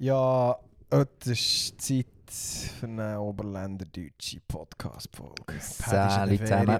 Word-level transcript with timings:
Ja, 0.00 0.56
es 0.90 1.26
ist 1.26 1.80
Zeit 1.80 2.06
für 2.30 2.86
eine 2.86 3.20
Oberländerdeutsche 3.20 4.38
Podcast-Folge. 4.46 5.58
Sali 5.58 6.38
zusammen. 6.38 6.78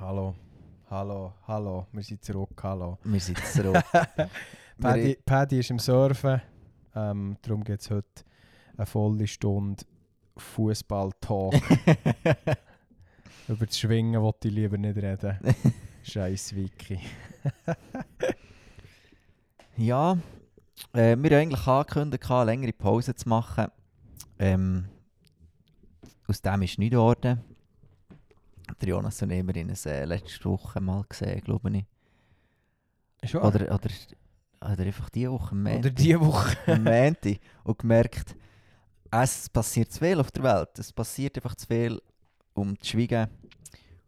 Hallo, 0.00 0.34
hallo, 0.90 1.34
hallo, 1.46 1.86
wir 1.92 2.02
sind 2.02 2.24
zurück, 2.24 2.60
hallo. 2.64 2.98
Wir 3.04 3.20
sind 3.20 3.38
zurück. 3.52 3.84
Paddy, 4.80 5.18
Paddy 5.24 5.60
ist 5.60 5.70
im 5.70 5.78
Surfen, 5.78 6.42
ähm, 6.96 7.36
darum 7.42 7.62
gibt 7.62 7.80
es 7.82 7.90
heute 7.90 8.24
eine 8.76 8.86
volle 8.86 9.28
Stunde 9.28 9.84
Fußball-Talk. 10.36 11.54
Über 13.46 13.66
das 13.66 13.78
Schwingen 13.78 14.20
wollte 14.20 14.48
ich 14.48 14.54
lieber 14.54 14.78
nicht 14.78 14.96
reden. 14.96 15.38
Scheiß 16.02 16.56
Wiki. 16.56 16.98
ja, 19.76 20.18
äh, 20.92 21.16
wir 21.16 21.30
haben 21.30 21.42
eigentlich 21.42 21.66
angekündigt, 21.66 22.30
eine 22.30 22.44
längere 22.44 22.72
Pause 22.72 23.14
zu 23.14 23.28
machen. 23.28 23.68
Ähm, 24.38 24.86
aus 26.26 26.40
dem 26.40 26.62
ist 26.62 26.78
nichts 26.78 26.94
geworden. 26.94 27.40
Der 28.80 28.88
Jonas 28.88 29.20
und 29.22 29.30
ich 29.30 29.38
haben 29.40 29.50
ihn 29.50 29.70
äh, 29.70 30.04
letzte 30.04 30.44
Woche 30.44 30.80
mal 30.80 31.04
gesehen, 31.08 31.40
glaube 31.40 31.70
ich. 33.20 33.30
Schon? 33.30 33.42
Oder, 33.42 33.74
oder, 33.74 33.90
oder 34.60 34.84
einfach 34.84 35.10
diese 35.10 35.32
Woche. 35.32 35.52
am 35.52 35.66
Oder 35.66 35.90
diese 35.90 36.20
Woche. 36.20 36.56
Montag. 36.78 37.38
Und 37.64 37.78
gemerkt, 37.78 38.36
es 39.10 39.48
passiert 39.48 39.92
zu 39.92 39.98
viel 39.98 40.20
auf 40.20 40.30
der 40.30 40.44
Welt. 40.44 40.78
Es 40.78 40.92
passiert 40.92 41.36
einfach 41.36 41.54
zu 41.56 41.66
viel, 41.66 42.00
um 42.54 42.80
zu 42.80 42.90
schweigen. 42.90 43.28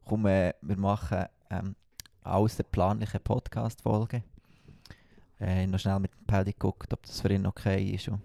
Komm, 0.05 0.27
äh, 0.27 0.55
wir 0.63 0.77
machen 0.77 1.27
ähm, 1.51 1.77
außerplanliche 2.23 3.19
Podcast-Folge. 3.19 4.23
Äh, 5.45 5.67
noch 5.67 5.79
schnell 5.81 5.99
mit 5.99 6.13
dem 6.15 6.25
Paddy 6.27 6.53
geguckt, 6.53 6.93
ob 6.93 7.03
das 7.05 7.21
für 7.21 7.33
ihn 7.33 7.47
okay 7.47 7.91
ist. 7.91 8.09
Und 8.09 8.21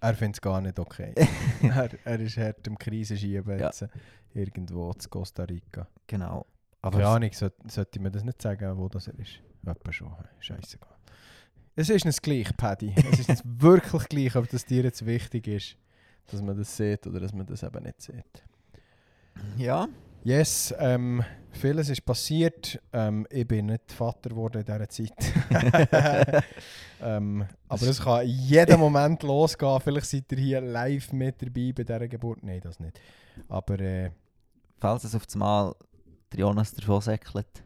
Er 0.00 0.14
findet 0.14 0.36
es 0.36 0.40
gar 0.40 0.60
nicht 0.62 0.78
okay. 0.78 1.12
er, 1.62 1.90
er 2.04 2.20
ist 2.20 2.36
hart 2.38 2.66
im 2.66 2.78
Krisenschieben 2.78 3.58
Ja. 3.58 3.66
jetzt. 3.66 3.86
Irgendwo 4.32 4.92
zu 4.94 5.08
Costa 5.08 5.44
Rica. 5.44 5.86
genau. 6.06 6.46
Aber 6.82 6.98
Keine 6.98 7.10
Ahnung, 7.10 7.30
sollte, 7.34 7.56
sollte 7.68 8.00
mir 8.00 8.10
das 8.10 8.24
nicht 8.24 8.40
sagen, 8.40 8.78
wo 8.78 8.88
das 8.88 9.08
er 9.08 9.18
ist? 9.18 9.40
Etwa 9.66 9.92
schon. 9.92 10.14
Scheißegal. 10.38 10.88
Es 11.76 11.90
ist 11.90 12.06
nicht 12.06 12.22
gleich, 12.22 12.56
Paddy. 12.56 12.94
Es 13.12 13.18
ist 13.20 13.28
nicht 13.28 13.42
wirklich 13.60 14.08
gleich, 14.08 14.34
ob 14.36 14.48
das 14.48 14.64
dir 14.64 14.82
jetzt 14.84 15.04
wichtig 15.04 15.46
ist, 15.46 15.76
dass 16.28 16.40
man 16.40 16.56
das 16.56 16.74
sieht 16.74 17.06
oder 17.06 17.20
dass 17.20 17.34
man 17.34 17.44
das 17.46 17.62
eben 17.62 17.82
nicht 17.82 18.00
sieht. 18.00 18.42
ja, 19.58 19.86
Yes, 20.22 20.74
ähm, 20.78 21.24
vieles 21.50 21.88
ist 21.88 22.04
passiert. 22.04 22.78
Ähm, 22.92 23.26
ich 23.30 23.48
bin 23.48 23.66
nicht 23.66 23.90
Vater 23.90 24.28
geworden 24.28 24.58
in 24.58 24.66
dieser 24.66 24.88
Zeit. 24.88 26.44
ähm, 27.02 27.46
aber 27.68 27.82
es 27.86 28.02
kann 28.02 28.22
in 28.22 28.28
jedem 28.28 28.80
Moment 28.80 29.22
losgehen. 29.22 29.80
Vielleicht 29.80 30.06
seid 30.06 30.32
ihr 30.32 30.38
hier 30.38 30.60
live 30.60 31.12
mit 31.12 31.40
dabei 31.40 31.72
bei 31.74 31.84
dieser 31.84 32.06
Geburt. 32.06 32.42
Nein, 32.42 32.60
das 32.60 32.78
nicht. 32.80 33.00
Aber 33.48 33.80
äh, 33.80 34.10
falls 34.78 35.04
es 35.04 35.14
auf 35.14 35.24
das 35.24 35.36
Mal 35.36 35.74
der 36.32 36.40
Jonas 36.40 36.74
davon 36.74 37.00
säckelt, 37.00 37.64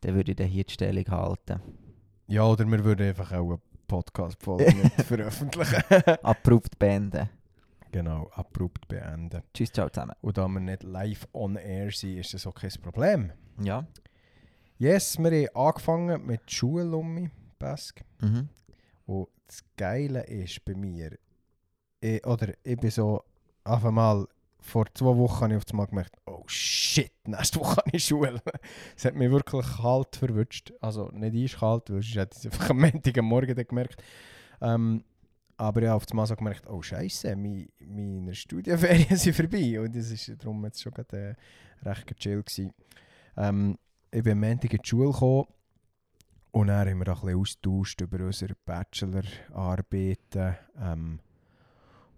dann 0.00 0.14
würde 0.14 0.32
ich 0.32 0.36
dann 0.36 0.46
hier 0.46 0.64
die 0.64 0.72
Stellung 0.72 1.06
halten. 1.08 1.60
ja, 2.28 2.44
oder 2.44 2.64
wir 2.64 2.82
würden 2.82 3.06
einfach 3.08 3.30
auch 3.32 3.50
eine 3.50 3.60
Podcast-Folge 3.86 4.90
veröffentlichen. 5.06 5.82
Abrupt 6.22 6.78
beenden. 6.78 7.28
Genau, 7.92 8.30
abrupt 8.34 8.88
beenden. 8.88 9.42
Tschüss, 9.54 9.72
ciao 9.72 9.88
zusammen. 9.88 10.14
Und 10.20 10.38
da 10.38 10.48
wir 10.48 10.60
nicht 10.60 10.82
live 10.82 11.26
on 11.32 11.56
air 11.56 11.90
sind, 11.90 12.18
ist 12.18 12.34
das 12.34 12.46
auch 12.46 12.54
kein 12.54 12.70
Problem. 12.82 13.32
Ja. 13.60 13.86
Yes, 14.78 15.18
wir 15.18 15.30
haben 15.30 15.56
angefangen 15.66 16.26
mit 16.26 16.62
um 16.62 17.14
mich, 17.14 17.30
Bask. 17.58 18.02
Mhm. 18.20 18.48
Und 19.06 19.28
das 19.46 19.64
Geile 19.76 20.24
ist 20.24 20.64
bei 20.64 20.74
mir, 20.74 21.18
ich, 22.00 22.24
oder 22.26 22.54
ich 22.62 22.76
bin 22.76 22.90
so, 22.90 23.24
einfach 23.64 23.90
mal, 23.90 24.26
vor 24.60 24.86
zwei 24.94 25.16
Wochen 25.16 25.44
habe 25.44 25.54
ich 25.54 25.58
auf 25.58 25.70
einmal 25.70 25.86
gemerkt, 25.86 26.16
oh 26.26 26.42
shit, 26.46 27.12
nächste 27.26 27.60
Woche 27.60 27.76
habe 27.76 27.90
ich 27.92 28.04
Schule. 28.04 28.40
Es 28.96 29.04
hat 29.04 29.14
mich 29.14 29.30
wirklich 29.30 29.66
kalt 29.76 30.16
verwünscht. 30.16 30.72
Also 30.80 31.10
nicht 31.12 31.54
eiskalt, 31.54 31.90
weil 31.90 32.02
sonst 32.02 32.16
hätte 32.16 32.38
ich 32.38 32.44
es 32.44 32.52
einfach 32.52 32.70
am 32.70 32.80
Montag 32.80 33.18
am 33.18 33.24
Morgen 33.26 33.54
dann 33.54 33.66
gemerkt. 33.66 34.02
Ähm, 34.60 35.04
aber 35.58 35.82
ich 35.82 35.88
habe 35.88 35.96
auf 35.96 36.04
einmal 36.08 36.26
so 36.26 36.36
gemerkt, 36.36 36.66
oh 36.68 36.80
scheiße, 36.80 37.34
meine, 37.34 37.66
meine 37.80 38.34
Studienferien 38.34 39.16
sind 39.16 39.34
vorbei. 39.34 39.80
Und 39.80 39.94
das 39.94 40.10
ist 40.10 40.32
darum 40.38 40.64
jetzt 40.64 40.80
schon 40.80 40.92
gerade, 40.92 41.36
äh, 41.82 41.88
recht 41.88 42.16
chill 42.16 42.42
gewesen. 42.42 42.72
Ähm, 43.36 43.76
ich 44.10 44.22
bin 44.22 44.32
am 44.32 44.40
Montag 44.40 44.72
in 44.72 44.78
die 44.82 44.88
Schule 44.88 45.10
gekommen 45.10 45.46
und 46.52 46.68
dann 46.68 46.88
haben 46.88 46.98
wir 46.98 47.08
ein 47.08 47.14
bisschen 47.14 47.40
austauscht 47.40 48.00
über 48.00 48.24
unsere 48.24 48.54
Bachelorarbeiten. 48.64 50.56
Ähm, 50.80 51.20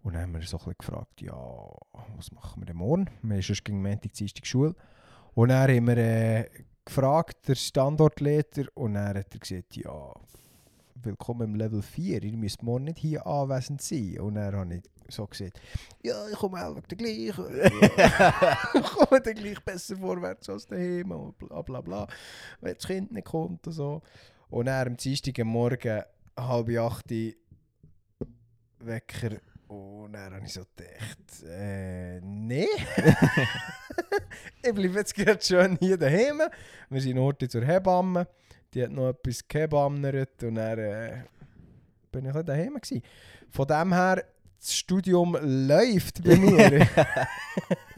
und 0.02 0.14
dann 0.14 0.22
haben 0.22 0.34
wir 0.34 0.42
so 0.42 0.58
ein 0.58 0.64
bisschen 0.64 0.74
gefragt, 0.78 1.22
ja, 1.22 1.68
was 2.16 2.30
machen 2.32 2.62
wir 2.62 2.66
denn 2.66 2.76
morgen? 2.76 3.08
Wir 3.22 3.36
haben 3.36 3.42
sonst 3.42 3.64
gegen 3.64 3.82
Montag, 3.82 4.12
Dienstag 4.12 4.46
Schule. 4.46 4.74
Und 5.34 5.48
dann 5.48 5.70
haben 5.70 5.86
wir 5.86 5.96
äh, 5.96 6.50
gefragt, 6.84 7.48
der 7.48 7.54
Standortleiter, 7.54 8.64
und 8.74 8.94
dann 8.94 9.16
hat 9.16 9.32
er 9.32 9.38
gesagt, 9.38 9.76
ja, 9.76 10.12
willkommen 11.02 11.42
im 11.42 11.54
Level 11.54 11.82
4, 11.82 12.22
ihr 12.22 12.36
müsst 12.36 12.62
morgen 12.62 12.84
nicht 12.84 12.98
hier 12.98 13.26
anwesend 13.26 13.80
sein. 13.80 14.20
Und 14.20 14.34
dann 14.34 14.54
habe 14.54 14.74
ich 14.74 14.82
so 15.14 15.26
gesagt, 15.26 15.60
ja, 16.02 16.28
ich 16.28 16.36
komme 16.36 16.64
auch 16.66 16.74
dann 16.74 16.98
gleich, 16.98 17.28
ich 17.28 17.34
komme 17.34 19.20
dann 19.20 19.34
gleich 19.34 19.60
besser 19.64 19.96
vorwärts 19.96 20.48
als 20.48 20.66
daheim 20.66 21.10
und 21.12 21.38
bla 21.38 21.62
bla 21.62 21.80
bla, 21.80 22.06
wenn 22.60 22.74
das 22.74 22.86
Kind 22.86 23.12
nicht 23.12 23.26
kommt 23.26 23.66
und 23.66 23.72
so. 23.72 24.02
Und 24.48 24.66
dann 24.66 24.88
am 24.88 24.96
Dienstag 24.96 25.38
Morgen, 25.44 26.02
halb 26.36 26.68
acht, 26.78 27.10
Wecker, 28.78 29.36
und 29.68 30.14
dann 30.14 30.34
habe 30.34 30.44
ich 30.44 30.52
so 30.52 30.62
gedacht, 30.74 31.44
äh, 31.46 32.20
nee. 32.22 32.66
ich 34.62 34.72
bleibe 34.72 34.98
jetzt 34.98 35.14
gerade 35.14 35.40
schön 35.40 35.78
hier 35.78 35.96
daheim. 35.96 36.42
Wir 36.88 37.00
sind 37.00 37.20
heute 37.20 37.48
zur 37.48 37.64
Hebamme. 37.64 38.26
Die 38.74 38.84
hat 38.84 38.90
noch 38.90 39.08
etwas 39.08 39.46
gehebammert 39.46 40.42
und 40.42 40.54
dann 40.54 40.78
äh, 40.78 41.24
bin 42.12 42.26
ich 42.26 42.34
ein 42.34 42.46
daheim 42.46 42.74
gewesen. 42.74 43.02
Von 43.50 43.66
dem 43.66 43.92
her, 43.92 44.24
das 44.58 44.74
Studium 44.74 45.36
läuft 45.40 46.22
bei 46.22 46.36
mir. 46.36 46.86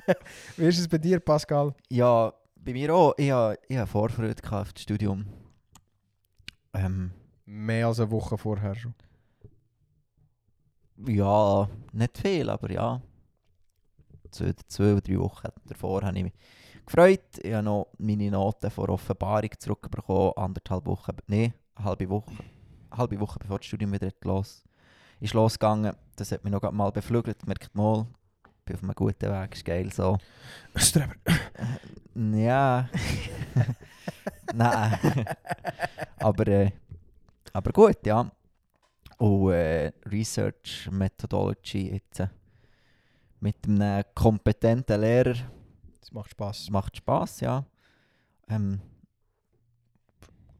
Wie 0.56 0.66
ist 0.66 0.78
es 0.78 0.88
bei 0.88 0.99
dir, 0.99 1.21
Pascal? 1.21 1.75
Ja, 1.91 2.32
bei 2.56 2.72
mir 2.72 2.94
auch. 2.94 3.15
Ich 3.16 3.31
habe, 3.31 3.59
ich 3.69 3.77
habe 3.77 3.87
Vorfreude 3.87 4.34
auf 4.50 4.72
das 4.72 4.82
Studium. 4.82 5.27
Ähm, 6.75 7.12
Mehr 7.44 7.88
als 7.88 8.00
eine 8.00 8.11
Woche 8.11 8.38
vorher 8.38 8.75
schon. 8.75 8.94
ja, 11.06 11.69
nicht 11.93 12.19
viel, 12.19 12.49
aber 12.49 12.71
ja. 12.71 13.03
Zwei, 14.31 14.55
zwei 14.69 14.93
oder 14.93 15.00
drei 15.03 15.19
Wochen 15.19 15.49
davor 15.66 16.03
habe 16.03 16.16
ich 16.16 16.25
mich 16.25 16.32
gefreut. 16.87 17.38
Ich 17.43 17.53
habe 17.53 17.62
noch 17.62 17.88
meine 17.98 18.31
Noten 18.31 18.70
vor 18.70 18.88
Offenbarung 18.88 19.50
zurückbekommen. 19.59 20.32
Anderthalb 20.37 20.87
Wochen, 20.87 21.16
nein, 21.26 21.54
eine 21.75 21.84
halbe 21.84 22.09
Woche. 22.09 22.32
Halbe 22.91 23.20
Woche 23.20 23.38
bevor 23.38 23.59
das 23.59 23.66
Studium 23.66 23.93
wieder 23.93 24.10
los 24.22 24.65
ist 25.22 25.34
losgegangen. 25.34 25.94
Das 26.16 26.32
hat 26.32 26.43
mich 26.43 26.53
noch 26.53 26.72
mal 26.72 26.91
beflügelt. 26.91 27.47
Merkt 27.47 27.75
mal, 27.75 28.06
ich 28.44 28.65
bin 28.65 28.76
auf 28.76 28.82
einem 28.82 28.94
guten 28.94 29.31
Weg, 29.31 29.54
ist 29.54 29.65
geil 29.65 29.93
so. 29.93 30.19
Streber. 30.75 31.15
Ja. 32.15 32.88
Nein. 34.54 34.99
aber, 36.19 36.47
äh, 36.49 36.70
aber 37.53 37.72
gut, 37.72 38.04
ja. 38.04 38.31
Und 39.19 39.53
äh, 39.53 39.93
Research 40.10 40.88
Methodology 40.91 41.93
jetzt 41.93 42.19
äh, 42.19 42.28
mit 43.38 43.56
einem 43.64 44.03
kompetenten 44.14 45.00
Lehrer 45.00 45.34
Macht 46.12 46.31
Spass. 46.31 46.69
macht 46.71 46.97
Spaß, 46.97 47.41
ja. 47.41 47.65
Ähm, 48.49 48.81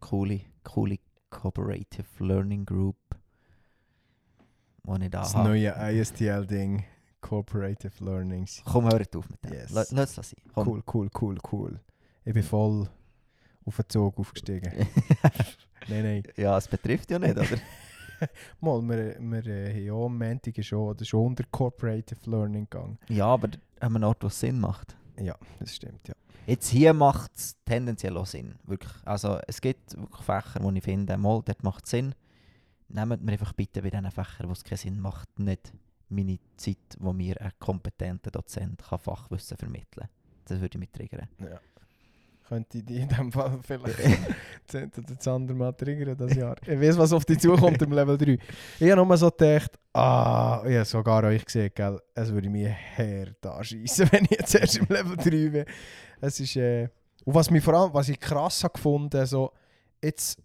coole, 0.01 0.41
coole 0.65 0.99
Cooperative 1.31 2.07
Learning 2.25 2.65
Group, 2.65 2.97
wo 4.83 4.95
ich 4.97 5.11
da 5.11 5.21
Das 5.21 5.34
habe. 5.34 5.49
neue 5.51 5.69
ISTL-Ding. 5.71 6.84
Cooperative 7.21 8.04
Learnings. 8.04 8.63
Komm, 8.65 8.87
hör 8.91 9.01
auf 9.01 9.31
mit 9.31 9.45
dem. 9.45 9.53
Yes. 9.53 9.71
Lass 9.71 9.89
das 9.91 10.15
sein. 10.31 10.41
Komm. 10.54 10.66
Cool, 10.69 10.83
cool, 10.93 11.10
cool, 11.21 11.39
cool. 11.53 11.81
Ich 12.25 12.34
bin 12.34 12.43
voll 12.43 12.89
auf 13.65 13.77
den 13.77 13.89
Zug 13.89 14.19
aufgestiegen. 14.19 14.72
nein, 15.89 16.03
nein. 16.03 16.22
ja, 16.37 16.59
es 16.59 16.66
betrifft 16.66 17.10
ja 17.13 17.19
nicht, 17.21 17.37
oder? 17.37 17.47
Mal, 18.60 18.83
wir, 18.83 19.16
wir 19.21 19.47
äh, 19.47 19.84
ja 19.84 19.93
am 19.95 20.19
Montag 20.19 20.65
schon, 20.65 20.81
oder 20.89 21.05
schon 21.05 21.27
unter 21.27 21.45
Cooperative 21.51 22.28
Learning 22.28 22.69
gegangen. 22.69 22.98
ja, 23.09 23.27
aber 23.27 23.51
haben 23.81 23.93
wir 23.93 23.97
einen 23.97 24.05
Ort, 24.05 24.25
es 24.25 24.41
Sinn 24.41 24.59
macht. 24.59 24.97
Ja, 25.18 25.36
das 25.59 25.74
stimmt, 25.74 26.09
ja. 26.09 26.14
Jetzt 26.47 26.68
hier 26.68 26.92
macht 26.92 27.30
es 27.36 27.56
tendenziell 27.64 28.16
auch 28.16 28.26
Sinn. 28.26 28.56
Wirklich. 28.64 28.92
Also 29.04 29.38
es 29.47 29.60
gibt 29.60 29.97
wirklich 29.97 30.22
Fächer, 30.22 30.62
wo 30.62 30.70
ich 30.70 30.82
finde, 30.82 31.16
mal, 31.16 31.42
dort 31.44 31.62
macht 31.62 31.84
es 31.84 31.91
Sinn. 31.91 32.14
Nehmt 32.88 33.22
mir 33.22 33.32
einfach 33.32 33.53
bitte 33.53 33.82
bei 33.82 33.91
diesen 33.91 34.10
Fächern, 34.10 34.48
wo 34.48 34.53
es 34.53 34.64
keinen 34.64 34.78
Sinn 34.78 35.00
macht, 35.00 35.38
nicht 35.38 35.72
meine 36.09 36.38
Zeit, 36.56 36.97
wo 36.98 37.12
mir 37.12 37.41
ein 37.41 37.53
kompetenter 37.59 38.30
Dozent 38.30 38.82
kann 38.82 38.98
Fachwissen 38.98 39.56
vermitteln 39.56 40.09
kann. 40.09 40.09
Das 40.47 40.60
würde 40.60 40.78
mich 40.78 40.91
triggern. 40.91 41.28
Ja. 41.38 41.60
Könnte 42.48 42.78
ich 42.78 42.84
die 42.84 42.98
in 42.98 43.09
dem 43.09 43.33
Fall 43.33 43.59
vielleicht 43.66 43.98
das 44.66 44.83
oder 44.83 45.15
das 45.16 45.28
andere 45.28 45.56
mal 45.56 45.72
triggern 45.72 46.16
das 46.16 46.34
Jahr. 46.34 46.56
Ich 46.66 46.80
weiß, 46.80 46.98
was 46.98 47.12
auf 47.12 47.24
dich 47.24 47.39
zukommt 47.39 47.80
im 47.83 47.92
Level 47.92 48.16
3. 48.16 48.39
Ich 48.80 48.91
habe 48.91 49.04
nur 49.04 49.16
so 49.16 49.30
gedacht, 49.30 49.78
ah, 49.92 50.62
ich 50.66 50.74
habe 50.74 50.84
sogar 50.84 51.24
euch 51.24 51.44
gesehen, 51.44 51.71
gell, 51.74 52.00
es 52.15 52.33
würde 52.33 52.50
mir 52.50 52.74
hart 52.97 53.44
anschiessen, 53.47 54.09
wenn 54.12 54.24
ich 54.24 54.33
jetzt 54.33 54.54
erst 54.54 54.78
im 54.78 54.86
Level 54.89 55.16
3 55.16 55.50
bin. 55.50 55.65
Es 56.21 56.41
ist, 56.41 56.56
äh, 56.56 56.89
und 57.24 57.34
was, 57.34 57.50
mich 57.50 57.62
vor 57.62 57.74
allem, 57.74 57.94
was 57.94 58.09
ich 58.09 58.18
krass 58.18 58.65
habe 58.65 58.74
gefunden, 58.74 59.24
so, 59.27 59.53
jetzt, 60.03 60.42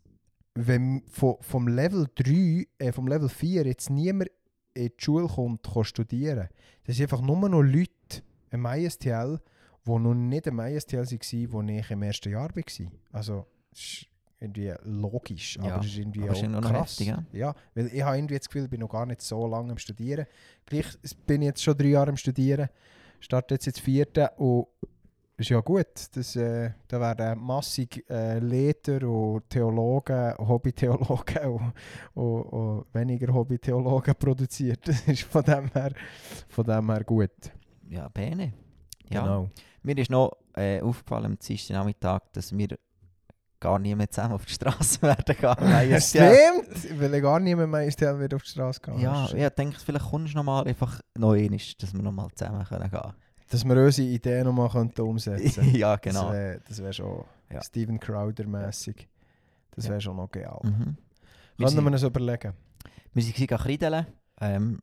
wenn 0.55 1.03
vom, 1.09 1.37
vom 1.41 1.67
Level 1.67 2.07
3, 2.15 2.67
äh, 2.77 2.91
vom 2.91 3.07
Level 3.07 3.29
4 3.29 3.65
jetzt 3.65 3.89
niemand 3.89 4.29
in 4.73 4.87
die 4.87 5.03
Schule 5.03 5.27
kommt, 5.27 5.67
kann 5.73 5.83
studieren, 5.83 6.49
das 6.85 6.95
sind 6.95 7.11
einfach 7.11 7.21
nur 7.21 7.49
noch 7.49 7.61
Leute 7.61 8.23
im 8.51 8.65
ISTL, 8.65 9.39
die 9.87 9.99
noch 9.99 10.13
nicht 10.13 10.47
im 10.47 10.59
ISTL 10.59 11.05
waren, 11.05 11.51
wo 11.51 11.61
ich 11.61 11.91
im 11.91 12.03
ersten 12.03 12.31
Jahr 12.31 12.49
war. 12.55 12.63
Also, 13.11 13.45
das 13.71 13.79
ist 13.79 14.05
irgendwie 14.39 14.73
logisch, 14.83 15.57
aber 15.59 15.67
Ja, 15.67 15.79
es 15.79 15.85
ist 15.87 15.97
irgendwie 15.97 16.21
aber 16.21 16.31
es 16.31 16.37
ist 16.37 16.43
auch 16.43 16.47
immer 16.49 16.61
noch 16.61 16.69
krass. 16.69 16.91
heftig, 16.99 17.07
ja. 17.07 17.25
Ja, 17.31 17.55
weil 17.73 17.87
ich 17.87 18.01
habe 18.03 18.17
irgendwie 18.17 18.37
das 18.37 18.47
Gefühl, 18.47 18.65
ich 18.65 18.69
bin 18.69 18.79
noch 18.81 18.89
gar 18.89 19.05
nicht 19.05 19.21
so 19.21 19.47
lange 19.47 19.71
am 19.71 19.77
Studieren. 19.77 20.27
Gleich 20.65 20.85
bin 21.25 21.41
ich 21.41 21.47
jetzt 21.47 21.63
schon 21.63 21.77
drei 21.77 21.87
Jahre 21.87 22.09
am 22.11 22.17
Studieren, 22.17 22.69
starte 23.19 23.55
jetzt 23.55 23.67
ins 23.67 23.79
vierte 23.79 24.29
und 24.37 24.67
ist 25.39 25.49
ja 25.49 25.59
gut. 25.59 25.87
Das, 26.13 26.35
äh, 26.35 26.71
da 26.87 26.99
werden 26.99 27.39
massig 27.43 28.03
äh, 28.09 28.39
Lehrer 28.39 29.07
und 29.07 29.49
Theologen, 29.49 30.33
Hobbytheologen 30.37 31.45
und, 31.49 31.73
und, 32.15 32.41
und 32.43 32.85
weniger 32.93 33.33
Hobbytheologen 33.33 34.15
produziert. 34.19 34.87
Das 34.87 35.01
ist 35.07 35.23
von 35.23 35.43
dem 35.43 35.69
her, 35.71 35.93
von 36.49 36.65
dem 36.65 36.89
her 36.91 37.03
gut. 37.03 37.31
Ja, 37.89 38.09
Bene. 38.09 38.53
Ja. 39.09 39.21
Genau. 39.21 39.49
Mir 39.83 39.97
ist 39.97 40.09
noch 40.11 40.31
äh, 40.55 40.81
aufgefallen 40.81 41.25
am 41.25 41.39
Dienstag 41.39 41.75
Nachmittag, 41.77 42.33
dass 42.33 42.55
wir 42.57 42.77
gar 43.59 43.79
nie 43.79 43.95
mehr 43.95 44.09
zusammen 44.09 44.33
auf 44.35 44.45
die 44.45 44.53
Straße 44.53 45.01
werden 45.03 45.23
gehen. 45.25 45.89
Ja, 45.89 45.99
Stimmt! 46.01 46.99
Weil 46.99 47.21
gar 47.21 47.39
nicht 47.39 47.55
mehr 47.55 47.67
Stelle 47.91 48.19
wieder 48.19 48.35
auf 48.35 48.43
die 48.43 48.49
Straße 48.49 48.79
gehen. 48.81 48.99
ja, 48.99 49.27
Shit. 49.27 49.37
ich 49.39 49.49
denke, 49.49 49.77
vielleicht 49.79 50.05
kommst 50.09 50.33
du 50.33 50.37
noch 50.37 50.43
mal 50.43 50.65
einfach 50.67 50.99
noch 51.17 51.33
einmal, 51.33 51.59
dass 51.79 51.93
wir 51.93 52.01
noch 52.03 52.11
mal 52.11 52.27
zusammen 52.35 52.63
können 52.65 52.89
gehen 52.89 53.13
Dass 53.49 53.63
wir 53.63 53.75
unsere 53.77 54.07
Ideen 54.07 54.45
nochmal 54.45 54.69
umsetzen 54.99 55.63
Ja, 55.75 55.95
Das 55.95 56.01
genau. 56.01 56.31
wäre 56.31 56.59
wär 56.83 56.93
schon 56.93 57.23
Ja. 57.51 57.61
Steven 57.63 57.99
Crowder-mässig. 57.99 59.07
Das 59.71 59.85
Ja. 59.85 59.91
wäre 59.91 60.01
schon 60.01 60.17
noch 60.17 60.29
genial. 60.29 60.59
Mhm. 60.63 60.97
Können 61.57 61.85
wir 61.85 61.91
uns 61.91 62.03
überlegen? 62.03 62.53
wir 63.13 63.23
gegangen 63.33 63.63
kreideln. 63.63 64.05
Ähm, 64.41 64.79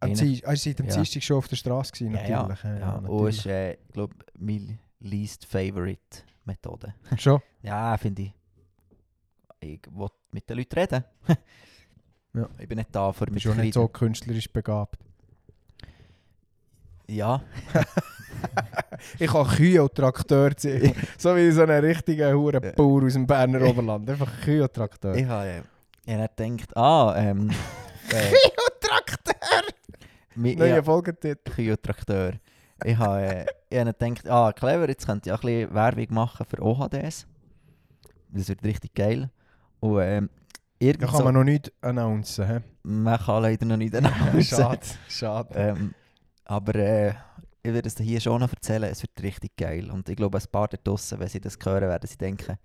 Ah, 0.00 0.06
ihr 0.06 0.16
seid 0.56 0.80
am 0.80 0.86
Ja. 0.86 0.94
Dienstag 0.96 1.22
schon 1.22 1.36
auf 1.36 1.48
der 1.48 1.56
Straße 1.56 1.92
gewesen, 1.92 2.14
ja, 2.14 2.22
ja, 2.26 2.42
natürlich. 2.42 2.62
Ja, 2.64 2.78
ja. 2.78 2.94
Und 2.94 3.02
natürlich. 3.04 3.28
es 3.34 3.38
ist, 3.40 3.46
äh, 3.46 3.76
glaube 3.92 4.14
meine 4.38 4.78
least 5.00 5.44
favorite 5.46 6.22
Methode. 6.44 6.94
Schon? 7.18 7.40
Ja, 7.62 7.96
finde 7.98 8.22
ich. 8.22 8.32
Ich 9.60 9.80
will 9.92 10.08
mit 10.32 10.48
den 10.48 10.56
Leuten 10.58 10.78
reden. 10.78 11.04
Ja. 12.32 12.48
Ich 12.60 12.68
bin 12.68 12.78
nicht 12.78 12.94
da 12.94 13.12
für 13.12 13.24
mit 13.24 13.34
bist 13.34 13.42
schon 13.42 13.56
nicht 13.56 13.74
so 13.74 13.88
künstlerisch 13.88 14.48
begabt. 14.52 14.96
Ja, 17.08 17.42
Ich 19.18 19.30
kann 19.30 19.46
Kühe 19.48 19.82
und 19.82 19.94
Trakteur 19.94 20.56
ziehen. 20.56 20.94
so 21.18 21.34
wie 21.34 21.50
so 21.50 21.62
ein 21.62 21.70
richtiger 21.70 22.32
hure 22.32 22.60
Ja. 22.64 22.70
Bauer 22.72 23.02
aus 23.04 23.14
dem 23.14 23.26
Berner 23.26 23.62
Oberland. 23.62 24.08
Einfach 24.08 24.30
Kühe 24.42 24.62
und 24.62 24.72
Trakteur. 24.72 25.14
ich 25.16 25.26
habe 25.26 25.64
hab 26.06 26.36
dann 26.36 26.56
gedacht, 26.56 26.76
ah, 26.76 27.14
ähm, 27.16 27.50
äh, 28.10 28.12
Kühe 28.12 28.52
und 28.54 28.80
Trakteur! 28.80 29.34
Mi- 30.34 30.56
Neuer 30.56 30.76
ja, 30.76 30.82
Folgetitel. 30.82 32.38
Ich 32.84 32.96
habe 32.96 33.22
äh, 33.22 33.46
ich 33.70 33.98
gedacht, 33.98 34.28
ah, 34.28 34.52
clever, 34.52 34.88
jetzt 34.88 35.06
könnt 35.06 35.26
ihr 35.26 35.34
auch 35.34 35.42
ein 35.42 35.46
bisschen 35.66 35.74
Werbung 35.74 36.06
machen 36.14 36.46
für 36.46 36.62
OHDs. 36.62 37.26
Das 38.28 38.48
wird 38.48 38.62
richtig 38.64 38.94
geil. 38.94 39.30
Und 39.80 40.00
ähm, 40.00 40.30
Da 40.78 40.86
irgend 40.86 41.08
kann 41.10 41.18
so, 41.18 41.24
man 41.24 41.34
noch 41.34 41.44
nicht 41.44 41.72
announcen. 41.82 42.46
hä? 42.46 42.60
man 42.82 43.18
kann 43.18 43.42
leider 43.42 43.66
noch 43.66 43.76
nicht 43.76 43.94
announcen. 43.96 44.42
Schade, 44.42 44.86
schade. 45.08 45.54
Ähm, 45.54 45.94
aber 46.44 46.74
äh, 46.76 47.08
ich 47.62 47.72
werde 47.72 47.88
es 47.88 47.98
hier 47.98 48.20
schon 48.20 48.40
noch 48.40 48.50
erzählen, 48.50 48.84
es 48.84 49.02
wird 49.02 49.22
richtig 49.22 49.56
geil. 49.56 49.90
Und 49.90 50.08
ich 50.08 50.16
glaube, 50.16 50.38
ein 50.38 50.44
paar 50.50 50.68
da 50.68 50.78
draussen, 50.82 51.20
wenn 51.20 51.28
sie 51.28 51.40
das 51.40 51.58
hören, 51.62 51.82
werden 51.88 52.06
sie 52.08 52.16
denken, 52.16 52.56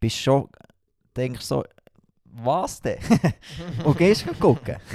bist 0.00 0.16
du 0.16 0.20
schon, 0.20 0.48
denkst 1.16 1.44
so, 1.44 1.64
was 2.24 2.80
denn? 2.80 2.98
Und 3.84 3.96
gehst 3.96 4.26
gucken. 4.38 4.76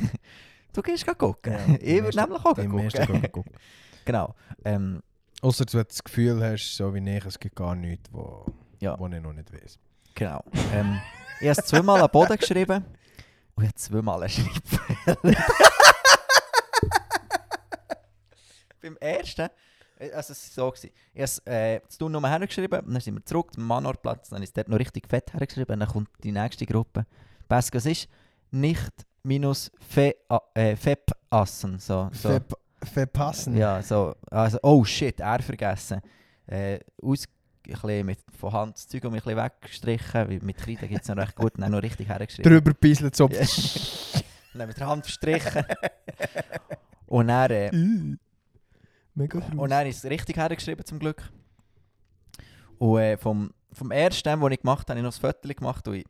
Du 0.75 0.81
gehst 0.81 1.05
gucken. 1.05 1.53
Ja, 1.53 1.75
ich 1.79 2.03
würde 2.03 2.17
nämlich 2.17 2.43
auch 2.43 2.55
gucken. 2.55 2.89
gucken. 3.31 3.53
Genau. 4.05 4.33
Ähm, 4.65 5.03
Ausser 5.43 5.65
du 5.65 5.83
das 5.83 6.01
Gefühl 6.01 6.41
hast, 6.41 6.73
so 6.77 6.93
wie 6.95 7.17
ich, 7.17 7.25
es 7.25 7.37
gibt 7.37 7.55
gar 7.57 7.75
nichts, 7.75 8.09
wo, 8.13 8.45
Ja. 8.79 8.97
wo 8.97 9.07
ich 9.07 9.21
noch 9.21 9.33
nicht 9.33 9.51
weiß. 9.51 9.77
Genau. 10.15 10.41
Ähm, 10.73 11.01
ich 11.41 11.49
habe 11.49 11.59
es 11.59 11.65
zweimal 11.67 12.01
am 12.01 12.09
Boden 12.09 12.37
geschrieben 12.37 12.85
und 13.55 13.63
ich 13.63 13.69
habe 13.69 13.75
zweimal 13.75 14.21
einen 14.23 14.29
Schreibfehler. 14.29 15.17
Beim 18.81 18.95
ersten, 18.97 19.49
äh, 19.99 20.11
also 20.11 20.31
es 20.31 20.57
war 20.57 20.65
so, 20.65 20.71
gewesen. 20.71 20.91
ich 21.13 21.19
habe 21.19 21.23
es 21.23 21.39
äh, 21.45 21.81
zu 21.89 21.99
tun 21.99 22.13
nur 22.13 22.25
hergeschrieben, 22.25 22.81
dann 22.85 23.01
sind 23.01 23.15
wir 23.15 23.25
zurück 23.25 23.53
zum 23.53 23.65
Manorplatz, 23.65 24.29
dann 24.29 24.41
ist 24.43 24.49
es 24.49 24.53
dort 24.53 24.69
noch 24.69 24.79
richtig 24.79 25.09
fett 25.09 25.33
hergeschrieben, 25.33 25.77
dann 25.77 25.89
kommt 25.89 26.09
die 26.23 26.31
nächste 26.31 26.65
Gruppe. 26.65 27.05
Best 27.49 27.73
was 27.73 27.85
ist, 27.85 28.07
nicht 28.51 28.93
minus 29.23 29.71
fe, 29.89 30.15
äh, 30.53 30.77
fepassen. 30.77 31.79
So, 31.79 32.09
so. 32.13 32.29
Verp 32.29 32.53
verpassen. 32.85 33.55
Ja, 33.57 33.81
so, 33.81 34.15
also, 34.29 34.57
oh 34.61 34.83
shit, 34.83 35.19
er 35.19 35.41
vergessen. 35.41 36.01
Äh, 36.47 36.79
aus, 37.01 37.25
ein 37.65 37.73
bisschen 37.73 38.05
mit, 38.05 38.19
von 38.37 38.51
Hand 38.51 38.75
das 38.75 38.87
Zeug 38.87 39.05
ein 39.05 39.11
bisschen 39.11 39.37
weggestrichen, 39.37 40.39
mit 40.43 40.57
Kreide 40.57 40.87
gibt 40.87 41.01
es 41.01 41.07
noch 41.07 41.17
recht 41.17 41.35
gut, 41.35 41.55
und 41.55 41.61
dann 41.61 41.71
noch 41.71 41.81
richtig 41.81 42.09
hergeschrieben. 42.09 42.51
Drüber 42.51 42.73
pisselt 42.73 43.15
so. 43.15 43.25
Und 44.53 44.59
dann 44.59 44.67
mit 44.67 44.77
der 44.77 44.87
Hand 44.87 45.03
verstrichen. 45.03 45.65
und 47.07 47.27
dann, 47.27 47.49
äh, 47.49 47.71
Mega 49.15 49.39
und 49.39 49.45
gruselig. 49.45 49.69
dann 49.69 49.87
ist 49.87 50.03
es 50.03 50.09
richtig 50.11 50.37
hergeschrieben, 50.37 50.85
zum 50.85 50.99
Glück. 50.99 51.23
Und 52.77 52.99
äh, 52.99 53.17
vom, 53.17 53.51
vom 53.71 53.89
ersten, 53.89 54.39
den 54.39 54.51
ich 54.51 54.61
gemacht 54.61 54.87
habe, 54.89 54.99
habe 54.99 54.99
ich 54.99 55.03
noch 55.03 55.27
ein 55.27 55.33
Foto 55.33 55.51
gemacht 55.51 55.87
und 55.87 55.95
ich 55.95 56.05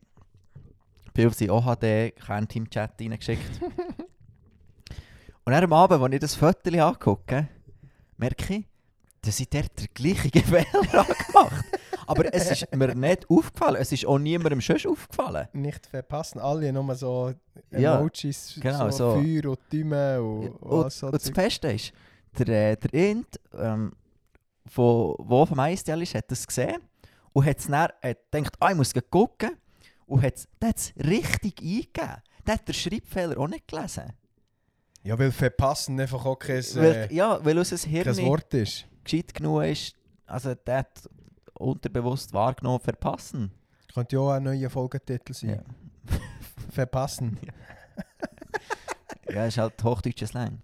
bin 1.14 1.26
auf 1.26 1.34
seinen 1.34 1.50
OHD-Kernteam-Chat 1.50 3.00
reingeschickt. 3.00 3.60
und 5.44 5.52
dann 5.52 5.64
am 5.64 5.72
Abend, 5.72 6.02
als 6.02 6.14
ich 6.14 6.20
das 6.20 6.34
Foto 6.34 6.70
angucke, 6.80 7.48
merke 8.16 8.54
ich, 8.54 8.64
dass 9.22 9.40
ich 9.40 9.48
dort 9.48 9.78
den 9.78 9.88
gleichen 9.94 10.30
Fehler 10.44 11.04
gemacht 11.26 11.64
Aber 12.06 12.32
es 12.32 12.50
ist 12.50 12.74
mir 12.74 12.94
nicht 12.94 13.28
aufgefallen. 13.30 13.76
Es 13.80 13.92
ist 13.92 14.06
auch 14.06 14.18
niemandem 14.18 14.60
schon 14.60 14.76
aufgefallen. 14.86 15.48
Nicht 15.52 15.86
verpassen. 15.86 16.38
Alle 16.38 16.72
nur 16.72 16.94
so 16.94 17.32
Ja, 17.70 17.98
Emojis, 17.98 18.58
genau, 18.60 18.90
so, 18.90 19.14
so. 19.14 19.20
Feuer 19.20 19.50
und 19.50 19.58
Däume 19.72 20.22
und, 20.22 20.48
und, 20.48 20.84
Und, 20.84 20.92
so 20.92 21.06
und 21.06 21.14
das. 21.14 21.30
Beste 21.30 21.72
ist, 21.72 21.92
der, 22.38 22.72
äh, 22.72 22.76
der 22.76 22.94
Int, 22.94 23.40
ähm, 23.56 23.92
von, 24.66 25.14
wo 25.18 25.42
auf 25.42 25.50
dem 25.50 25.58
ist, 26.02 26.14
hat 26.14 26.30
das 26.30 26.46
gesehen 26.46 26.78
und 27.32 27.44
hat 27.46 27.58
dann 27.68 27.74
hat 27.74 28.18
gedacht, 28.30 28.56
ah, 28.60 28.70
ich 28.70 28.76
muss 28.76 28.92
gucken. 29.10 29.56
Und 30.06 30.22
hat 30.22 30.34
es 30.60 30.92
richtig 30.96 31.60
eingegeben. 31.60 32.22
Der 32.46 32.54
hat 32.54 32.68
den 32.68 32.74
Schreibfehler 32.74 33.38
auch 33.38 33.48
nicht 33.48 33.66
gelesen. 33.66 34.12
Ja, 35.04 35.18
weil 35.18 35.30
verpassen 35.30 36.00
einfach 36.00 36.24
auch 36.24 36.38
kein, 36.38 36.56
äh, 36.56 36.74
Weil, 36.76 37.08
ja, 37.12 37.38
weil 37.44 37.58
unser 37.58 37.76
Hirn 37.76 38.04
kein 38.04 38.24
Wort 38.24 38.52
ist. 38.54 38.86
gescheit 39.04 39.34
genug 39.34 39.62
ist. 39.64 39.94
Also 40.26 40.54
der 40.54 40.78
hat 40.78 41.08
unterbewusst 41.52 42.32
wahrgenommen, 42.32 42.80
verpassen. 42.80 43.52
Könnte 43.92 44.16
ja 44.16 44.20
auch 44.22 44.30
ein 44.30 44.42
neuer 44.42 44.70
Folgetitel 44.70 45.32
sein. 45.34 45.62
Verpassen. 46.72 47.38
Ja, 49.32 49.46
ist 49.46 49.56
halt 49.56 49.82
hochdeutsches 49.82 50.30
Slang. 50.30 50.60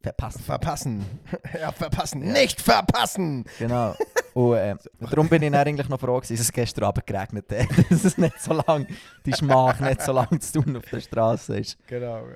Verpassen. 0.00 0.42
Verpassen. 0.42 1.04
ja, 1.60 1.72
verpassen. 1.72 2.20
Nicht 2.20 2.60
verpassen! 2.60 3.44
Genau. 3.58 3.94
Und 4.34 4.54
äh, 4.54 4.76
darum 5.00 5.28
bin 5.28 5.42
ich 5.42 5.50
dann 5.50 5.66
eigentlich 5.66 5.88
noch 5.88 5.98
froh, 5.98 6.20
dass 6.20 6.30
es 6.30 6.52
gestern 6.52 6.84
Abend 6.84 7.06
geregnet 7.06 7.46
hat. 7.50 7.90
dass 7.90 8.04
es 8.04 8.16
nicht 8.16 8.40
so 8.40 8.52
lang, 8.52 8.86
die 9.26 9.32
Schmach 9.32 9.80
nicht 9.80 10.02
so 10.02 10.12
lange 10.12 10.38
zu 10.38 10.62
tun 10.62 10.76
auf 10.76 10.84
der 10.84 11.00
Straße 11.00 11.58
ist. 11.58 11.78
Genau. 11.86 12.26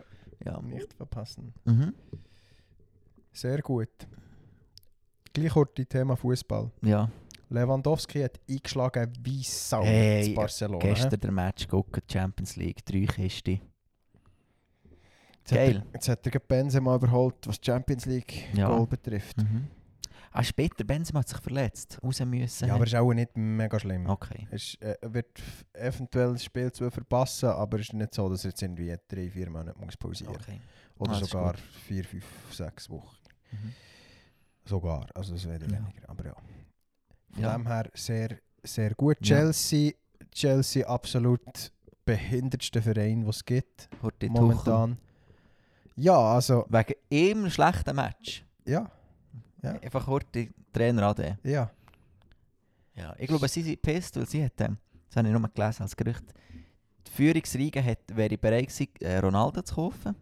Ja. 0.45 0.61
Nicht 0.63 0.93
verpassen. 0.95 1.53
Mhm. 1.65 1.95
Sehr 3.33 3.61
gut. 3.63 3.89
Gleich 5.33 5.53
kurz 5.53 5.75
Thema 5.89 6.17
Fußball. 6.17 6.71
Ja. 6.83 7.11
Lewandowski 7.51 8.21
hat 8.23 8.41
eingeschlagen 8.49 9.13
wie 9.23 9.43
Sau 9.43 9.83
Hey, 9.85 10.35
Barcelona. 10.35 10.81
Gestern 10.85 11.21
der 11.21 11.31
Match 11.33 11.67
gucken, 11.67 12.03
Champions 12.11 12.57
League, 12.57 12.85
drei 12.85 13.07
Kisten. 13.07 13.61
Jetzt 15.39 15.53
hat 15.53 15.59
geil. 15.59 15.77
er- 15.77 15.93
Jetzt 15.95 16.09
hat 16.09 16.27
er 16.27 16.41
Benzema 16.41 16.95
überholt, 16.97 17.37
was 17.47 17.59
die 17.61 17.67
Champions 17.71 18.05
League 18.07 18.49
Ja. 18.55 18.69
Goal 18.69 18.87
betrifft. 18.87 19.39
Mhm. 19.39 19.69
Ah, 20.41 20.45
später, 20.45 20.85
Benzema 20.85 21.21
hat 21.21 21.29
sich 21.29 21.39
verletzt, 21.39 21.99
raus 22.03 22.21
müssen. 22.21 22.69
Ja, 22.69 22.75
aber 22.77 22.85
ist 22.85 22.95
auch 22.95 23.13
nicht 23.13 23.37
mega 23.37 23.79
schlimm. 23.81 24.07
Okay. 24.09 24.47
Es 24.53 24.75
ist, 24.75 24.83
äh, 24.83 24.97
wird 25.03 25.27
eventuell 25.73 26.33
das 26.35 26.45
Spiel 26.45 26.71
zwar 26.73 26.91
verpassen, 26.93 27.49
aber 27.49 27.79
es 27.81 27.87
ist 27.89 27.93
nicht 27.95 28.15
so, 28.15 28.29
dass 28.29 28.45
er 28.45 28.51
jetzt 28.51 28.63
irgendwie 28.63 28.95
drei, 29.09 29.29
vier 29.31 29.51
Monate 29.51 29.77
muss 29.79 29.97
pausieren 29.97 30.33
muss. 30.35 30.43
okay. 30.43 30.61
Oder 30.99 31.13
Ah, 31.13 31.15
sogar 31.25 31.55
vier, 31.87 32.05
fünf, 32.05 32.25
sechs 32.53 32.89
Wochen. 32.89 33.17
Mhm. 33.51 33.73
Sogar, 34.65 35.07
also 35.15 35.35
es 35.35 35.45
wäre 35.49 35.65
Ja. 35.65 35.71
weniger. 35.73 36.09
Aber 36.09 36.25
ja. 36.27 36.35
Von 37.33 37.43
Ja. 37.43 37.53
dem 37.57 37.67
her 37.67 37.91
sehr, 37.95 38.39
sehr 38.63 38.95
gut. 38.95 39.17
Ja. 39.21 39.37
Chelsea, 39.39 39.93
Chelsea 40.33 40.87
absolut 40.87 41.73
behindertste 42.05 42.81
Verein, 42.81 43.21
den 43.23 43.29
es 43.29 43.45
gibt 43.45 43.89
Horti 44.03 44.29
Tuchel. 44.29 44.41
momentan. 44.41 44.99
Ja, 45.97 46.17
also, 46.17 46.65
Wegen 46.69 46.95
einem 47.13 47.51
schlechten 47.51 47.97
Match. 47.97 48.45
ja, 48.65 48.89
Ja. 49.63 49.73
Einfach 49.73 50.07
Horti 50.07 50.51
Trainer 50.73 51.09
an 51.09 51.39
ja. 51.43 51.71
Ja, 52.95 53.15
ich 53.17 53.29
glaube, 53.29 53.49
sie 53.49 53.63
sind 53.63 53.81
pisst, 53.81 54.17
weil 54.17 54.27
sie 54.27 54.45
hat, 54.45 54.61
ähm, 54.61 54.77
das 55.09 55.17
habe 55.17 55.29
ich 55.29 55.35
nur 55.35 55.49
gelesen 55.49 55.83
als 55.83 55.97
Gerücht, 55.97 56.25
die 57.07 57.11
Führungsriege 57.11 57.85
hat, 57.85 57.99
wäre 58.09 58.37
bereit 58.37 58.69
gewesen, 58.69 58.89
äh, 59.01 59.19
Ronaldo 59.19 59.63
zu 59.63 59.75
kaufen. 59.75 60.17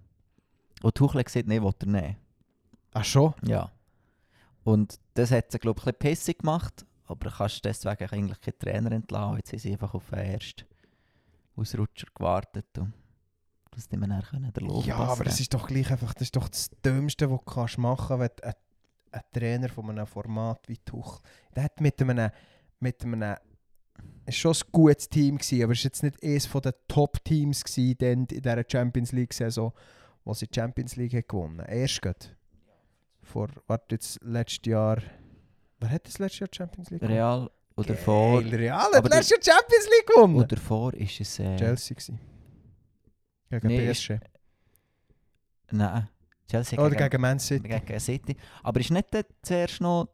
Und 0.82 0.94
Tuchel 0.94 1.20
hat 1.20 1.26
gesagt, 1.26 1.48
nein, 1.48 1.62
will 1.62 1.72
er 1.80 1.86
nicht. 1.86 2.18
Ach 2.92 3.04
schon? 3.04 3.34
Ja. 3.42 3.70
Und 4.62 5.00
das 5.14 5.30
hat 5.30 5.52
sie, 5.52 5.58
glaube 5.58 5.80
ich, 5.80 5.86
ein 5.86 5.94
bisschen 5.98 6.16
pissig 6.16 6.38
gemacht, 6.40 6.84
aber 7.06 7.30
du 7.30 7.36
kannst 7.36 7.64
deswegen 7.64 8.10
eigentlich 8.10 8.40
keinen 8.40 8.58
Trainer 8.58 8.92
entlassen. 8.92 9.36
Jetzt 9.36 9.52
haben 9.52 9.58
sie 9.58 9.72
einfach 9.72 9.94
auf 9.94 10.10
den 10.10 10.18
ersten 10.18 10.64
Ausrutscher 11.56 12.08
gewartet 12.14 12.66
und 12.78 12.92
dass 13.70 13.88
die 13.88 13.96
mir 13.96 14.08
dann 14.08 14.22
können 14.22 14.52
Lob 14.60 14.84
Ja, 14.86 14.96
aber 14.96 15.24
das 15.24 15.38
ist 15.38 15.52
doch 15.52 15.66
gleich 15.66 15.90
einfach, 15.90 16.14
das 16.14 16.22
ist 16.22 16.36
doch 16.36 16.48
das 16.48 16.70
Dümmste, 16.84 17.30
was 17.30 17.38
du 17.38 17.44
kannst 17.44 17.78
machen 17.78 18.18
kannst, 18.18 18.20
wenn 18.20 18.30
du 18.36 18.44
ein, 18.44 18.54
ein 19.16 19.22
Trainer 19.32 19.68
von 19.68 19.90
einem 19.90 20.06
Format 20.06 20.68
wie 20.68 20.78
Tuchel, 20.78 21.20
der 21.54 21.64
hat 21.64 21.80
mit 21.80 22.00
einem, 22.00 22.30
mit 22.80 23.02
einem, 23.02 23.36
es 24.24 24.44
war 24.44 24.54
schon 24.54 24.68
ein 24.68 24.72
gutes 24.72 25.08
Team, 25.08 25.38
gewesen, 25.38 25.62
aber 25.64 25.72
es 25.72 25.78
war 25.80 25.84
jetzt 25.84 26.02
nicht 26.02 26.22
eines 26.22 26.50
den 26.50 26.72
Top-Teams 26.88 27.78
in 27.78 28.26
dieser 28.26 28.64
Champions 28.68 29.12
League-Saison, 29.12 29.72
wo 30.24 30.34
sie 30.34 30.46
die 30.46 30.54
Champions 30.54 30.96
League 30.96 31.14
hat 31.14 31.28
gewonnen 31.28 31.60
haben. 31.60 31.72
Erst 31.72 32.02
gerade. 32.02 32.26
Vor, 33.22 33.48
warte 33.66 33.94
jetzt, 33.96 34.22
letztes 34.22 34.70
Jahr, 34.70 34.98
wer 35.80 35.90
hat 35.90 36.06
das 36.06 36.18
letztes 36.18 36.40
Jahr 36.40 36.48
die 36.48 36.56
Champions 36.56 36.90
League 36.90 37.00
gewonnen? 37.00 37.16
Real 37.16 37.50
davor, 37.76 38.42
Geil, 38.42 38.54
Real 38.54 38.94
Aber 38.94 38.96
hat 38.96 39.14
letztes 39.14 39.30
Jahr 39.30 39.40
die 39.40 39.50
Champions 39.50 39.86
League 39.86 40.06
gewonnen! 40.06 40.36
und 40.36 40.52
davor 40.52 40.94
ist 40.94 41.20
es... 41.20 41.38
Äh, 41.38 41.56
Chelsea 41.56 41.94
gewesen. 41.94 42.20
Gegen 43.50 43.68
Nee, 43.68 43.92
PSG. 43.92 44.18
Nein, 45.70 46.08
Chelsea 46.48 46.78
Oder 46.80 46.94
gegen 46.94 47.20
Man 47.20 47.38
City. 47.38 47.68
gegen 47.68 48.00
City. 48.00 48.36
Aber 48.62 48.80
ist 48.80 48.90
nicht 48.90 49.08
zuerst 49.42 49.80
noch... 49.80 50.08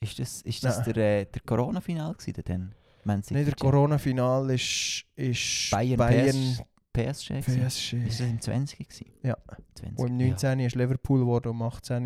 Ist 0.00 0.18
das, 0.18 0.42
ist 0.42 0.62
das 0.62 0.78
Nein. 0.78 0.92
der, 0.92 1.20
äh, 1.20 1.26
der 1.26 1.40
Corona-Final 1.42 2.14
dann? 2.44 2.74
Man 3.04 3.22
City, 3.22 3.34
Nicht 3.34 3.46
der 3.48 3.54
Corona-Final 3.56 4.50
ist, 4.50 5.04
ist 5.16 5.70
Bayern, 5.70 5.96
Bayern 5.96 6.58
PSG 6.92 7.28
gewesen? 7.40 7.66
PSG. 7.66 7.92
Ist 8.06 8.20
das 8.20 8.28
im 8.28 8.40
20 8.40 8.78
gewesen? 8.88 9.12
Ja. 9.22 9.36
20, 9.74 9.98
Und 9.98 10.20
im 10.20 10.28
19. 10.28 10.60
ist 10.60 10.76
Liverpool 10.76 11.20
geworden, 11.20 11.48
um 11.48 11.62
18. 11.62 12.04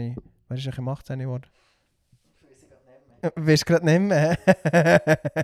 Wer 0.49 0.57
ist 0.57 0.65
eigentlich 0.65 0.79
im 0.79 0.89
18. 0.89 1.19
geworden? 1.19 1.47
Weißt 3.35 3.67
gerade 3.67 3.85
nicht 3.85 4.01
mehr? 4.01 4.39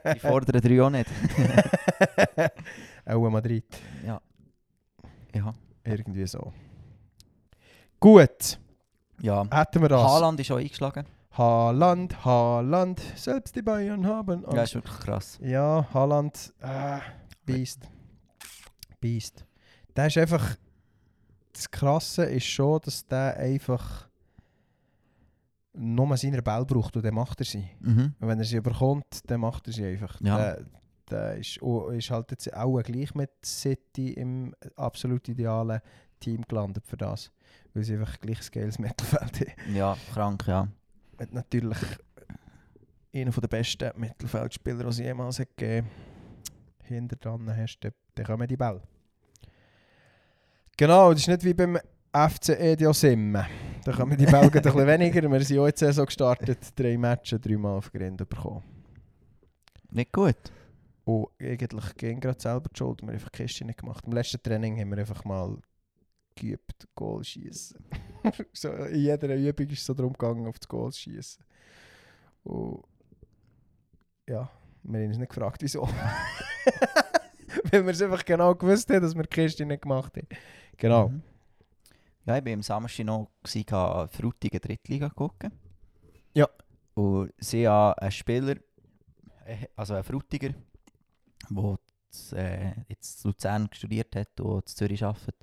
Ja. 0.04 0.14
Die 0.14 0.20
vorderen 0.20 0.60
drei 0.60 0.82
auch 0.82 0.90
nicht. 0.90 1.10
Auch 3.06 3.28
Madrid. 3.30 3.64
ja. 4.06 4.20
Ja. 5.34 5.52
Irgendwie 5.84 6.26
so. 6.26 6.52
Gut, 8.00 8.58
Ja. 9.20 9.44
hätten 9.50 9.80
wir 9.82 9.88
das. 9.88 10.02
Haaland 10.02 10.40
ist 10.40 10.50
auch 10.50 10.56
eingeschlagen. 10.58 11.06
Haaland, 11.32 12.24
Haaland. 12.24 13.00
Selbst 13.16 13.56
die 13.56 13.62
Bayern 13.62 14.06
haben. 14.06 14.44
Ja, 14.52 14.62
ist 14.62 14.74
wirklich 14.74 14.98
krass. 15.00 15.38
Ja, 15.42 15.86
Haaland, 15.92 16.52
äh, 16.60 16.98
Beast. 17.44 17.88
Beast. 19.00 19.44
Der 19.96 20.06
ist 20.06 20.18
einfach. 20.18 20.56
Das 21.52 21.70
Krasse 21.70 22.24
ist 22.24 22.46
schon, 22.46 22.80
dass 22.84 23.06
der 23.06 23.36
einfach 23.36 24.08
nur 25.72 26.16
seine 26.16 26.42
Ball 26.42 26.64
braucht 26.64 26.96
und 26.96 27.04
dann 27.04 27.14
macht 27.14 27.40
er 27.40 27.46
sie. 27.46 27.68
Mhm. 27.80 28.14
Und 28.18 28.28
wenn 28.28 28.38
er 28.38 28.44
sie 28.44 28.56
überkommt, 28.56 29.20
dann 29.26 29.40
macht 29.40 29.66
er 29.68 29.72
sie 29.72 29.84
einfach. 29.86 30.20
Ja. 30.20 30.36
Der, 30.36 30.64
der 31.10 31.36
ist, 31.36 31.60
oh, 31.62 31.88
ist 31.88 32.10
halt 32.10 32.30
jetzt 32.30 32.54
auch 32.54 32.80
gleich 32.82 33.14
mit 33.14 33.30
City 33.44 34.12
im 34.12 34.54
absolut 34.76 35.28
idealen 35.28 35.80
Team 36.20 36.42
gelandet 36.48 36.86
für 36.86 36.96
das. 36.96 37.30
Weil 37.72 37.84
sie 37.84 37.94
einfach 37.94 38.18
gleich 38.20 38.42
Scales 38.42 38.78
Mittelfeld 38.78 39.40
haben. 39.40 39.74
Ja, 39.74 39.96
krank, 40.12 40.46
ja. 40.46 40.68
Hat 41.18 41.32
natürlich 41.32 41.78
einer 43.14 43.30
der 43.30 43.48
besten 43.48 43.90
Mittelfeldspieler, 43.96 44.84
die 44.84 44.88
es 44.88 44.98
jemals 44.98 45.38
hat 45.38 45.56
gegeben 45.56 45.88
Hinter 46.82 47.16
dran 47.16 47.56
hast, 47.56 47.78
dann, 47.80 47.92
dann 48.14 48.26
kommen 48.26 48.48
die 48.48 48.56
Bälle. 48.56 48.82
Genau, 50.76 51.12
das 51.12 51.20
ist 51.20 51.28
nicht 51.28 51.44
wie 51.44 51.54
beim 51.54 51.78
FC 52.12 52.50
Edio 52.50 52.92
Simme. 52.92 53.46
Da 53.84 53.92
kommen 53.92 54.16
die 54.16 54.24
gerade 54.24 54.46
ein 54.46 54.50
bisschen 54.50 54.86
weniger. 54.86 55.30
Wir 55.30 55.40
sind 55.40 55.58
auch 55.58 55.66
jetzt 55.66 55.80
so 55.80 56.04
gestartet, 56.04 56.58
drei 56.74 56.96
Matches, 56.96 57.40
dreimal 57.40 57.78
auf 57.78 57.92
Grind 57.92 58.16
bekommen. 58.28 58.62
Nicht 59.90 60.12
gut. 60.12 60.36
Und 61.04 61.28
eigentlich 61.40 61.94
gehen 61.96 62.20
gerade 62.20 62.40
selber 62.40 62.68
die 62.72 62.78
Schuld. 62.78 63.02
Wir 63.02 63.08
haben 63.08 63.14
einfach 63.14 63.28
die 63.30 63.42
Kiste 63.42 63.64
nicht 63.64 63.80
gemacht. 63.80 64.04
Im 64.06 64.12
letzten 64.12 64.42
Training 64.42 64.80
haben 64.80 64.90
wir 64.90 64.98
einfach 64.98 65.24
mal 65.24 65.58
geübt, 66.34 66.88
Goal 66.94 67.22
schießen. 67.22 67.78
so, 68.52 68.70
in 68.72 69.00
jeder 69.00 69.34
Übung 69.34 69.68
ist 69.68 69.80
es 69.80 69.86
so 69.86 69.94
darum 69.94 70.12
gegangen, 70.12 70.46
auf 70.46 70.58
das 70.58 70.68
Goal 70.68 70.92
schießen. 70.92 71.44
Und 72.44 72.82
ja, 74.28 74.50
wir 74.82 75.00
haben 75.00 75.08
uns 75.08 75.18
nicht 75.18 75.28
gefragt, 75.28 75.62
wieso. 75.62 75.82
Weil 77.70 77.84
wir 77.84 77.92
es 77.92 78.02
einfach 78.02 78.24
genau 78.24 78.54
gewusst 78.54 78.90
haben, 78.90 79.02
dass 79.02 79.14
wir 79.14 79.22
die 79.22 79.28
Kiste 79.28 79.64
nicht 79.64 79.82
gemacht 79.82 80.16
haben. 80.16 80.26
Genau. 80.76 81.08
Mhm. 81.08 81.22
Ja, 82.26 82.38
ich 82.38 82.44
war 82.44 82.52
am 82.52 82.62
Samstag 82.62 83.04
noch 83.04 83.28
gewesen, 83.42 84.08
Frutigen 84.08 84.60
Drittliga 84.60 85.10
gucken. 85.10 85.52
Ja. 86.32 86.48
Und 86.94 87.32
sie 87.38 87.68
haben 87.68 87.98
einen 87.98 88.10
Spieler, 88.10 88.56
äh, 89.44 89.66
also 89.76 89.94
einen 89.94 90.04
Frutiger, 90.04 90.54
der 91.50 91.78
äh, 92.32 92.72
jetzt 92.88 93.24
in 93.24 93.30
Luzern 93.30 93.68
studiert 93.72 94.14
hat 94.16 94.40
und 94.40 94.60
in 94.60 94.66
Zürich 94.66 95.04
arbeitet, 95.04 95.36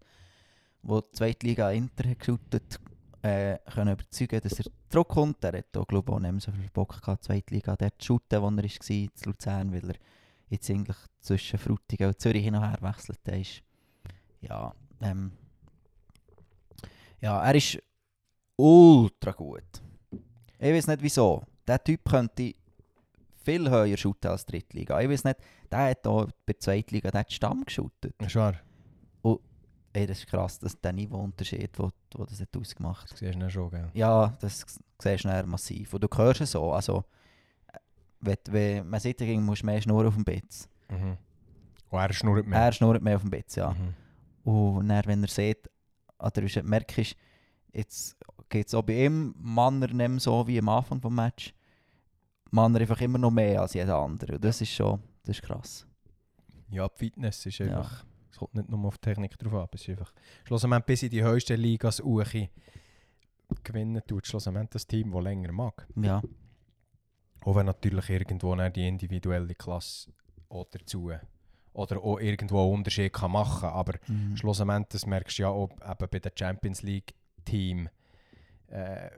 der 0.83 1.01
die 1.01 1.11
zweite 1.11 1.47
Liga 1.47 1.71
Inter 1.71 2.09
hat 2.09 2.19
geschootet, 2.19 2.79
äh, 3.21 3.57
können 3.71 3.93
überzeugen, 3.93 4.41
dass 4.41 4.59
er 4.59 4.71
zurückkommt. 4.89 5.43
Er 5.43 5.59
hat 5.59 5.77
auch, 5.77 5.87
glaube 5.87 6.11
auch 6.11 6.19
nicht 6.19 6.31
mehr 6.31 6.41
so 6.41 6.51
viel 6.51 6.69
Bock 6.73 6.99
gehabt, 7.01 7.23
die 7.23 7.27
zweite 7.27 7.53
Liga 7.53 7.75
dort 7.75 8.01
zu 8.01 8.05
shooten, 8.05 8.41
wo 8.41 8.47
er 8.47 8.57
war, 8.57 8.89
in 8.89 9.09
Luzern, 9.25 9.73
weil 9.73 9.89
er 9.89 9.95
jetzt 10.49 10.69
eigentlich 10.69 10.97
zwischen 11.19 11.59
Frutigen 11.59 12.07
und 12.07 12.19
Zürich 12.19 12.43
hin 12.43 12.55
und 12.55 12.67
her 12.67 12.79
wechselt. 12.81 13.19
Der 13.25 13.39
ist, 13.39 13.61
ja, 14.41 14.73
ähm, 15.01 15.31
ja, 17.19 17.43
er 17.43 17.55
ist 17.55 17.79
ultra 18.55 19.31
gut. 19.31 19.81
Ich 20.59 20.71
weiß 20.71 20.87
nicht 20.87 21.01
wieso. 21.01 21.43
Der 21.67 21.83
Typ 21.83 22.09
könnte 22.09 22.53
viel 23.43 23.69
höher 23.69 23.97
shooten 23.97 24.29
als 24.29 24.45
Drittliga. 24.45 24.99
Ich 25.01 25.09
weiß 25.09 25.23
nicht, 25.23 25.37
der 25.71 25.89
hat 25.89 26.07
auch 26.07 26.25
bei 26.45 26.53
der 26.53 26.59
Zweitliga 26.59 27.11
den 27.11 27.25
Stamm 27.29 27.63
geshootet. 27.65 28.15
Ist 28.19 28.35
wahr? 28.35 28.55
ey, 29.93 30.07
das 30.07 30.19
ist 30.19 30.27
krass, 30.27 30.59
dass 30.59 30.79
der 30.79 30.93
Niveauunterschied, 30.93 31.77
wo, 31.77 31.89
wo 32.15 32.25
das 32.25 32.39
hat 32.39 32.55
ausgemacht 32.55 33.11
Das 33.11 33.19
siehst 33.19 33.41
du 33.41 33.49
schon, 33.49 33.69
gell? 33.69 33.89
Ja, 33.93 34.35
das 34.39 34.65
siehst 34.99 35.25
du 35.25 35.43
massiv. 35.45 35.93
Und 35.93 36.03
du 36.03 36.07
hörst 36.15 36.41
es 36.41 36.51
so, 36.51 36.71
also 36.71 37.03
äh, 37.71 37.77
wenn, 38.21 38.37
wenn 38.49 38.89
man 38.89 38.99
sieht, 38.99 39.19
du 39.19 39.25
musst 39.25 39.63
mehr 39.63 39.81
schnurren 39.81 40.07
auf 40.07 40.15
dem 40.15 40.23
Bett. 40.23 40.69
Mhm. 40.89 41.17
Und 41.89 41.99
er 41.99 42.13
schnurrt 42.13 42.47
mehr. 42.47 42.59
Er 42.59 42.71
schnurrt 42.71 43.01
mehr 43.01 43.15
auf 43.15 43.21
dem 43.21 43.31
Bett, 43.31 43.55
ja. 43.55 43.71
Mhm. 43.71 43.93
Und 44.51 44.87
dann, 44.87 45.05
wenn 45.05 45.23
er 45.23 45.29
sieht, 45.29 45.69
oder 46.19 46.41
du 46.41 46.63
merkst, 46.63 47.15
jetzt 47.73 48.17
geht 48.49 48.67
es 48.67 48.73
auch 48.73 48.83
bei 48.83 49.05
ihm 49.05 49.33
Männer 49.37 49.87
nicht 49.87 49.93
mehr 49.93 50.19
so 50.19 50.47
wie 50.47 50.59
am 50.59 50.69
Anfang 50.69 51.01
des 51.01 51.11
Match. 51.11 51.53
Männer 52.51 52.79
einfach 52.79 53.01
immer 53.01 53.17
noch 53.17 53.31
mehr 53.31 53.61
als 53.61 53.73
jeder 53.73 53.97
andere. 53.97 54.35
Und 54.35 54.43
das 54.43 54.61
ist 54.61 54.71
schon, 54.71 55.01
das 55.23 55.37
ist 55.37 55.43
krass. 55.43 55.87
Ja, 56.69 56.87
die 56.87 56.97
Fitness 56.97 57.45
ist 57.45 57.61
einfach... 57.61 58.05
Es 58.31 58.37
kommt 58.37 58.55
nicht 58.55 58.69
nur 58.69 58.85
auf 58.85 58.97
die 58.97 59.01
Technik 59.01 59.37
drauf 59.37 59.53
an, 59.53 59.67
es 59.73 59.81
ist 59.81 59.89
einfach... 59.89 60.13
Schlussendlich 60.45 60.85
bis 60.85 61.03
in 61.03 61.09
die 61.09 61.23
höchsten 61.23 61.59
Ligas 61.59 61.99
uchi 62.01 62.49
gewinnen 63.63 64.01
tut 64.07 64.27
schlussendlich 64.27 64.69
das 64.69 64.87
Team, 64.87 65.11
das 65.11 65.23
länger 65.23 65.51
mag. 65.51 65.85
Ja, 65.95 66.21
Auch 67.43 67.55
wenn 67.55 67.65
natürlich 67.65 68.09
irgendwo 68.09 68.55
die 68.55 68.87
individuelle 68.87 69.55
Klasse 69.55 70.11
auch 70.49 70.65
dazu 70.71 71.11
oder 71.73 72.03
auch 72.03 72.19
irgendwo 72.19 72.63
einen 72.63 72.73
Unterschied 72.73 73.13
kann 73.13 73.31
machen 73.31 73.69
aber 73.69 73.93
mhm. 74.07 74.35
schlussendlich, 74.35 74.87
das 74.89 75.05
merkst 75.05 75.37
du 75.37 75.43
ja 75.43 75.49
auch 75.49 75.69
eben 75.69 76.07
bei 76.09 76.19
den 76.19 76.31
Champions 76.35 76.81
League 76.81 77.13
Team, 77.45 77.89
äh, 78.67 79.09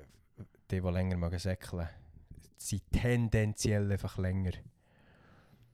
die, 0.70 0.80
die 0.82 0.88
länger 0.88 1.18
mögen 1.18 1.40
säckeln, 1.40 1.88
sind 2.67 2.84
tendenziell 2.91 3.91
einfach 3.91 4.17
länger. 4.17 4.51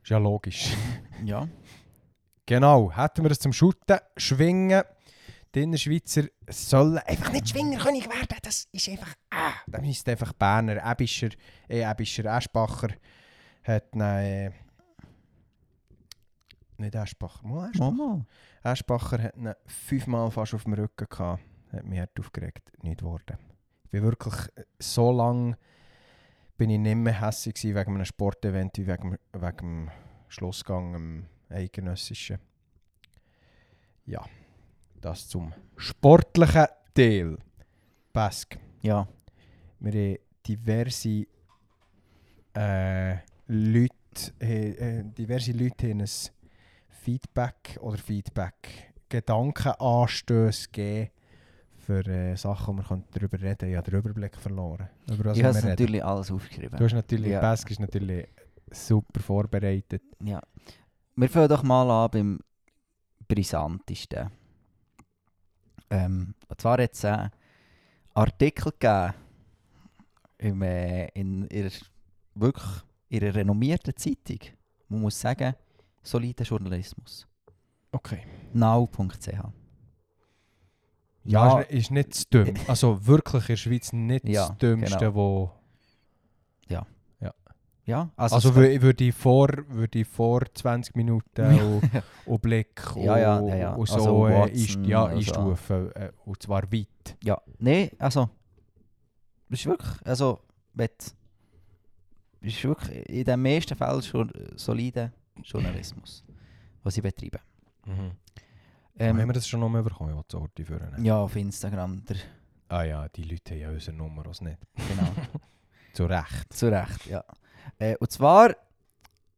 Ist 0.02 0.10
ja 0.10 0.18
logisch. 0.18 0.74
ja. 1.24 1.48
genau, 2.46 2.92
hätten 2.92 3.24
wir 3.24 3.32
es 3.32 3.40
zum 3.40 3.54
Shooten, 3.54 4.00
Schwingen. 4.18 4.84
Die 5.56 5.64
Innerschweizer 5.64 6.26
sollen 6.48 7.00
einfach 7.00 7.32
nicht 7.32 7.50
Schwingerkönig 7.50 8.08
werden. 8.08 8.38
Das 8.44 8.68
ist 8.72 8.88
einfach. 8.90 9.14
Ah, 9.32 9.54
da 9.68 9.82
müsste 9.82 10.12
einfach 10.12 10.34
Berner, 10.34 10.84
Ebischer, 10.92 11.30
eh, 11.68 11.90
Ebischer, 11.90 12.26
Eschbacher 12.26 12.90
hat 13.64 13.96
äh, 13.96 14.52
nicht 16.78 16.96
Eschbacher, 16.96 17.48
mal 17.48 17.70
Eschbacher. 17.70 17.92
Mama. 17.92 18.26
Eschbacher 18.64 19.24
hat 19.24 19.36
ihn 19.36 19.54
fünfmal 19.66 20.32
fast 20.32 20.54
auf 20.54 20.64
dem 20.64 20.74
Rücken 20.74 21.08
gehabt. 21.10 21.42
Hat 21.72 21.86
mich 21.86 22.00
hart 22.00 22.20
aufgeregt. 22.20 22.72
Nicht 22.84 23.00
geworden. 23.00 23.38
Ich 23.86 23.92
bin 23.92 24.04
wirklich 24.04 24.36
so 24.80 25.12
lange 25.12 25.58
bin 26.60 26.72
ich 26.72 26.80
nicht 26.80 26.96
mehr 26.96 27.22
hässlich 27.22 27.56
gewesen 27.56 27.76
wegen 27.78 27.96
einem 27.96 28.06
Sportevent 28.06 28.78
wie 28.78 28.88
wegen, 28.88 29.18
wegen 29.32 29.58
dem 29.58 29.92
Schlussgang 30.28 30.94
im 30.94 31.26
Eidgenössischen. 31.48 32.38
Ja, 34.06 34.26
das 35.00 35.30
zum 35.30 35.54
sportlichen 35.78 36.66
Teil. 36.94 37.38
Bask. 38.12 38.60
Ja, 38.82 39.08
Wir 39.80 39.94
haben 39.94 40.18
diverse 40.46 41.28
äh, 42.54 43.16
Leute, 43.48 43.94
äh, 44.42 44.72
äh, 44.72 45.04
diverse 45.18 45.54
Leute 45.54 45.92
haben 45.92 46.02
ein 46.02 46.10
Feedback 46.90 47.78
oder 47.80 47.98
Feedback, 47.98 48.92
Gedankenanstöße 49.08 50.68
gegeben 50.74 51.12
für 51.90 52.06
äh, 52.06 52.36
Sachen, 52.36 52.78
die 52.78 52.88
wir 52.88 53.04
darüber 53.12 53.42
reden 53.42 53.58
können. 53.58 53.72
Ich 53.72 53.78
habe 53.78 53.90
den 53.90 54.00
Überblick 54.00 54.36
verloren. 54.36 54.90
Über 55.08 55.32
ich 55.34 55.44
habe 55.44 55.50
es 55.50 55.58
reden. 55.58 55.70
natürlich 55.70 56.06
alles 56.06 56.32
aufgeschrieben. 56.32 56.78
Du 56.78 56.86
hast 56.86 56.94
natürlich, 56.94 57.32
Ja. 57.32 57.42
Bask 57.42 57.72
ist 57.72 57.80
natürlich 57.80 58.28
super 58.72 59.20
vorbereitet. 59.20 60.04
Ja. 60.24 60.40
Wir 61.16 61.30
fangen 61.30 61.50
doch 61.50 61.64
mal 61.64 61.90
an 61.90 62.12
beim 62.12 62.40
brisantesten. 63.28 64.30
Ähm, 65.90 66.36
und 66.48 66.62
zwar 66.62 66.80
hat 66.80 66.94
es 66.94 67.04
einen 67.06 67.32
Artikel 68.14 68.72
gegeben 68.72 69.14
im, 70.38 70.62
äh, 70.62 71.08
in 71.16 71.48
ihrer, 71.48 71.72
wirklich 72.36 72.84
ihrer 73.10 73.34
renommierten 73.34 73.96
Zeitung. 73.98 74.40
Man 74.90 75.02
muss 75.02 75.20
sagen, 75.20 75.56
solider 76.04 76.44
Journalismus. 76.44 77.28
Okay. 77.92 78.22
Now.ch. 78.54 79.59
Ja, 81.24 81.60
ist, 81.60 81.72
ist 81.72 81.92
nicht 81.92 82.10
das 82.12 82.30
Dümm. 82.30 82.54
Also 82.68 83.06
wirklich 83.06 83.44
in 83.44 83.48
der 83.54 83.58
Schweiz 83.58 83.94
nicht 83.94 84.28
Ja, 84.28 84.48
das 84.48 84.58
Dümmste, 84.58 84.98
genau. 84.98 85.14
wo... 85.16 85.52
Ja, 87.86 88.12
also, 88.18 88.36
Also, 88.36 88.50
es 88.50 88.56
würde 88.56 88.82
würd 88.84 89.02
ich, 89.02 89.16
vor, 89.16 89.48
würd 89.70 89.96
ich 89.96 90.08
vor 90.08 90.42
20 90.54 90.96
Minuten 90.96 91.60
und, 91.60 91.92
und 92.28 92.42
Blick 92.44 92.80
Ja, 92.96 93.18
ja, 93.18 93.40
und, 93.40 93.48
ja, 93.50 93.56
ja. 93.56 93.74
und 93.74 93.88
so 93.88 93.96
Also 93.96 94.28
äh, 94.28 94.44
einst- 94.52 94.86
ja, 94.88 95.06
also- 95.06 95.18
einstufen. 95.18 95.92
Äh, 95.96 96.12
und 96.24 96.40
zwar 96.44 96.72
weit. 96.72 97.18
Ja, 97.24 97.42
nee, 97.58 97.90
also. 97.98 98.30
Das 99.50 99.60
ist 99.62 99.66
wirklich. 99.66 99.90
Also, 100.06 100.40
wenn. 100.76 100.90
ist 102.42 102.64
wirklich 102.64 103.10
in 103.10 103.24
den 103.26 103.42
meisten 103.42 103.76
Fällen 103.76 104.04
schon 104.04 104.32
solider 104.56 105.12
Journalismus, 105.44 106.24
was 106.84 106.94
sie 106.94 107.02
betreiben. 107.02 107.40
Mhm. 107.88 108.12
Ähm, 109.00 109.18
haben 109.18 109.28
wir 109.30 109.34
das 109.34 109.48
schon 109.48 109.60
noch 109.62 109.70
mal 109.70 109.82
bekommen, 109.84 110.16
was 110.16 110.28
die 110.28 110.36
Orte 110.36 110.66
führen? 110.66 111.04
ja, 111.04 111.18
auf 111.18 111.36
Instagram, 111.36 112.04
der, 112.06 112.18
Ah 112.68 112.84
ja, 112.84 113.10
die 113.10 113.24
Leute 113.24 113.54
haben 113.54 113.62
ja 113.62 113.70
unsere 113.72 113.96
Nummer 113.98 114.28
auch 114.28 114.42
nicht. 114.42 114.60
genau. 114.76 115.12
Zu 115.94 116.06
Recht. 116.06 116.54
Zu 116.54 116.72
Recht, 116.72 117.06
ja. 117.08 117.24
Äh, 117.80 117.96
und 117.98 118.12
zwar 118.12 118.56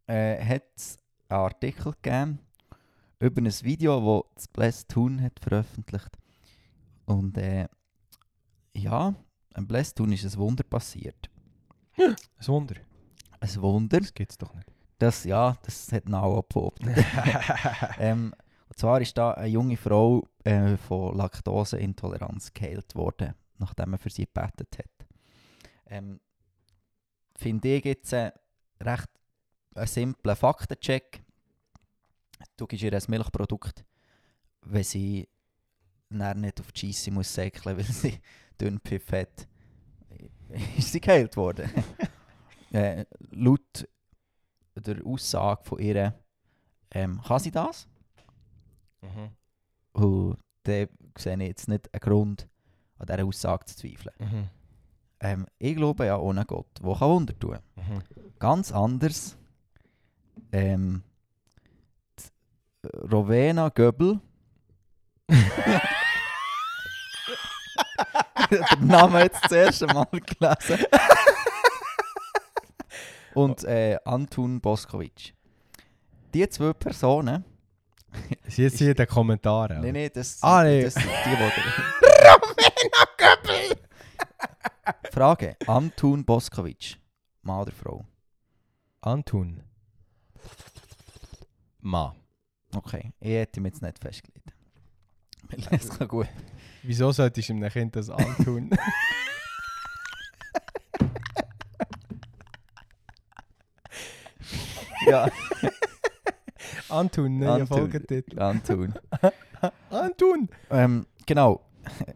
äh, 0.08 0.44
hat 0.44 0.64
es 0.76 0.98
einen 1.30 1.40
Artikel 1.40 1.94
gegeben 2.02 2.40
über 3.20 3.42
ein 3.42 3.46
Video, 3.64 4.26
das 4.36 4.48
Bless 4.48 4.86
Toon 4.88 5.22
hat 5.22 5.40
veröffentlicht. 5.40 6.18
Und 7.06 7.38
äh, 7.38 7.68
ja, 8.74 9.14
ein 9.54 9.68
Bless 9.68 9.94
Toon 9.94 10.12
ist 10.12 10.26
ein 10.26 10.38
Wunder 10.38 10.64
passiert. 10.64 11.30
Ein 11.98 12.16
Wunder. 12.48 12.76
Ein 13.40 13.62
Wunder, 13.62 14.00
Das 14.00 14.14
gibt 14.14 14.32
es 14.32 14.38
doch 14.38 14.54
nicht. 14.54 14.68
das, 14.98 15.24
ja, 15.24 15.56
das 15.64 15.92
hat 15.92 16.12
auch 16.12 16.42
behauptet. 16.44 17.06
ähm, 18.00 18.34
und 18.72 18.78
zwar 18.78 19.02
ist 19.02 19.18
da 19.18 19.32
eine 19.32 19.48
junge 19.50 19.76
Frau 19.76 20.26
äh, 20.46 20.78
von 20.78 21.18
Laktoseintoleranz 21.18 22.54
geheilt 22.54 22.96
worden, 22.96 23.34
nachdem 23.58 23.90
man 23.90 24.00
für 24.00 24.10
sie 24.10 24.26
gebetet 24.26 24.78
hat. 24.78 25.08
Ähm, 25.88 26.22
Finde 27.36 27.68
ich 27.68 27.84
jetzt 27.84 28.14
äh, 28.14 28.32
recht 28.80 29.10
einen 29.76 29.88
simplen 29.88 30.38
Faktencheck. 30.38 31.22
Du 32.56 32.66
gibst 32.66 32.86
ihr 32.86 32.94
ein 32.94 33.04
Milchprodukt, 33.10 33.84
wenn 34.62 34.86
sie 34.86 35.28
dann 36.10 36.40
nicht 36.40 36.62
auf 36.62 36.72
die 36.72 36.94
Scheisse 36.94 37.12
muss 37.12 37.34
säckeln, 37.34 37.76
weil 37.78 37.84
sie 37.84 38.22
dünn 38.62 38.80
Pfiff 38.80 39.12
hat, 39.12 39.50
ist 40.78 40.94
sie 40.94 41.02
geheilt 41.02 41.36
worden. 41.36 41.70
äh, 42.72 43.04
laut 43.32 43.86
der 44.76 45.06
Aussage 45.06 45.66
von 45.66 45.80
ihr 45.80 46.18
ähm, 46.92 47.22
kann 47.22 47.40
sie 47.42 47.52
das. 47.52 47.90
Mhm. 49.02 49.32
Und 49.94 50.38
dann 50.64 50.88
sehe 51.18 51.36
ich 51.36 51.48
jetzt 51.48 51.68
nicht 51.68 51.94
einen 51.94 52.00
Grund, 52.00 52.48
an 52.98 53.08
dieser 53.08 53.26
Aussage 53.26 53.66
zu 53.66 53.76
zweifeln. 53.76 54.16
Mhm. 54.20 54.50
Ähm, 55.20 55.46
ich 55.60 55.76
glaube 55.76 56.06
ja 56.06 56.18
ohne 56.18 56.46
Gott, 56.46 56.68
der 56.82 56.96
kann 56.96 57.10
Wunder 57.10 57.38
tun. 57.38 57.60
Mhm. 57.76 58.04
Ganz 58.40 58.72
anders. 58.72 59.38
Ähm, 60.52 61.04
Rowena 63.12 63.70
Göbel. 63.70 64.20
Den 68.52 68.88
Namen 68.88 69.22
jetzt 69.22 69.44
das 69.44 69.52
erste 69.52 69.88
Mal 69.88 70.08
gelesen. 70.12 70.86
Und 73.34 73.64
äh, 73.64 73.98
Antun 74.04 74.60
Boskovic. 74.60 75.34
Die 76.34 76.50
zwei 76.50 76.74
Personen. 76.74 77.46
Sie 78.48 78.64
jetzt 78.64 78.78
hier 78.78 78.90
in 78.92 78.96
den 78.96 79.08
Kommentaren. 79.08 79.82
Nein, 79.82 79.94
nein, 79.94 80.10
das, 80.14 80.38
Ah, 80.42 80.64
nee. 80.64 80.84
das 80.84 80.94
sind 80.96 81.06
die, 81.06 81.30
die. 81.30 81.36
Rowena 82.28 83.06
Göbel! 83.18 83.78
Frage: 85.12 85.56
Antun 85.68 86.26
Boskovic. 86.26 86.98
Mann 87.44 87.62
oder 87.62 87.72
Frau? 87.72 88.06
Antun. 89.02 89.64
Ma. 91.80 92.16
Okay, 92.76 93.12
ich 93.20 93.32
hätte 93.32 93.60
mich 93.62 93.74
jetzt 93.74 93.82
nicht 93.82 94.00
festgelegt. 94.00 94.54
Es 95.72 95.90
kann 95.90 96.08
gut. 96.08 96.28
Wieso 96.84 97.12
solltest 97.12 97.50
du 97.50 97.54
einem 97.54 97.70
Kind 97.70 97.96
das 97.96 98.10
antun? 98.10 98.70
Ja, 105.08 105.28
antun, 106.92 107.38
neuer 107.40 107.54
Antun. 107.54 107.68
Folgetitel. 107.68 108.40
Antun. 108.40 108.94
Antun! 109.90 110.50
Ähm, 110.70 111.06
genau. 111.26 111.62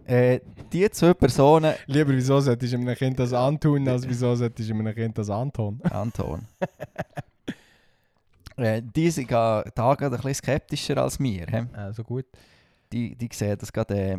Äh, 0.06 0.40
die 0.72 0.90
zwei 0.92 1.14
Personen. 1.14 1.74
Lieber, 1.88 2.12
wieso 2.12 2.40
solltest 2.40 2.74
du 2.74 2.78
einem 2.78 2.96
Kind 2.96 3.20
das 3.20 3.34
antun, 3.34 3.88
als 3.88 4.08
wieso 4.08 4.36
solltest 4.36 4.70
du 4.70 4.74
einem 4.74 4.94
Kind 4.94 5.18
das 5.18 5.30
Anton? 5.30 5.82
Anton. 5.84 6.48
äh, 8.58 8.82
die 8.84 9.10
sind 9.10 9.32
an 9.32 9.64
Tagen 9.74 10.06
ein 10.06 10.12
bisschen 10.12 10.34
skeptischer 10.36 10.98
als 10.98 11.20
wir. 11.20 11.48
He? 11.48 11.64
Also 11.74 12.04
gut. 12.04 12.26
die, 12.92 13.16
die 13.16 13.30
sehen 13.32 13.58
das 13.60 13.72
gerade. 13.72 13.96
Äh, 13.96 14.18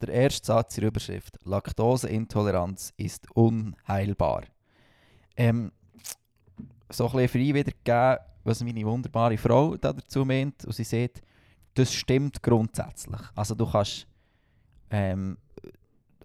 der 0.00 0.10
erste 0.10 0.46
Satz 0.46 0.76
in 0.76 0.82
der 0.82 0.88
Überschrift: 0.88 1.38
Laktoseintoleranz 1.44 2.92
ist 2.96 3.26
unheilbar. 3.34 4.42
Ähm, 5.36 5.72
so 6.90 7.06
ein 7.06 7.12
bisschen 7.12 7.28
frei 7.28 7.54
wiedergegeben, 7.54 8.18
was 8.48 8.62
meine 8.64 8.84
wunderbare 8.84 9.36
Frau 9.38 9.76
da 9.76 9.92
dazu 9.92 10.24
meint. 10.24 10.64
Und 10.64 10.74
sie 10.74 10.84
sagt, 10.84 11.22
das 11.74 11.92
stimmt 11.92 12.42
grundsätzlich. 12.42 13.20
Also 13.34 13.54
du 13.54 13.70
kannst 13.70 14.06
ähm, 14.90 15.38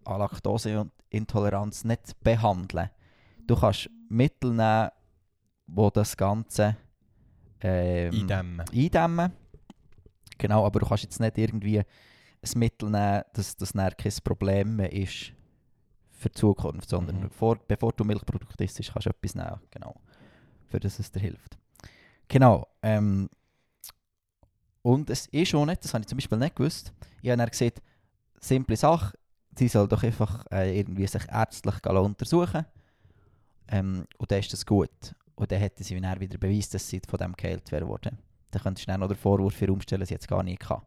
eine 0.05 0.17
Laktoseintoleranz 0.17 1.83
nicht 1.83 2.19
behandeln. 2.23 2.89
Du 3.45 3.55
kannst 3.55 3.89
Mittel 4.09 4.51
nehmen, 4.53 4.89
wo 5.67 5.89
das 5.89 6.15
Ganze 6.17 6.75
ähm, 7.61 8.13
Eindämmen. 8.13 8.65
eindämmen. 8.71 9.31
Genau, 10.37 10.65
aber 10.65 10.79
du 10.79 10.85
kannst 10.87 11.03
jetzt 11.03 11.19
nicht 11.19 11.37
irgendwie 11.37 11.79
ein 11.79 11.85
Mittel 12.55 12.89
nehmen, 12.89 13.23
dass 13.33 13.55
das 13.55 13.71
dann 13.73 13.91
kein 13.95 14.11
Problem 14.23 14.75
mehr 14.77 14.91
ist 14.91 15.31
für 16.11 16.29
die 16.29 16.39
Zukunft, 16.39 16.89
sondern 16.89 17.21
Mhm. 17.21 17.29
vor, 17.29 17.57
bevor 17.67 17.91
du 17.93 18.03
Milchprodukte 18.03 18.63
isst, 18.63 18.81
kannst 18.91 19.05
du 19.05 19.09
etwas 19.09 19.35
nehmen, 19.35 19.59
genau, 19.71 19.95
für 20.67 20.79
das 20.79 20.99
es 20.99 21.11
dir 21.11 21.19
hilft. 21.19 21.57
Genau, 22.27 22.67
ähm, 22.81 23.29
und 24.81 25.09
es 25.09 25.27
ist 25.27 25.55
auch 25.55 25.65
nicht, 25.65 25.83
das 25.83 25.93
habe 25.93 26.01
ich 26.01 26.07
zum 26.07 26.17
Beispiel 26.17 26.37
nicht 26.37 26.55
gewusst, 26.55 26.93
ich 27.21 27.29
habe 27.29 27.37
dann 27.37 27.49
gesagt, 27.49 27.81
simple 28.39 28.75
Sache, 28.75 29.17
sie 29.55 29.67
soll 29.67 29.87
doch 29.87 30.03
einfach 30.03 30.45
äh, 30.51 30.77
irgendwie 30.77 31.07
sich 31.07 31.23
ärztlich 31.29 31.85
untersuchen 31.85 32.65
ähm, 33.69 34.05
und 34.17 34.31
dann 34.31 34.39
ist 34.39 34.51
das 34.51 34.65
gut. 34.65 35.15
Und 35.35 35.51
dann 35.51 35.59
hätte 35.59 35.83
sie 35.83 35.99
dann 35.99 36.19
wieder 36.19 36.37
beweisen, 36.37 36.73
dass 36.73 36.87
sie 36.87 37.01
von 37.07 37.17
dem 37.17 37.33
geheilt 37.33 37.71
wäre 37.71 37.87
worden. 37.87 38.19
Dann 38.51 38.61
könntest 38.61 38.87
du 38.87 38.91
dann 38.91 38.99
noch 38.99 39.07
den 39.07 39.17
Vorwurf 39.17 39.55
für 39.55 39.71
umstellen, 39.71 40.05
sie 40.05 40.13
jetzt 40.13 40.27
gar 40.27 40.43
nicht 40.43 40.59
gehabt. 40.59 40.85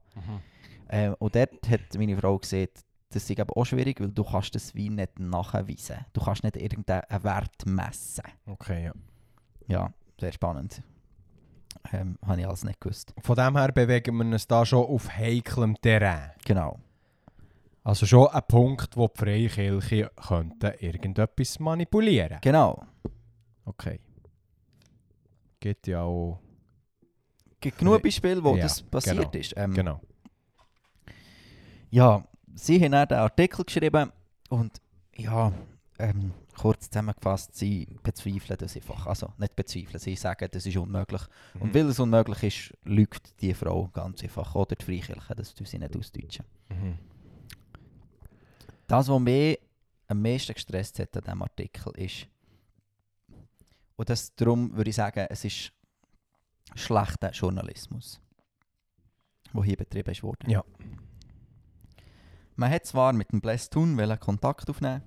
Ähm, 0.88 1.16
und 1.18 1.34
dort 1.34 1.68
hat 1.68 1.80
meine 1.96 2.16
Frau 2.16 2.38
gesagt, 2.38 2.84
das 3.10 3.28
ist 3.28 3.40
aber 3.40 3.56
auch 3.56 3.64
schwierig, 3.64 4.00
weil 4.00 4.10
du 4.10 4.22
kannst 4.24 4.54
das 4.54 4.74
wie 4.74 4.90
nicht 4.90 5.18
nachweisen. 5.18 6.04
Du 6.12 6.20
kannst 6.20 6.44
nicht 6.44 6.56
irgendeinen 6.56 7.24
Wert 7.24 7.66
messen. 7.66 8.24
Okay, 8.46 8.84
ja. 8.84 8.92
Ja, 9.68 9.92
sehr 10.20 10.32
spannend. 10.32 10.82
Ähm, 11.92 12.18
habe 12.26 12.40
ich 12.40 12.46
alles 12.46 12.64
nicht 12.64 12.80
gewusst. 12.80 13.14
Von 13.22 13.36
dem 13.36 13.56
her 13.56 13.72
bewegen 13.72 14.16
wir 14.16 14.24
uns 14.24 14.46
da 14.46 14.64
schon 14.64 14.84
auf 14.86 15.08
heiklem 15.10 15.76
Terrain. 15.80 16.30
Genau. 16.44 16.78
Also 17.84 18.04
schon 18.04 18.26
ein 18.28 18.42
Punkt, 18.48 18.96
wo 18.96 19.06
die 19.08 19.18
Freikirche 19.18 20.10
könnte 20.26 20.74
irgendetwas 20.80 21.60
manipulieren 21.60 22.38
Genau. 22.40 22.82
Okay. 23.64 24.00
Gibt 25.60 25.86
ja 25.86 26.02
auch... 26.02 26.40
Gibt 27.60 27.78
genug 27.78 28.02
Beispiele, 28.02 28.42
wo 28.42 28.56
ja, 28.56 28.64
das 28.64 28.82
passiert 28.82 29.16
genau, 29.16 29.30
ist. 29.30 29.54
Ähm, 29.56 29.74
Genau. 29.74 30.00
Ja, 31.90 32.24
sie 32.54 32.82
haben 32.82 32.92
dann 32.92 33.08
den 33.08 33.18
Artikel 33.18 33.64
geschrieben 33.64 34.12
und 34.50 34.80
ja, 35.16 35.52
ähm, 35.98 36.32
kurz 36.56 36.88
zusammengefasst, 36.90 37.54
sie 37.54 37.86
bezweifeln 38.02 38.56
das 38.58 38.76
einfach. 38.76 39.06
Also 39.06 39.32
nicht 39.38 39.54
bezweifeln, 39.56 39.98
sie 39.98 40.16
sagen, 40.16 40.48
das 40.50 40.66
ist 40.66 40.76
unmöglich. 40.76 41.22
Und 41.54 41.64
Mhm. 41.70 41.74
weil 41.74 41.86
es 41.86 42.00
unmöglich 42.00 42.42
ist, 42.42 42.78
lügt 42.84 43.40
die 43.40 43.54
Frau 43.54 43.88
ganz 43.88 44.22
einfach. 44.22 44.54
Oder 44.54 44.74
die 44.76 44.84
Freikirche, 44.84 45.34
das 45.34 45.54
tun 45.54 45.66
sie 45.66 45.78
nicht 45.78 45.96
ausdeutschen. 45.96 46.44
Mhm. 46.68 46.98
Das, 48.86 49.08
was 49.08 49.20
mich 49.20 49.58
am 50.08 50.22
meisten 50.22 50.54
gestresst 50.54 50.98
hat 50.98 51.16
an 51.16 51.22
diesem 51.24 51.42
Artikel, 51.42 51.92
ist, 51.96 52.26
und 53.96 54.08
das, 54.08 54.34
darum 54.36 54.74
würde 54.76 54.90
ich 54.90 54.96
sagen, 54.96 55.26
es 55.30 55.44
ist 55.44 55.72
schlechter 56.74 57.30
Journalismus, 57.30 58.20
der 59.52 59.62
hier 59.62 59.76
betrieben 59.76 60.22
worden. 60.22 60.50
Ja. 60.50 60.64
Man 62.54 62.70
hat 62.70 62.86
zwar 62.86 63.12
mit 63.12 63.32
dem 63.32 63.40
Bless 63.40 63.68
Thun 63.68 63.96
Kontakt 64.20 64.70
aufnehmen, 64.70 65.02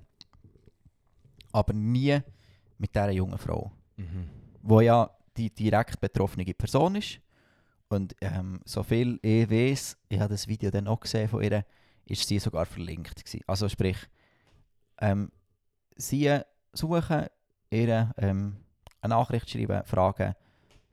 aber 1.52 1.72
nie 1.72 2.18
mit 2.78 2.94
dieser 2.94 3.10
jungen 3.10 3.38
Frau, 3.38 3.70
Mhm. 3.96 4.28
wo 4.62 4.80
ja 4.80 5.10
die 5.36 5.50
direkt 5.50 6.00
betroffene 6.00 6.44
Person 6.54 6.96
ist. 6.96 7.20
Und 7.88 8.14
ähm, 8.20 8.60
so 8.64 8.82
viel 8.82 9.18
ich 9.22 9.50
weiß, 9.50 9.96
ich 10.08 10.20
habe 10.20 10.32
das 10.32 10.46
Video 10.46 10.70
dann 10.70 10.86
auch 10.86 11.00
gesehen 11.00 11.28
von 11.28 11.42
ihr, 11.42 11.64
ist 12.06 12.26
sie 12.26 12.38
sogar 12.38 12.66
verlinkt 12.66 13.16
gewesen. 13.24 13.42
Also 13.46 13.68
sprich, 13.68 13.96
ähm, 15.00 15.30
sie 15.96 16.40
suchen, 16.72 17.26
ihr 17.70 18.12
ähm, 18.16 18.56
eine 19.00 19.14
Nachricht 19.14 19.50
schreiben, 19.50 19.84
fragen, 19.84 20.34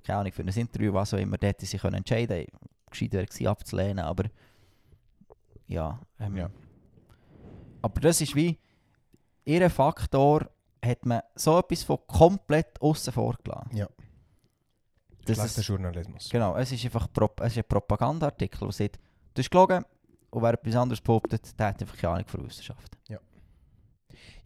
keine 0.04 0.20
Ahnung, 0.20 0.32
für 0.32 0.42
ein 0.44 0.48
Interview, 0.48 0.94
was 0.94 1.14
auch 1.14 1.18
immer, 1.20 1.38
dort 1.38 1.60
sie 1.62 1.78
können 1.78 1.96
entscheiden, 1.98 2.46
gescheit 2.90 3.14
wäre 3.14 3.26
gewesen, 3.26 3.48
abzulehnen, 3.48 4.00
aber 4.00 4.26
ja, 5.68 6.00
ähm, 6.20 6.38
Ja. 6.38 6.50
aber 7.82 8.00
das 8.02 8.22
ist 8.22 8.36
wie, 8.36 8.58
ihr 9.48 9.70
Faktor 9.70 10.50
hat 10.84 11.06
man 11.06 11.22
so 11.36 11.60
etwas 11.60 11.84
von 11.84 11.98
komplett 12.08 12.80
außen 12.82 13.14
vor 13.14 13.36
gelassen. 13.44 13.76
Ja. 13.76 13.88
Das 15.26 15.38
Schlechter 15.38 15.62
ist, 15.62 15.68
Journalismus. 15.68 16.30
genau, 16.30 16.56
es 16.56 16.72
ist 16.72 16.86
einfach 16.86 17.12
Prop 17.12 17.42
es 17.42 17.52
ist 17.52 17.58
ein 17.58 17.64
Propagandaartikel, 17.68 18.60
der 18.60 18.72
sagt, 18.72 19.00
du 19.34 19.42
hast 19.42 19.50
gelogen 19.50 19.84
und 20.30 20.42
wer 20.42 20.54
etwas 20.54 20.76
anderes 20.76 21.02
behauptet, 21.02 21.60
der 21.60 21.68
hat 21.68 21.82
einfach 21.82 21.98
keine 21.98 22.14
Ahnung 22.14 22.28
von 22.28 22.46
Wissenschaft. 22.46 22.98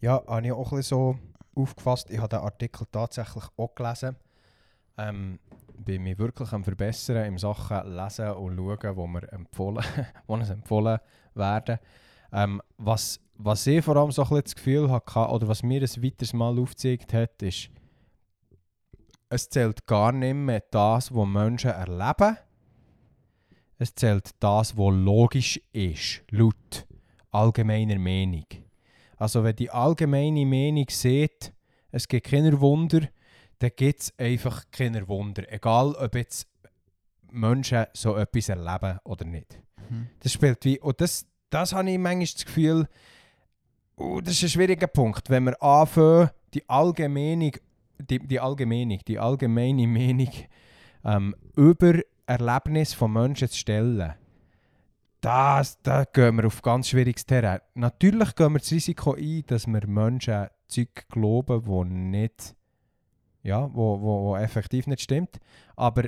Ja, 0.02 0.24
habe 0.28 0.46
ich 0.46 0.52
auch 0.52 0.74
ein 0.74 0.82
so 0.82 1.18
aufgefasst. 1.56 2.10
Ich 2.10 2.18
habe 2.18 2.30
den 2.30 2.40
Artikel 2.40 2.88
tatsächlich 2.92 3.44
auch 3.56 3.76
gelesen. 3.76 4.16
Ähm, 4.98 5.40
bin 5.78 6.04
mich 6.04 6.18
wirklich 6.18 6.52
am 6.54 6.64
Verbessern 6.64 7.26
in 7.26 7.38
Sachen 7.38 7.96
Lesen 7.96 8.32
und 8.32 8.58
Schauen, 8.58 8.96
wo 8.96 9.08
mir 9.08 9.32
empfohlen, 9.32 9.84
wo 10.28 10.34
uns 10.34 10.50
empfohlen 10.50 11.00
werden. 11.36 11.80
Ähm, 12.34 12.62
was, 12.78 13.20
was 13.44 13.66
ich 13.68 13.84
vor 13.84 13.98
allem 13.98 14.12
so 14.12 14.24
ein 14.24 14.30
bisschen 14.30 14.44
das 14.44 14.56
Gefühl 14.56 14.92
hatte, 14.92 15.20
oder 15.20 15.48
was 15.48 15.64
mir 15.64 15.82
ein 15.82 16.04
weiteres 16.04 16.34
Mal 16.34 16.60
aufgezeigt 16.60 17.14
hat, 17.14 17.42
ist, 17.42 17.70
es 19.30 19.50
zählt 19.50 19.86
gar 19.88 20.12
nicht 20.12 20.34
mehr 20.34 20.64
das, 20.72 21.14
was 21.14 21.28
Menschen 21.28 21.72
erleben. 21.72 22.38
Es 23.78 23.96
zählt 23.96 24.30
das, 24.40 24.78
was 24.78 24.94
logisch 24.94 25.60
ist, 25.72 26.22
laut 26.30 26.86
allgemeiner 27.32 27.98
Meinung. 27.98 28.46
Also 29.18 29.44
wenn 29.44 29.56
die 29.56 29.70
allgemeine 29.70 30.46
Meinung 30.46 30.86
sieht, 30.90 31.54
es 31.92 32.08
gibt 32.08 32.28
keine 32.28 32.60
Wunder, 32.60 33.08
dann 33.60 33.72
gibt 33.76 34.02
es 34.02 34.20
einfach 34.20 34.66
keine 34.72 35.08
Wunder. 35.08 35.52
Egal, 35.52 35.94
ob 35.96 36.16
jetzt 36.16 36.48
Menschen 37.32 37.86
so 37.94 38.18
etwas 38.18 38.50
erleben 38.50 39.00
oder 39.04 39.26
nicht. 39.26 39.60
Das 40.20 40.34
spielt 40.34 40.64
wie... 40.66 40.80
Und 40.80 41.00
das, 41.02 41.26
das 41.50 41.74
habe 41.74 41.90
ich 41.90 41.98
manchmal 41.98 42.26
das 42.26 42.46
Gefühl, 42.46 42.88
oh, 44.02 44.22
das 44.22 44.34
ist 44.34 44.44
ein 44.44 44.50
schwieriger 44.50 44.88
Punkt. 44.88 45.30
Wenn 45.30 45.46
wir 45.46 45.62
anfangen, 45.62 46.30
die 46.54 46.68
allgemeine, 46.70 47.52
die, 48.00 48.20
die 48.20 48.40
allgemeine, 48.40 48.98
die 49.08 49.20
allgemeine 49.20 49.88
Meinung 49.88 50.32
ähm, 51.06 51.36
über 51.56 52.00
Erlebnisse 52.26 52.96
von 52.96 53.14
Menschen 53.14 53.48
zu 53.48 53.58
stellen, 53.58 54.14
das, 55.22 55.80
da 55.84 56.04
gehen 56.06 56.36
wir 56.38 56.48
auf 56.48 56.62
ganz 56.62 56.90
schwieriges 56.90 57.26
Terrain. 57.26 57.60
Natürlich 57.76 58.36
gehen 58.36 58.54
wir 58.54 58.60
das 58.60 58.72
Risiko 58.72 59.14
ein, 59.14 59.44
dass 59.46 59.68
wir 59.68 59.86
Menschen 59.88 60.48
Zeug 60.68 61.08
glauben, 61.10 61.66
wo 61.68 61.84
nicht, 61.84 62.56
ja, 63.44 63.70
wo, 63.74 64.02
wo, 64.02 64.24
wo 64.24 64.36
effektiv 64.38 64.88
nicht 64.88 65.02
stimmt. 65.02 65.40
Aber 65.76 66.06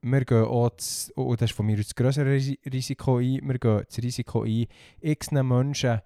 wir 0.00 0.24
gehen 0.24 0.44
auch, 0.44 0.70
das, 0.70 1.12
und 1.14 1.40
das 1.40 1.50
ist 1.50 1.56
von 1.56 1.66
mir 1.66 1.76
das 1.76 1.94
größere 1.94 2.30
Ris- 2.30 2.58
Risiko 2.72 3.18
ein, 3.18 3.40
wir 3.42 3.58
gehen 3.58 3.82
das 3.86 3.98
Risiko 3.98 4.44
ein, 4.44 4.66
x 5.00 5.30
Menschen 5.30 6.00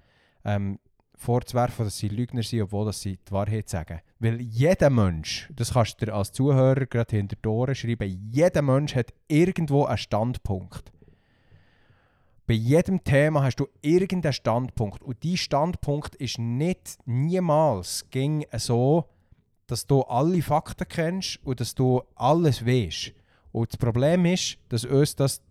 ähm, 0.45 0.79
vorzuwerfen, 1.19 1.85
dass 1.85 1.99
sie 1.99 2.09
Lügner 2.09 2.43
sind, 2.43 2.63
obwohl 2.63 2.87
dass 2.87 3.01
sie 3.01 3.19
die 3.19 3.33
Wahrheit 3.33 3.69
sagen. 3.69 4.01
Weil 4.19 4.41
jeder 4.41 4.91
Mensch, 4.91 5.49
das 5.55 5.75
kannst 5.75 6.01
du 6.01 6.07
dir 6.07 6.15
als 6.15 6.33
Zuhörer 6.33 6.87
gerade 6.87 7.17
hinter 7.17 7.37
die 7.37 7.49
Ohren 7.49 7.75
schreiben, 7.75 8.31
jeder 8.33 8.63
Mensch 8.63 8.95
hat 8.95 9.13
irgendwo 9.27 9.85
einen 9.85 9.99
Standpunkt. 9.99 10.93
Bei 12.47 12.55
jedem 12.55 13.05
Thema 13.05 13.43
hast 13.43 13.61
du 13.61 13.69
irgendeinen 13.83 14.33
Standpunkt. 14.33 15.03
Und 15.03 15.23
dieser 15.23 15.37
Standpunkt 15.37 16.15
ist 16.15 16.39
nicht 16.39 16.97
niemals 17.05 18.07
ging 18.11 18.47
so, 18.57 19.05
dass 19.67 19.87
du 19.87 20.01
alle 20.03 20.41
Fakten 20.41 20.89
kennst 20.89 21.41
und 21.45 21.61
dass 21.61 21.75
du 21.75 22.03
alles 22.15 22.65
weißt. 22.65 23.13
Und 23.53 23.73
das 23.73 23.77
Problem 23.77 24.25
ist, 24.25 24.57
dass 24.71 24.87
uns 24.87 25.15
das 25.15 25.43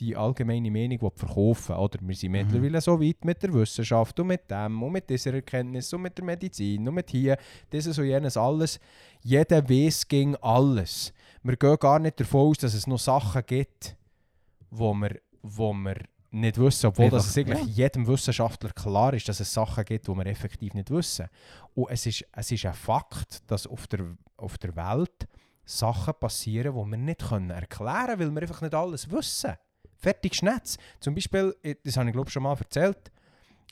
die 0.00 0.16
allgemeine 0.16 0.70
Meinung 0.70 0.98
verkaufen 1.14 1.76
oder 1.76 1.98
Wir 2.00 2.14
sind 2.14 2.32
mittlerweile 2.32 2.80
so 2.80 3.00
weit 3.00 3.24
mit 3.24 3.42
der 3.42 3.52
Wissenschaft 3.52 4.18
und 4.20 4.28
mit 4.28 4.50
dem 4.50 4.82
und 4.82 4.92
mit 4.92 5.08
dieser 5.08 5.34
Erkenntnis 5.34 5.92
und 5.92 6.02
mit 6.02 6.16
der 6.16 6.24
Medizin 6.24 6.86
und 6.88 6.94
mit 6.94 7.10
hier, 7.10 7.36
dieses 7.72 7.98
und 7.98 8.06
jenes 8.06 8.36
alles. 8.36 8.78
Jeder 9.22 9.68
weiß 9.68 10.08
ging 10.08 10.36
alles. 10.36 11.12
Wir 11.42 11.56
gehen 11.56 11.76
gar 11.78 11.98
nicht 11.98 12.20
davon 12.20 12.50
aus, 12.50 12.58
dass 12.58 12.74
es 12.74 12.86
noch 12.86 12.98
Sachen 12.98 13.42
gibt, 13.46 13.96
wo 14.70 14.94
wir, 14.94 15.20
wo 15.42 15.72
wir 15.72 15.96
nicht 16.30 16.58
wissen, 16.58 16.86
obwohl 16.86 17.10
dass 17.10 17.28
es 17.28 17.38
eigentlich 17.38 17.76
jedem 17.76 18.06
Wissenschaftler 18.06 18.70
klar 18.70 19.14
ist, 19.14 19.28
dass 19.28 19.40
es 19.40 19.52
Sachen 19.52 19.84
gibt, 19.84 20.06
die 20.06 20.12
wir 20.12 20.26
effektiv 20.26 20.74
nicht 20.74 20.90
wissen. 20.90 21.28
Und 21.74 21.90
es 21.90 22.06
ist, 22.06 22.24
es 22.32 22.52
ist 22.52 22.66
ein 22.66 22.74
Fakt, 22.74 23.50
dass 23.50 23.66
auf 23.66 23.86
der, 23.86 24.16
auf 24.36 24.58
der 24.58 24.74
Welt 24.76 25.28
Sachen 25.64 26.14
passieren, 26.18 26.74
die 26.74 26.90
wir 26.90 26.96
nicht 26.96 27.28
können 27.28 27.50
erklären 27.50 28.06
können, 28.06 28.20
weil 28.20 28.34
wir 28.34 28.42
einfach 28.42 28.62
nicht 28.62 28.74
alles 28.74 29.10
wissen. 29.10 29.54
Fertig 29.98 30.34
Schnetz. 30.34 30.78
Zum 31.00 31.14
Beispiel, 31.14 31.54
das 31.84 31.96
habe 31.96 32.08
ich 32.08 32.14
glaube 32.14 32.30
schon 32.30 32.42
mal 32.42 32.56
erzählt, 32.56 33.10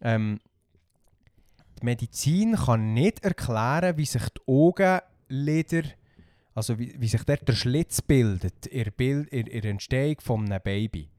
ähm, 0.03 0.41
die 1.81 1.85
Medizin 1.85 2.57
kann 2.57 2.95
nicht 2.95 3.25
erklären, 3.25 3.97
wie 3.97 4.07
sich 4.07 4.23
die 4.31 4.41
Augenlider, 4.47 5.83
also 6.55 6.79
wie, 6.79 6.95
wie 6.99 7.09
sich 7.09 7.25
dort 7.25 7.47
der 7.49 7.55
Schlitz 7.55 8.01
bildet 8.01 8.67
in 8.67 8.91
der, 8.99 9.33
in, 9.33 9.47
in 9.47 9.65
Entstehung 9.65 10.21
von 10.21 10.45
einem 10.45 10.63
Baby. 10.63 11.11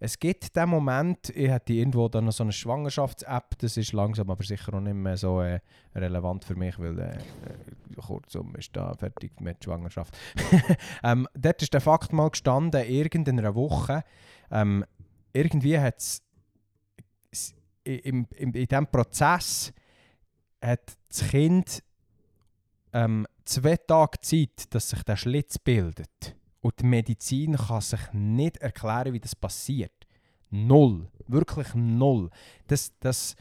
Es 0.00 0.18
gibt 0.18 0.54
den 0.54 0.68
Moment, 0.68 1.30
ich 1.30 1.50
hatte 1.50 1.72
irgendwo 1.72 2.08
dann 2.08 2.26
noch 2.26 2.32
so 2.32 2.42
eine 2.42 2.52
Schwangerschafts-App, 2.52 3.56
das 3.58 3.76
ist 3.76 3.92
langsam 3.92 4.28
aber 4.28 4.44
sicher 4.44 4.74
auch 4.74 4.80
nicht 4.80 4.94
mehr 4.94 5.16
so 5.16 5.40
äh, 5.40 5.60
relevant 5.94 6.44
für 6.44 6.56
mich, 6.56 6.78
weil 6.78 6.98
äh, 6.98 7.12
äh, 7.12 8.00
kurzum 8.04 8.54
ist 8.56 8.76
da 8.76 8.92
fertig 8.94 9.40
mit 9.40 9.64
Schwangerschaft. 9.64 10.14
ähm, 11.04 11.26
dort 11.34 11.62
ist 11.62 11.72
der 11.72 11.80
Fakt 11.80 12.12
mal 12.12 12.28
gestanden, 12.28 12.84
irgendeiner 12.86 13.54
Woche, 13.54 14.04
ähm, 14.50 14.84
irgendwie 15.32 15.78
hat 15.78 15.98
es 15.98 16.22
im, 17.84 18.26
im, 18.36 18.52
in 18.52 18.52
diesem 18.52 18.86
Prozess 18.86 19.72
hat 20.62 20.96
das 21.08 21.28
Kind 21.28 21.82
ähm, 22.92 23.26
zwei 23.44 23.76
Tage 23.76 24.20
Zeit, 24.20 24.74
dass 24.74 24.90
sich 24.90 25.02
der 25.02 25.16
Schlitz 25.16 25.58
bildet. 25.58 26.34
Und 26.60 26.80
die 26.80 26.86
Medizin 26.86 27.56
kann 27.56 27.82
sich 27.82 28.00
nicht 28.12 28.56
erklären, 28.58 29.12
wie 29.12 29.20
das 29.20 29.36
passiert. 29.36 29.92
Null. 30.50 31.10
Wirklich 31.26 31.74
null. 31.74 32.30
Das, 32.66 32.92
das, 33.00 33.36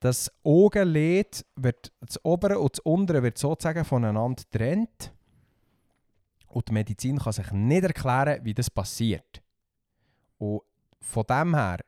das 0.00 0.30
Augenlid 0.44 1.46
wird, 1.56 1.92
das 2.00 2.22
obere 2.24 2.58
und 2.58 2.76
das 2.76 2.80
untere 2.80 3.22
wird 3.22 3.38
sozusagen 3.38 3.84
voneinander 3.84 4.42
getrennt. 4.50 5.14
Und 6.48 6.68
die 6.68 6.72
Medizin 6.72 7.18
kann 7.18 7.32
sich 7.32 7.50
nicht 7.52 7.84
erklären, 7.84 8.44
wie 8.44 8.54
das 8.54 8.70
passiert. 8.70 9.42
Und 10.38 10.62
von 11.00 11.24
dem 11.28 11.54
her 11.54 11.78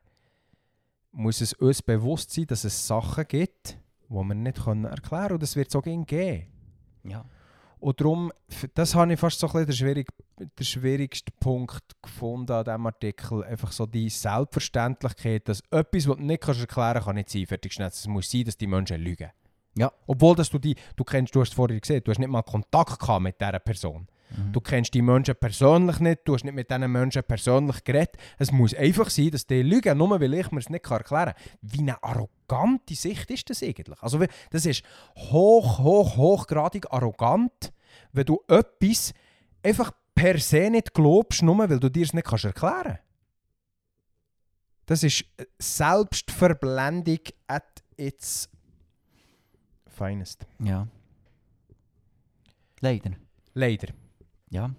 muss 1.11 1.41
es 1.41 1.53
uns 1.53 1.81
bewusst 1.81 2.31
sein, 2.31 2.47
dass 2.47 2.63
es 2.63 2.87
Sachen 2.87 3.25
gibt, 3.27 3.77
die 4.09 4.13
wir 4.13 4.35
nicht 4.35 4.57
erklären 4.57 5.01
können. 5.01 5.31
Und 5.31 5.43
das 5.43 5.55
wird 5.55 5.69
es 5.69 5.75
auch 5.75 5.83
geben. 5.83 6.47
Ja. 7.03 7.25
Und 7.79 7.99
darum, 7.99 8.31
das 8.75 8.93
habe 8.93 9.11
ich 9.11 9.19
fast 9.19 9.39
so 9.39 9.47
ein 9.47 9.53
bisschen 9.53 9.65
den, 9.65 9.75
schwierig, 9.75 10.07
den 10.37 10.65
schwierigsten 10.65 11.33
Punkt 11.39 11.83
gefunden 12.01 12.51
an 12.51 12.63
diesem 12.63 12.85
Artikel. 12.85 13.43
Einfach 13.43 13.71
so 13.71 13.87
die 13.87 14.07
Selbstverständlichkeit, 14.07 15.49
dass 15.49 15.61
etwas, 15.71 16.07
was 16.07 16.17
du 16.17 16.23
nicht 16.23 16.41
kannst 16.41 16.61
erklären 16.61 16.93
kannst, 16.93 17.05
kann 17.07 17.15
nicht 17.15 17.29
sein. 17.29 17.47
Fertig 17.47 17.73
schnell. 17.73 17.87
Es 17.87 18.05
muss 18.05 18.29
sein, 18.29 18.43
dass 18.43 18.55
die 18.55 18.67
Menschen 18.67 19.01
lügen. 19.01 19.31
Ja. 19.75 19.91
Obwohl 20.05 20.35
dass 20.35 20.51
du 20.51 20.59
die, 20.59 20.75
du 20.95 21.03
kennst, 21.03 21.33
du 21.33 21.41
hast 21.41 21.49
es 21.49 21.55
vorher 21.55 21.79
gesehen, 21.79 22.03
du 22.03 22.11
hast 22.11 22.19
nicht 22.19 22.29
mal 22.29 22.43
Kontakt 22.43 22.99
gehabt 22.99 23.23
mit 23.23 23.41
dieser 23.41 23.59
Person. 23.59 24.07
Mhm. 24.35 24.51
Du 24.53 24.61
kennst 24.61 24.93
die 24.93 25.01
Menschen 25.01 25.35
persönlich 25.35 25.99
nicht, 25.99 26.21
du 26.25 26.33
hast 26.33 26.43
nicht 26.43 26.53
mit 26.53 26.69
diesen 26.69 26.91
Menschen 26.91 27.23
persönlich 27.23 27.83
geredet. 27.83 28.17
Es 28.37 28.51
muss 28.51 28.73
einfach 28.73 29.09
sein, 29.09 29.31
dass 29.31 29.45
die 29.45 29.61
lügen, 29.61 29.97
nur 29.97 30.19
weil 30.19 30.33
ich 30.33 30.51
mir 30.51 30.59
es 30.59 30.69
nicht 30.69 30.89
erklären 30.89 31.33
kann. 31.33 31.33
Wie 31.61 31.79
eine 31.79 32.01
arrogante 32.03 32.95
Sicht 32.95 33.29
ist 33.31 33.49
das 33.49 33.63
eigentlich? 33.63 34.01
Also 34.01 34.23
das 34.49 34.65
ist 34.65 34.83
hoch, 35.15 35.79
hoch, 35.79 36.17
hochgradig 36.17 36.91
arrogant, 36.91 37.73
wenn 38.11 38.25
du 38.25 38.39
etwas 38.47 39.13
einfach 39.63 39.91
per 40.15 40.39
se 40.39 40.69
nicht 40.69 40.93
glaubst, 40.93 41.41
nur 41.41 41.57
weil 41.57 41.79
du 41.79 41.89
dir 41.89 42.03
es 42.03 42.13
nicht 42.13 42.27
kannst 42.27 42.45
erklären 42.45 42.83
kannst. 42.83 43.01
Das 44.85 45.03
ist 45.03 45.25
äh, 45.37 45.45
Selbstverblendung 45.57 47.19
at 47.47 47.83
its 47.97 48.49
finest. 49.87 50.45
Ja. 50.59 50.87
Leider. 52.81 53.11
Leider. 53.53 53.93
Ja. 54.51 54.69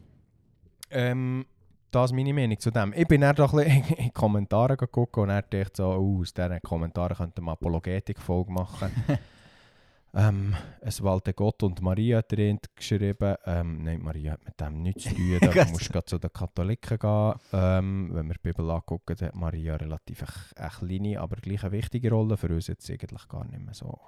Ähm, 0.91 1.47
das 1.91 2.11
ist 2.11 2.17
meine 2.17 2.33
Meinung 2.33 2.59
zu 2.59 2.71
dem. 2.71 2.93
Ich 2.95 3.07
bin 3.07 3.23
dann 3.23 3.35
doch 3.35 3.53
ein 3.53 3.65
bisschen 3.65 3.85
in 3.97 4.05
die 4.05 4.11
Kommentare 4.11 4.77
geguckt 4.77 5.17
und 5.19 5.29
dann 5.29 5.43
dachte 5.51 5.73
so, 5.75 5.89
oh, 5.89 6.21
aus 6.21 6.33
diesen 6.33 6.61
Kommentaren 6.63 7.17
könnte 7.17 7.43
man 7.43 7.55
Apologetik-Folge 7.55 8.53
machen. 8.53 8.91
ähm, 10.15 10.55
es 10.81 11.03
walten 11.03 11.33
Gott 11.35 11.63
und 11.63 11.81
Maria 11.81 12.23
drin 12.23 12.61
geschrieben. 12.77 13.35
Ähm, 13.47 13.83
nein, 13.83 14.03
Maria 14.03 14.33
hat 14.33 14.45
mit 14.45 14.61
dem 14.61 14.83
nichts 14.83 15.05
zu 15.05 15.15
tun. 15.15 15.39
Da 15.41 15.65
musst 15.67 15.95
du 15.95 16.01
zu 16.05 16.19
den 16.19 16.33
Katholiken 16.33 16.99
gehen. 16.99 17.35
Ähm, 17.53 18.11
wenn 18.13 18.27
wir 18.29 18.35
die 18.35 18.41
Bibel 18.43 18.71
angucken, 18.71 19.17
hat 19.21 19.35
Maria 19.35 19.77
relativ 19.77 20.23
eine, 20.23 20.69
eine 20.69 20.71
kleine, 20.71 21.21
aber 21.21 21.37
gleich 21.37 21.63
eine 21.63 21.73
wichtige 21.73 22.11
Rolle. 22.11 22.37
Für 22.37 22.49
uns 22.49 22.69
jetzt 22.69 22.91
eigentlich 22.91 23.27
gar 23.29 23.47
nicht 23.47 23.63
mehr 23.63 23.75
so 23.75 23.99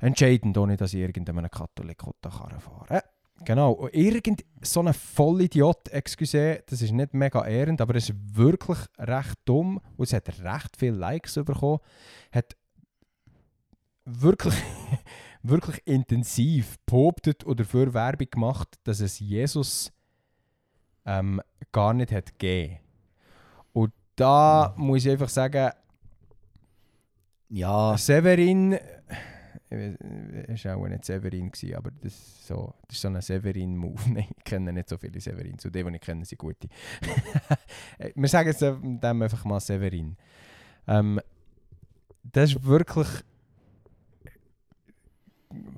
entscheidend, 0.00 0.56
ohne 0.58 0.76
dass 0.76 0.92
ich 0.92 1.00
irgendeinem 1.00 1.50
Katholik 1.50 1.98
Karre 1.98 2.60
fahre. 2.60 3.02
Genau, 3.44 3.88
irgend 3.92 4.44
so 4.62 4.80
ein 4.80 4.94
Vollidiot, 4.94 5.88
excuse, 5.88 6.62
das 6.66 6.80
ist 6.80 6.92
nicht 6.92 7.12
mega 7.14 7.44
ehrend, 7.44 7.80
aber 7.80 7.96
es 7.96 8.08
ist 8.08 8.16
wirklich 8.36 8.78
recht 8.98 9.38
dumm 9.44 9.80
und 9.96 10.04
es 10.04 10.12
hat 10.12 10.28
recht 10.40 10.76
viele 10.78 10.96
Likes 10.96 11.34
bekommen, 11.34 11.80
hat 12.32 12.56
wirklich, 14.04 14.54
wirklich 15.42 15.82
intensiv 15.84 16.76
behauptet 16.86 17.44
oder 17.44 17.64
für 17.64 17.92
Werbung 17.92 18.28
gemacht, 18.30 18.68
dass 18.84 19.00
es 19.00 19.18
Jesus 19.18 19.92
ähm, 21.04 21.40
gar 21.72 21.92
nicht 21.92 22.12
hat 22.12 22.38
gegeben. 22.38 22.78
Und 23.72 23.92
da 24.16 24.74
muss 24.76 25.04
ich 25.04 25.10
einfach 25.10 25.28
sagen, 25.28 25.72
Ja. 27.48 27.96
Severin, 27.98 28.78
es 29.70 30.64
war 30.64 30.76
auch 30.76 30.88
nicht 30.88 31.04
Severin, 31.04 31.50
gewesen, 31.50 31.74
aber 31.74 31.90
das 31.90 32.12
ist 32.12 32.46
so, 32.46 32.74
das 32.86 32.96
ist 32.96 33.02
so 33.02 33.08
ein 33.08 33.20
Severin-Move. 33.20 34.00
Nein, 34.12 34.26
ich 34.36 34.44
kenne 34.44 34.72
nicht 34.72 34.88
so 34.88 34.96
viele 34.96 35.20
Severin. 35.20 35.58
Zu 35.58 35.70
denen, 35.70 35.92
die 35.92 35.96
ich 35.96 36.02
kenne, 36.02 36.24
sind 36.24 36.38
gute. 36.38 36.68
Wir 38.14 38.28
sagen 38.28 38.48
jetzt 38.48 38.60
dem 38.60 39.00
einfach 39.02 39.44
mal 39.44 39.60
Severin. 39.60 40.16
Ähm, 40.86 41.20
das 42.22 42.50
ist 42.50 42.64
wirklich 42.64 43.08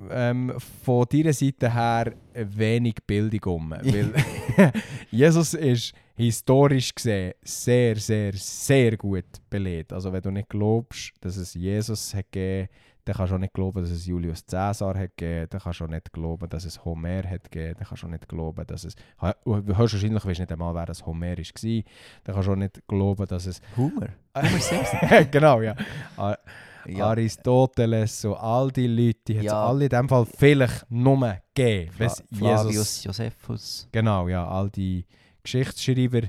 ähm, 0.09 0.53
von 0.85 1.05
deiner 1.09 1.33
Seite 1.33 1.73
her 1.73 2.13
wenig 2.33 2.95
Bildung 3.05 3.55
um. 3.55 3.71
Weil 3.71 4.13
Jesus 5.11 5.53
ist 5.53 5.93
historisch 6.15 6.93
gesehen 6.95 7.33
sehr, 7.43 7.95
sehr, 7.97 8.33
sehr 8.33 8.97
gut 8.97 9.25
belegt. 9.49 9.93
Also 9.93 10.11
wenn 10.11 10.21
du 10.21 10.31
nicht 10.31 10.49
glaubst, 10.49 11.13
dass 11.21 11.37
es 11.37 11.53
Jesus 11.53 12.13
hat 12.13 12.31
gegeben, 12.31 12.69
dann 13.07 13.15
kannst 13.15 13.31
du 13.31 13.35
auch 13.35 13.39
nicht 13.39 13.53
glauben, 13.53 13.81
dass 13.81 13.89
es 13.91 14.05
Julius 14.05 14.45
Caesar 14.45 14.97
hat 14.97 15.15
gegeben, 15.17 15.47
dann 15.49 15.61
kannst 15.61 15.79
du 15.79 15.85
auch 15.85 15.89
nicht 15.89 16.11
glauben, 16.11 16.49
dass 16.49 16.65
es 16.65 16.83
Homer 16.83 17.23
hat 17.23 17.49
gegeben, 17.49 17.75
dann 17.79 17.87
kannst 17.87 18.03
du 18.03 18.07
auch 18.07 18.11
nicht 18.11 18.27
glauben, 18.27 18.65
dass 18.67 18.83
es... 18.83 18.95
Ha- 19.21 19.35
Höchstwahrscheinlich 19.45 20.25
weißt 20.25 20.39
du 20.39 20.43
nicht 20.43 20.51
einmal, 20.51 20.75
wer 20.75 20.85
das 20.85 21.05
Homer 21.05 21.27
war. 21.29 21.35
Dann 21.35 22.33
kannst 22.35 22.47
du 22.47 22.51
auch 22.51 22.55
nicht 22.55 22.81
glauben, 22.87 23.25
dass 23.27 23.45
es... 23.45 23.61
Humor. 23.77 24.09
Homer 24.35 24.59
Simpson. 24.59 24.99
genau, 25.31 25.61
ja. 25.61 25.75
A- 26.17 26.37
Ja. 26.85 27.07
Aristoteles 27.07 28.23
und 28.25 28.35
all 28.35 28.71
die 28.71 28.87
Leute, 28.87 29.19
die 29.27 29.33
hat 29.39 29.45
es 29.45 29.51
Ja. 29.51 29.65
alle 29.67 29.83
in 29.85 29.89
dem 29.89 30.07
Fall 30.07 30.25
vielleicht 30.25 30.85
nur 30.89 31.37
gegeben. 31.53 31.91
Fla 31.91 32.09
Flavius 32.33 32.65
Jesus, 32.73 33.03
Josephus. 33.03 33.89
genau, 33.91 34.27
ja, 34.29 34.47
all 34.47 34.69
die 34.69 35.05
Geschichtsschreiber, 35.43 36.27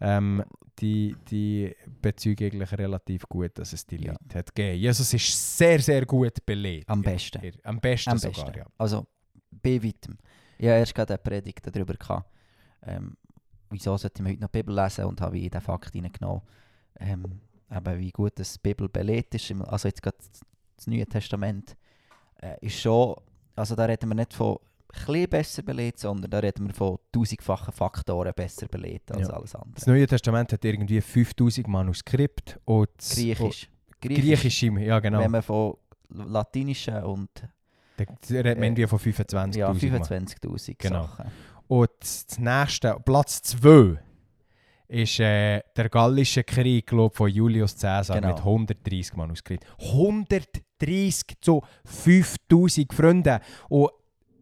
ähm, 0.00 0.44
die, 0.80 1.16
die 1.30 1.74
bezeugen 2.02 2.46
eigentlich 2.52 2.72
relativ 2.78 3.22
gut, 3.28 3.58
dass 3.58 3.72
es 3.72 3.86
die 3.86 3.96
Ja. 4.04 4.12
Leute 4.12 4.38
hat 4.38 4.54
gegeben. 4.54 4.78
Jesus 4.78 5.12
ist 5.14 5.56
sehr, 5.58 5.78
sehr 5.80 6.04
gut 6.06 6.44
belegt. 6.44 6.88
Am 6.88 7.02
Ja, 7.02 7.10
besten. 7.12 7.42
er- 7.42 7.52
Am 7.64 7.80
besten 7.80 8.10
Am 8.10 8.18
sogar, 8.18 8.44
besten. 8.46 8.58
ja. 8.58 8.66
Also, 8.78 9.06
bei 9.50 9.82
weitem. 9.82 10.18
Ich 10.58 10.66
habe 10.66 10.78
erst 10.78 10.94
gerade 10.94 11.14
eine 11.14 11.18
Predigt 11.22 11.66
darüber 11.66 11.94
gehabt. 11.94 12.30
Ähm, 12.82 13.16
wieso 13.70 13.96
sollte 13.96 14.22
ich 14.22 14.28
heute 14.28 14.40
noch 14.40 14.48
die 14.50 14.58
Bibel 14.58 14.74
lesen 14.74 15.04
und 15.06 15.20
habe 15.20 15.38
ich 15.38 15.50
den 15.50 15.60
Fakt 15.60 15.94
reingenommen. 15.94 16.42
Ähm, 17.00 17.40
wie 17.98 18.10
gut 18.12 18.32
das 18.38 18.56
Bibel 18.58 18.88
belegt 18.88 19.34
ist. 19.34 19.50
Also 19.52 19.88
jetzt 19.88 20.02
gerade 20.02 20.16
das 20.76 20.86
Neue 20.86 21.06
Testament 21.06 21.76
äh, 22.40 22.56
ist 22.60 22.78
schon, 22.80 23.16
also 23.56 23.74
da 23.74 23.86
reden 23.86 24.08
wir 24.10 24.14
nicht 24.14 24.32
von 24.34 24.58
bisschen 25.04 25.28
besser 25.30 25.62
belegt, 25.62 25.98
sondern 26.00 26.30
da 26.30 26.38
reden 26.38 26.66
wir 26.66 26.74
von 26.74 26.98
tausendfachen 27.12 27.72
Faktoren 27.72 28.32
besser 28.34 28.66
belegt 28.68 29.12
als 29.12 29.28
Ja. 29.28 29.34
alles 29.34 29.52
Das 29.52 29.60
andere. 29.62 29.90
Neue 29.90 30.06
Testament 30.06 30.52
hat 30.52 30.64
irgendwie 30.64 31.00
5000 31.00 31.68
Manuskript 31.68 32.58
und 32.64 32.88
das- 32.96 33.14
Griechisch. 33.14 33.68
und 33.68 34.00
Griechisch, 34.00 34.62
ja 34.62 34.98
genau. 35.00 35.20
Wenn 35.20 35.30
man 35.30 35.42
von 35.42 35.74
latinischen 36.08 37.02
und 37.04 37.28
Da 37.96 38.04
da 38.04 38.12
redet 38.30 38.58
man 38.58 38.62
Äh, 38.62 38.66
irgendwie 38.66 38.86
von 38.86 38.98
25'000 38.98 39.56
ja, 39.56 39.68
Mal. 39.68 39.78
25'000 39.78 40.78
Genau. 40.78 41.02
Sachen. 41.06 41.30
Und 41.68 41.90
das 42.00 42.38
nächste, 42.38 42.96
Platz 43.04 43.42
2, 43.42 43.98
ist 44.88 45.18
äh, 45.18 45.62
der 45.76 45.88
Gallische 45.88 46.44
Krieg 46.44 46.86
glaub, 46.86 47.16
von 47.16 47.28
Julius 47.28 47.76
Caesar 47.76 48.20
Genau. 48.20 48.34
mit 48.34 48.44
130 48.44 49.16
Manuskripten. 49.16 49.68
130 49.78 51.36
zu 51.40 51.62
5000 51.84 52.92
Freunden. 52.92 53.40
Und 53.68 53.90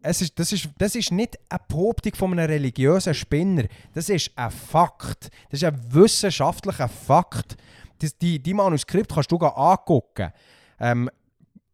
es 0.05 0.21
ist, 0.21 0.39
das, 0.39 0.53
ist, 0.53 0.69
das 0.77 0.95
ist 0.95 1.11
nicht 1.11 1.39
eine 1.49 1.61
Behauptung 1.67 2.15
von 2.15 2.33
einem 2.33 2.47
religiösen 2.47 3.15
Spinner. 3.15 3.65
Das 3.95 4.09
ist 4.09 4.31
ein 4.37 4.51
Fakt. 4.51 5.31
Das 5.51 5.63
ist 5.63 5.65
ein 5.65 5.81
wissenschaftlicher 5.93 6.89
Fakt. 6.89 7.57
Das, 7.99 8.17
die, 8.19 8.39
die 8.39 8.55
Manuskript 8.55 9.13
kannst 9.13 9.33
du 9.33 9.39
angucken. 9.39 10.31
Ähm, 10.79 11.09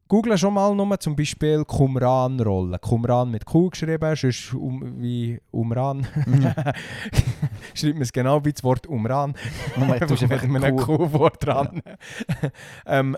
google 0.07 0.39
schon 0.39 0.55
mal 0.55 0.75
nur 0.75 1.01
zum 1.01 1.17
Beispiel 1.17 1.65
Qumran-Rolle. 1.65 2.79
Qumran 2.79 3.33
mit 3.33 3.45
Q 3.45 3.71
geschrieben, 3.71 4.15
sonst 4.15 4.55
um, 4.55 5.01
wie 5.01 5.41
Umran. 5.51 6.07
Mhm. 6.27 6.55
Schreibt 7.75 7.95
man 7.95 8.03
es 8.03 8.13
genau 8.13 8.45
wie 8.45 8.53
das 8.53 8.63
Wort 8.63 8.87
Umran. 8.87 9.35
Nur, 9.77 9.99
du 9.99 10.27
mit 10.47 10.65
einem. 10.65 10.77
Q-Wort 10.77 11.45
dran. 11.45 11.83
ähm, 12.87 13.17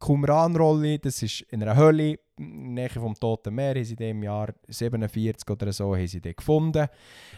Qumran-Rolle, 0.00 0.98
das 0.98 1.22
ist 1.22 1.42
in 1.42 1.62
einer 1.62 1.74
der 1.74 2.18
Nähe 2.38 2.88
vom 2.90 3.14
Toten 3.14 3.54
Meer, 3.54 3.74
haben 3.74 3.84
sie 3.84 3.94
im 3.94 4.22
Jahr 4.22 4.52
47 4.68 5.48
oder 5.50 5.72
so 5.72 5.94
haben 5.96 6.06
sie 6.06 6.20
gefunden. 6.20 6.86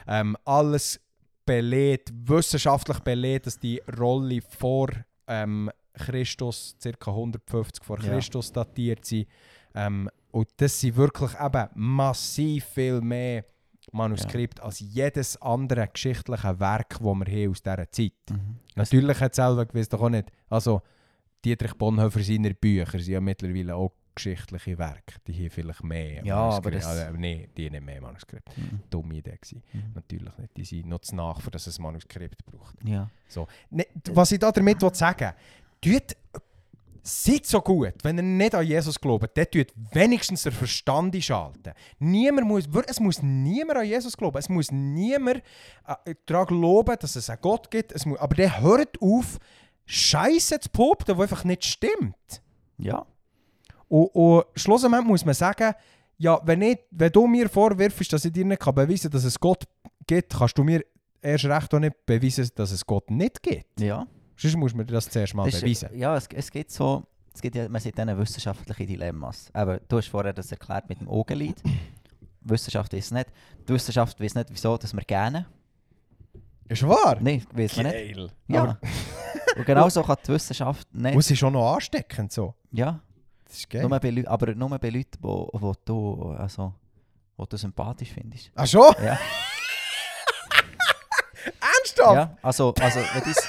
Ähm, 0.07 0.37
alles 0.45 1.01
belegt, 1.45 2.13
wissenschaftlich 2.15 2.99
belegt, 3.01 3.47
dass 3.47 3.59
die 3.59 3.81
Rolle 3.99 4.41
vor 4.43 4.89
ähm, 5.27 5.71
Christus, 5.95 6.77
ca. 6.83 7.11
150 7.11 7.85
vor 7.85 8.01
Ja. 8.01 8.13
Christus 8.15 8.53
datiert 8.53 9.05
sind. 9.05 9.27
Ähm, 9.75 10.09
und 10.31 10.49
das 10.57 10.81
sind 10.81 10.97
wirklich 10.97 11.33
eben 11.41 11.69
massiv 11.75 12.65
viel 12.67 13.01
mehr 13.01 13.45
Manuskripte 13.93 14.63
als 14.63 14.81
jedes 14.81 15.41
andere 15.43 15.89
geschichtliche 15.89 16.61
Werk, 16.61 16.91
das 16.91 17.01
wir 17.01 17.11
haben 17.11 17.51
aus 17.51 17.63
dieser 17.63 17.91
Zeit 17.91 18.13
Mhm. 18.31 18.57
Natürlich 18.77 19.21
hat 19.21 19.35
selber 19.35 19.67
gewiss 19.67 19.89
doch 19.89 20.01
auch 20.03 20.09
nicht. 20.09 20.31
Also, 20.49 20.81
Dietrich 21.45 21.75
Bonhoeffer 21.75 22.21
seine 22.23 22.55
Bücher 22.55 22.99
sind 22.99 23.13
ja 23.13 23.21
mittlerweile 23.21 23.75
auch 23.75 23.93
geschichtliche 24.15 24.79
Werke. 24.79 25.15
Die 25.27 25.33
haben 25.35 25.51
vielleicht 25.51 25.85
mehr 25.85 26.25
Ja, 26.25 26.37
aber 26.51 26.71
das- 26.71 26.87
Also, 26.87 27.17
nee, 27.17 27.49
die 27.57 27.67
haben 27.67 27.73
nicht 27.73 27.85
mehr 27.85 28.01
Manuskripte. 28.01 28.53
Mhm. 28.61 28.81
Dumme 28.91 29.15
Idee 29.15 29.37
gewesen. 29.41 29.63
Mhm. 29.73 29.83
Natürlich 29.95 30.37
nicht. 30.39 30.57
Die 30.57 30.65
sind 30.65 30.87
noch 30.87 31.01
zu 31.01 31.15
nach, 31.17 31.41
für 31.41 31.51
dass 31.51 31.67
es 31.67 31.79
ein 31.79 31.83
Manuskript 31.83 32.45
braucht. 32.45 32.77
Ja. 32.85 33.09
Ne, 33.71 33.87
was 34.13 34.33
ich 34.33 34.39
da 34.39 34.51
damit 34.53 34.81
will 34.83 34.95
sagen 34.95 35.33
tut, 35.81 36.17
seid 37.03 37.47
so 37.47 37.61
gut, 37.63 37.95
wenn 38.03 38.19
ihr 38.19 38.23
nicht 38.23 38.55
an 38.55 38.67
Jesus 38.67 39.01
glaubt, 39.01 39.37
dann 39.37 39.47
tut 39.51 39.69
wenigstens 39.93 40.43
der 40.43 40.53
Verstand 40.53 41.15
einschalten. 41.15 41.73
Niemand 41.99 42.47
muss, 42.47 42.65
es 42.87 43.01
muss 43.01 43.23
niemand 43.23 43.79
an 43.79 43.87
Jesus 43.87 44.17
glauben. 44.17 44.37
Es 44.39 44.49
muss 44.49 44.71
niemand 44.71 45.43
äh, 46.05 46.15
daran 46.27 46.47
glauben, 46.49 46.97
dass 47.01 47.17
es 47.17 47.31
einen 47.31 47.41
Gott 47.41 47.71
gibt. 47.71 47.93
Es 47.93 48.05
muss, 48.05 48.19
aber 48.19 48.35
der 48.35 48.61
hört 48.61 49.01
auf, 49.01 49.39
Scheiße 49.87 50.61
zu 50.61 50.69
behaupten, 50.71 51.17
die 51.17 51.23
einfach 51.23 51.43
nicht 51.45 51.65
stimmt. 51.65 52.43
Ja. 52.79 53.05
Und, 53.91 54.07
und 54.15 54.45
schlussendlich 54.55 55.03
muss 55.05 55.25
man 55.25 55.35
sagen, 55.35 55.75
ja, 56.17 56.41
wenn, 56.45 56.63
ich, 56.63 56.79
wenn 56.93 57.11
du 57.11 57.27
mir 57.27 57.49
vorwirfst, 57.49 58.13
dass 58.13 58.25
ich 58.25 58.33
dir 58.33 58.45
nicht 58.45 58.61
kann 58.61 58.75
beweisen 58.75 59.03
kann, 59.05 59.13
dass 59.13 59.25
es 59.25 59.39
Gott 59.41 59.65
gibt, 60.07 60.33
kannst 60.33 60.57
du 60.57 60.63
mir 60.65 60.85
erst 61.21 61.45
recht 61.47 61.75
auch 61.75 61.79
nicht 61.81 62.07
beweisen, 62.07 62.49
dass 62.55 62.71
es 62.71 62.87
Gott 62.87 63.11
nicht 63.11 63.43
gibt. 63.43 63.81
Ja. 63.81 64.07
Sonst 64.37 64.57
muss 64.57 64.75
man 64.75 64.87
dir 64.87 64.95
das 64.95 65.09
zuerst 65.09 65.35
mal 65.35 65.45
Das 65.47 65.55
ist- 65.57 65.61
beweisen. 65.63 65.89
Ja, 65.99 66.17
es, 66.17 66.29
es 66.33 66.51
gibt 66.51 66.71
so, 66.71 67.03
es 67.35 67.41
gibt 67.43 67.57
ja, 67.57 67.69
man 67.69 67.81
sieht 67.81 67.99
dann 67.99 68.17
wissenschaftliche 68.17 68.87
Dilemmas. 68.87 69.51
Aber 69.53 69.79
du 69.81 69.97
hast 69.99 70.09
vorher 70.09 70.33
das 70.33 70.51
erklärt 70.53 70.89
mit 70.89 71.01
dem 71.01 71.09
Augenlid. 71.09 71.61
Wissenschaft 72.43 72.93
weiß 72.93 73.11
nicht. 73.11 73.27
Die 73.69 73.73
Wissenschaft 73.73 74.21
weiß 74.21 74.35
nicht, 74.37 74.49
wieso, 74.51 74.77
dass 74.79 74.95
wir 74.95 75.03
gerne. 75.03 75.47
Ist 76.69 76.87
wahr? 76.87 77.19
Nein, 77.21 77.45
weiß 77.53 77.77
man 77.79 77.87
nicht. 77.87 78.35
Ja. 78.47 78.63
Aber, 78.63 78.79
Und 79.57 79.67
genauso 79.67 80.03
kann 80.03 80.17
die 80.25 80.29
Wissenschaft 80.33 80.87
nicht. 80.95 81.15
und 81.15 81.21
es 81.21 81.31
ist 81.31 81.43
auch 81.43 81.51
noch 81.51 81.75
ansteckend 81.75 82.31
so. 82.33 82.55
Ja, 82.71 83.01
Das 83.51 83.59
ist 83.59 83.69
geil. 83.69 83.83
nur 83.83 83.99
bei 83.99 84.11
Leuten, 84.11 84.29
aber 84.29 84.55
nur 84.55 84.79
bei 84.79 84.91
Leuten, 84.91 85.19
wo, 85.21 85.51
wo, 85.53 85.75
du, 85.85 86.37
also, 86.39 86.73
wo 87.37 87.45
du 87.47 87.57
sympathisch 87.57 88.13
findest. 88.13 88.53
Ach 88.55 88.65
schon? 88.65 88.95
Ja, 89.03 89.19
Ernsthaft? 91.61 92.15
ja 92.15 92.37
also, 92.43 92.73
also 92.81 93.01
wenn, 93.01 93.23
dies, 93.25 93.49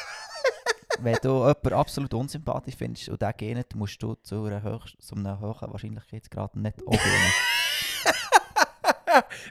wenn 1.02 1.18
du 1.22 1.40
jemanden 1.40 1.74
absolut 1.74 2.12
unsympathisch 2.16 2.76
findest 2.76 3.10
und 3.10 3.22
den 3.22 3.32
gehen 3.38 3.64
musst 3.76 4.02
du 4.02 4.16
zu, 4.24 4.46
einer 4.46 4.64
höchst, 4.64 4.96
zu 5.00 5.14
einem 5.16 5.40
hohen 5.40 5.72
Wahrscheinlichkeitsgrad 5.72 6.56
nicht 6.56 6.80
angehen. 6.80 7.02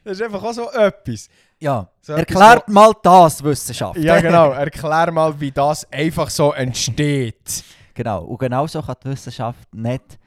Das 0.04 0.12
ist 0.18 0.22
einfach 0.22 0.42
auch 0.42 0.54
so 0.54 0.70
etwas. 0.70 1.28
Ja, 1.58 1.86
So 2.00 2.14
etwas, 2.14 2.20
erklärt 2.34 2.68
mal 2.70 2.92
das 3.02 3.44
Wissenschaft. 3.44 3.98
Ja, 3.98 4.18
genau. 4.18 4.50
Erklär 4.52 5.12
mal, 5.12 5.38
wie 5.38 5.52
das 5.52 5.86
einfach 5.92 6.30
so 6.30 6.52
entsteht. 6.54 7.62
genau. 7.92 8.24
Und 8.24 8.38
genauso 8.38 8.80
kann 8.80 8.96
die 9.04 9.10
Wissenschaft 9.10 9.74
nicht 9.74 10.18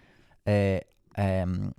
äh, 0.46 0.82
ähm, 1.16 1.74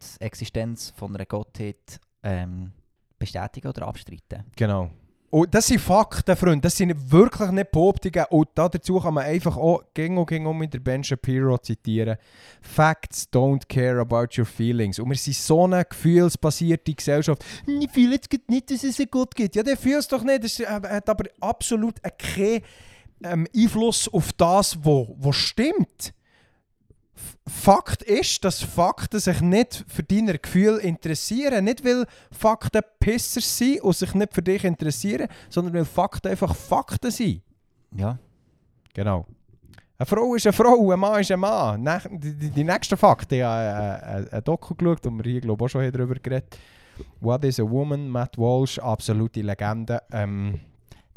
die 0.00 0.24
Existenz 0.24 0.92
von 0.96 1.14
einer 1.14 1.26
Gottheit 1.26 2.00
ähm, 2.22 2.72
bestätigen 3.18 3.68
oder 3.68 3.86
abstreiten. 3.86 4.44
Genau. 4.56 4.90
Und 5.32 5.54
das 5.54 5.68
sind 5.68 5.80
Fakten, 5.80 6.34
Freunde. 6.34 6.62
Das 6.62 6.76
sind 6.76 7.12
wirklich 7.12 7.50
nicht 7.52 7.70
Behauptungen. 7.70 8.24
Und 8.30 8.48
da 8.56 8.68
dazu 8.68 8.98
kann 8.98 9.14
man 9.14 9.24
einfach 9.24 9.56
auch 9.56 9.84
ging 9.94 10.16
und 10.16 10.28
ging 10.28 10.58
mit 10.58 10.74
der 10.74 10.80
Ben 10.80 11.04
Shapiro 11.04 11.56
zitieren. 11.58 12.16
Facts 12.60 13.28
don't 13.32 13.62
care 13.68 14.00
about 14.00 14.36
your 14.36 14.44
feelings. 14.44 14.98
Und 14.98 15.08
wir 15.08 15.16
sind 15.16 15.36
so 15.36 15.64
eine 15.64 15.84
gefühlsbasierte 15.84 16.92
Gesellschaft. 16.92 17.44
Ich 17.64 17.90
fühle 17.92 18.14
jetzt 18.14 18.28
nicht, 18.48 18.70
dass 18.72 18.82
es 18.82 18.98
einen 18.98 19.08
Gott 19.08 19.36
gibt. 19.36 19.54
Ja, 19.54 19.62
der 19.62 19.76
fühlt 19.76 20.00
es 20.00 20.08
doch 20.08 20.24
nicht. 20.24 20.42
Das 20.42 20.58
hat 20.58 21.08
aber 21.08 21.26
absolut 21.38 22.02
keinen 22.18 22.62
ähm, 23.22 23.46
Einfluss 23.54 24.12
auf 24.12 24.32
das, 24.32 24.78
was 24.84 25.36
stimmt. 25.36 26.12
Fakt 27.46 28.02
ist, 28.02 28.44
dass 28.44 28.62
Fakten 28.62 29.18
sich 29.20 29.40
nicht 29.40 29.84
für 29.88 30.02
deine 30.02 30.38
Gefühle 30.38 30.80
interessieren. 30.80 31.64
Nicht, 31.64 31.84
weil 31.84 32.06
Fakten 32.30 32.82
Pisser 32.98 33.40
sind 33.40 33.80
und 33.82 33.96
sich 33.96 34.14
nicht 34.14 34.32
für 34.32 34.42
dich 34.42 34.64
interessieren, 34.64 35.28
sondern 35.48 35.74
weil 35.74 35.84
Fakten 35.84 36.28
einfach 36.28 36.54
Fakten 36.54 37.10
sind. 37.10 37.42
Ja. 37.96 38.18
Genau. 38.94 39.26
Eine 39.98 40.06
Frau 40.06 40.34
ist 40.34 40.46
eine 40.46 40.52
Frau, 40.52 40.92
ein 40.92 40.98
Mann 40.98 41.20
ist 41.20 41.30
ein 41.30 41.40
Mann. 41.40 41.82
Nach, 41.82 42.06
die, 42.10 42.34
die, 42.34 42.50
die 42.50 42.64
nächsten 42.64 42.96
Fakten, 42.96 43.34
ich 43.34 43.42
habe 43.42 44.28
äh, 44.30 44.36
ein 44.36 44.44
Doku 44.44 44.74
geschaut 44.74 45.04
und 45.06 45.22
wir 45.22 45.30
hier 45.30 45.40
glaube 45.40 45.62
ich 45.62 45.66
auch 45.66 45.80
schon 45.80 45.92
darüber 45.92 46.14
geredet. 46.14 46.56
What 47.20 47.44
is 47.44 47.60
a 47.60 47.62
Woman? 47.62 48.08
Matt 48.08 48.38
Walsh, 48.38 48.78
absolute 48.78 49.42
Legende. 49.42 50.02
Ähm, 50.12 50.60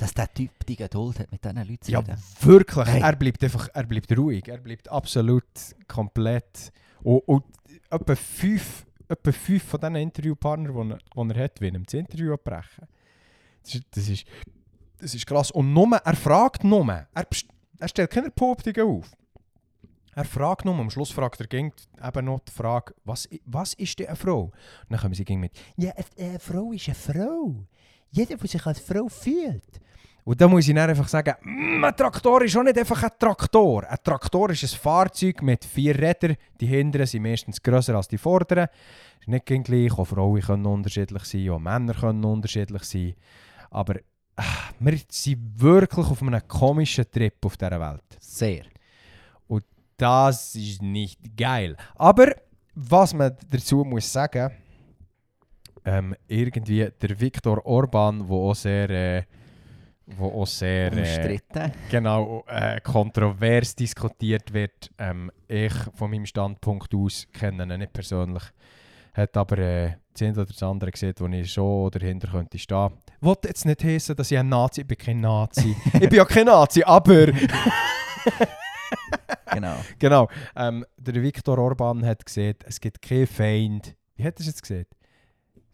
Dass 0.03 0.13
der 0.13 0.33
Typ 0.33 0.65
die 0.65 0.75
Geduld 0.75 1.17
hat, 1.19 1.31
mit 1.31 1.45
diesen 1.45 1.55
Leuten 1.55 1.81
zu 1.81 1.91
ja, 1.93 1.99
reden. 1.99 2.17
wirklich. 2.41 2.87
Hey. 2.87 3.01
Er 3.01 3.15
bleibt 3.15 3.41
einfach, 3.41 3.69
er 3.73 3.83
bleibt 3.85 4.17
ruhig. 4.17 4.45
Er 4.49 4.57
bleibt 4.57 4.89
absolut 4.89 5.45
komplett. 5.87 6.73
Und, 7.03 7.19
und 7.19 7.45
etwa 7.89 8.13
fünf, 8.13 8.85
etwa 9.07 9.31
fünf 9.31 9.63
von 9.63 9.79
diesen 9.79 9.95
Interviewpartnern, 9.95 10.89
die 10.89 10.95
er, 11.15 11.35
er 11.35 11.43
hat, 11.45 11.61
will 11.61 11.73
ihm 11.73 11.85
das 11.85 11.93
Interview 11.93 12.33
abbrechen. 12.33 12.85
Das 13.63 13.75
ist, 13.75 13.85
das 13.91 14.09
ist, 14.09 14.25
das 14.99 15.15
ist 15.15 15.25
krass. 15.25 15.51
Und 15.51 15.71
nur, 15.71 15.95
er 15.95 16.15
fragt 16.17 16.65
nur. 16.65 16.85
Er, 16.91 17.27
er 17.79 17.87
stellt 17.87 18.11
keine 18.11 18.29
Behauptungen 18.29 18.81
auf. 18.85 19.09
Er 20.15 20.25
fragt 20.25 20.65
nur, 20.65 20.77
am 20.77 20.89
Schluss 20.89 21.11
fragt 21.11 21.39
er 21.39 21.47
ging 21.47 21.71
eben 22.05 22.25
noch 22.25 22.41
die 22.41 22.51
Frage, 22.51 22.93
was, 23.05 23.29
was 23.45 23.73
ist 23.75 23.97
denn 23.99 24.07
eine 24.07 24.17
Frau? 24.17 24.41
Und 24.41 24.53
dann 24.89 24.99
kommen 24.99 25.13
sie 25.13 25.23
ging 25.23 25.39
mit, 25.39 25.53
ja, 25.77 25.91
eine, 25.91 26.05
eine 26.29 26.39
Frau 26.39 26.73
ist 26.73 26.89
eine 26.89 26.95
Frau. 26.95 27.65
Jeder, 28.13 28.37
der 28.37 28.47
sich 28.47 28.65
als 28.65 28.79
Frau 28.79 29.07
fühlt. 29.07 29.81
Und 30.23 30.39
da 30.39 30.47
muss 30.47 30.67
ich 30.67 30.73
dann 30.73 30.89
einfach 30.89 31.07
sagen, 31.09 31.35
«Mm, 31.41 31.83
ein 31.83 31.95
Traktor 31.95 32.43
ist 32.43 32.55
auch 32.55 32.63
nicht 32.63 32.77
einfach 32.77 33.03
ein 33.03 33.11
Traktor. 33.19 33.83
Ein 33.89 33.97
Traktor 34.01 34.51
ist 34.51 34.63
ein 34.63 34.79
Fahrzeug 34.79 35.41
mit 35.41 35.65
vier 35.65 35.99
Rädern. 35.99 36.37
Die 36.61 36.67
hinteren 36.67 37.05
sind 37.05 37.23
meistens 37.23 37.61
grösser 37.61 37.95
als 37.95 38.07
die 38.07 38.17
vorderen. 38.17 38.67
Ist 39.19 39.27
nicht 39.27 39.45
gleich. 39.45 39.91
Auch 39.97 40.05
Frauen 40.05 40.41
können 40.41 40.65
unterschiedlich 40.65 41.23
sein, 41.25 41.49
auch 41.49 41.59
Männer 41.59 41.93
können 41.93 42.23
unterschiedlich 42.23 42.83
sein. 42.83 43.15
Aber 43.69 43.95
ah, 44.37 44.69
wir 44.79 44.97
sind 45.09 45.59
wirklich 45.61 46.05
auf 46.05 46.21
einem 46.21 46.47
komischen 46.47 47.11
Trip 47.11 47.45
auf 47.45 47.57
dieser 47.57 47.79
Welt. 47.79 48.17
Sehr. 48.21 48.63
Das 49.97 50.55
ist 50.55 50.81
nicht 50.81 51.19
geil. 51.37 51.77
Aber 51.95 52.35
was 52.75 53.13
man 53.13 53.35
dazu 53.49 53.83
muss 53.83 54.11
sagen, 54.11 54.51
ähm, 55.85 56.15
irgendwie 56.27 56.89
der 57.01 57.19
Viktor 57.19 57.65
Orban, 57.65 58.27
wo 58.27 58.49
auch 58.49 58.55
sehr, 58.55 58.89
äh, 58.89 59.23
wo 60.05 60.41
auch 60.41 60.47
sehr 60.47 60.93
äh, 60.93 60.99
Umstritten. 60.99 61.71
genau 61.89 62.43
äh, 62.47 62.79
kontrovers 62.81 63.75
diskutiert 63.75 64.53
wird. 64.53 64.91
Ähm, 64.97 65.31
ich 65.47 65.73
von 65.93 66.11
meinem 66.11 66.25
Standpunkt 66.25 66.93
aus 66.93 67.27
kenne 67.33 67.63
ihn 67.63 67.79
nicht 67.79 67.93
persönlich, 67.93 68.43
hat 69.13 69.37
aber 69.37 69.57
äh, 69.57 69.93
das 70.13 70.21
eine 70.21 70.33
oder 70.33 70.45
das 70.45 70.63
andere 70.63 70.91
gesehen, 70.91 71.13
wo 71.17 71.27
ich 71.27 71.51
schon 71.51 71.91
dahinter 71.91 72.29
könnte 72.29 72.59
stehen. 72.59 72.91
Wollte 73.21 73.49
jetzt 73.49 73.65
nicht 73.65 73.83
heißen, 73.83 74.15
dass 74.15 74.31
ich 74.31 74.37
ein 74.37 74.49
Nazi 74.49 74.81
ich 74.81 74.87
bin 74.87 74.97
kein 74.97 75.21
Nazi. 75.21 75.75
ich 75.93 76.09
bin 76.09 76.13
ja 76.13 76.25
kein 76.25 76.45
Nazi, 76.45 76.83
aber 76.83 77.27
genau. 79.51 79.75
Genau. 79.99 80.29
Ähm, 80.55 80.85
der 80.97 81.21
Viktor 81.21 81.57
Orban 81.57 82.05
hat 82.05 82.25
gesehen, 82.25 82.55
es 82.65 82.79
gibt 82.79 83.01
keinen 83.01 83.27
Feind. 83.27 83.95
Wie 84.15 84.23
hat 84.23 84.35
er 84.35 84.41
es 84.41 84.47
jetzt 84.47 84.61
gesehen? 84.61 84.85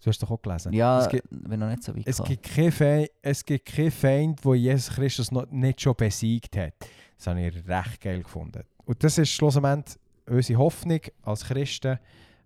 Du 0.01 0.07
hast 0.07 0.15
es 0.15 0.19
doch 0.19 0.31
auch 0.31 0.41
gelesen. 0.41 0.71
Ja, 0.73 1.01
Es 1.01 1.09
gibt, 1.09 1.27
bin 1.29 1.59
noch 1.59 1.69
nicht 1.69 1.83
so 1.83 1.95
weit 1.95 2.07
es 2.07 2.23
gibt 2.23 2.47
Feind, 2.47 3.09
es 3.21 3.43
gibt 3.45 3.65
keinen 3.65 3.91
Feind, 3.91 4.45
wo 4.45 4.53
Jesus 4.53 4.95
Christus 4.95 5.31
noch 5.31 5.45
nicht 5.47 5.81
schon 5.81 5.95
besiegt 5.95 6.55
hat. 6.55 6.73
Das 7.17 7.27
habe 7.27 7.41
ich 7.41 7.67
recht 7.67 8.01
geil 8.01 8.23
gefunden. 8.23 8.63
Und 8.85 9.03
das 9.03 9.17
ist 9.17 9.29
schlussendlich 9.29 9.97
unsere 10.25 10.59
Hoffnung 10.59 11.01
als 11.23 11.45
Christen, 11.45 11.99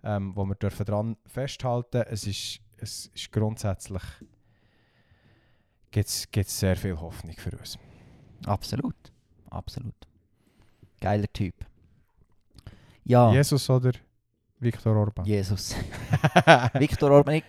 ähm, 0.03 0.35
wo 0.35 0.45
wir 0.45 0.55
dürfen 0.55 0.85
dran 0.85 1.17
festhalten. 1.25 2.03
Es 2.09 2.25
ist, 2.25 2.59
es 2.77 3.11
ist 3.13 3.31
grundsätzlich 3.31 4.01
gibt's, 5.91 6.29
gibt's 6.31 6.59
sehr 6.59 6.75
viel 6.75 6.99
Hoffnung 6.99 7.35
für 7.37 7.55
uns. 7.57 7.77
Absolut. 8.45 8.95
Absolut. 9.49 9.95
Geiler 10.99 11.31
Typ. 11.31 11.53
Ja, 13.05 13.31
Jesus 13.31 13.69
oder 13.69 13.91
Viktor 14.64 14.95
Orban? 14.95 15.26
Jesus. 15.26 15.76
Viktor 16.74 17.11
Orban, 17.11 17.36
ich, 17.36 17.43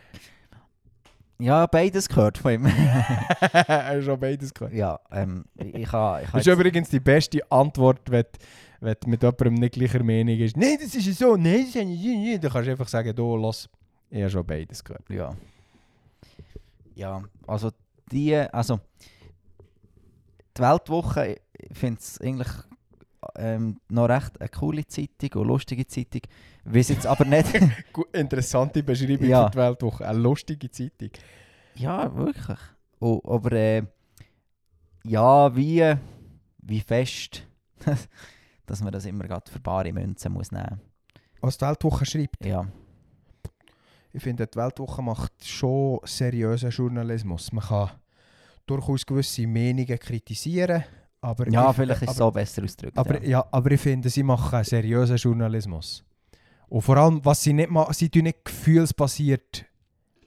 ja, 1.38 1.66
beides 1.66 2.08
gehört 2.08 2.38
von 2.38 2.52
ihm. 2.52 2.66
er 3.40 3.86
hat 3.86 4.04
schon 4.04 4.18
beides 4.18 4.54
gehört. 4.54 4.72
ja, 4.72 4.98
ähm, 5.10 5.44
ich, 5.56 5.90
habe... 5.92 6.22
Ich 6.22 6.28
ha 6.28 6.38
Das 6.38 6.46
ist 6.46 6.52
übrigens 6.52 6.88
die 6.90 7.00
beste 7.00 7.40
Antwort, 7.50 8.00
wenn, 8.10 8.24
wenn 8.80 8.96
mit 9.06 9.22
jemandem 9.22 9.54
nicht 9.54 9.74
gleicher 9.74 10.02
Meinung 10.02 10.38
ist. 10.38 10.56
Nein, 10.56 10.78
das 10.80 10.94
ist 10.94 11.18
so, 11.18 11.36
nein, 11.36 11.66
das 11.66 11.74
ist 11.74 11.84
nicht. 11.84 12.44
Dann 12.44 12.50
kannst 12.52 12.68
du 12.68 12.70
einfach 12.70 12.88
sagen, 12.88 13.14
du, 13.14 13.36
lass, 13.36 13.68
ich 14.10 14.20
habe 14.20 14.30
schon 14.30 14.46
beides 14.46 14.82
gehört. 14.84 15.08
Ja. 15.10 15.34
Ja, 16.94 17.22
also 17.48 17.70
die, 18.12 18.36
also 18.36 18.78
die 20.56 20.62
Weltwoche, 20.62 21.40
ich 21.58 21.76
finde 21.76 21.98
es 21.98 22.20
eigentlich 22.20 22.48
ähm, 23.36 23.80
noch 23.88 24.08
recht 24.08 24.40
eine 24.40 24.48
coole 24.48 24.86
Zeitung 24.86 25.40
und 25.42 25.48
lustige 25.48 25.86
Zeitung. 25.86 26.22
Weiß 26.64 26.88
jetzt 26.88 27.06
aber 27.06 27.24
nicht, 27.24 27.48
Interessante 28.12 28.82
Beschreibung 28.82 29.28
Ja. 29.28 29.44
für 29.46 29.50
die 29.52 29.58
Weltwoche. 29.58 30.06
Eine 30.08 30.18
lustige 30.18 30.70
Zeitung. 30.70 31.10
ja 31.74 32.14
wirklich. 32.14 32.58
Oh, 33.00 33.20
aber 33.26 33.52
äh, 33.52 33.82
ja, 35.04 35.54
wie, 35.54 35.94
wie 36.58 36.80
fest, 36.80 37.46
dass 38.66 38.82
man 38.82 38.92
das 38.92 39.04
immer 39.04 39.24
gerade 39.24 39.50
für 39.50 39.60
bare 39.60 39.92
Münzen 39.92 40.32
muss 40.32 40.50
nehmen. 40.52 40.80
Was 41.40 41.58
die 41.58 41.66
Weltwoche 41.66 42.06
schreibt. 42.06 42.44
Ja, 42.46 42.66
Ich 44.12 44.22
finde, 44.22 44.46
die 44.46 44.56
Weltwoche 44.56 45.02
macht 45.02 45.32
schon 45.44 46.00
seriösen 46.04 46.70
Journalismus. 46.70 47.52
Man 47.52 47.64
kann 47.64 47.90
durchaus 48.66 49.04
gewisse 49.04 49.46
Meinungen 49.46 49.98
kritisieren, 49.98 50.84
aber 51.24 51.50
ja 51.50 51.70
ich, 51.70 51.76
vielleicht 51.76 52.02
ist 52.02 52.10
es 52.10 52.16
so 52.16 52.30
besser 52.30 52.62
ausgedrückt. 52.62 52.98
aber, 52.98 53.22
ja. 53.22 53.28
ja, 53.28 53.46
aber 53.50 53.70
ich 53.70 53.80
finde, 53.80 54.08
sie 54.10 54.22
machen 54.22 54.62
seriösen 54.62 55.16
Journalismus. 55.16 56.04
Und 56.68 56.82
vor 56.82 56.96
allem, 56.96 57.24
was 57.24 57.42
sie 57.42 57.52
nicht 57.52 57.70
machen, 57.70 57.94
sie 57.94 58.08
tun 58.08 58.24
nicht 58.24 58.44
gefühlsbasiert. 58.44 59.64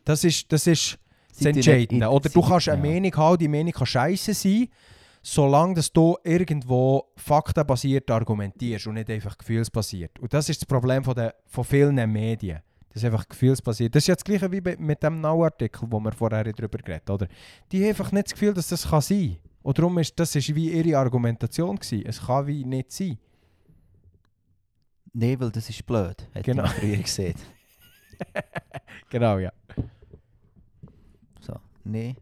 Das 0.06 0.24
ist, 0.24 0.52
das 0.52 0.66
ist 0.68 0.98
das 1.30 1.40
Sie 1.40 1.50
Entscheidende. 1.50 2.10
Oder 2.10 2.30
du 2.30 2.42
kannst 2.42 2.70
eine 2.70 2.84
ja. 2.84 2.94
Meinung 2.94 3.16
haben, 3.16 3.38
die 3.38 3.48
Meinung 3.48 3.72
kann 3.72 3.86
scheiße 3.86 4.34
sein, 4.34 4.70
solange 5.22 5.76
dass 5.76 5.92
du 5.92 6.18
irgendwo 6.24 7.12
faktenbasiert 7.16 8.10
argumentierst 8.10 8.88
und 8.88 8.96
nicht 8.96 9.10
einfach 9.10 9.38
gefühlsbasiert. 9.38 10.18
Und 10.20 10.34
das 10.34 10.50
ist 10.50 10.62
das 10.62 10.66
Problem 10.66 11.04
von, 11.04 11.14
der, 11.14 11.36
von 11.46 11.64
vielen 11.64 11.96
Medien. 12.12 12.60
Das 12.90 13.04
ist 13.04 13.06
einfach 13.06 13.28
gefühlsbasiert. 13.28 13.94
Das 13.94 14.04
ist 14.04 14.08
jetzt 14.08 14.22
das 14.22 14.26
gleiche 14.26 14.52
wie 14.52 14.62
bei, 14.62 14.76
mit 14.78 15.04
dem 15.04 15.22
Now-Artikel, 15.22 15.88
wo 15.92 16.00
wir 16.00 16.12
vorher 16.12 16.44
darüber 16.44 16.80
geredet 16.80 17.08
haben. 17.08 17.28
Die 17.72 17.82
haben 17.82 17.90
einfach 17.90 18.12
nicht 18.12 18.28
das 18.28 18.34
Gefühl, 18.34 18.54
dass 18.54 18.70
das 18.70 18.90
kann 18.90 19.02
sein 19.02 19.38
kann. 19.42 19.47
Und 19.68 19.78
darum 19.78 19.98
ist 19.98 20.18
das 20.18 20.34
ist 20.34 20.56
wie 20.56 20.72
ihre 20.72 20.98
Argumentation 20.98 21.76
gewesen. 21.76 22.06
Es 22.06 22.22
kann 22.26 22.48
wie 22.48 22.64
nicht 22.64 22.90
sein. 22.90 23.18
Nein, 25.12 25.38
weil 25.42 25.52
das 25.52 25.70
ist 25.70 25.86
blöd, 25.86 26.26
hat 26.34 26.44
Genau. 26.46 26.64
man 26.64 26.72
früher 26.72 26.96
gesehen. 26.98 27.36
Genau, 29.10 29.38
ja. 29.40 29.52
So, 31.42 31.54
nee. 31.84 32.16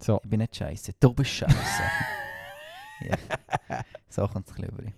So. 0.00 0.20
Ich 0.24 0.28
bin 0.30 0.40
nicht 0.40 0.56
scheiße. 0.56 0.92
Du 0.98 1.12
bist 1.14 1.30
scheiße. 1.30 1.82
ja. 3.08 3.16
So 4.08 4.26
kommt 4.26 4.48
es 4.50 4.56
ein 4.56 4.62
bisschen. 4.68 4.92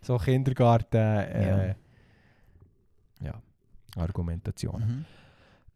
So 0.00 0.16
Kindergarten, 0.16 0.96
äh, 0.96 1.68
Ja. 1.68 1.74
ja. 3.26 3.42
Argumentation. 3.96 4.80
Mhm. 4.80 5.04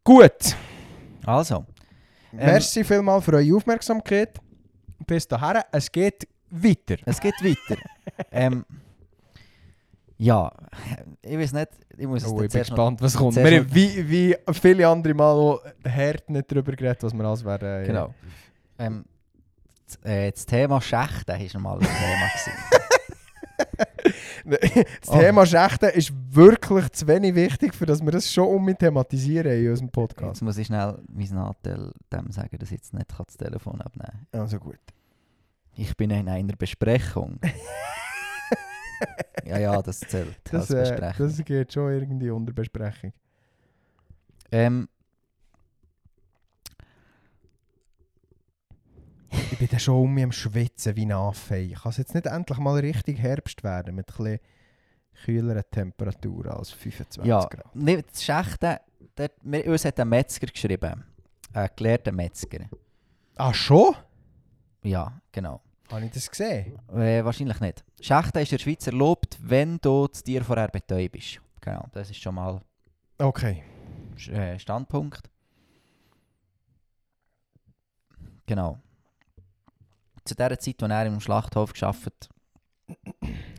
Gut. 0.02 0.56
Also, 1.26 1.66
Ähm, 2.32 2.38
Merci 2.38 2.82
vielmals 2.84 3.24
für 3.26 3.34
eure 3.34 3.54
Aufmerksamkeit. 3.56 4.40
Bis 5.09 5.26
dahin. 5.26 5.62
Es 5.72 5.90
geht 5.90 6.28
weiter. 6.50 6.96
es 7.06 7.18
geht 7.20 7.34
weiter. 7.42 7.80
ähm, 8.30 8.64
ja, 10.18 10.50
ich 11.22 11.38
weiß 11.38 11.52
nicht, 11.52 11.68
ich 11.96 12.06
muss 12.06 12.24
Oh, 12.26 12.42
ich 12.42 12.50
bin 12.50 12.61
gespannt, 12.61 13.00
was 13.00 13.14
kommt. 13.16 13.36
Wir 13.36 13.59
haben 13.61 13.74
wie, 13.74 14.09
wie 14.09 14.36
viele 14.52 14.86
andere 14.88 15.14
Mal 15.14 15.32
auch 15.32 15.61
hart 15.86 16.28
nicht 16.28 16.50
darüber 16.50 16.72
geredet, 16.72 17.02
was 17.02 17.14
wir 17.14 17.24
alles 17.24 17.44
werden. 17.44 17.86
Genau. 17.86 18.14
Ähm, 18.78 19.04
das, 19.86 19.96
äh, 20.04 20.30
das 20.30 20.44
Thema 20.44 20.80
Schächten 20.80 21.26
war 21.28 21.54
normal 21.54 21.78
ein 21.78 21.86
Thema. 21.86 22.28
Das 22.34 22.50
Oh. 25.09 25.18
Thema 25.18 25.44
Schächten 25.46 25.90
ist 25.90 26.12
wirklich 26.30 26.90
zu 26.92 27.06
wenig 27.06 27.34
wichtig, 27.34 27.74
für 27.74 27.84
dass 27.86 28.00
wir 28.02 28.11
das 28.11 28.32
schon 28.32 28.48
um 28.48 28.78
thematisieren 28.78 29.52
in 29.52 29.70
unserem 29.70 29.86
Jetzt 29.88 29.92
Podcast. 29.94 30.42
muss 30.42 30.56
ich 30.56 30.66
schnell 30.66 30.98
meinen 31.12 31.34
Nachteil 31.34 31.92
dem 32.12 32.30
sagen, 32.30 32.56
dass 32.59 32.70
ich 32.70 32.78
jetzt 32.78 32.94
nicht 32.94 33.06
das 33.16 33.36
Telefon 33.36 33.80
abnehmen 33.82 34.26
kann. 34.32 34.40
Also 34.40 34.59
gut. 34.59 34.78
Ich 35.78 35.96
bin 35.96 36.10
in 36.10 36.28
einer 36.28 36.56
Besprechung. 36.56 37.38
ja, 39.44 39.58
ja, 39.58 39.80
das 39.80 40.00
zählt 40.00 40.36
Das, 40.50 40.72
als 40.72 40.90
äh, 40.90 41.12
das 41.16 41.44
geht 41.44 41.72
schon 41.72 41.92
irgendwie 41.92 42.30
unter 42.30 42.52
Besprechung. 42.52 43.12
ähm, 44.50 44.88
Ich 49.30 49.58
bin 49.58 49.68
dann 49.68 49.80
schon 49.80 50.02
um 50.02 50.14
mich 50.14 50.24
am 50.24 50.32
Schwitzen 50.32 50.96
wie 50.96 51.04
ein 51.06 51.12
Affe. 51.12 51.68
Kann 51.70 51.90
es 51.90 51.98
jetzt 51.98 52.14
nicht 52.14 52.26
endlich 52.26 52.58
mal 52.58 52.78
richtig 52.78 53.18
Herbst 53.18 53.62
werden 53.62 53.94
mit 53.94 54.06
bisschen 54.06 54.38
kühleren 55.24 55.62
Temperaturen 55.70 56.50
als 56.52 56.70
25 56.70 57.24
Ja, 57.24 57.40
Grad? 57.44 57.74
nee, 57.74 58.02
das 58.02 58.24
Schächten, 58.24 58.76
dort, 59.16 59.32
wir, 59.42 59.66
uns 59.66 59.84
hat 59.84 59.98
ein 60.00 60.08
Metzger 60.08 60.46
geschrieben. 60.46 61.04
Ein 61.52 61.68
gelehrter 61.76 62.12
Metzger. 62.12 62.66
Ah, 63.36 63.52
schon? 63.52 63.94
Ja, 64.82 65.20
genau. 65.32 65.60
Habe 65.91 66.05
ich 66.05 66.11
das 66.12 66.30
gesehen? 66.30 66.78
Äh, 66.95 67.24
wahrscheinlich 67.24 67.61
nicht. 67.61 67.84
Schächten 68.01 68.39
ist 68.39 68.53
in 68.53 68.59
der 68.59 68.62
Schweiz 68.62 68.86
erlaubt, 68.86 69.39
wenn 69.41 69.78
du 69.78 70.07
das 70.07 70.22
Tier 70.22 70.45
vorher 70.45 70.68
betäubst. 70.68 71.41
Genau, 71.61 71.86
das 71.93 72.11
ist 72.11 72.20
schon 72.20 72.34
mal 72.34 72.61
Okay. 73.18 73.62
äh, 74.30 74.59
Standpunkt. 74.59 75.28
Genau. 78.47 78.78
Zu 80.24 80.34
der 80.34 80.59
Zeit, 80.59 80.82
als 80.82 80.91
er 80.93 81.07
im 81.07 81.20
Schlachthof 81.20 81.72
gearbeitet 81.72 82.28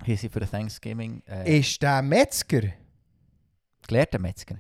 haben 0.02 0.18
sie 0.18 0.30
für 0.30 0.40
Thanksgiving 0.50 1.22
äh, 1.28 1.60
Ist 1.60 1.82
der 1.82 2.02
Metzger? 2.02 2.62
gelehrter 3.88 4.20
Metzger. 4.20 4.56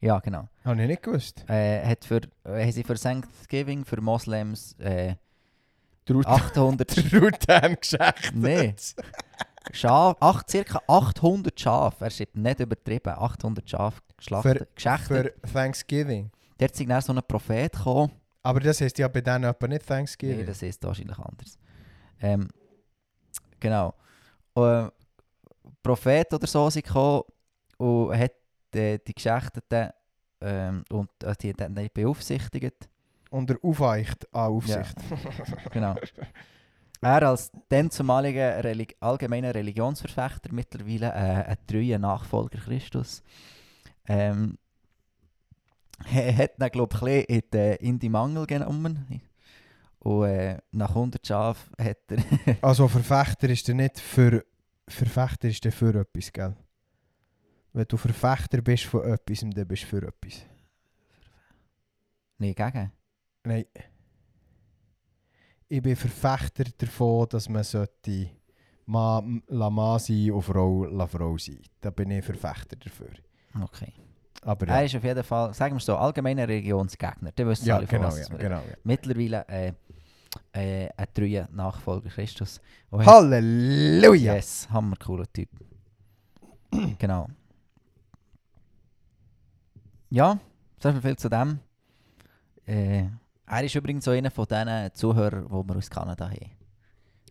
Ja, 0.00 0.18
genau. 0.18 0.48
Habe 0.64 0.82
ich 0.82 0.88
nicht 0.88 1.02
gewusst. 1.02 1.44
Äh, 1.48 1.84
hat 1.86 2.04
für, 2.04 2.20
äh, 2.44 2.62
haben 2.62 2.72
sie 2.72 2.82
für 2.82 2.94
Thanksgiving 2.94 3.84
für 3.84 4.00
Moslems 4.00 4.72
äh, 4.80 5.14
Der 6.08 6.16
Rut- 6.16 6.26
800 6.26 6.96
der 7.12 7.20
Rutan 7.22 7.76
geschächt. 7.80 8.32
Nee. 8.34 8.74
Schaf, 9.72 10.16
acht, 10.20 10.50
circa 10.50 10.82
800 10.88 11.58
Schafe, 11.58 12.04
er 12.04 12.10
schreibt 12.10 12.36
nicht 12.36 12.58
übertrieben, 12.60 13.10
800 13.16 13.68
Schafe 13.70 14.00
geschlachtet, 14.16 14.74
geschächtet. 14.74 15.34
Für 15.44 15.52
Thanksgiving. 15.52 16.30
Dort 16.58 16.72
ist 16.80 16.88
dann 16.90 17.00
so 17.00 17.12
ein 17.12 17.20
Prophet 17.26 17.72
gekommen. 17.72 18.10
Aber 18.42 18.58
das 18.58 18.80
heisst 18.80 18.98
ja 18.98 19.06
bei 19.06 19.20
denen 19.20 19.44
etwa 19.44 19.68
nicht 19.68 19.86
Thanksgiving. 19.86 20.38
Nee, 20.38 20.44
das 20.44 20.62
ist 20.62 20.82
wahrscheinlich 20.82 21.18
anders. 21.18 21.56
Ähm, 22.20 22.48
genau. 23.60 23.94
Äh, 24.56 24.88
Prophet 25.82 26.32
oder 26.34 26.46
so 26.46 26.68
sind 26.68 26.84
gekommen 26.84 27.22
und 27.78 28.18
hat 28.18 28.32
äh, 28.74 28.98
die 28.98 29.14
Geschächteten 29.14 29.90
ähm, 30.40 30.84
und 30.90 31.08
äh, 31.22 31.34
die 31.40 31.52
dann 31.52 31.72
nicht 31.74 31.94
beaufsichtigt. 31.94 32.88
Unter 33.32 33.56
Aufweicht 33.62 34.32
an 34.34 34.52
Aufsicht. 34.52 34.96
Genau. 35.72 35.94
Er 37.04 37.24
als 37.24 37.50
dann 37.68 37.90
zumaliger 37.90 38.62
Relig 38.62 38.94
allgemeiner 39.00 39.52
Religionsverfechter, 39.52 40.52
mittlerweile 40.52 41.08
äh, 41.08 41.50
ein 41.50 41.56
treuer 41.66 41.98
Nachfolger 41.98 42.60
Christus, 42.60 43.24
ähm, 44.06 44.56
er 46.12 46.36
hat 46.36 46.60
ihn, 46.60 46.68
glaube 46.70 47.10
ich, 47.10 47.28
in 47.28 47.42
die, 47.52 47.76
in 47.80 47.98
die 47.98 48.08
Mangel 48.08 48.46
genommen. 48.46 49.20
Und 49.98 50.26
äh, 50.26 50.58
nach 50.70 50.90
100 50.90 51.26
Schafen 51.26 51.72
hat 51.76 51.98
er... 52.08 52.56
Also 52.62 52.86
Verfechter 52.86 53.48
ist 53.48 53.66
der 53.66 53.74
nicht 53.74 53.98
für... 53.98 54.44
Verfechter 54.86 55.48
ist 55.48 55.64
der 55.64 55.72
für 55.72 55.94
etwas, 55.96 56.32
gell? 56.32 56.54
Wenn 57.72 57.86
du 57.88 57.96
Verfechter 57.96 58.62
bist 58.62 58.84
von 58.84 59.02
etwas, 59.02 59.40
dann 59.40 59.66
bist 59.66 59.82
du 59.82 59.86
für 59.86 60.06
etwas. 60.06 60.46
Nein, 62.38 62.54
gegen. 62.54 62.92
Nein. 63.44 63.64
Ich 65.68 65.82
bin 65.82 65.96
Verfechter 65.96 66.64
davon, 66.76 67.26
dass 67.30 67.48
man 67.48 67.64
sollte 67.64 68.30
Mann 68.86 69.42
la 69.46 69.70
Mann 69.70 69.98
sein 69.98 70.30
und 70.30 70.42
Frau 70.42 70.84
la 70.84 71.06
Frau 71.06 71.38
sein. 71.38 71.60
Da 71.80 71.90
bin 71.90 72.10
ich 72.10 72.24
Verfechter 72.24 72.76
dafür. 72.76 73.10
Okay. 73.60 73.92
Aber 74.42 74.66
Er 74.66 74.80
ja, 74.80 74.82
ist 74.82 74.96
auf 74.96 75.04
jeden 75.04 75.22
Fall, 75.22 75.54
sagen 75.54 75.76
wir 75.76 75.80
so, 75.80 75.96
allgemeiner 75.96 76.48
Religionsgegner. 76.48 77.30
Der 77.32 77.46
wissen 77.46 77.66
ja 77.66 77.76
alle, 77.76 77.86
genau, 77.86 78.08
was 78.08 78.28
ja, 78.28 78.36
genau 78.36 78.56
ja. 78.56 78.76
Mittlerweile 78.82 79.46
äh, 79.48 79.72
äh, 80.52 80.88
ein 80.96 81.06
treuer 81.14 81.48
Nachfolger 81.52 82.10
Christus. 82.10 82.60
Und 82.90 83.06
Halleluja! 83.06 84.34
Yes, 84.34 84.68
hammer 84.70 84.96
cooler 84.96 85.32
Typ. 85.32 85.48
genau. 86.98 87.28
Ja, 90.10 90.38
so 90.80 90.92
viel 90.92 91.16
zu 91.16 91.28
dem. 91.28 91.60
Äh, 92.66 93.04
er 93.58 93.64
ist 93.64 93.74
übrigens 93.74 94.04
so 94.04 94.10
einer 94.10 94.30
von 94.30 94.46
diesen 94.50 94.90
Zuhörern, 94.94 95.44
die 95.46 95.68
wir 95.68 95.76
aus 95.76 95.90
Kanada 95.90 96.28
haben. 96.28 96.50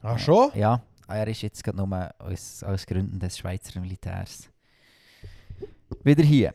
Ah, 0.01 0.17
schon? 0.17 0.49
Ja, 0.55 0.81
er 1.07 1.27
ist 1.27 1.41
jetzt 1.41 1.63
gerade 1.63 1.77
nur 1.77 2.09
aus, 2.19 2.63
aus 2.63 2.85
Gründen 2.85 3.19
des 3.19 3.37
Schweizer 3.37 3.79
Militärs 3.79 4.49
wieder 6.03 6.23
hier. 6.23 6.53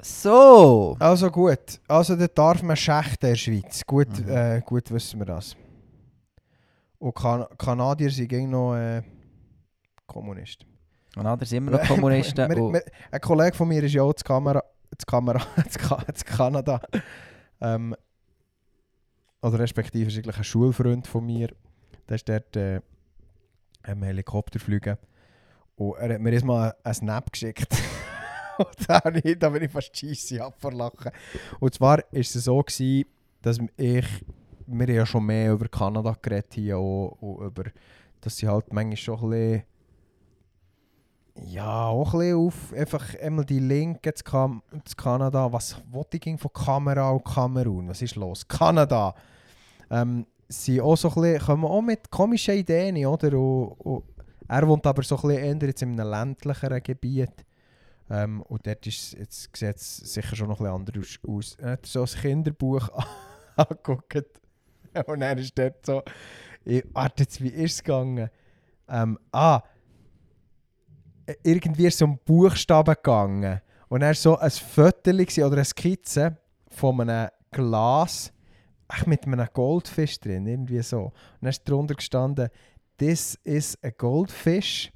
So. 0.00 0.96
Also 1.00 1.30
gut, 1.30 1.80
also 1.88 2.14
da 2.16 2.26
darf 2.28 2.62
man 2.62 2.76
schächten 2.76 3.26
in 3.26 3.30
der 3.32 3.36
Schweiz. 3.36 3.82
Gut, 3.86 4.08
Mhm. 4.24 4.28
äh, 4.28 4.60
gut 4.64 4.90
wissen 4.90 5.18
wir 5.18 5.26
das. 5.26 5.56
Und 6.98 7.14
kan 7.14 7.46
Kanadier 7.58 8.10
sind 8.10 8.28
gegen 8.28 8.50
noch 8.50 8.74
äh, 8.76 9.02
Kommunisten. 10.06 10.66
Andere 11.16 11.46
sind 11.46 11.58
immer 11.58 11.78
noch 11.78 11.86
Kommunisten. 11.86 12.36
Wir- 12.50 12.72
wir- 12.74 12.84
ein 13.10 13.20
Kollege 13.20 13.56
von 13.56 13.68
mir 13.68 13.82
ist 13.82 13.94
ja 13.94 14.02
auch 14.02 14.12
zu 14.12 14.22
Kamera, 14.24 14.62
zu 14.98 15.06
Kamera, 15.06 15.40
zu 15.70 15.78
Ka- 15.78 16.04
zu 16.14 16.24
Kanada. 16.24 16.80
Ähm, 17.60 17.94
oder 19.42 19.58
respektive 19.58 20.08
ist 20.08 20.16
eigentlich 20.16 20.38
ein 20.38 20.44
Schulfreund 20.44 21.06
von 21.06 21.24
mir. 21.24 21.48
Der 22.08 22.16
ist 22.16 22.28
dort 22.28 22.56
äh, 22.56 22.80
am 23.82 24.02
Helikopter 24.02 24.58
fliegen. 24.58 24.96
Und 25.76 25.98
er 25.98 26.14
hat 26.14 26.20
mir 26.20 26.32
jetzt 26.32 26.44
mal 26.44 26.74
einen 26.82 26.94
Snap 26.94 27.32
geschickt. 27.32 27.68
Und 28.58 28.88
da, 28.88 29.02
ich, 29.22 29.38
da 29.38 29.50
bin 29.50 29.62
ich 29.62 29.70
fast 29.70 29.96
scheisse 29.96 30.42
ab 30.42 30.54
vor 30.58 30.72
Lachen. 30.72 31.12
Und 31.60 31.74
zwar 31.74 31.98
war 31.98 32.04
es 32.12 32.32
so, 32.32 32.62
gewesen, 32.62 33.04
dass 33.42 33.58
ich, 33.76 34.06
wir 34.66 34.90
ja 34.90 35.04
schon 35.04 35.26
mehr 35.26 35.52
über 35.52 35.68
Kanada 35.68 36.16
geredet 36.20 36.54
hier 36.54 36.78
auch, 36.78 37.16
und 37.20 37.46
über, 37.46 37.64
dass 38.20 38.38
sie 38.38 38.48
halt 38.48 38.72
manchmal 38.72 38.96
schon 38.96 39.24
ein 39.24 39.30
bisschen 39.30 39.62
ja, 41.44 41.86
auch 41.86 42.14
ein 42.14 42.20
bisschen 42.20 42.36
auf 42.36 42.72
einfach 42.72 43.18
einmal 43.20 43.44
die 43.44 43.58
Linke 43.58 44.14
zu, 44.14 44.24
zu 44.24 44.96
Kanada. 44.96 45.52
Was 45.52 45.76
wollte 45.90 46.18
ich 46.22 46.40
von 46.40 46.52
Kamera 46.52 47.10
und 47.10 47.24
Kamerun? 47.24 47.88
Was 47.88 48.02
ist 48.02 48.16
los? 48.16 48.46
Kanada! 48.46 49.14
Ähm, 49.90 50.26
sie 50.48 50.80
auch 50.80 50.96
so 50.96 51.08
ein 51.08 51.14
bisschen, 51.14 51.46
kommen 51.46 51.64
auch 51.64 51.82
mit 51.82 52.10
komischen 52.10 52.54
Ideen, 52.54 53.04
oder? 53.06 53.38
Und, 53.38 53.72
und 53.80 54.04
er 54.48 54.66
wohnt 54.66 54.86
aber 54.86 55.02
so 55.02 55.16
ein 55.16 55.22
bisschen 55.22 55.60
eher 55.60 55.68
jetzt 55.68 55.82
in 55.82 56.00
einem 56.00 56.10
ländlicheren 56.10 56.82
Gebiet. 56.82 57.44
Ähm, 58.08 58.42
und 58.42 58.66
dort 58.66 58.86
ist, 58.86 59.12
jetzt 59.14 59.56
sieht 59.56 59.76
es 59.76 59.96
sicher 59.96 60.36
schon 60.36 60.48
noch 60.48 60.60
ein 60.60 60.84
bisschen 60.84 60.98
anders 60.98 61.18
aus. 61.28 61.56
Er 61.60 61.72
hat 61.72 61.86
so 61.86 62.02
ein 62.02 62.06
Kinderbuch 62.06 62.88
angeguckt. 63.56 64.40
Und 65.06 65.22
er 65.22 65.36
ist 65.36 65.58
dort 65.58 65.84
so, 65.84 66.02
ich, 66.64 66.84
warte 66.92 67.24
jetzt, 67.24 67.42
wie 67.42 67.48
ist 67.48 67.74
es 67.74 67.84
gegangen? 67.84 68.30
Ähm, 68.88 69.18
ah, 69.32 69.62
irgendwie 71.42 71.90
so 71.90 72.06
ein 72.06 72.18
Buchstaben 72.24 72.94
gegangen. 72.94 73.60
Und 73.88 74.02
er 74.02 74.14
so 74.14 74.36
ein 74.38 74.50
gewesen, 74.50 75.44
oder 75.44 75.56
eine 75.56 75.64
Skizze 75.64 76.36
von 76.68 77.00
einem 77.00 77.30
Glas 77.50 78.32
ach, 78.88 79.06
mit 79.06 79.26
einem 79.26 79.46
Goldfisch 79.52 80.20
drin, 80.20 80.46
irgendwie 80.46 80.82
so. 80.82 81.04
Und 81.04 81.12
dann 81.40 81.50
ist 81.50 81.68
drunter 81.68 81.94
gestanden, 81.94 82.48
this 82.98 83.38
is 83.44 83.78
a 83.82 83.90
goldfish. 83.90 84.92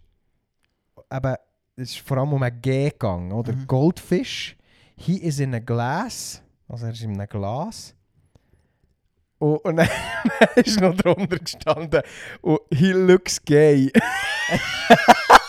Aber 1.08 1.38
es 1.76 1.90
ist 1.90 2.00
vor 2.00 2.18
allem 2.18 2.32
um 2.32 2.42
ein 2.42 2.60
G 2.60 2.90
gegangen, 2.90 3.32
oder? 3.32 3.52
Mhm. 3.52 3.66
Goldfish. 3.66 4.56
He 4.96 5.16
is 5.16 5.40
in 5.40 5.54
a 5.54 5.58
glass. 5.58 6.42
Also 6.68 6.86
er 6.86 6.92
ist 6.92 7.02
in 7.02 7.14
einem 7.14 7.28
Glas. 7.28 7.94
Und, 9.38 9.56
und 9.64 9.76
dann 9.76 9.88
ist 10.56 10.80
noch 10.80 10.94
drunter 10.94 11.38
gestanden, 11.38 12.02
und 12.42 12.60
he 12.70 12.92
looks 12.92 13.42
gay. 13.42 13.90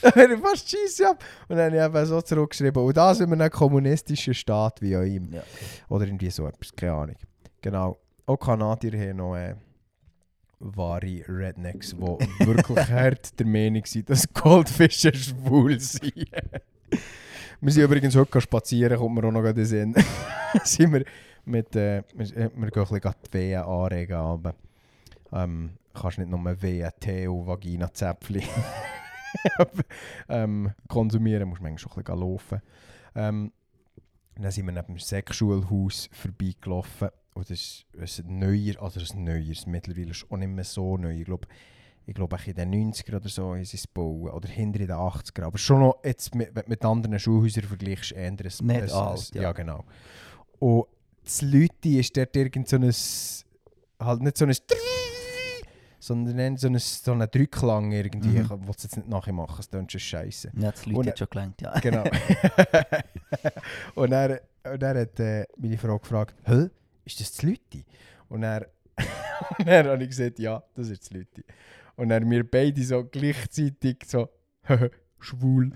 da 0.02 0.10
bin 0.10 0.32
ich 0.32 0.40
fast 0.40 0.70
scheisse 0.70 1.10
ab. 1.10 1.24
Und 1.48 1.56
dann 1.56 1.72
habe 1.72 1.76
ich 1.76 1.84
eben 1.84 2.06
so 2.06 2.20
zurückgeschrieben. 2.20 2.82
Und 2.82 2.96
das 2.96 3.20
in 3.20 3.32
einem 3.32 3.50
kommunistischen 3.50 4.34
Staat 4.34 4.80
wie 4.80 4.96
auch 4.96 5.02
ihm. 5.02 5.32
Ja. 5.32 5.42
Oder 5.88 6.06
irgendwie 6.06 6.30
so 6.30 6.46
etwas, 6.46 6.72
keine 6.74 6.92
Ahnung. 6.92 7.16
Genau. 7.60 7.98
Auch 8.26 8.36
Kanadier 8.36 8.98
haben 8.98 9.16
noch 9.16 9.36
äh, 9.36 9.54
wahre 10.60 11.24
Rednecks, 11.28 11.90
die 11.90 12.00
wirklich 12.46 12.88
hart 12.88 13.38
der 13.38 13.46
Meinung 13.46 13.84
sind, 13.84 14.08
dass 14.08 14.32
Goldfische 14.32 15.12
schwul 15.14 15.80
sind. 15.80 16.30
wir 17.60 17.72
sind 17.72 17.82
übrigens 17.82 18.14
heute 18.14 18.40
spazieren, 18.40 18.98
kommt 18.98 19.14
mir 19.14 19.26
auch 19.26 19.32
noch 19.32 19.44
in 19.44 19.54
den 19.54 19.64
Sinn. 19.64 19.94
sind 20.64 20.92
wir 20.92 21.04
mit, 21.44 21.74
äh, 21.76 22.02
wir, 22.14 22.36
äh, 22.36 22.50
wir 22.54 22.70
gehen 22.70 22.82
ein 22.82 23.00
bisschen 23.00 23.14
die 23.26 23.32
Wehen 23.32 23.62
anregen. 23.62 24.16
Aber, 24.16 24.54
ähm, 25.32 25.70
kannst 25.94 26.18
nicht 26.18 26.30
nur 26.30 26.62
Wehen, 26.62 26.90
Tee 27.00 27.26
und 27.26 27.46
Vagina-Zäpfchen 27.46 28.42
ähm, 30.28 30.72
konsumieren, 30.88 31.48
musst 31.48 31.62
manchmal 31.62 31.78
schon 31.78 31.92
ein 31.92 32.04
bisschen 32.04 32.20
laufen. 32.20 32.62
Ähm, 33.14 33.52
dann 34.36 34.50
sind 34.50 34.66
wir 34.66 34.72
neben 34.72 34.86
dem 34.86 34.98
Sexschulhaus 34.98 36.08
vorbeigelaufen. 36.12 37.08
Und 37.34 37.50
das 37.50 37.84
ist 37.92 38.18
ein 38.20 38.38
neuer, 38.38 38.82
also 38.82 39.00
ein 39.00 39.24
neues, 39.24 39.66
mittlerweile 39.66 40.10
ist 40.10 40.26
auch 40.30 40.36
nicht 40.36 40.48
mehr 40.48 40.64
so 40.64 40.96
neu. 40.96 41.14
Ich 41.14 41.24
glaube, 41.24 41.46
ich 42.06 42.14
glaube 42.14 42.38
in 42.44 42.54
den 42.54 42.92
90er 42.92 43.16
oder 43.16 43.28
so 43.28 43.54
ist 43.54 43.74
es 43.74 43.86
bauen. 43.86 44.30
Oder 44.30 44.48
hinter 44.48 44.80
in 44.80 44.88
den 44.88 44.96
80er. 44.96 45.44
Aber 45.44 45.58
schon 45.58 45.80
noch, 45.80 45.98
jetzt 46.04 46.34
mit, 46.34 46.68
mit 46.68 46.84
anderen 46.84 47.18
Schulhäusern 47.18 47.64
vergleichst, 47.64 48.12
eher 48.12 48.28
ein, 48.28 48.36
Nicht 48.36 48.62
ein, 48.62 48.90
alt, 48.90 49.34
ja. 49.34 49.42
ja. 49.42 49.52
genau. 49.52 49.84
Und 50.58 50.86
das 51.22 51.42
Leute 51.42 51.88
ist 51.88 52.16
dort 52.16 52.34
irgend 52.34 52.68
so 52.68 52.76
ein, 52.76 52.92
halt 54.00 54.22
nicht 54.22 54.36
so 54.36 54.46
ein 54.46 54.54
sondern 56.00 56.56
so 56.56 56.66
ein, 56.68 56.78
so 56.78 57.12
ein 57.12 57.20
Drückklang 57.30 57.92
irgendwie. 57.92 58.30
Mhm. 58.30 58.40
Ich 58.44 58.50
will 58.50 58.58
es 58.76 58.82
jetzt 58.82 58.96
nicht 58.96 59.08
nachher 59.08 59.32
machen, 59.32 59.56
es 59.60 59.68
klingt 59.70 59.92
schon 59.92 60.00
scheiße. 60.00 60.50
Ja, 60.56 60.70
das 60.72 60.86
Leute 60.86 61.10
hat 61.10 61.18
schon 61.18 61.28
gelangt, 61.30 61.60
ja. 61.60 61.78
Genau. 61.78 62.04
und 63.94 64.12
er, 64.12 64.40
und 64.64 64.82
er 64.82 65.00
hat 65.00 65.20
äh, 65.20 65.46
meine 65.56 65.78
Frau 65.78 65.98
gefragt, 65.98 66.34
hä, 66.44 66.68
ist 67.04 67.20
das 67.20 67.32
das 67.32 67.42
Leute? 67.42 67.84
Und 68.28 68.42
er, 68.42 68.66
und 69.58 69.68
dann 69.68 69.86
habe 69.86 70.02
ich 70.02 70.08
gesagt, 70.10 70.38
ja, 70.38 70.62
das 70.74 70.88
ist 70.88 71.02
das 71.02 71.10
Leute. 71.12 71.44
Und 71.96 72.08
dann 72.08 72.28
wir 72.30 72.48
beide 72.50 72.82
so 72.82 73.04
gleichzeitig 73.04 73.98
so, 74.06 74.28
schwul. 75.18 75.70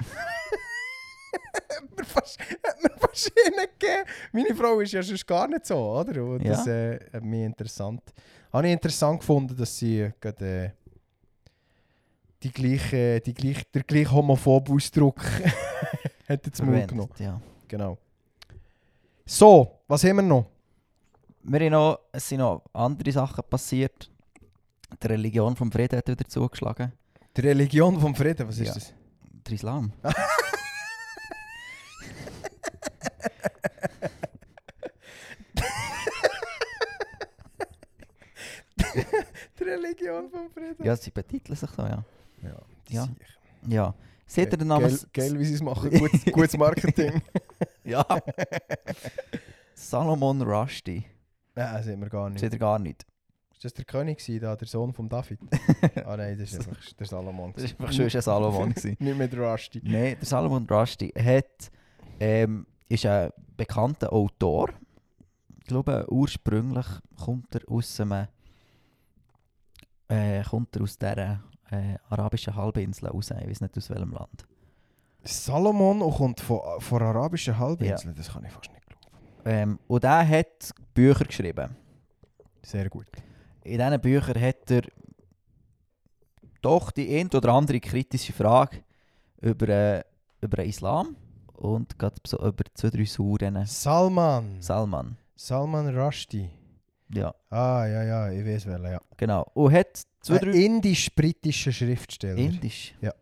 hat 1.70 1.96
mir 1.98 2.04
fast, 2.04 2.40
hat 2.40 2.82
mir 2.82 2.98
fast 2.98 3.30
gegeben. 3.34 4.04
Meine 4.32 4.54
Frau 4.54 4.80
ist 4.80 4.92
ja 4.92 5.02
sonst 5.02 5.26
gar 5.26 5.46
nicht 5.48 5.66
so, 5.66 5.76
oder? 5.76 6.24
Und 6.24 6.42
Ja. 6.42 6.52
das 6.52 6.66
äh, 6.66 6.98
hat 7.12 7.22
mich 7.24 7.42
interessant. 7.42 8.02
Habe 8.54 8.68
ich 8.68 8.72
interessant 8.72 9.18
gefunden, 9.18 9.56
dass 9.56 9.76
sie 9.76 9.98
äh, 10.00 10.12
gerade, 10.20 10.66
äh, 10.66 10.70
die 12.40 12.52
gleiche, 12.52 13.20
die 13.20 13.34
gleiche, 13.34 13.64
der 13.74 13.82
gleiche 13.82 14.12
homophobe 14.12 14.72
Ausdruck 14.72 15.20
hat 16.28 16.46
jetzt 16.46 16.62
Mund 16.62 16.86
genommen. 16.86 17.10
Ja. 17.18 17.40
Genau. 17.66 17.98
So, 19.26 19.80
was 19.88 20.04
haben 20.04 20.16
wir 20.16 20.22
noch? 20.22 20.46
Wir 21.42 21.60
haben 21.62 21.72
noch, 21.72 21.98
es 22.12 22.28
sind 22.28 22.38
noch 22.38 22.62
andere 22.72 23.10
Sachen 23.10 23.42
passiert. 23.50 24.08
Die 25.02 25.06
Religion 25.08 25.56
vom 25.56 25.72
Frieden 25.72 25.96
hat 25.98 26.06
wieder 26.06 26.24
zugeschlagen. 26.24 26.92
Die 27.36 27.40
Religion 27.40 27.98
vom 27.98 28.14
Frieden, 28.14 28.46
was 28.46 28.58
ist 28.58 28.68
Ja. 28.68 28.74
das? 28.74 28.94
Der 29.46 29.52
Islam. 29.54 29.92
Die 39.64 39.70
Religion 39.70 40.30
vom 40.30 40.50
Frieden? 40.50 40.84
Ja, 40.84 40.96
sie 40.96 41.10
betiteln 41.10 41.56
sich 41.56 41.70
so, 41.70 41.82
ja. 41.82 42.04
Ja. 42.42 42.62
Ja. 42.88 43.02
sicher. 43.04 43.14
Ja. 43.66 43.94
Seht 44.26 44.52
ihr 44.52 44.58
den 44.58 44.68
Namen? 44.68 44.88
Geil, 44.88 44.98
geil, 45.12 45.38
wie 45.38 45.44
sie 45.44 45.54
es 45.54 45.62
machen. 45.62 45.90
Gutes, 45.90 46.24
gutes 46.32 46.56
Marketing. 46.56 47.22
Ja. 47.86 48.06
Salomon 49.74 50.40
Rushdie. 50.40 51.04
Nein, 51.54 51.82
sehen 51.82 52.00
wir 52.00 52.08
gar 52.08 52.30
nicht. 52.30 52.40
Seht 52.40 52.54
ihr 52.54 52.58
gar 52.58 52.78
nicht. 52.78 53.04
Ist 53.52 53.62
das 53.62 53.74
der 53.74 53.84
König 53.84 54.18
gewesen, 54.18 54.40
da, 54.40 54.56
der 54.56 54.66
Sohn 54.66 54.94
von 54.94 55.06
David? 55.06 55.38
ah 56.06 56.16
nein, 56.16 56.38
das 56.38 56.52
ist 56.52 56.66
einfach 56.66 56.92
der 56.94 57.06
Salomon. 57.06 57.52
Das 57.52 57.64
war 57.64 57.70
einfach 57.80 57.92
schon 57.92 58.04
ein 58.06 58.22
Salomon. 58.22 58.68
nicht 58.70 59.00
mit 59.00 59.36
Rusty. 59.36 59.82
Nein, 59.84 60.16
der 60.18 60.26
Salomon 60.26 60.66
Rushdie 60.66 61.12
hat, 61.14 61.70
ähm, 62.20 62.66
ist 62.88 63.04
ein 63.04 63.30
bekannter 63.54 64.10
Autor. 64.10 64.70
Ich 65.60 65.66
glaube, 65.66 66.06
ursprünglich 66.10 66.86
kommt 67.22 67.54
er 67.54 67.60
aus 67.70 68.00
einem, 68.00 68.28
äh, 70.08 70.42
kommt 70.42 70.74
er 70.76 70.82
aus 70.82 70.98
dieser 70.98 71.40
äh, 71.70 71.96
arabischen 72.08 72.54
Halbinsel 72.54 73.08
raus. 73.08 73.30
Ich 73.30 73.48
weiß 73.48 73.60
nicht 73.60 73.76
aus 73.76 73.90
welchem 73.90 74.12
Land. 74.12 74.46
Salomon 75.22 76.02
und 76.02 76.14
kommt 76.14 76.40
von, 76.40 76.60
von 76.80 76.98
der 76.98 77.08
arabischen 77.08 77.58
Halbinsel. 77.58 78.12
Das 78.14 78.32
kann 78.32 78.44
ich 78.44 78.52
fast 78.52 78.70
nicht 78.72 78.86
glauben. 78.86 79.26
Ähm, 79.44 79.78
und 79.86 80.04
er 80.04 80.28
hat 80.28 80.70
Bücher 80.92 81.24
geschrieben. 81.24 81.76
Sehr 82.62 82.88
gut. 82.88 83.06
In 83.62 83.78
diesen 83.78 84.00
Büchern 84.00 84.40
hat 84.40 84.70
er 84.70 84.82
doch 86.60 86.90
die 86.90 87.18
ein 87.18 87.28
oder 87.28 87.52
andere 87.52 87.80
kritische 87.80 88.32
Frage 88.32 88.82
über, 89.40 89.68
äh, 89.68 90.04
über 90.40 90.58
den 90.58 90.68
Islam 90.68 91.16
und 91.54 91.98
gerade 91.98 92.16
so 92.26 92.38
über 92.38 92.64
zwei, 92.74 92.90
drei 92.90 93.04
Suren. 93.04 93.64
Salman. 93.66 94.60
Salman. 94.60 95.16
Salman 95.36 95.96
Rushdie. 95.96 96.50
Ja, 97.16 97.34
Ah, 97.50 97.86
ja, 97.86 98.02
ja, 98.02 98.30
ich 98.30 98.44
weiß 98.44 98.66
welcher, 98.66 98.90
ja. 98.92 99.00
genau. 99.16 99.46
Und 99.54 99.72
hat 99.72 100.02
zwei, 100.20 100.34
Ein 100.40 100.40
drei... 100.50 100.58
indisch-britischer 100.58 101.72
Schriftsteller. 101.72 102.36
Indisch? 102.36 102.94
Ja. 103.00 103.12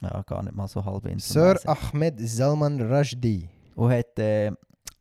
Ja, 0.00 0.22
gar 0.22 0.42
nicht 0.42 0.54
mal 0.56 0.66
so 0.68 0.84
halb 0.84 1.08
Sir 1.20 1.58
Ahmed 1.64 2.14
Salman 2.18 2.80
Rushdie. 2.80 3.48
Und 3.76 3.92
hat, 3.92 4.18
äh, 4.18 4.50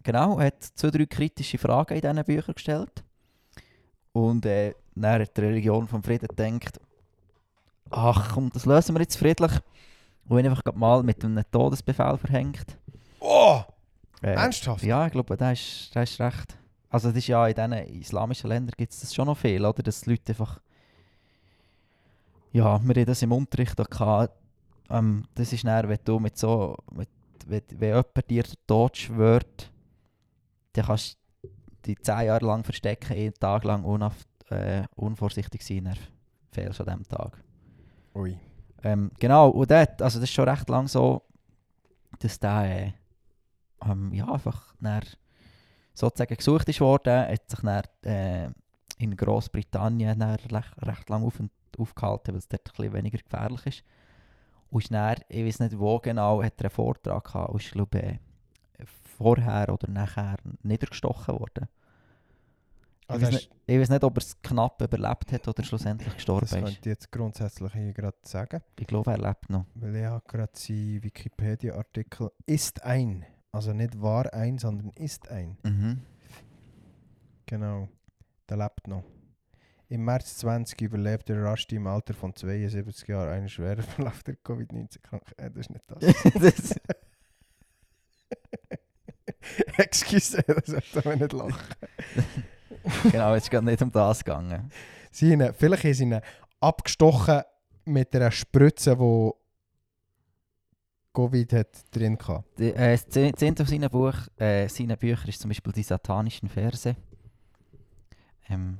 genau, 0.04 0.39
hat 0.39 0.62
zwei, 0.76 0.89
drei 0.92 1.06
kritische 1.06 1.58
Fragen 1.58 1.96
in 1.96 2.02
diesen 2.02 2.24
Büchern 2.24 2.54
gestellt. 2.54 3.04
Und 4.14 4.46
äh, 4.46 4.74
dann 4.96 5.26
die 5.36 5.42
Religion 5.42 5.88
vom 5.88 6.04
Frieden 6.04 6.28
denkt, 6.36 6.80
ach 7.89 8.34
komm, 8.34 8.52
das 8.54 8.66
lösen 8.66 8.96
wir 8.96 9.02
jetzt 9.02 9.18
friedlich. 9.18 9.52
Und 10.28 10.38
wenn 10.38 10.48
einfach 10.48 10.64
mal 10.76 11.02
mit 11.04 11.24
einem 11.26 11.44
Todesbefehl 11.52 12.18
verhängt. 12.18 12.78
Oh! 13.20 13.62
Äh, 14.22 14.34
Ernsthaft? 14.34 14.84
Ja, 14.84 15.06
ich 15.08 15.12
glaube, 15.12 15.36
das 15.36 15.60
ist, 15.60 15.96
das 15.96 16.12
ist 16.12 16.22
recht. 16.22 16.58
Also 16.92 17.08
das 17.08 17.18
ist 17.18 17.28
ja 17.28 17.48
in 17.48 17.56
diesen 17.56 18.02
islamischen 18.02 18.50
Ländern 18.50 18.74
gibt 18.78 18.92
es 18.92 19.00
das 19.00 19.16
schon 19.16 19.26
noch 19.26 19.38
viel, 19.38 19.66
oder? 19.66 19.82
Dass 19.82 20.02
die 20.02 20.12
Leute 20.12 20.34
einfach... 20.34 20.60
Ja, 22.52 22.80
wir 22.84 22.96
haben 22.96 23.06
das 23.06 23.22
im 23.22 23.32
Unterricht 23.32 23.80
auch 23.80 23.89
gehabt. 23.89 24.38
Ähm, 24.89 25.24
das 25.34 25.54
ist 25.54 25.64
dann, 25.66 25.88
wenn 25.88 26.00
du 26.04 26.20
mit 26.20 26.38
so... 26.38 26.78
Mit, 26.92 27.10
wenn, 27.48 27.62
wenn 27.70 27.89
jemand 27.89 28.30
dir 28.30 28.44
den 28.44 28.56
Tod 28.68 28.98
schwört, 28.98 29.72
dann 30.74 30.86
kannst 30.86 31.18
du 31.42 31.50
dich 31.86 32.02
zehn 32.02 32.26
Jahre 32.26 32.46
lang 32.46 32.64
verstecken, 32.66 33.16
jeden 33.16 33.39
Tag 33.39 33.64
lang 33.64 33.84
unauf, 33.86 34.16
äh, 34.50 34.84
unvorsichtig 34.96 35.66
sein, 35.66 35.86
dann 35.86 35.98
fehlst 36.52 36.80
du 36.80 36.84
an 36.84 37.00
diesem 37.00 37.08
Tag. 37.08 37.42
Ui. 38.14 38.38
Ähm, 38.84 39.12
genau, 39.18 39.50
und 39.50 39.72
dort, 39.72 40.02
also 40.02 40.20
das 40.20 40.30
ist 40.30 40.34
schon 40.34 40.50
recht 40.50 40.68
lang 40.70 40.88
so, 40.88 41.24
dass 42.20 42.39
der 42.39 42.64
äh, 42.64 42.94
ähm, 43.86 44.14
ja, 44.14 44.32
einfach 44.32 44.76
dann 44.80 45.04
sozusagen 46.02 46.36
gesucht 46.36 46.68
ist 46.68 46.82
worden, 46.82 47.28
hat 47.28 47.49
sich 47.49 47.60
dann 47.60 47.84
äh, 48.04 48.49
in 48.97 49.16
Großbritannien 49.16 50.22
recht, 50.22 50.86
recht 50.86 51.10
lang 51.10 51.24
auf, 51.24 51.41
aufgehalten, 51.78 52.34
weil 52.34 52.39
es 52.39 52.47
dort 52.49 52.68
ein 52.68 52.74
bisschen 52.76 52.93
weniger 52.93 53.18
gefährlich 53.18 53.66
ist. 53.66 53.84
Und 54.70 54.91
dann, 54.91 55.18
ich 55.30 55.45
weiß 55.45 55.60
nicht 55.60 55.78
wo 55.80 55.99
genau, 55.99 56.41
hat 56.43 56.60
er 56.60 56.66
einen 56.66 56.72
Vortrag 56.72 57.24
gehabt 57.26 57.49
und 57.52 57.62
ist, 57.62 57.72
glaube 57.72 57.99
ich, 57.99 58.06
äh, 58.80 58.86
vorher 59.18 59.72
oder 59.72 59.89
nachher 59.89 60.38
niedergestochen 60.64 61.39
worden. 61.39 61.68
Ich 63.04 63.10
Also 63.10 63.26
weiß, 63.26 63.32
das, 63.32 63.41
nicht, 63.41 63.52
ich 63.68 63.80
weiß 63.80 63.89
nicht, 63.89 64.04
ob 64.04 64.18
er 64.18 64.22
es 64.22 64.41
knapp 64.41 64.82
überlebt 64.82 65.32
hat 65.34 65.47
oder 65.47 65.64
schlussendlich 65.64 66.14
gestorben 66.16 66.47
das 66.49 66.52
ist. 66.54 66.64
könnte 66.64 66.80
ich 66.80 66.86
jetzt 66.86 67.12
grundsätzlich 67.12 67.74
hier 67.74 67.93
gerade 67.93 68.18
sagen. 68.24 68.62
Ich 68.80 68.88
glaube, 68.88 69.12
er 69.12 69.18
lebt 69.18 69.49
noch. 69.49 69.66
Weil 69.76 69.95
ich 69.97 70.06
habe 70.06 70.24
gerade 70.28 70.52
seinen 70.56 71.04
Wikipedia-Artikel 71.04 72.32
ist 72.45 72.84
ein. 72.84 73.26
Also 73.52 73.74
nicht 73.74 74.02
war 74.02 74.34
ein, 74.34 74.58
sondern 74.58 74.91
ist 74.91 75.30
ein. 75.30 75.58
Mhm. 75.64 76.02
Genau. 77.45 77.89
Der 78.49 78.58
lebt 78.58 78.88
noch. 78.88 79.04
Im 79.89 80.06
März 80.06 80.38
20 80.38 80.80
überlebte 80.82 81.38
Rushdie 81.38 81.76
im 81.76 81.88
Alter 81.88 82.14
von 82.14 82.34
72 82.34 83.10
Jahren 83.10 83.30
einen 83.30 83.49
schweren 83.49 83.84
Verlauf 83.84 84.24
der 84.24 84.36
Covid-19-Krankheit. 84.38 85.38
Äh, 85.38 85.52
das 85.52 85.60
ist 85.60 85.70
nicht 85.70 85.84
das. 85.88 86.80
Excuse, 89.78 90.43
das 90.43 90.66
sollte 90.66 91.08
man 91.08 91.20
nicht 91.20 91.34
lachen. 91.34 91.56
genau, 93.12 93.36
es 93.36 93.43
ist 93.43 93.52
gerade 93.52 93.66
nicht 93.66 93.82
um 93.82 93.91
das 93.91 94.24
gegangen. 94.24 94.72
Sie 95.12 95.32
ihn, 95.32 95.54
vielleicht 95.58 95.84
haben 95.84 95.93
sie 95.93 96.04
ihn 96.04 96.22
abgestochen 96.60 97.41
mit 97.86 98.16
einer 98.16 98.32
Spritze, 98.32 98.95
die 98.95 99.32
Covid 101.14 101.53
hat 101.53 101.95
drin. 101.95 102.18
Die, 102.57 102.74
äh, 102.74 102.97
das 102.97 103.62
auf 103.62 103.68
seinen, 103.68 103.89
Buch, 103.89 104.14
äh, 104.38 104.68
seinen 104.68 104.97
Büchern 104.97 105.28
ist 105.28 105.41
zum 105.41 105.49
Beispiel 105.49 105.74
die 105.74 105.84
satanischen 105.84 106.47
Verse. 106.47 106.95
Ähm, 108.47 108.78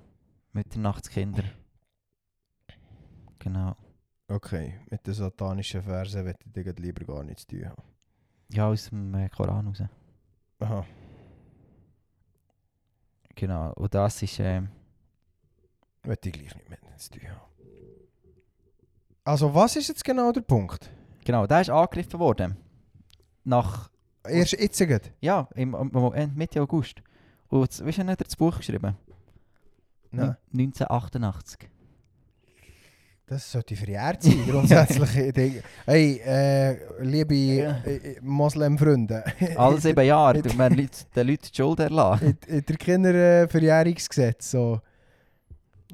Mitternachtskinder. 0.54 1.44
Genau. 3.40 3.76
Okay, 4.28 4.80
mit 4.90 5.06
den 5.06 5.14
satanischen 5.14 5.82
Versen 5.82 6.24
möchte 6.24 6.48
ich 6.56 6.80
lieber 6.80 7.06
gar 7.06 7.24
nichts 7.24 7.46
zu 7.46 7.58
tun 7.58 7.70
haben. 7.70 7.84
Ja, 8.54 8.68
aus 8.68 8.90
dem 8.90 9.14
äh, 9.16 9.30
Koran 9.30 9.68
raus. 9.68 9.84
Aha. 10.60 10.86
Genau. 13.36 13.74
Und 13.74 13.94
das 13.94 14.22
ist. 14.22 14.40
Ähm, 14.40 14.70
Möchte 16.04 16.30
ich 16.30 16.34
gleich 16.34 16.56
nicht 16.56 16.70
mehr 16.70 16.80
zu 16.98 17.12
tun 17.12 17.30
haben. 17.30 17.52
Also, 19.24 19.54
was 19.54 19.76
ist 19.76 19.90
jetzt 19.90 20.04
genau 20.04 20.32
der 20.32 20.42
Punkt? 20.42 20.90
Genau, 21.32 21.48
der 21.48 21.62
ist 21.62 21.70
angegriffen 21.70 22.20
worden. 22.20 22.58
Nach. 23.44 23.90
Erst 24.28 24.52
jetzt 24.54 24.78
gerade. 24.80 25.10
Ja, 25.22 25.48
im, 25.56 25.74
im, 25.74 26.32
Mitte 26.36 26.62
August. 26.62 27.02
Und 27.50 27.62
jetzt- 27.62 27.84
weißt 27.86 28.00
du, 28.00 28.02
hat 28.08 28.20
er 28.20 28.26
das 28.26 28.36
Buch 28.36 28.58
geschrieben? 28.58 28.96
Nein, 30.12 30.36
1988. 30.54 31.70
das 33.26 33.50
sollte 33.50 33.76
verjährt 33.78 34.22
sein, 34.24 34.44
grundsätzlich. 34.50 35.34
Denke, 35.34 35.64
hey, 35.86 36.20
äh, 36.20 37.02
liebe 37.04 37.34
Ja. 37.34 37.78
äh, 37.86 37.96
äh, 37.96 38.22
Moslem-Freunde. 38.22 39.24
Alle 39.56 39.80
sieben 39.80 40.06
Jahre, 40.06 40.42
du 40.42 40.54
man 40.56 40.74
Leute, 40.74 41.06
den 41.16 41.28
Leuten 41.28 41.48
die 41.50 41.56
Schuld 41.56 41.80
erlassen. 41.80 42.38
in, 42.48 42.58
in 42.58 42.66
der 42.66 42.76
Kinderverjährungsgesetz 42.76 44.52
so. 44.52 44.82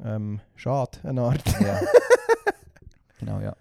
Ähm, 0.03 0.41
schade, 0.55 0.97
eine 1.03 1.21
Art. 1.21 1.43
Ja. 1.61 1.79
genau, 3.19 3.39
ja. 3.39 3.55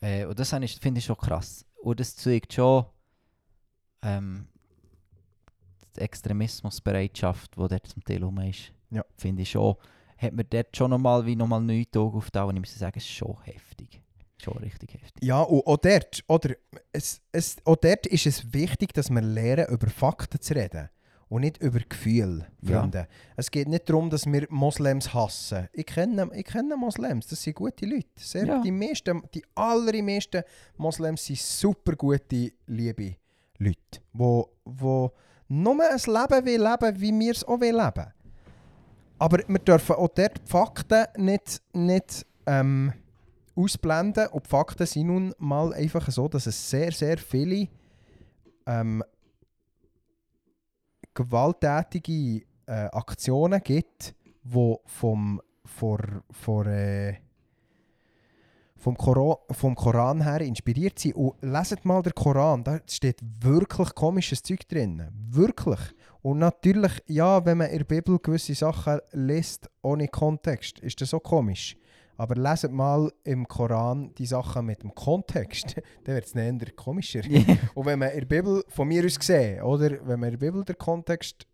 Äh, 0.00 0.24
und 0.26 0.38
das 0.38 0.50
finde 0.50 0.98
ich 0.98 1.04
schon 1.04 1.16
krass. 1.16 1.64
Und 1.82 2.00
das 2.00 2.16
zeigt 2.16 2.52
schon 2.52 2.86
ähm, 4.02 4.46
die 5.96 6.00
Extremismusbereitschaft, 6.00 7.56
die 7.56 7.68
dort 7.68 7.86
zum 7.86 8.04
Teil 8.04 8.22
rum 8.22 8.38
ist. 8.40 8.72
Ja. 8.90 9.04
Finde 9.16 9.42
ich 9.42 9.50
schon. 9.50 9.76
Hat 10.16 10.32
mir 10.32 10.44
dort 10.44 10.76
schon 10.76 10.90
nochmal 10.90 11.24
wie 11.26 11.36
nochmal 11.36 11.60
neue 11.60 11.88
Tage 11.88 12.16
aufgetan 12.16 12.48
und 12.48 12.56
ich 12.56 12.60
muss 12.60 12.78
sagen, 12.78 12.98
es 12.98 13.04
ist 13.04 13.10
schon 13.10 13.36
heftig. 13.42 14.00
Schon 14.42 14.56
richtig 14.58 14.94
heftig. 14.94 15.22
Ja, 15.22 15.42
und 15.42 15.66
auch 15.66 15.76
dort, 15.76 16.22
oder, 16.28 16.54
es, 16.92 17.20
es, 17.32 17.56
auch 17.64 17.76
dort 17.76 18.06
ist 18.06 18.26
es 18.26 18.52
wichtig, 18.52 18.92
dass 18.92 19.10
wir 19.10 19.20
lernen, 19.20 19.66
über 19.68 19.88
Fakten 19.88 20.40
zu 20.40 20.54
reden. 20.54 20.88
Und 21.28 21.42
nicht 21.42 21.58
über 21.62 21.80
Gefühle, 21.80 22.46
Ja. 22.62 22.80
Freunde. 22.80 23.06
Es 23.36 23.50
geht 23.50 23.68
nicht 23.68 23.88
darum, 23.88 24.08
dass 24.08 24.24
wir 24.26 24.46
Moslems 24.48 25.12
hassen. 25.12 25.68
Ich 25.72 25.84
kenne, 25.84 26.30
ich 26.34 26.44
kenne 26.44 26.74
Moslems, 26.76 27.26
das 27.26 27.42
sind 27.42 27.54
gute 27.54 27.84
Leute. 27.84 28.06
Sehr, 28.16 28.46
Ja. 28.46 28.62
Die, 28.62 28.70
meisten, 28.70 29.22
die 29.34 29.44
allermeisten 29.54 30.42
Moslems 30.78 31.26
sind 31.26 31.38
super 31.38 31.92
gute, 31.96 32.52
liebe 32.66 33.16
Leute, 33.58 34.00
wo, 34.12 34.48
wo 34.64 35.12
nur 35.48 35.74
ein 35.82 35.96
Leben 35.98 36.46
will 36.46 36.62
leben, 36.62 37.00
wie 37.00 37.18
wir 37.18 37.32
es 37.32 37.44
auch 37.44 37.60
will 37.60 37.76
leben. 37.76 38.06
Aber 39.18 39.38
wir 39.46 39.58
dürfen 39.58 39.96
auch 39.96 40.08
dort 40.08 40.38
die 40.38 40.50
Fakten 40.50 41.04
nicht, 41.24 41.60
nicht 41.72 42.24
ähm, 42.46 42.92
ausblenden. 43.54 44.28
Und 44.28 44.46
die 44.46 44.48
Fakten 44.50 44.86
sind 44.86 45.08
nun 45.08 45.34
mal 45.38 45.74
einfach 45.74 46.08
so, 46.10 46.28
dass 46.28 46.46
es 46.46 46.70
sehr, 46.70 46.92
sehr 46.92 47.18
viele 47.18 47.68
ähm, 48.66 49.02
gewalttätige 51.18 52.46
äh, 52.66 52.86
Aktionen 52.92 53.60
gibt, 53.62 54.14
die 54.44 54.76
vom, 54.86 55.40
vor, 55.64 55.98
vor, 56.30 56.66
äh, 56.66 57.16
vom, 58.76 58.96
Koran, 58.96 59.36
vom 59.50 59.74
Koran 59.74 60.22
her 60.22 60.40
inspiriert 60.42 60.98
sind. 60.98 61.16
Und 61.16 61.34
leset 61.42 61.84
mal 61.84 62.02
den 62.02 62.14
Koran, 62.14 62.62
da 62.62 62.78
steht 62.88 63.20
wirklich 63.40 63.94
komisches 63.94 64.42
Zeug 64.42 64.68
drin. 64.68 65.08
Wirklich. 65.30 65.80
Und 66.22 66.38
natürlich, 66.38 66.92
ja, 67.06 67.44
wenn 67.44 67.58
man 67.58 67.70
in 67.70 67.78
der 67.78 67.84
Bibel 67.84 68.18
gewisse 68.18 68.54
Sachen 68.54 69.00
liest 69.12 69.68
ohne 69.82 70.06
Kontext, 70.06 70.78
ist 70.78 71.00
das 71.00 71.10
so 71.10 71.18
komisch. 71.18 71.76
Aber 72.18 72.34
leset 72.34 72.72
mal 72.72 73.12
im 73.22 73.46
Koran 73.46 74.12
die 74.18 74.26
Sachen 74.26 74.66
mit 74.66 74.82
dem 74.82 74.92
Kontext, 74.92 75.76
dann 76.04 76.16
wird 76.16 76.26
es 76.26 76.34
eher 76.34 76.72
komischer. 76.74 77.22
Und 77.74 77.86
wenn 77.86 78.00
man 78.00 78.10
in 78.10 78.18
der 78.18 78.26
Bibel, 78.26 78.64
von 78.68 78.88
mir 78.88 79.04
aus 79.04 79.18
gesehen, 79.18 79.62
oder, 79.62 79.92
wenn 80.04 80.18
man 80.18 80.32
in 80.32 80.38
der 80.38 80.46
Bibel 80.46 80.64
den 80.64 80.76
Kontext 80.76 81.46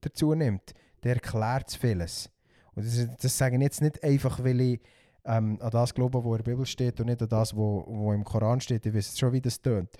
dazu 0.00 0.34
nimmt, 0.34 0.72
der 1.02 1.14
erklärt 1.14 1.68
es 1.68 1.74
vieles. 1.74 2.30
Und 2.76 2.86
das, 2.86 3.08
das 3.20 3.36
sage 3.36 3.56
ich 3.56 3.62
jetzt 3.62 3.82
nicht 3.82 4.02
einfach, 4.04 4.42
weil 4.42 4.60
ich 4.60 4.80
ähm, 5.24 5.58
an 5.60 5.70
das 5.70 5.92
glaube, 5.92 6.24
was 6.24 6.38
in 6.38 6.44
der 6.44 6.50
Bibel 6.52 6.66
steht 6.66 7.00
und 7.00 7.06
nicht 7.06 7.20
an 7.20 7.28
das, 7.28 7.52
was 7.52 7.56
wo, 7.56 7.84
wo 7.88 8.12
im 8.12 8.22
Koran 8.24 8.60
steht. 8.60 8.86
Ich 8.86 8.94
weiß 8.94 9.18
schon, 9.18 9.32
wie 9.32 9.40
das 9.40 9.60
tönt. 9.60 9.90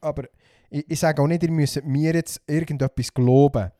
Aber 0.00 0.24
ich, 0.70 0.90
ich 0.90 0.98
sage 0.98 1.22
auch 1.22 1.28
nicht, 1.28 1.44
ihr 1.44 1.52
müsst 1.52 1.84
mir 1.84 2.14
jetzt 2.14 2.42
irgendetwas 2.48 3.14
glauben. 3.14 3.70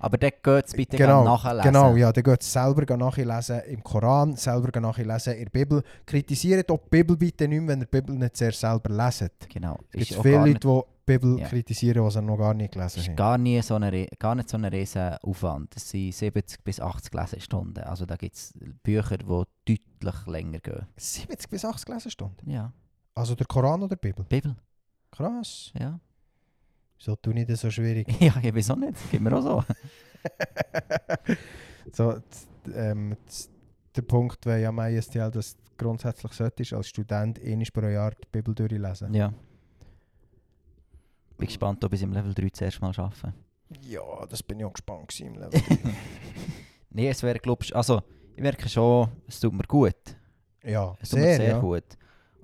Aber 0.00 0.16
dort 0.18 0.42
geht 0.42 0.66
es 0.66 0.72
bitte 0.72 0.96
Genau, 0.96 1.22
nachlesen. 1.24 1.62
Genau, 1.62 1.94
ja, 1.94 2.10
dann 2.12 2.24
geht 2.24 2.40
es 2.42 2.52
selber 2.52 2.96
nachlesen 2.96 3.60
im 3.68 3.84
Koran, 3.84 4.34
selber 4.36 4.80
nachlesen 4.80 5.34
in 5.34 5.44
der 5.44 5.50
Bibel. 5.50 5.82
Kritisiert 6.06 6.70
auch 6.70 6.78
die 6.78 6.88
Bibel 6.90 7.16
bitte 7.16 7.46
nicht 7.46 7.60
mehr, 7.60 7.68
wenn 7.68 7.80
ihr 7.80 7.86
die 7.86 8.00
Bibel 8.00 8.16
nicht 8.16 8.36
sehr 8.36 8.52
selber 8.52 8.92
leset. 8.92 9.48
genau. 9.48 9.78
Es 9.92 10.08
gibt 10.08 10.22
viele 10.22 10.38
Leute, 10.38 10.58
die 10.60 10.80
die 11.12 11.18
Bibel 11.18 11.38
Ja. 11.40 11.48
kritisieren, 11.48 12.04
die 12.04 12.10
sie 12.12 12.22
noch 12.22 12.36
gar 12.38 12.54
nicht 12.54 12.72
gelesen 12.72 13.00
ist 13.00 13.08
haben. 13.08 13.16
gar, 13.16 13.36
nie 13.38 13.60
so 13.62 13.74
eine, 13.74 14.06
gar 14.18 14.34
nicht 14.36 14.48
so 14.48 14.56
ein 14.56 14.64
riesen 14.64 15.16
Aufwand. 15.22 15.74
Es 15.76 15.90
sind 15.90 16.14
70 16.14 16.62
bis 16.64 16.80
80 16.80 17.12
Lesestunden. 17.12 17.82
Also 17.84 18.06
da 18.06 18.16
gibt 18.16 18.36
es 18.36 18.52
Bücher, 18.82 19.18
die 19.18 19.24
deutlich 19.66 20.26
länger 20.26 20.60
gehen. 20.60 20.86
70 20.96 21.50
bis 21.50 21.64
80 21.64 21.88
Lesestunden. 21.88 22.48
Ja, 22.48 22.72
Also 23.14 23.34
der 23.34 23.46
Koran 23.46 23.82
oder 23.82 23.96
die 23.96 24.08
Bibel? 24.08 24.24
Bibel, 24.28 24.54
Krass. 25.10 25.72
ja. 25.78 25.98
So 27.00 27.16
tue 27.16 27.40
ich 27.40 27.46
das 27.46 27.60
so 27.62 27.70
schwierig. 27.70 28.06
ja, 28.20 28.34
ich 28.42 28.54
weiß 28.54 28.70
auch 28.70 28.76
nicht. 28.76 29.10
Gibt 29.10 29.24
mir 29.24 29.34
auch 29.34 29.42
so. 29.42 29.64
so, 31.92 32.20
ähm, 32.74 33.16
der 33.96 34.02
Punkt 34.02 34.44
wäre 34.44 34.60
ja 34.60 34.70
mein 34.70 35.00
STL, 35.00 35.30
dass 35.30 35.56
du 35.56 35.62
grundsätzlich 35.78 36.32
solltest 36.32 36.74
als 36.74 36.88
Student 36.88 37.40
einmal 37.42 37.66
pro 37.72 37.86
Jahr 37.86 38.10
die 38.10 38.28
Bibel 38.30 38.54
durchlesen. 38.54 39.14
ja. 39.14 39.32
Bin 41.38 41.46
gespannt, 41.46 41.82
ob 41.82 41.92
ich 41.94 42.00
es 42.00 42.04
im 42.04 42.12
Level 42.12 42.34
3 42.34 42.50
zuerst 42.50 42.82
mal 42.82 42.92
schaffe. 42.92 43.32
Ja, 43.80 44.26
das 44.28 44.42
bin 44.42 44.60
ich 44.60 44.66
auch 44.66 44.74
gespannt 44.74 45.08
gewesen 45.08 45.28
im 45.28 45.40
Level. 45.40 45.62
Nein, 46.90 47.06
es 47.06 47.22
wäre, 47.22 47.38
glaube 47.38 47.64
ich, 47.64 47.74
also, 47.74 48.02
ich 48.36 48.42
merke 48.42 48.68
schon, 48.68 49.08
es 49.26 49.40
tut 49.40 49.54
mir 49.54 49.62
gut. 49.62 49.94
Ja, 50.62 50.94
Es 51.00 51.08
tut 51.08 51.20
mir 51.20 51.24
sehr, 51.24 51.36
sehr 51.36 51.48
ja. 51.48 51.58
gut. 51.60 51.84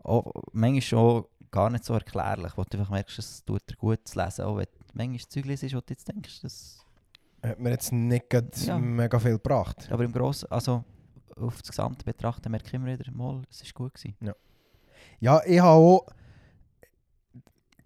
Auch, 0.03 0.33
manchmal 0.53 0.81
schon 0.81 1.25
gar 1.51 1.71
nicht 1.71 1.85
so 1.85 1.95
erklärlich, 1.95 2.53
wo 2.57 2.65
du 2.65 2.79
einfach 2.79 2.91
merkst, 2.91 3.19
es 3.19 3.45
tut 3.45 3.69
dir 3.69 3.77
gut 3.77 4.07
zu 4.07 4.19
lesen. 4.19 4.45
Auch 4.45 4.57
wenn 4.57 4.65
du 4.65 4.85
manchmal 4.95 5.19
Zeug 5.29 5.45
liest, 5.45 5.63
wo 5.75 5.81
du 5.81 5.85
jetzt 5.89 6.09
denkst, 6.09 6.41
das... 6.43 6.85
Hat 7.43 7.61
mir 7.61 7.71
jetzt 7.71 7.93
nicht 7.93 8.33
Ja. 8.65 8.79
mega 8.79 9.19
viel 9.19 9.33
gebracht. 9.33 9.89
Aber 9.91 10.05
im 10.05 10.13
Grossen, 10.13 10.51
also 10.51 10.85
auf 11.37 11.61
das 11.61 11.69
Gesamte 11.69 12.05
betrachten, 12.05 12.51
merke 12.51 12.67
ich 12.67 12.75
immer 12.75 12.87
wieder, 12.87 13.11
mal, 13.13 13.43
es 13.51 13.63
ist 13.63 13.75
gut 13.75 13.95
gewesen. 13.95 14.17
Ja, 15.21 15.41
ich 15.45 15.61
habe 15.61 15.71
auch... 15.71 16.07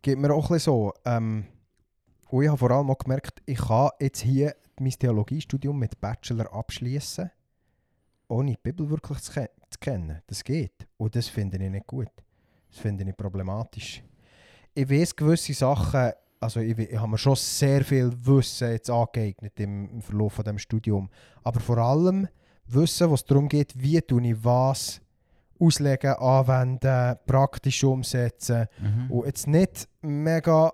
Geht 0.02 0.18
mir 0.18 0.32
auch 0.32 0.44
ein 0.46 0.54
bisschen 0.54 0.72
so. 0.72 0.94
Ähm, 1.04 1.46
und 2.28 2.42
ich 2.42 2.48
habe 2.48 2.58
vor 2.58 2.70
allem 2.70 2.90
auch 2.90 2.98
gemerkt, 2.98 3.42
ich 3.44 3.58
kann 3.58 3.90
jetzt 3.98 4.20
hier 4.20 4.56
mein 4.78 4.92
Theologiestudium 4.92 5.78
mit 5.78 6.00
Bachelor 6.00 6.50
abschließen, 6.54 7.30
ohne 8.28 8.52
die 8.52 8.58
Bibel 8.62 8.88
wirklich 8.88 9.18
zu, 9.18 9.32
ke 9.32 9.50
zu 9.68 9.78
kennen. 9.78 10.22
Das 10.26 10.42
geht. 10.42 10.86
Und 10.96 11.14
das 11.16 11.28
finde 11.28 11.62
ich 11.62 11.70
nicht 11.70 11.86
gut. 11.86 12.08
Das 12.70 12.80
finde 12.80 13.04
ich 13.08 13.16
problematisch. 13.16 14.02
Ich 14.74 14.88
weiß 14.88 15.16
gewisse 15.16 15.52
Sachen, 15.52 16.12
also 16.38 16.60
ich, 16.60 16.78
ich 16.78 16.96
habe 16.98 17.10
mir 17.10 17.18
schon 17.18 17.36
sehr 17.36 17.84
viel 17.84 18.10
Wissen 18.24 18.70
jetzt 18.70 18.90
angeeignet 18.90 19.58
im, 19.60 19.90
im 19.90 20.02
Verlauf 20.02 20.34
von 20.34 20.44
dem 20.44 20.58
Studium. 20.58 21.10
Aber 21.42 21.60
vor 21.60 21.78
allem 21.78 22.28
Wissen, 22.66 23.10
was 23.10 23.24
darum 23.24 23.48
geht, 23.48 23.74
wie 23.76 24.00
tue 24.00 24.26
ich 24.28 24.44
was 24.44 25.00
auslegen, 25.58 26.14
anwenden, 26.14 27.16
praktisch 27.26 27.84
umsetzen. 27.84 28.66
Mhm. 28.78 29.10
Und 29.10 29.26
jetzt 29.26 29.46
nicht 29.46 29.88
mega 30.00 30.72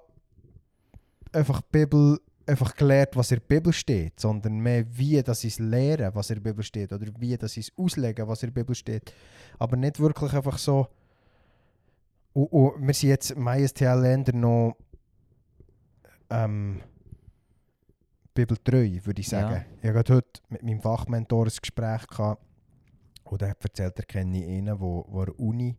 einfach 1.33 1.61
Bibel 1.63 2.21
einfach 2.47 2.75
gelernt, 2.77 3.11
was 3.15 3.33
in 3.33 3.39
der 3.39 3.55
Bibel 3.57 3.73
steht, 3.73 4.21
sondern 4.21 4.59
mehr 4.59 4.85
wie 4.97 5.21
dass 5.23 5.43
ich 5.43 5.55
es 5.55 5.59
lehre, 5.59 6.15
was 6.15 6.31
in 6.31 6.37
der 6.37 6.51
Bibel 6.51 6.63
steht, 6.63 6.93
oder 6.93 7.07
wie 7.19 7.37
dass 7.37 7.57
ich 7.57 7.69
es 7.69 7.73
auslege, 7.77 8.27
was 8.29 8.43
in 8.43 8.53
der 8.53 8.61
Bibel 8.61 8.75
steht. 8.75 9.13
Aber 9.59 9.77
nicht 9.77 9.99
wirklich 9.99 10.33
einfach 10.33 10.59
so. 10.59 10.87
Und, 12.37 12.49
und 12.49 12.87
wir 12.87 12.93
sind 12.93 13.09
jetzt 13.09 13.31
im 13.31 13.49
ISTL-Länder 13.49 14.35
noch 14.35 14.77
ähm, 16.29 16.83
bibeltreu, 18.35 19.01
würde 19.05 19.21
ich 19.21 19.29
sagen. 19.29 19.55
Ja. 19.55 19.65
Ich 19.81 19.85
habe 19.85 19.95
gerade 19.95 20.15
heute 20.17 20.41
mit 20.51 20.63
meinem 20.63 20.83
Fachmentor 20.83 21.47
ein 21.47 21.53
Gespräch 21.59 22.07
gehabt, 22.07 22.43
und 23.25 23.43
er 23.43 23.51
hat 23.51 23.65
erzählt, 23.65 23.99
er 23.99 24.05
kenne 24.05 24.45
einen, 24.47 24.79
wo, 24.79 25.07
wo 25.09 25.25
der 25.25 25.41
Uni 25.41 25.79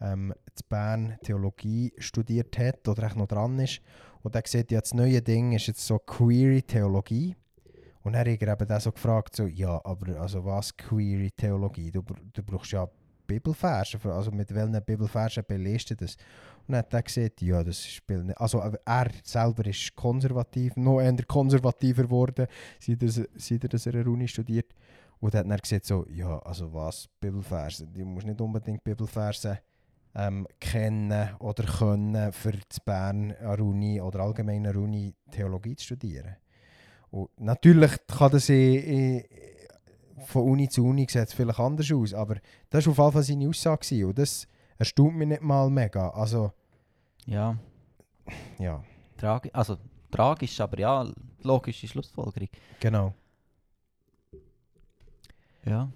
ähm, 0.00 0.32
in 0.32 0.68
Bern 0.68 1.18
Theologie 1.22 1.92
studiert 1.98 2.58
hat 2.58 2.86
oder 2.88 3.04
echt 3.04 3.16
noch 3.16 3.28
dran 3.28 3.56
ist. 3.60 3.80
Und 4.22 4.34
er 4.34 4.42
sieht, 4.44 4.72
ja, 4.72 4.80
das 4.80 4.92
neue 4.92 5.22
Ding 5.22 5.52
ist 5.52 5.68
jetzt 5.68 5.86
so 5.86 6.00
Query-Theologie. 6.00 7.36
Und 8.02 8.12
dann 8.12 8.20
hat 8.20 8.42
er 8.42 8.52
eben 8.52 8.68
dann 8.68 8.80
so 8.80 8.90
gefragt, 8.90 9.36
so, 9.36 9.46
ja, 9.46 9.80
aber 9.84 10.20
also 10.20 10.44
was 10.44 10.76
Query-Theologie? 10.76 11.92
Du, 11.92 12.02
du 12.02 12.42
brauchst 12.42 12.72
ja 12.72 12.88
Bibelverse, 13.26 13.98
für- 13.98 14.14
also 14.14 14.30
mit 14.30 14.54
welchen 14.54 14.82
Bibelversen 14.84 15.44
belest 15.46 15.90
du 15.90 15.96
das? 15.96 16.16
Und 16.66 16.72
dann 16.72 16.78
hat 16.78 16.94
er 16.94 17.02
gesagt, 17.02 17.42
ja, 17.42 17.62
das 17.62 17.86
spielt 17.86 18.24
nicht. 18.24 18.40
Also 18.40 18.58
er 18.58 19.10
selber 19.22 19.66
ist 19.66 19.94
konservativ, 19.94 20.76
noch 20.76 21.00
eher 21.00 21.16
konservativer 21.26 22.04
geworden, 22.04 22.46
seit 22.80 23.02
er, 23.02 23.08
seit 23.08 23.62
er 23.64 23.68
das 23.68 23.86
an 23.86 23.92
der 23.92 24.06
Uni 24.06 24.26
studiert. 24.28 24.74
Und 25.20 25.34
dann 25.34 25.50
hat 25.52 25.58
er 25.58 25.62
gesagt, 25.62 25.86
so, 25.86 26.06
ja, 26.08 26.38
also 26.40 26.72
was, 26.72 27.08
Bibelverse? 27.20 27.86
Du 27.86 28.04
musst 28.04 28.26
nicht 28.26 28.40
unbedingt 28.40 28.84
Bibelverse 28.84 29.60
ähm, 30.14 30.46
kennen 30.60 31.30
oder 31.38 31.64
können, 31.64 32.32
für 32.32 32.52
zu 32.68 32.80
Bern 32.84 33.32
an 33.32 33.60
Uni 33.60 34.00
oder 34.00 34.20
allgemein 34.20 34.66
an 34.66 34.76
Uni 34.76 35.14
Theologie 35.30 35.76
zu 35.76 35.84
studieren. 35.84 36.36
Und 37.10 37.30
natürlich 37.38 37.92
kann 38.06 38.32
das 38.32 38.48
in, 38.48 38.74
in, 38.80 39.24
von 40.24 40.42
Uni 40.42 40.68
zu 40.68 40.84
Uni 40.84 41.06
sieht 41.08 41.28
es 41.28 41.32
vielleicht 41.34 41.60
anders 41.60 41.90
aus, 41.92 42.14
aber 42.14 42.36
das 42.70 42.86
war 42.86 42.92
auf 42.92 42.98
jeden 42.98 43.12
Fall 43.12 43.22
seine 43.22 43.48
Aussage 43.48 44.06
und 44.06 44.18
das 44.18 44.46
erstaunt 44.78 45.16
mich 45.16 45.28
nicht 45.28 45.42
mal 45.42 45.68
mega. 45.70 46.10
Also, 46.10 46.52
Ja, 47.26 47.56
ja, 48.58 48.82
tragi 49.16 49.50
also 49.52 49.76
tragisch, 50.10 50.60
aber 50.60 50.78
ja, 50.78 51.06
logische 51.42 51.86
Schlussfolgerung. 51.88 52.48
genau. 52.80 53.14
Ja. 55.64 55.90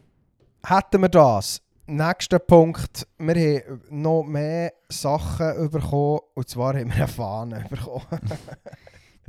Hätten 0.66 1.00
wir 1.02 1.08
das. 1.08 1.62
Nächster 1.86 2.38
Punkt. 2.38 3.06
Wir 3.18 3.34
haben 3.64 3.82
noch 3.90 4.24
mehr 4.24 4.72
Sachen 4.88 5.70
bekommen. 5.70 6.20
Und 6.34 6.48
zwar 6.48 6.74
haben 6.74 6.88
wir 6.88 6.96
eine 6.96 7.08
Fahne 7.08 7.64
bekommen. 7.70 8.04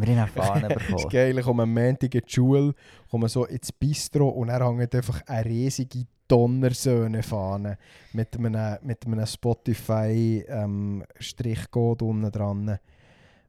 Wir 0.01 0.15
haben 0.15 0.29
erfahren 0.35 0.61
Das 0.67 0.71
ist 0.81 0.87
bekommen. 0.87 1.09
geil. 1.09 1.37
Ich 1.37 1.45
komme 1.45 1.63
am 1.63 1.73
Montag 1.73 2.15
in 2.15 2.21
die 2.25 2.31
Schule, 2.31 2.73
komme 3.09 3.29
so 3.29 3.45
ins 3.45 3.71
Bistro 3.71 4.27
und 4.29 4.47
dann 4.47 4.77
hängt 4.77 4.95
einfach 4.95 5.21
eine 5.27 5.45
riesige 5.45 6.05
Donnersöhne-Fahne 6.27 7.77
mit 8.13 8.35
einem, 8.37 8.77
mit 8.83 9.05
einem 9.05 9.25
Spotify-Strichcode 9.25 12.01
unten 12.01 12.31
dran. 12.31 12.79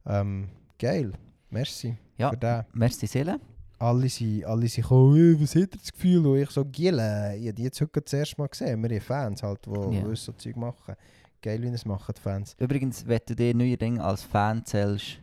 Ähm, 0.07 0.49
geil. 0.79 1.13
Merci 1.51 1.97
Ja, 2.19 2.31
für 2.31 2.37
den. 2.37 2.63
merci 2.73 3.07
Seele. 3.07 3.41
Alle 3.79 4.09
sind, 4.09 4.45
alle 4.45 4.69
sind 4.69 4.83
gekommen, 4.85 5.17
«Hey, 5.17 5.41
was 5.41 5.55
hat 5.57 5.73
er 5.73 5.79
das 5.79 5.93
Gefühl? 5.93 6.25
Und 6.27 6.39
ich 6.39 6.51
so, 6.51 6.65
Gille, 6.65 7.37
ich 7.37 7.47
habe 7.49 7.55
die 7.55 7.63
jetzt 7.65 7.81
heute 7.81 8.01
das 8.01 8.13
erste 8.13 8.41
Mal 8.41 8.47
gesehen. 8.49 8.81
Wir 8.83 8.91
haben 8.91 9.01
Fans, 9.01 9.43
halt, 9.43 9.67
die 9.67 9.71
yeah. 9.71 10.15
so 10.15 10.33
Zeug 10.33 10.57
machen. 10.57 10.95
Geil, 11.41 11.61
wie 11.63 11.67
es 11.69 11.85
machen, 11.85 12.15
die 12.17 12.21
Fans. 12.21 12.55
Übrigens, 12.61 13.07
wenn 13.07 13.21
du 13.27 13.35
dir 13.35 13.55
neuerdings 13.55 13.99
als 14.01 14.23
Fan 14.23 14.65
zählst, 14.65 15.19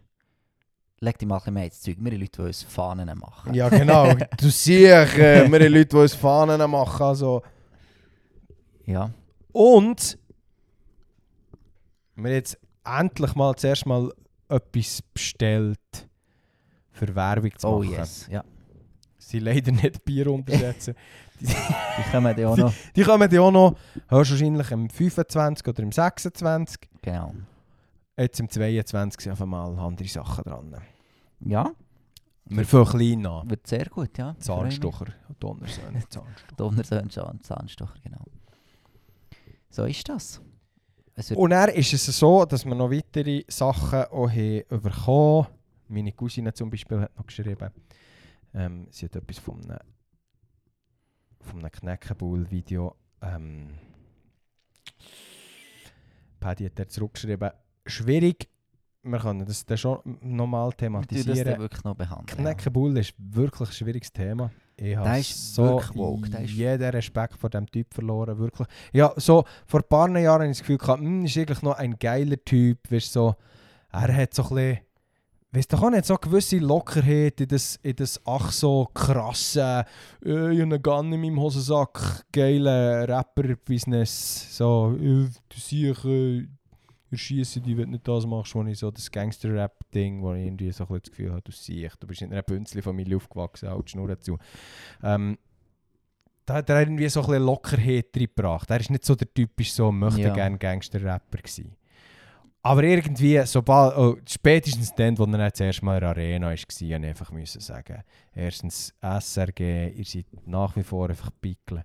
leg 1.01 1.17
dich 1.17 1.27
mal 1.27 1.35
ein 1.35 1.39
bisschen 1.39 1.53
mehr 1.53 1.65
ins 1.65 1.81
Zeug. 1.81 1.97
Wir 1.99 2.11
haben 2.11 2.19
Leute, 2.19 2.31
die 2.41 2.47
uns 2.47 2.63
Fahnen 2.63 3.19
machen. 3.19 3.53
Ja, 3.53 3.69
genau. 3.69 4.13
du 4.37 4.49
siehst, 4.49 5.17
äh, 5.17 5.49
wir 5.51 5.59
haben 5.59 5.73
Leute, 5.73 5.85
die 5.85 5.95
uns 5.95 6.13
Fahnen 6.13 6.69
machen. 6.71 7.03
Also. 7.03 7.41
Ja. 8.85 9.11
Und 9.51 10.17
wir 12.15 12.23
haben 12.23 12.33
jetzt 12.35 12.57
endlich 12.83 13.35
mal 13.35 13.55
zuerst 13.55 13.85
mal 13.85 14.11
etwas 14.49 15.01
bestellt, 15.13 15.79
für 16.91 17.15
Werbung 17.15 17.51
zu 17.57 17.67
Oh 17.67 17.79
machen. 17.79 17.91
yes. 17.91 18.27
Ja. 18.29 18.43
Sie 19.17 19.39
leider 19.39 19.71
nicht 19.71 20.03
Bier 20.05 20.27
untersetzen. 20.27 20.95
Die 21.39 22.11
kommen 22.11 22.35
dann 22.35 22.45
auch 22.45 22.57
noch. 22.57 22.73
Die 22.95 23.03
kommen 23.03 23.31
ja 23.31 23.41
auch 23.41 23.51
noch 23.51 23.75
höchstwahrscheinlich 24.09 24.71
im 24.71 24.89
25 24.89 25.67
oder 25.67 25.83
im 25.83 25.91
26. 25.91 26.89
Genau. 27.01 27.33
Jetzt 28.19 28.39
im 28.41 28.49
22 28.49 29.21
sind 29.21 29.31
einfach 29.31 29.45
mal 29.45 29.79
andere 29.79 30.07
Sachen 30.07 30.43
dran. 30.43 30.75
Ja, 31.39 31.71
Wir 32.45 32.65
fangen 32.65 32.85
klein 32.85 33.25
an. 33.25 33.49
wird 33.49 33.65
sehr 33.65 33.85
gut, 33.85 34.17
ja. 34.17 34.35
Zahnstocher, 34.37 35.05
Donnersöhne, 35.39 36.03
Zahnstocher. 36.09 36.55
Donnersöhn 36.57 37.09
schon, 37.09 37.41
Zahnstocher, 37.41 37.97
genau. 38.03 38.25
So 39.69 39.85
ist 39.85 40.09
das. 40.09 40.41
Und 41.35 41.51
dann 41.51 41.69
ist 41.69 41.93
es 41.93 42.05
so, 42.05 42.43
dass 42.43 42.65
wir 42.65 42.75
noch 42.75 42.91
weitere 42.91 43.43
Sachen 43.47 44.03
auch 44.05 44.29
haben 44.29 44.63
bekommen 44.67 45.47
Meine 45.87 46.11
Cousine 46.11 46.53
zum 46.53 46.69
Beispiel 46.69 46.99
hat 46.99 47.15
noch 47.17 47.25
geschrieben, 47.25 47.71
ähm, 48.53 48.87
sie 48.89 49.05
hat 49.05 49.15
etwas 49.15 49.37
von 49.37 49.63
einem, 49.63 49.79
von 51.41 51.59
einem 51.59 51.71
Knäckebull-Video. 51.71 52.95
Ähm, 53.21 53.75
Paddy 56.39 56.65
hat 56.65 56.79
er 56.79 56.87
zurückgeschrieben, 56.87 57.51
schwierig, 57.85 58.49
wir 59.03 59.19
können 59.19 59.45
das 59.45 59.65
dann 59.65 59.77
schon 59.77 59.99
nochmal 60.21 60.69
wir 60.69 60.77
tun 60.77 60.97
das 61.01 61.07
thematisieren. 61.07 61.59
wirklich 61.59 61.83
noch 61.83 61.95
behandeln. 61.95 62.27
Ja. 62.29 62.35
Knäckebull 62.35 62.97
ist 62.97 63.13
wirklich 63.17 63.69
ein 63.69 63.73
schwieriges 63.73 64.11
Thema. 64.11 64.51
Ich 64.75 64.95
habe 64.95 65.19
ist 65.19 65.55
so 65.55 65.81
woke, 65.93 66.41
jeden 66.43 66.89
Respekt 66.89 67.37
vor 67.37 67.49
dem 67.49 67.69
Typ 67.69 67.93
verloren, 67.93 68.37
wirklich. 68.37 68.67
Ja, 68.93 69.13
so 69.17 69.43
vor 69.65 69.81
ein 69.81 69.87
paar 69.89 70.09
Jahren 70.17 70.41
habe 70.41 70.45
ich 70.45 70.51
das 70.51 70.59
Gefühl 70.59 70.77
gehabt, 70.77 71.01
hm, 71.01 71.25
ist 71.25 71.37
eigentlich 71.37 71.61
noch 71.61 71.77
ein 71.77 71.97
geiler 71.99 72.37
Typ, 72.43 72.89
weißt, 72.89 73.11
so, 73.11 73.35
er 73.91 74.15
hat 74.15 74.33
so 74.33 74.43
ein 74.43 74.49
bisschen, 74.49 74.77
weißt 75.51 75.73
du, 75.73 75.77
auch 75.77 75.89
nicht 75.89 76.05
so 76.05 76.13
eine 76.13 76.21
gewisse 76.21 76.57
Lockerheit 76.59 77.41
in 77.41 77.47
das, 77.49 77.75
in 77.83 77.95
das 77.97 78.21
ach 78.25 78.51
so 78.53 78.87
krasse, 78.93 79.83
äh, 80.23 80.53
ich 80.53 80.61
habe 80.61 80.61
einen 80.61 80.81
Gun 80.81 81.11
in 81.11 81.21
meinem 81.21 81.39
Hosensack, 81.41 82.25
geile 82.31 83.05
Rapper-Business, 83.07 84.55
so, 84.55 84.95
äh, 84.97 85.27
du 85.27 85.59
siehst, 85.59 86.05
äh, 86.05 86.47
erschießen 87.11 87.63
die, 87.63 87.77
wenn 87.77 87.85
du 87.85 87.91
nicht 87.91 88.07
das 88.07 88.25
machst, 88.25 88.55
wo 88.55 88.63
ich 88.63 88.79
so 88.79 88.91
das 88.91 89.09
Gangster-Rap-Ding, 89.11 90.21
wo 90.21 90.33
ich 90.33 90.45
irgendwie 90.45 90.71
so 90.71 90.83
ein 90.83 90.87
bisschen 90.87 91.01
das 91.03 91.09
Gefühl 91.11 91.31
habe, 91.31 91.41
du 91.41 91.51
siehst, 91.51 91.97
du 92.01 92.07
bist 92.07 92.21
in 92.21 92.31
einer 92.31 92.43
Bünzli-Familie 92.43 93.17
aufgewachsen, 93.17 93.69
halt 93.69 93.89
Schnur 93.89 94.19
zu. 94.19 94.37
Ähm, 95.03 95.37
da 96.45 96.55
hat 96.55 96.69
er 96.69 96.79
irgendwie 96.81 97.07
so 97.09 97.21
ein 97.21 97.27
bisschen 97.27 97.43
Lockerheit 97.43 98.07
reingebracht. 98.15 98.69
Er 98.71 98.79
ist 98.79 98.89
nicht 98.89 99.05
so 99.05 99.15
der 99.15 99.31
typisch 99.33 99.71
so, 99.73 99.91
möchte 99.91 100.21
Ja. 100.21 100.33
gerne 100.33 100.57
Gangster-Rapper 100.57 101.37
gewesen. 101.37 101.75
Aber 102.61 102.83
irgendwie, 102.83 103.41
sobald, 103.45 103.97
oh, 103.97 104.17
spätestens 104.27 104.93
dann, 104.93 105.11
als 105.11 105.19
er 105.19 105.25
dann 105.27 105.39
das 105.39 105.59
erste 105.59 105.85
Mal 105.85 105.95
in 105.95 105.99
der 106.01 106.09
Arena 106.09 106.47
war, 106.47 106.51
musste 106.51 106.85
ich 106.85 106.93
einfach 106.93 107.31
müssen 107.31 107.61
sagen, 107.61 108.03
erstens 108.33 108.93
SRG, 109.01 109.93
ihr 109.95 110.05
seid 110.05 110.25
nach 110.45 110.75
wie 110.75 110.83
vor 110.83 111.09
einfach 111.09 111.31
Pickeln. 111.39 111.83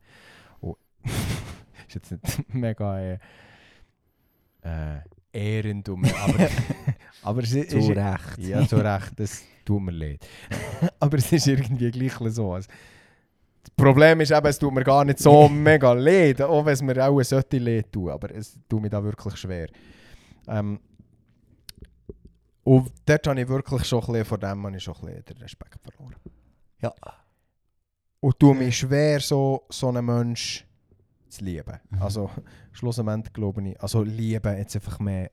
Und 0.60 0.76
ist 1.88 1.94
jetzt 1.94 2.10
nicht 2.10 2.54
mega 2.54 3.18
äh, 4.62 5.00
ehrend, 5.34 5.88
um, 5.88 6.04
aber, 6.04 6.48
aber 7.22 7.42
es 7.42 7.52
ist, 7.52 7.70
Zu 7.70 7.78
ist, 7.78 7.88
Recht. 7.90 8.38
ja, 8.38 8.66
zu 8.66 8.76
Recht, 8.76 9.12
das 9.16 9.42
tut 9.64 9.82
mir 9.82 9.92
leid. 9.92 10.26
Aber 11.00 11.16
es 11.16 11.32
ist 11.32 11.46
irgendwie 11.46 11.90
gleich 11.90 12.12
so. 12.32 12.52
Also, 12.52 12.68
Das 13.62 13.70
Problem 13.76 14.20
ist 14.20 14.30
eben, 14.30 14.46
es 14.46 14.58
tut 14.58 14.72
mir 14.74 14.84
gar 14.84 15.04
nicht 15.04 15.18
so 15.18 15.48
mega 15.68 15.92
leid, 15.92 16.42
auch 16.42 16.64
wenn 16.64 16.74
es 16.74 16.82
mir 16.82 17.06
auch 17.06 17.22
sollte 17.22 17.58
leid 17.58 17.90
tun, 17.90 18.10
aber 18.10 18.34
es 18.34 18.58
tut 18.68 18.82
mir 18.82 18.90
da 18.90 19.02
wirklich 19.02 19.36
schwer. 19.36 19.68
Ähm, 20.46 20.78
und 22.62 22.92
dort 23.06 23.26
habe 23.26 23.40
ich 23.40 23.48
wirklich 23.48 23.84
schon 23.84 24.00
ein 24.00 24.06
bisschen, 24.06 24.24
vor 24.24 24.38
dem 24.38 24.66
habe 24.66 24.76
ich 24.76 24.82
schon 24.82 24.94
ein 24.96 25.00
bisschen 25.06 25.24
den 25.24 25.36
Respekt 25.38 25.78
verloren. 25.82 26.16
Ja. 26.82 26.92
Und 28.20 28.38
tue 28.38 28.54
mich 28.54 28.76
schwer, 28.78 29.20
so, 29.20 29.64
so 29.68 29.88
einen 29.88 30.04
Mensch 30.04 30.63
zu 31.34 31.44
lieben. 31.44 31.78
Mhm. 31.90 32.02
Also, 32.02 32.30
schlussendlich 32.72 33.32
glaube 33.32 33.68
ich, 33.68 33.80
also 33.80 34.02
lieben 34.02 34.56
jetzt 34.56 34.74
einfach 34.76 34.98
mehr 34.98 35.30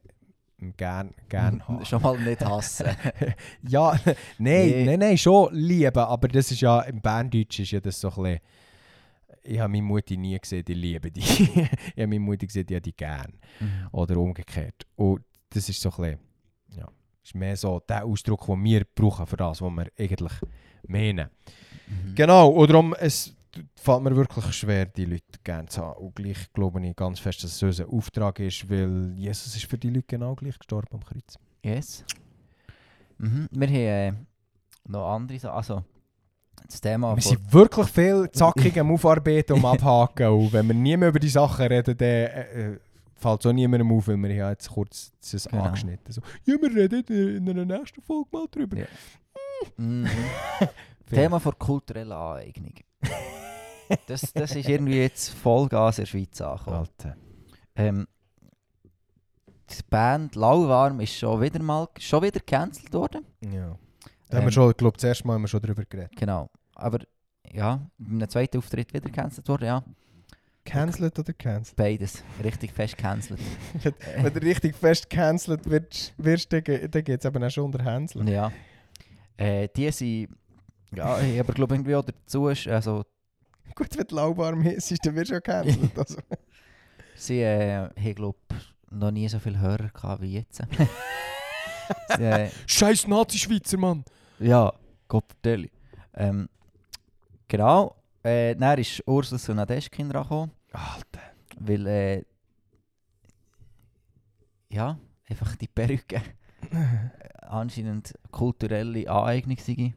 gern, 0.78 1.14
gern 1.30 1.68
haben. 1.68 1.86
Schon 1.86 2.02
mal 2.02 2.18
nicht 2.20 2.43
hassen. 2.45 2.88
Ja, 3.68 3.91
nein, 4.06 4.16
Nee. 4.38 4.86
nein, 4.86 4.99
nein, 4.99 5.18
schon 5.18 5.54
lieben, 5.54 5.97
aber 5.97 6.28
das 6.28 6.52
ist 6.52 6.62
ja, 6.62 6.82
im 6.82 7.02
Berndeutsch 7.02 7.60
ist 7.60 7.72
ja 7.72 7.80
das 7.80 7.99
so 7.99 8.10
ein 8.10 8.16
bisschen, 8.24 8.39
ich 9.43 9.60
habe 9.60 9.72
meine 9.72 9.84
Mutti 9.84 10.18
nie 10.18 10.38
gesehen, 10.38 10.64
die 10.64 10.74
liebe 10.76 11.10
die. 11.12 11.20
ich 11.22 11.58
habe 11.97 12.08
meine 12.08 12.20
Mutti 12.20 12.45
gesehen, 12.45 12.66
die 12.66 12.76
hat 12.76 12.86
die 12.86 12.95
gern. 12.95 13.34
Mhm. 13.60 13.88
Oder 13.91 14.18
umgekehrt. 14.18 14.86
Und 14.95 15.24
das 15.49 15.68
ist 15.68 15.82
so 15.82 15.89
ein 15.89 15.95
bisschen, 15.97 16.20
ja, 16.78 16.88
ist 17.24 17.36
mehr 17.36 17.58
so 17.58 17.80
der 17.80 18.06
Ausdruck, 18.06 18.45
den 18.45 18.64
wir 18.64 18.86
brauchen 18.93 19.26
für 19.26 19.38
das, 19.38 19.62
was 19.62 19.72
wir 19.72 19.88
eigentlich 19.97 20.34
meinen. 20.88 21.30
Mhm. 21.88 22.14
Genau, 22.16 22.49
und 22.49 22.70
darum, 22.70 22.93
es 22.99 23.36
fällt 23.76 24.02
mir 24.04 24.16
wirklich 24.16 24.45
schwer, 24.54 24.86
die 24.86 25.06
Leute 25.06 25.24
gerne 25.43 25.68
zu 25.68 25.82
haben. 25.82 25.97
Und 26.06 26.16
gleich 26.16 26.52
glaube 26.54 26.86
ich 26.86 26.95
ganz 26.95 27.20
fest, 27.20 27.43
dass 27.43 27.52
es 27.54 27.64
unser 27.64 27.88
Auftrag 27.89 28.39
ist, 28.39 28.70
weil 28.70 29.14
Jesus 29.16 29.56
ist 29.56 29.66
für 29.66 29.78
die 29.78 29.89
Leute 29.89 30.06
genau 30.08 30.36
gleich 30.36 30.58
gestorben 30.58 30.88
am 30.93 31.04
Kreuz. 31.04 31.38
Yes. 31.64 32.04
Mhm. 33.18 33.47
Wir 33.52 33.68
haben 33.68 33.76
äh, 33.76 34.14
noch 34.88 35.10
andere 35.14 35.39
Sachen. 35.39 35.56
Also, 35.58 35.84
das 36.68 36.82
Thema 36.82 37.16
Wir 37.16 37.22
sind 37.22 37.54
wirklich 37.54 37.88
viel 37.88 38.30
zackig 38.32 38.80
am 38.80 38.91
Aufarbeiten 38.91 39.54
und 39.54 39.66
Abhaken. 39.66 40.28
und 40.28 40.54
wenn 40.54 40.68
wir 40.68 40.74
nie 40.76 40.95
mehr 40.97 41.10
über 41.10 41.20
die 41.20 41.30
Sachen 41.30 41.66
reden, 41.68 41.97
dann 41.97 42.08
äh, 42.08 42.72
äh, 42.74 42.80
fällt 43.16 43.39
es 43.41 43.45
auch 43.45 43.54
niemandem 43.54 43.91
auf, 43.91 44.08
weil 44.08 44.18
wir 44.18 44.34
ja 44.34 44.49
jetzt 44.52 44.70
kurz 44.70 45.12
das 45.32 45.45
Genau. 45.47 45.64
angeschnitten 45.64 46.12
so, 46.12 46.22
Ja, 46.45 46.56
wir 46.62 46.76
reden 46.76 47.38
in 47.38 47.49
einer 47.49 47.66
nächsten 47.66 48.02
Folge 48.02 48.30
mal 48.32 48.47
drüber. 48.49 48.78
Ja. 48.78 48.86
Mhm. 49.78 50.08
Thema 51.08 51.39
von 51.39 51.54
kultureller 51.60 52.18
Aneignung. 52.18 52.74
Das, 54.08 54.32
das 54.34 54.56
ist 54.56 54.68
irgendwie 54.70 55.00
jetzt 55.00 55.30
Vollgas 55.30 55.98
in 56.00 56.04
der 56.04 56.08
Schweiz 56.10 56.42
angekommen. 56.42 56.78
Alter. 56.78 57.16
Ähm, 57.76 58.08
die 59.70 59.84
Band 59.90 60.36
Lauwarm 60.36 61.00
ist 61.00 61.16
schon 61.18 61.42
wieder 61.42 61.62
mal 61.62 61.88
schon 62.00 62.22
wieder 62.24 62.40
gecancelt 62.40 62.94
worden. 62.94 63.26
Ja. 63.42 63.78
Da 64.30 64.38
haben 64.38 64.44
Ähm, 64.44 64.46
wir 64.46 64.52
schon, 64.52 64.72
ich 64.72 64.78
glaube, 64.78 64.98
das 64.98 65.04
erste 65.06 65.28
Mal 65.28 65.34
haben 65.36 65.42
wir 65.44 65.48
schon 65.48 65.62
drüber 65.62 65.84
geredet. 65.86 66.12
Genau. 66.18 66.50
Aber 66.76 67.00
ja, 67.52 67.86
beim 67.98 68.30
zweiten 68.30 68.58
Auftritt 68.58 68.94
wieder 68.94 69.06
gecancelt 69.10 69.48
worden, 69.48 69.66
ja. 69.66 69.84
Cancelled 70.64 71.18
oder 71.18 71.34
cancelled? 71.34 71.76
Beides. 71.76 72.24
Richtig 72.44 72.72
fest 72.72 72.96
gecancelt. 72.98 73.40
Wenn 74.18 74.34
du 74.34 74.40
richtig 74.42 74.76
fest 74.76 75.10
cancelled 75.10 75.68
wirst, 75.70 76.14
wirst 76.18 76.54
dann, 76.54 76.64
ge- 76.64 76.88
dann 76.88 77.04
geht 77.04 77.20
es 77.20 77.26
eben 77.26 77.44
auch 77.44 77.50
schon 77.50 77.66
unter 77.66 77.84
Hänsel. 77.84 78.28
ja. 78.30 78.52
Äh, 79.38 79.70
die 79.76 79.90
sind. 79.92 80.30
Ja, 80.94 81.20
ich 81.22 81.40
aber 81.40 81.54
glaube 81.54 81.74
irgendwie 81.74 81.96
auch 81.96 82.04
dazu 82.06 82.48
ist, 82.50 82.68
also 82.68 83.04
Gut, 83.76 83.98
wenn 83.98 84.08
du 84.08 84.16
lauwarm 84.16 84.62
ist, 84.64 85.06
dann 85.06 85.16
wirst 85.16 85.32
du 85.32 85.36
schon 85.36 85.44
cancelled. 85.44 85.98
Also. 85.98 86.18
sie 87.16 87.42
äh, 87.42 87.90
haben 87.90 88.16
glaube 88.16 88.40
noch 88.90 89.12
nie 89.12 89.28
so 89.30 89.40
viele 89.40 89.60
Hörer 89.60 89.90
gehabt 89.90 90.22
wie 90.22 90.34
jetzt. 90.34 90.62
sie, 92.18 92.24
äh, 92.24 92.50
Scheiß 92.66 93.08
Nazi-Schweizer, 93.08 93.78
Mann! 93.78 94.04
Ja, 94.40 94.72
Gott 95.08 95.26
vertelle. 95.28 95.70
Ähm, 96.14 96.50
genau. 97.48 97.96
Äh, 98.24 98.56
dann 98.56 98.78
ist 98.80 99.02
Ursus 99.08 99.50
und 99.50 99.56
Nadeschkin 99.56 100.12
rangekommen, 100.12 100.52
Alter. 100.74 101.22
weil 101.60 101.88
äh, 101.88 102.24
ja, 104.70 104.98
einfach 105.28 105.56
die 105.56 105.68
Perücke 105.68 106.22
anscheinend 107.42 108.14
kulturelle 108.32 109.10
Aneignung 109.10 109.58
sei. 109.58 109.74
Habe 109.74 109.94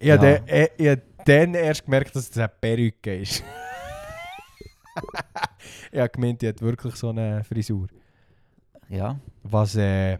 Ja. 0.00 0.16
dann, 0.16 0.46
äh, 0.48 0.96
dann 1.26 1.54
erst 1.54 1.84
gemerkt, 1.84 2.14
dass 2.14 2.30
es 2.30 2.38
eine 2.38 2.48
Perücke 2.48 3.16
ist. 3.16 3.42
ich 5.92 5.98
habe 5.98 6.08
gemeint, 6.08 6.42
die 6.42 6.48
hat 6.48 6.60
wirklich 6.60 6.94
so 6.96 7.10
eine 7.10 7.42
Frisur. 7.44 7.88
Ja. 8.88 9.18
Was 9.42 9.76
äh, 9.76 10.18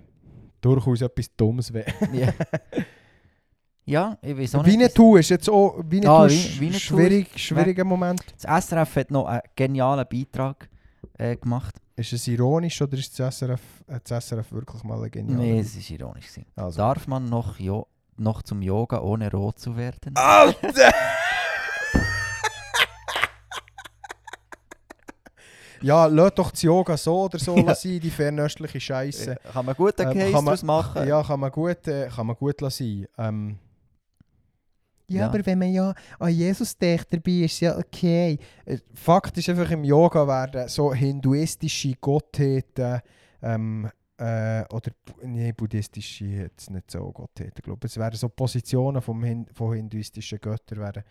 durchaus 0.61 1.01
etwas 1.03 1.35
Dummes 1.37 1.73
wäre. 1.73 1.93
ja. 2.13 2.33
ja, 3.85 4.19
ich 4.21 4.37
weiß 4.37 4.55
auch 4.57 4.65
nicht. 4.65 4.73
Winnetou 4.73 5.17
ist 5.17 5.31
jetzt 5.31 5.49
auch 5.49 5.81
Winnetou 5.85 6.25
ist 6.25 6.55
Win- 6.55 6.61
Winnetou 6.61 6.79
schwierig, 6.79 7.29
schwieriger 7.39 7.85
Moment. 7.85 8.23
Das 8.41 8.67
SRF 8.67 8.97
hat 8.97 9.11
noch 9.11 9.27
einen 9.27 9.43
genialen 9.55 10.05
Beitrag 10.09 10.69
äh, 11.19 11.37
gemacht. 11.37 11.77
Ist 11.95 12.13
es 12.13 12.29
ironisch 12.29 12.83
oder 12.83 12.99
ist 12.99 13.19
das 13.19 13.39
SRF, 13.39 13.61
hat 13.89 14.11
das 14.11 14.29
SRF 14.29 14.53
wirklich 14.53 14.83
mal 14.83 15.03
ein 15.03 15.11
genial? 15.11 15.39
Nein, 15.39 15.59
es 15.61 15.77
war 15.77 15.99
ironisch. 15.99 16.27
Also. 16.57 16.77
Darf 16.79 17.07
man 17.07 17.25
noch, 17.29 17.59
jo 17.59 17.87
noch 18.19 18.43
zum 18.43 18.63
Yoga 18.63 19.01
ohne 19.01 19.31
rot 19.31 19.59
zu 19.59 19.77
werden? 19.77 20.15
Alter! 20.17 20.93
ja, 25.83 26.07
lass 26.07 26.35
doch 26.35 26.51
das 26.51 26.63
Yoga 26.63 26.97
so 26.97 27.25
oder 27.25 27.39
so 27.39 27.57
Ja. 27.67 27.75
sein, 27.75 28.01
die 28.01 28.11
fernöstliche 28.11 28.81
Scheiße. 28.81 29.33
Äh, 29.33 29.37
Kann 29.53 29.67
man 29.67 29.75
gut 29.75 30.01
einen 30.01 30.13
Ähm, 30.13 30.19
Case 30.19 30.33
kann 30.33 30.45
man- 30.45 30.47
daraus 30.47 30.63
machen? 30.63 31.07
Ja, 31.09 31.23
kann 31.23 31.41
man 31.41 31.51
gut, 31.51 31.87
äh, 31.89 32.09
kann 32.09 32.27
man 32.27 32.37
gut 32.37 32.61
lassen. 32.61 33.07
Ähm, 33.19 33.59
ja, 35.09 35.21
Ja. 35.21 35.29
aber 35.29 35.45
wenn 35.47 35.59
man 35.59 35.73
ja 35.73 35.95
an 36.19 36.31
Jesus 36.31 36.77
denkt, 36.77 37.13
dabei 37.13 37.31
ist 37.45 37.53
es 37.55 37.61
ja 37.61 37.77
okay. 37.79 38.39
Äh, 38.65 38.79
Fakt 38.95 39.37
ist 39.39 39.49
einfach, 39.49 39.71
im 39.71 39.85
Yoga 39.85 40.27
werden 40.27 40.69
so 40.69 40.93
hinduistische 40.93 41.95
Gottheiten 42.01 43.03
ähm, 43.43 43.89
äh, 44.19 44.65
oder 44.73 44.93
nee, 45.23 45.53
buddhistische 45.53 46.25
jetzt 46.25 46.71
nicht 46.71 46.91
so 46.91 47.13
Gottheiten, 47.13 47.63
glaube 47.63 47.87
es 47.87 47.97
werden 47.97 48.17
so 48.17 48.29
Positionen 48.29 49.03
vom 49.03 49.23
Hin 49.25 49.47
von 49.53 49.75
hinduistischen 49.75 50.39
Göttern 50.41 50.79
werden, 50.79 51.03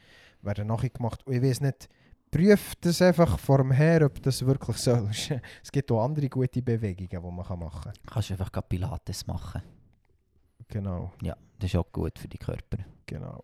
werden 0.41 0.67
nachgemacht. 0.67 1.25
Und 1.25 1.33
ich 1.33 1.41
weiß 1.41 1.61
nicht, 1.61 1.87
prüft 2.31 2.85
das 2.85 3.01
einfach 3.01 3.37
vor 3.39 3.59
dem 3.59 3.71
Her, 3.71 4.05
ob 4.05 4.21
das 4.21 4.45
wirklich 4.45 4.77
so 4.77 4.91
ist. 5.07 5.31
Es 5.63 5.71
gibt 5.71 5.91
auch 5.91 6.03
andere 6.03 6.29
gute 6.29 6.61
Bewegungen, 6.61 7.09
die 7.09 7.17
man 7.19 7.45
kann 7.45 7.59
machen 7.59 7.81
kann. 7.83 7.93
Kannst 8.07 8.29
du 8.29 8.33
einfach 8.33 8.51
Pilates 8.67 9.25
machen. 9.27 9.61
Genau, 10.67 11.11
Ja, 11.21 11.37
das 11.59 11.69
ist 11.69 11.75
auch 11.75 11.91
gut 11.91 12.17
für 12.17 12.27
die 12.27 12.39
Körper. 12.39 12.77
genau. 13.05 13.43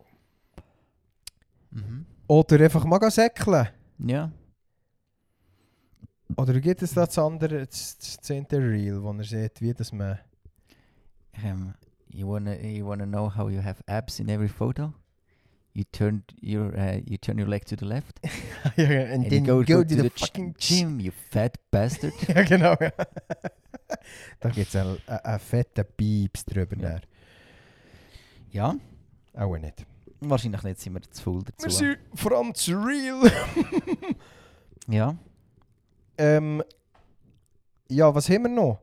Mhm. 1.70 2.04
Oder 2.26 2.64
einfach 2.64 2.84
mal 2.84 3.10
säckeln. 3.10 3.68
Ja. 3.98 4.30
Oder 6.36 6.60
gibt 6.60 6.82
es 6.82 6.94
da 6.94 7.06
das 7.06 7.18
andere, 7.18 7.66
das 7.66 7.98
das 7.98 8.16
zehnte 8.20 8.58
Reel, 8.58 9.02
wo 9.02 9.12
er 9.12 9.24
sieht, 9.24 9.60
wie 9.60 9.74
das 9.74 9.92
man... 9.92 10.18
Um, 11.44 11.74
you 12.12 12.28
wanna 12.28 12.54
you 12.60 12.86
wanna 12.86 13.06
know 13.06 13.34
how 13.34 13.48
you 13.48 13.62
have 13.62 13.82
abs 13.86 14.20
in 14.20 14.28
every 14.28 14.48
photo? 14.48 14.92
You 15.72 15.84
turn 15.90 16.24
your 16.42 16.74
uh, 16.76 17.00
you 17.06 17.16
turn 17.16 17.38
your 17.38 17.48
leg 17.48 17.64
to 17.66 17.76
the 17.76 17.86
left 17.86 18.20
ja, 18.76 19.14
and, 19.14 19.32
you 19.32 19.40
go, 19.40 19.62
to, 19.62 19.84
the, 19.84 20.10
fucking 20.10 20.54
gym, 20.58 21.00
you 21.00 21.10
fat 21.30 21.56
bastard. 21.70 22.12
ja, 22.28 22.42
genau. 22.42 22.76
Ja. 22.78 22.90
da 24.40 24.50
gibt 24.50 24.68
es 24.68 24.76
einen, 24.76 24.98
fetten 25.40 25.86
Pieps 25.96 26.44
drüber. 26.44 26.76
Ja. 26.76 27.00
Ja. 28.50 28.76
Auch 29.34 29.56
nicht. 29.56 29.86
wahrscheinlich 30.20 30.62
nicht 30.62 30.80
sind 30.80 30.94
wir 30.94 31.02
zu 31.10 31.22
voll 31.22 31.42
dazu. 31.42 31.64
Wir 31.64 31.70
sind 31.70 31.98
vor 32.14 32.32
allem 32.32 32.54
zu 32.54 32.72
Real. 32.72 33.32
Ja. 34.88 35.16
Ähm, 36.22 36.62
ja, 37.88 38.14
was 38.14 38.28
haben 38.28 38.44
wir 38.44 38.50
noch? 38.50 38.78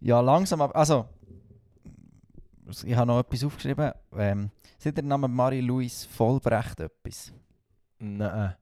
Ja, 0.00 0.20
langsam, 0.20 0.60
aber 0.62 0.76
also 0.76 1.06
ich 2.84 2.94
habe 2.94 3.06
noch 3.06 3.18
etwas 3.20 3.42
aufgeschrieben. 3.44 3.92
Ähm, 4.16 4.50
sagt 4.78 4.96
der 4.96 5.04
Name 5.04 5.28
Marie-Louise 5.28 6.08
Vollbrecht 6.08 6.80
etwas? 6.80 7.30
Nein. 7.98 8.54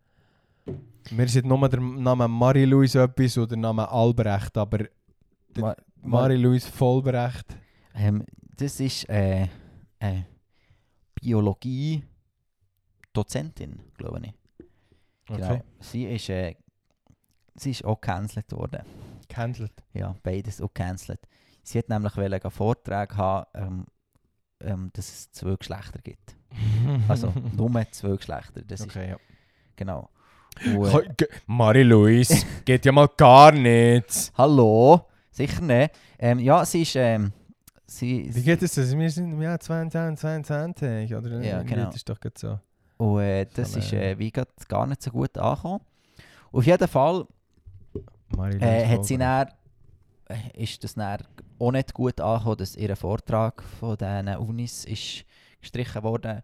Wir 1.11 1.29
sind 1.29 1.47
nur 1.47 1.69
der 1.69 1.81
Name 1.81 2.27
Marie-Louise 2.29 3.03
etwas 3.03 3.39
oder 3.39 3.49
der 3.49 3.59
Name 3.59 3.89
Albrecht, 3.89 4.57
aber 4.57 4.87
Ma 5.57 5.75
Marie-Louise 6.03 6.71
Vollbrecht. 6.71 7.57
Ähm, 7.95 8.25
das 8.57 8.81
ist 8.81 9.09
äh, 9.09 9.49
äh, 9.99 10.23
Biologie-Dozentin, 11.15 13.81
glaube 13.97 14.21
ich. 14.25 14.35
Genau. 15.27 15.63
Sie 15.81 16.05
ist, 16.05 16.29
äh, 16.29 16.55
sie 17.61 17.73
ist 17.73 17.85
auch 17.85 18.01
gecancelt 18.01 18.51
worden. 18.53 18.83
Gehandelt. 19.29 19.73
Ja, 19.93 20.15
beides 20.23 20.61
auch 20.61 20.73
gecancelt. 20.73 21.21
Sie 21.63 21.79
hat 21.79 21.89
nämlich 21.89 22.17
einen 22.17 22.51
Vortrag 22.51 23.17
haben, 23.17 23.47
ähm, 23.55 23.87
ähm, 24.61 24.91
dass 24.93 25.09
es 25.09 25.33
zwei 25.33 25.57
Geschlechter 25.57 26.01
gibt. 26.03 26.37
Also 27.09 27.33
nur 27.57 27.71
zwei 27.93 28.17
Geschlechter. 28.17 28.63
Das 28.63 28.81
ist, 28.81 28.87
okay, 28.87 29.11
ja. 29.11 29.17
genau. 29.77 30.11
Und, 30.77 31.29
Marie-Louise, 31.47 32.45
geht 32.65 32.85
ja 32.85 32.93
mal 32.93 33.09
gar 33.17 33.53
nicht. 33.53 34.33
hallo? 34.37 35.07
Sicher 35.31 35.61
nicht. 35.63 35.95
Ähm, 36.19 36.41
ja, 36.41 36.65
sie 36.65 36.83
ist... 36.83 36.97
Ähm, 36.97 37.33
sie, 37.87 38.29
Wie 38.35 38.43
geht 38.43 38.63
es 38.63 38.75
das? 38.75 38.97
Wir 38.97 39.11
sind 39.11 39.33
im 39.33 39.43
Jahr 39.43 39.61
2022, 39.61 41.15
oder? 41.15 41.41
Ja, 41.41 41.63
genau. 41.63 41.87
Das 41.87 41.97
ist 41.97 42.09
doch 42.09 42.19
gerade 42.19 42.39
so. 42.39 42.59
Und 42.97 43.21
äh, 43.21 43.47
das 43.55 43.77
ist 43.77 43.93
äh, 43.93 44.19
wie 44.19 44.31
grad 44.31 44.49
gar 44.69 44.87
nicht 44.87 45.03
so 45.03 45.11
gut 45.11 45.39
angekommen. 45.39 45.81
Auf 46.53 46.67
jeden 46.67 46.89
Fall 46.89 47.27
äh, 48.45 48.87
hat 48.87 49.05
sie 49.05 49.19
dann, 49.19 49.49
äh, 50.29 50.63
ist 50.63 50.83
das 50.85 50.95
dann 50.95 51.23
auch 51.59 51.73
nicht 51.73 51.95
gut 51.95 52.21
angekommen, 52.21 52.57
dass 52.59 52.77
ihr 52.77 52.97
Vortrag 52.97 53.63
von 53.63 53.97
diesen 53.97 54.37
Unis 54.37 54.85
ist 54.85 55.25
gestrichen 55.61 56.03
wurde, 56.03 56.43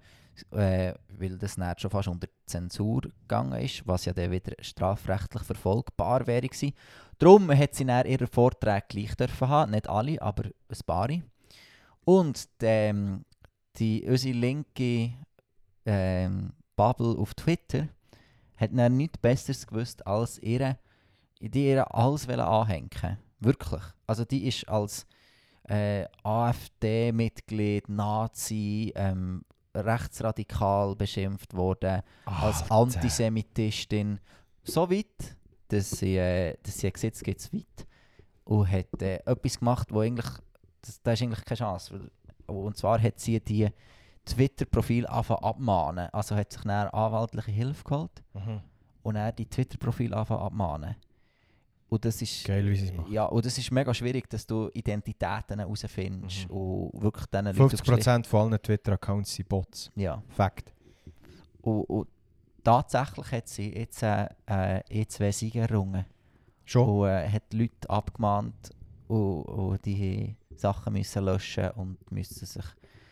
äh, 0.50 0.92
weil 1.18 1.38
das 1.38 1.56
dann 1.56 1.78
schon 1.78 1.90
fast 1.90 2.08
unter 2.08 2.28
Zensur 2.44 3.02
gegangen 3.02 3.60
ist, 3.60 3.86
was 3.86 4.04
ja 4.04 4.12
dann 4.12 4.30
wieder 4.30 4.52
strafrechtlich 4.60 5.42
verfolgbar 5.42 6.26
wäre 6.26 6.48
gewesen. 6.48 6.74
Darum 7.18 7.50
hat 7.50 7.74
sie 7.74 7.86
dann 7.86 8.06
ihren 8.06 8.26
Vortrag 8.26 8.88
gleich 8.88 9.14
dürfen 9.14 9.48
haben, 9.48 9.70
nicht 9.70 9.88
alle, 9.88 10.20
aber 10.20 10.44
ein 10.44 10.78
paar. 10.86 11.08
Und 12.04 12.48
ähm, 12.60 13.24
die, 13.78 14.06
unsere 14.06 14.36
linke 14.36 15.12
ähm, 15.86 16.52
Bubble 16.76 17.16
auf 17.18 17.34
Twitter 17.34 17.88
hat 18.56 18.70
dann 18.72 18.96
nichts 18.96 19.18
Besseres 19.18 19.66
gewusst, 19.66 20.06
als 20.06 20.38
ihre, 20.38 20.78
die 21.40 21.68
ihr 21.68 21.94
alles 21.94 22.28
anhängen 22.28 23.18
Wirklich. 23.40 23.82
Also 24.06 24.24
die 24.24 24.46
ist 24.46 24.66
als 24.68 25.06
äh, 25.68 26.06
AfD-Mitglied, 26.22 27.88
Nazi, 27.88 28.92
ähm, 28.94 29.44
rechtsradikal 29.74 30.96
beschimpft 30.96 31.54
worden, 31.54 32.02
als 32.24 32.62
Alter. 32.62 32.74
Antisemitistin. 32.74 34.20
So 34.64 34.90
weit, 34.90 35.36
dass 35.68 35.90
sie, 35.90 36.16
äh, 36.16 36.56
dass 36.62 36.78
sie 36.78 36.90
gesagt 36.90 37.04
hat, 37.06 37.14
es 37.14 37.22
geht 37.22 37.52
weit. 37.52 37.86
Und 38.44 38.70
hat 38.70 39.02
äh, 39.02 39.16
etwas 39.26 39.58
gemacht, 39.58 39.92
wo 39.92 40.00
eigentlich, 40.00 40.30
das, 40.82 41.02
da 41.02 41.12
ist 41.12 41.22
eigentlich 41.22 41.44
keine 41.44 41.58
Chance. 41.58 42.10
Und 42.46 42.76
zwar 42.76 43.02
hat 43.02 43.18
sie 43.18 43.40
die 43.40 43.68
Twitter-Profil 44.24 45.06
angefangen 45.06 45.44
abmahnen. 45.44 46.08
Also 46.12 46.36
hat 46.36 46.52
sich 46.52 46.62
dann 46.62 46.88
anwaltliche 46.88 47.50
Hilfe 47.50 47.84
geholt 47.84 48.22
Mhm. 48.34 48.60
und 49.02 49.14
dann 49.14 49.34
die 49.36 49.46
Twitter-Profil 49.46 50.14
anfangen 50.14 50.42
abmahnen. 50.42 50.96
Und 51.88 52.04
das 52.04 52.20
ist... 52.20 52.44
Geil, 52.44 52.68
wie 52.68 52.76
sie 52.76 52.86
es 52.86 52.92
machen. 52.92 53.12
Ja, 53.12 53.26
und 53.26 53.44
das 53.46 53.56
ist 53.56 53.70
mega 53.70 53.94
schwierig, 53.94 54.28
dass 54.28 54.44
du 54.46 54.70
Identitäten 54.74 55.60
herausfindest 55.60 56.48
Mhm. 56.48 56.56
und 56.56 57.02
wirklich 57.02 57.26
Leuten... 57.32 57.48
50% 57.48 58.26
von 58.26 58.52
allen 58.52 58.60
Twitter-Accounts 58.62 59.34
sind 59.34 59.48
Bots. 59.48 59.90
Ja. 59.94 60.20
Fakt. 60.30 60.72
Und, 61.62 61.82
und 61.84 62.08
tatsächlich 62.64 63.30
hat 63.30 63.48
sie 63.48 63.72
jetzt 63.72 64.02
äh, 64.02 64.26
äh, 64.46 65.04
E2 65.04 65.32
Siege 65.32 65.60
errungen. 65.60 66.04
Schon? 66.64 66.88
Und 66.88 67.08
äh, 67.08 67.28
hat 67.28 67.44
die 67.52 67.58
Leute 67.58 67.88
abgemahnt 67.88 68.70
und, 69.06 69.42
und 69.44 69.84
die 69.86 70.34
Sachen 70.56 70.92
müssen 70.92 71.24
löschen 71.24 71.70
und 71.72 72.10
müssen 72.10 72.46
sich... 72.46 72.64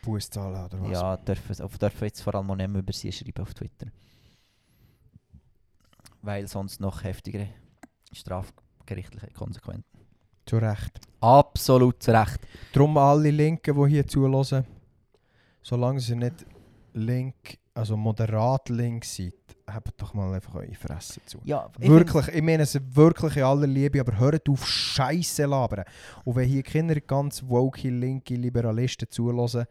Buß 0.03 0.29
zahlen 0.31 0.65
oder 0.65 0.81
was? 0.83 0.91
Ja, 0.91 1.17
dürfen, 1.17 1.55
dürfen 1.79 2.05
jetzt 2.05 2.21
vor 2.21 2.35
allem 2.35 2.51
auch 2.51 2.57
nicht 2.57 2.69
mehr 2.69 2.81
über 2.81 2.93
sie 2.93 3.13
schreiben 3.13 3.41
auf 3.41 3.55
Twitter. 3.55 3.87
Weil 6.23 6.49
sonst 6.49 6.81
noch 6.81 7.05
heftigere 7.05 7.49
strafgerichtliche 8.85 9.33
Konsequenzen. 9.33 9.85
Zu 10.47 10.59
Recht. 10.59 11.01
Absolut 11.21 12.03
zu 12.03 12.13
Recht. 12.13 12.41
Darum 12.73 12.97
alle 12.99 13.31
Linken, 13.31 13.75
die 13.75 13.91
hier 13.91 14.07
zuhören, 14.07 14.65
solange 15.63 16.01
sie 16.01 16.17
nicht 16.17 16.45
link, 16.93 17.59
also 17.73 17.97
moderat 17.97 18.69
link 18.69 19.05
seid, 19.05 19.33
habt 19.67 20.01
doch 20.01 20.13
mal 20.13 20.35
einfach 20.35 20.55
eure 20.55 20.75
Fresse 20.75 21.21
zu. 21.25 21.39
Ja, 21.45 21.71
ich 21.81 21.89
Wirklich, 21.89 22.29
ich 22.29 22.43
meine 22.43 22.65
es 22.65 22.79
wirklich 22.95 23.39
in 23.39 23.43
aller 23.43 23.67
Liebe, 23.67 24.01
aber 24.01 24.19
hört 24.19 24.49
auf 24.49 24.67
Scheiße 24.67 25.47
labern. 25.47 25.85
Und 26.25 26.37
wenn 26.37 26.49
hier 26.49 26.63
keine 26.63 27.01
ganz 27.01 27.43
woke, 27.47 27.89
linke 27.89 28.35
Liberalisten 28.35 29.09
zulassen, 29.11 29.65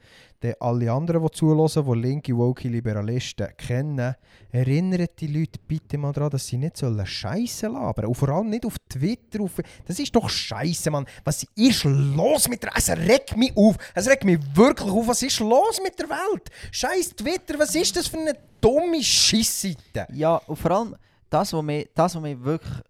dann 0.44 0.56
alle 0.60 0.92
anderen, 0.92 1.24
die 1.24 1.32
zulassen, 1.32 1.86
die 1.86 2.00
linke, 2.00 2.36
woke 2.36 2.68
Liberalisten 2.68 3.48
kennen, 3.56 4.16
erinnert 4.52 5.20
die 5.20 5.28
Leute 5.28 5.60
bitte 5.66 5.98
mal 5.98 6.12
daran, 6.12 6.32
dass 6.32 6.48
sie 6.48 6.58
nicht 6.58 6.78
Scheiße 6.78 7.68
labern. 7.68 8.06
Und 8.06 8.16
vor 8.16 8.30
allem 8.30 8.50
nicht 8.50 8.66
auf 8.66 8.76
Twitter. 8.90 9.42
Auf, 9.42 9.52
das 9.86 10.00
ist 10.00 10.14
doch 10.14 10.30
Scheiße, 10.30 10.92
Mann. 10.92 11.06
Was 11.24 11.46
ist 11.56 11.84
los 11.86 12.50
mit 12.50 12.62
der 12.64 12.72
Es 12.76 12.90
regt 12.90 13.38
mich 13.38 13.56
auf. 13.56 13.78
Es 13.94 14.08
regt 14.10 14.26
mich 14.26 14.40
wirklich 14.54 14.92
auf. 14.92 15.08
Was 15.08 15.24
ist 15.24 15.40
los 15.40 15.80
mit 15.82 15.98
der 15.98 16.10
Welt? 16.10 16.50
Scheiß 16.72 17.16
Twitter, 17.16 17.58
was 17.58 17.74
ist 17.76 17.96
das 17.96 18.08
für 18.08 18.18
eine 18.18 18.38
dumme 18.60 19.02
Scheissseite? 19.02 20.08
Ja, 20.12 20.36
und 20.36 20.58
vor 20.58 20.72
allem 20.72 20.96
das, 21.30 21.54
was 21.54 21.64
mich, 21.64 21.90
das, 21.96 22.16
was 22.16 22.22
mich 22.22 22.44
wirklich 22.44 22.84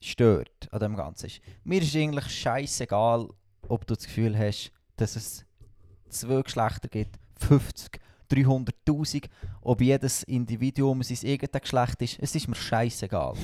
stört 0.00 0.68
an 0.70 0.80
dem 0.80 0.96
Ganzen 0.96 1.26
ist, 1.26 1.40
mir 1.64 1.80
ist 1.80 1.96
eigentlich 1.96 2.26
scheißegal, 2.26 3.28
ob 3.68 3.86
du 3.86 3.94
das 3.94 4.04
Gefühl 4.04 4.36
hast, 4.36 4.72
dass 4.96 5.16
es 5.16 5.44
zwei 6.12 6.42
Geschlechter 6.42 6.88
gibt, 6.88 7.18
50, 7.38 8.00
300'000, 8.30 9.24
ob 9.60 9.80
jedes 9.80 10.22
Individuum 10.24 11.02
sein 11.02 11.30
eigenes 11.30 11.60
Geschlecht 11.60 12.02
ist, 12.02 12.18
es 12.20 12.34
ist 12.34 12.48
mir 12.48 12.54
scheißegal. 12.54 13.34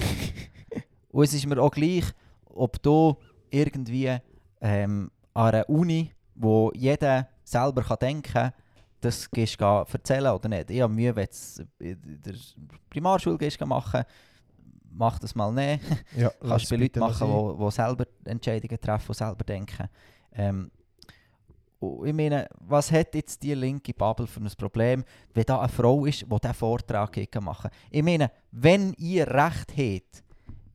und 1.11 1.25
es 1.25 1.35
ist 1.35 1.47
mir 1.47 1.61
auch 1.61 1.71
gleich, 1.71 2.05
ob 2.47 2.83
du 2.83 3.17
irgendwie 3.51 4.17
ähm, 4.61 5.11
an 5.35 5.55
einer 5.55 5.69
Uni, 5.69 6.13
wo 6.35 6.73
jeder 6.75 7.29
selber 7.45 7.83
kann 7.83 7.99
denken 8.01 8.33
kann, 8.33 8.53
das 9.01 9.31
gehst 9.31 9.61
du 9.61 9.65
erzählen 9.65 10.33
oder 10.33 10.49
nicht. 10.49 10.71
Ich 10.71 10.81
habe 10.81 10.93
Mühe, 10.93 11.15
wenn 11.15 11.29
du 11.29 11.85
in 11.85 12.23
der 12.23 12.35
Primarschule 12.91 13.39
gehst 13.39 13.61
machen, 13.65 14.05
mach 14.91 15.19
das 15.19 15.35
mal 15.35 15.53
nicht. 15.53 15.85
Ja, 16.17 16.31
Kannst 16.41 16.71
du 16.71 16.75
bei 16.75 16.83
Leuten 16.83 17.01
machen, 17.01 17.57
die, 17.59 17.71
selber 17.71 18.05
Entscheidungen 18.25 18.81
treffen, 18.81 19.13
die 19.13 19.17
selber 19.17 19.45
denken. 19.45 19.89
Ähm, 20.33 20.71
ich 21.81 22.13
meine, 22.13 22.49
was 22.59 22.91
hat 22.91 23.15
jetzt 23.15 23.43
die 23.43 23.55
linke 23.55 23.95
Bubble 23.95 24.27
für 24.27 24.41
ein 24.41 24.51
Problem, 24.57 25.05
wenn 25.35 25.45
da 25.45 25.61
eine 25.61 25.69
Frau 25.69 26.07
ist, 26.07 26.23
die 26.23 26.27
diesen 26.27 26.55
Vortrag 26.55 27.17
machen 27.41 27.71
Ich 27.91 28.03
meine, 28.03 28.31
wenn 28.51 28.95
ihr 28.95 29.27
Recht 29.29 29.73
habt, 29.77 30.25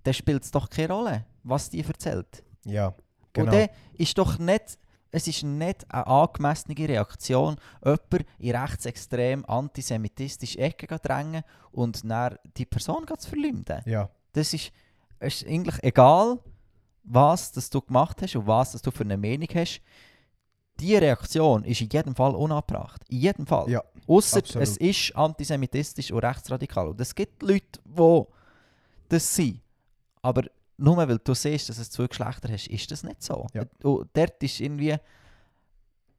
dann 0.04 0.14
spielt 0.14 0.44
es 0.44 0.52
doch 0.52 0.70
keine 0.70 0.94
Rolle, 0.94 1.26
was 1.44 1.70
die 1.70 1.82
erzählt. 1.82 2.44
Ja, 2.66 2.94
genau. 3.34 3.48
Und 3.48 3.54
dann 3.54 3.70
ist 3.96 4.18
doch 4.18 4.40
nicht, 4.40 4.78
es 5.12 5.28
ist 5.28 5.44
nicht 5.44 5.92
eine 5.92 6.08
angemessene 6.08 6.78
Reaktion, 6.78 7.58
jemanden 7.84 8.26
in 8.40 8.56
rechtsextrem 8.56 9.46
antisemitistische 9.46 10.60
Ecke 10.60 10.88
zu 10.88 11.00
drängen 11.00 11.44
und 11.72 12.10
dann 12.10 12.38
die 12.58 12.66
Person 12.66 13.06
zu 13.18 13.30
verleumden. 13.30 13.82
ja, 13.86 14.10
Das 14.32 14.54
ist, 14.54 14.72
ist 15.20 15.46
eigentlich 15.46 15.84
egal, 15.84 16.40
was 17.04 17.52
das 17.52 17.70
du 17.70 17.82
gemacht 17.82 18.22
hast 18.22 18.36
und 18.36 18.48
was 18.48 18.72
das 18.72 18.82
du 18.82 18.92
für 18.92 19.04
eine 19.04 19.18
Meinung 19.18 19.50
hast. 19.54 19.82
Die 20.80 20.96
Reaktion 20.96 21.64
ist 21.64 21.82
in 21.82 21.90
jedem 21.90 22.16
Fall 22.16 22.36
unabbracht. 22.36 23.04
In 23.10 23.20
jedem 23.20 23.48
Fall. 23.48 23.70
ja, 23.70 23.84
absolut. 24.48 24.68
es 24.68 24.78
ist 24.78 25.16
antisemitistisch 25.16 26.12
und 26.12 26.20
rechtsradikal. 26.20 26.90
Und 26.90 27.00
es 27.00 27.14
gibt 27.14 27.42
Leute, 27.44 27.80
die 27.86 28.24
das 29.10 29.36
sind. 29.36 29.62
Aber 30.22 30.44
nur 30.78 30.98
weil 30.98 31.20
du 31.20 31.34
siehst, 31.34 31.70
dass 31.70 31.78
es 31.78 31.92
zwei 31.92 32.08
Geschlechter 32.08 32.50
hast, 32.52 32.68
ist 32.68 32.92
das 32.92 33.04
nicht 33.04 33.22
so. 33.22 33.48
Ja. 33.54 33.64
Und 33.84 34.10
dort 34.14 34.42
ist 34.42 34.60
irgendwie 34.60 34.96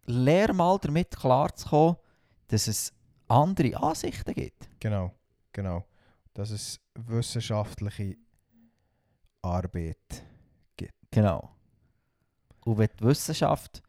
lehr 0.07 0.53
mal 0.53 0.79
damit 0.81 1.17
klarzukommen, 1.17 1.97
dass 2.49 2.69
es 2.69 2.93
andere 3.27 3.77
Ansichten 3.77 4.35
gibt. 4.35 4.69
genau, 4.79 5.13
genau. 5.53 5.85
Dass 6.35 6.51
es 6.51 6.81
wissenschaftliche 6.95 8.17
Arbeit 9.43 10.25
Genau. 11.15 11.49
Und 12.65 12.79
wenn 12.79 12.89
die 12.99 13.05
Wissenschaft. 13.05 13.84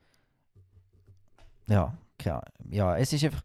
Ja, 1.68 1.94
Ahnung. 2.26 2.42
ja, 2.70 2.98
es 2.98 3.14
ist 3.14 3.24
einfach. 3.24 3.44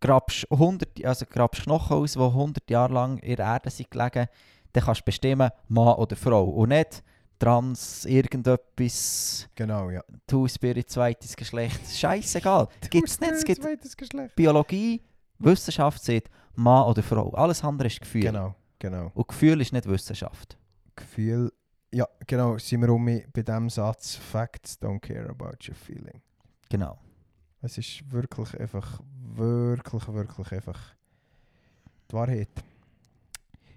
Grabst, 0.00 0.50
100, 0.50 1.04
also 1.04 1.24
grabst 1.26 1.62
Knochen 1.62 1.96
aus, 1.96 2.14
die 2.14 2.18
100 2.18 2.68
Jahre 2.68 2.92
lang 2.92 3.18
in 3.18 3.36
der 3.36 3.46
Erde 3.46 3.70
sind 3.70 3.88
gelegen, 3.88 4.26
dann 4.72 4.84
kannst 4.84 5.02
du 5.02 5.04
bestimmen, 5.04 5.50
Mann 5.68 5.94
oder 5.94 6.16
Frau. 6.16 6.44
Und 6.44 6.70
nicht 6.70 7.04
trans, 7.38 8.04
irgendetwas, 8.04 9.48
Genau, 9.54 9.90
ja. 9.90 10.02
Two-Spirit, 10.26 10.90
zweites 10.90 11.36
Geschlecht. 11.36 11.80
Scheißegal. 11.88 12.68
Gibt 12.90 13.08
es 13.08 13.20
nicht. 13.20 13.32
Es 13.32 13.44
gibt 13.44 13.62
zweites 13.62 13.96
Geschlecht. 13.96 14.34
Biologie, 14.34 15.02
Wissenschaft 15.38 16.02
sagt 16.02 16.30
Mann 16.54 16.86
oder 16.86 17.02
Frau. 17.02 17.30
Alles 17.30 17.62
andere 17.62 17.88
ist 17.88 18.00
Gefühl. 18.00 18.22
Genau, 18.22 18.54
genau. 18.78 19.10
Und 19.14 19.28
Gefühl 19.28 19.60
ist 19.60 19.72
nicht 19.72 19.88
Wissenschaft. 19.88 20.56
Gefühl, 20.96 21.52
ja, 21.92 22.06
genau, 22.26 22.58
sind 22.58 22.80
wir 22.80 22.90
um 22.90 23.04
bei 23.04 23.42
dem 23.42 23.68
Satz, 23.70 24.16
Facts 24.16 24.78
don't 24.80 25.00
care 25.00 25.28
about 25.28 25.58
your 25.68 25.74
feeling. 25.74 26.22
Genau. 26.68 26.98
Es 27.64 27.78
ist 27.78 28.10
wirklich 28.10 28.58
einfach, 28.58 29.00
wirklich, 29.34 30.08
wirklich 30.08 30.52
einfach 30.52 30.80
die 32.10 32.14
Wahrheit. 32.14 32.50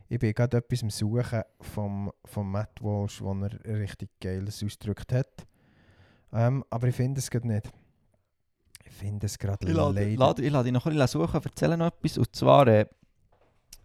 Ich 0.09 0.19
bin 0.19 0.33
gerade 0.33 0.57
etwas 0.57 0.81
am 0.81 0.89
Suchen 0.89 1.43
vom, 1.61 2.11
vom 2.25 2.51
Matt 2.51 2.81
Walsh, 2.81 3.21
wo 3.21 3.31
er 3.33 3.79
richtig 3.79 4.09
geiles 4.19 4.63
ausgedrückt 4.63 5.13
hat. 5.13 5.47
Ähm, 6.33 6.63
aber 6.69 6.87
ich 6.87 6.95
finde 6.95 7.19
es 7.19 7.29
gerade 7.29 7.47
nicht. 7.47 7.71
Ich 8.85 8.91
finde 8.91 9.27
es 9.27 9.37
gerade 9.37 9.71
leider. 9.71 10.01
ich 10.01 10.17
lade 10.17 10.41
dich 10.41 10.51
noch 10.51 10.85
ein 10.85 10.93
bisschen 10.93 11.07
suchen, 11.07 11.41
erzähle 11.43 11.77
noch 11.77 11.87
etwas. 11.87 12.17
Und 12.17 12.35
zwar 12.35 12.67
äh, 12.67 12.87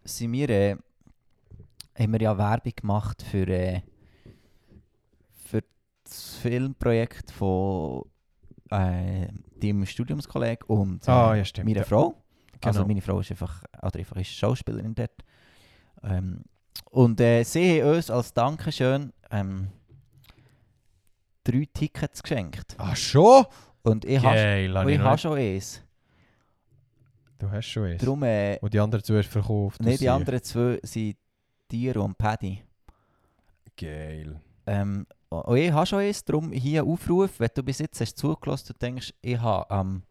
sind 0.04 0.32
wir, 0.32 0.48
äh, 0.48 0.76
haben 1.98 2.12
wir 2.12 2.20
ja 2.20 2.36
Werbung 2.36 2.72
gemacht 2.74 3.22
für, 3.22 3.46
äh, 3.48 3.82
für 5.46 5.62
das 6.04 6.36
Filmprojekt 6.36 7.30
von 7.30 8.09
äh, 8.70 9.28
deinem 9.60 9.84
Studiumskollegen 9.86 10.66
und 10.68 11.06
äh, 11.06 11.10
Ah, 11.10 11.34
ja, 11.34 11.44
stimmt. 11.44 11.66
meiner 11.68 11.80
ja. 11.80 11.84
Frau. 11.84 12.14
Also 12.62 12.80
Genau. 12.80 12.88
meine 12.88 13.00
Frau 13.00 13.20
ist 13.20 13.30
einfach, 13.30 13.62
oder 13.82 13.98
einfach 13.98 14.16
ist 14.16 14.28
Schauspielerin 14.32 14.94
dort. 14.94 15.24
Ähm, 16.02 16.42
und 16.90 17.20
äh, 17.20 17.42
sie 17.42 17.82
haben 17.82 17.94
uns 17.96 18.10
als 18.10 18.32
Dankeschön 18.34 19.12
ähm, 19.30 19.68
drei 21.44 21.66
Tickets 21.72 22.22
geschenkt. 22.22 22.74
Ah, 22.78 22.94
schon? 22.94 23.44
Und 23.82 24.04
ich 24.04 24.22
habe 24.22 25.18
schon 25.18 25.38
eins. 25.38 25.82
Du 27.38 27.50
hast 27.50 27.66
schon 27.66 27.84
eins. 27.86 28.00
Darum, 28.02 28.22
äh, 28.24 28.58
Und 28.60 28.74
die 28.74 28.78
anderen 28.80 29.02
zuerst 29.02 29.30
verkauft. 29.30 29.80
nee, 29.80 29.92
das 29.92 30.00
die 30.00 30.08
anderen 30.10 30.42
zwei 30.42 30.78
sind 30.82 31.16
Tiro 31.68 32.04
und 32.04 32.18
Paddy. 32.18 32.62
Geil. 33.76 34.38
Ähm, 34.66 35.06
und 35.30 35.56
ich 35.56 35.70
habe 35.70 35.86
schon 35.86 36.00
eins, 36.00 36.24
darum 36.24 36.52
hier 36.52 36.84
Aufruf, 36.84 37.38
wenn 37.38 37.50
du 37.54 37.62
bis 37.62 37.78
jetzt 37.78 38.00
hast 38.00 38.18
zugelassen 38.18 38.72
und 38.72 38.82
denkst, 38.82 39.14
ich 39.22 39.38
habe 39.38 39.70
am 39.70 40.02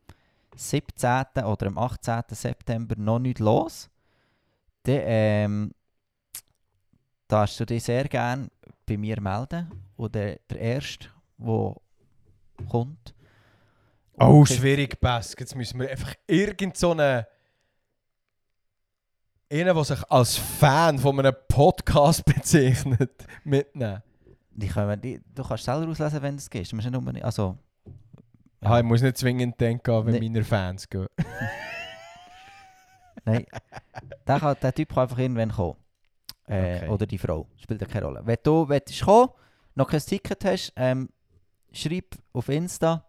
17. 0.55 1.43
oder 1.43 1.67
am 1.67 1.77
18. 1.77 2.23
September 2.29 2.95
noch 2.97 3.19
nichts 3.19 3.41
los, 3.41 3.89
dann 4.83 5.01
ähm, 5.01 5.71
darfst 7.27 7.59
du 7.59 7.65
dich 7.65 7.83
sehr 7.83 8.07
gerne 8.07 8.49
bei 8.85 8.97
mir 8.97 9.21
melden. 9.21 9.69
Und 9.97 10.15
der, 10.15 10.39
Erste, 10.59 11.09
der 11.37 11.75
kommt. 12.69 13.13
Oh, 14.17 14.45
schwierig, 14.45 14.99
Bask. 14.99 15.39
Jetzt 15.39 15.55
müssen 15.55 15.79
wir 15.79 15.89
einfach 15.89 16.13
irgend 16.27 16.77
so 16.77 16.93
der 16.93 17.27
sich 19.83 20.03
als 20.09 20.37
Fan 20.37 20.99
von 20.99 21.19
einem 21.19 21.35
Podcast 21.47 22.23
bezeichnet, 22.25 23.25
mitnehmen. 23.43 24.03
Die 24.59 24.67
können, 24.67 24.99
die, 25.01 25.21
du 25.33 25.43
kannst 25.43 25.63
selber 25.63 25.89
auslesen, 25.89 26.21
wenn 26.21 26.35
du 26.35 26.39
es 26.39 26.49
gehst. 26.49 26.71
Du 26.71 26.75
musst 26.75 26.87
nicht 26.87 26.97
unbedingt, 26.97 27.25
also, 27.25 27.57
Ah, 28.61 28.79
ich 28.79 28.83
muss 28.83 29.01
nicht 29.01 29.17
zwingend 29.17 29.59
denken, 29.61 30.05
wenn 30.05 30.15
Nee. 30.15 30.19
meine 30.29 30.43
Fans 30.43 30.89
gehen. 30.89 31.07
Nein. 33.25 33.45
der, 34.27 34.39
kann, 34.39 34.55
der 34.61 34.73
Typ 34.73 34.89
kann 34.93 35.03
einfach 35.03 35.17
irgendwann 35.17 35.51
kommen. 35.51 35.75
Äh, 36.47 36.77
Okay. 36.79 36.89
Oder 36.89 37.05
die 37.05 37.17
Frau. 37.17 37.47
Spielt 37.57 37.81
ja 37.81 37.87
keine 37.87 38.05
Rolle. 38.07 38.21
Wenn 38.25 38.37
du 38.43 38.67
willst 38.67 39.01
kommen, 39.01 39.29
noch 39.75 39.87
kein 39.87 39.99
Ticket 39.99 40.43
hast, 40.45 40.73
ähm, 40.75 41.09
schreib 41.71 42.15
auf 42.33 42.49
Insta. 42.49 43.05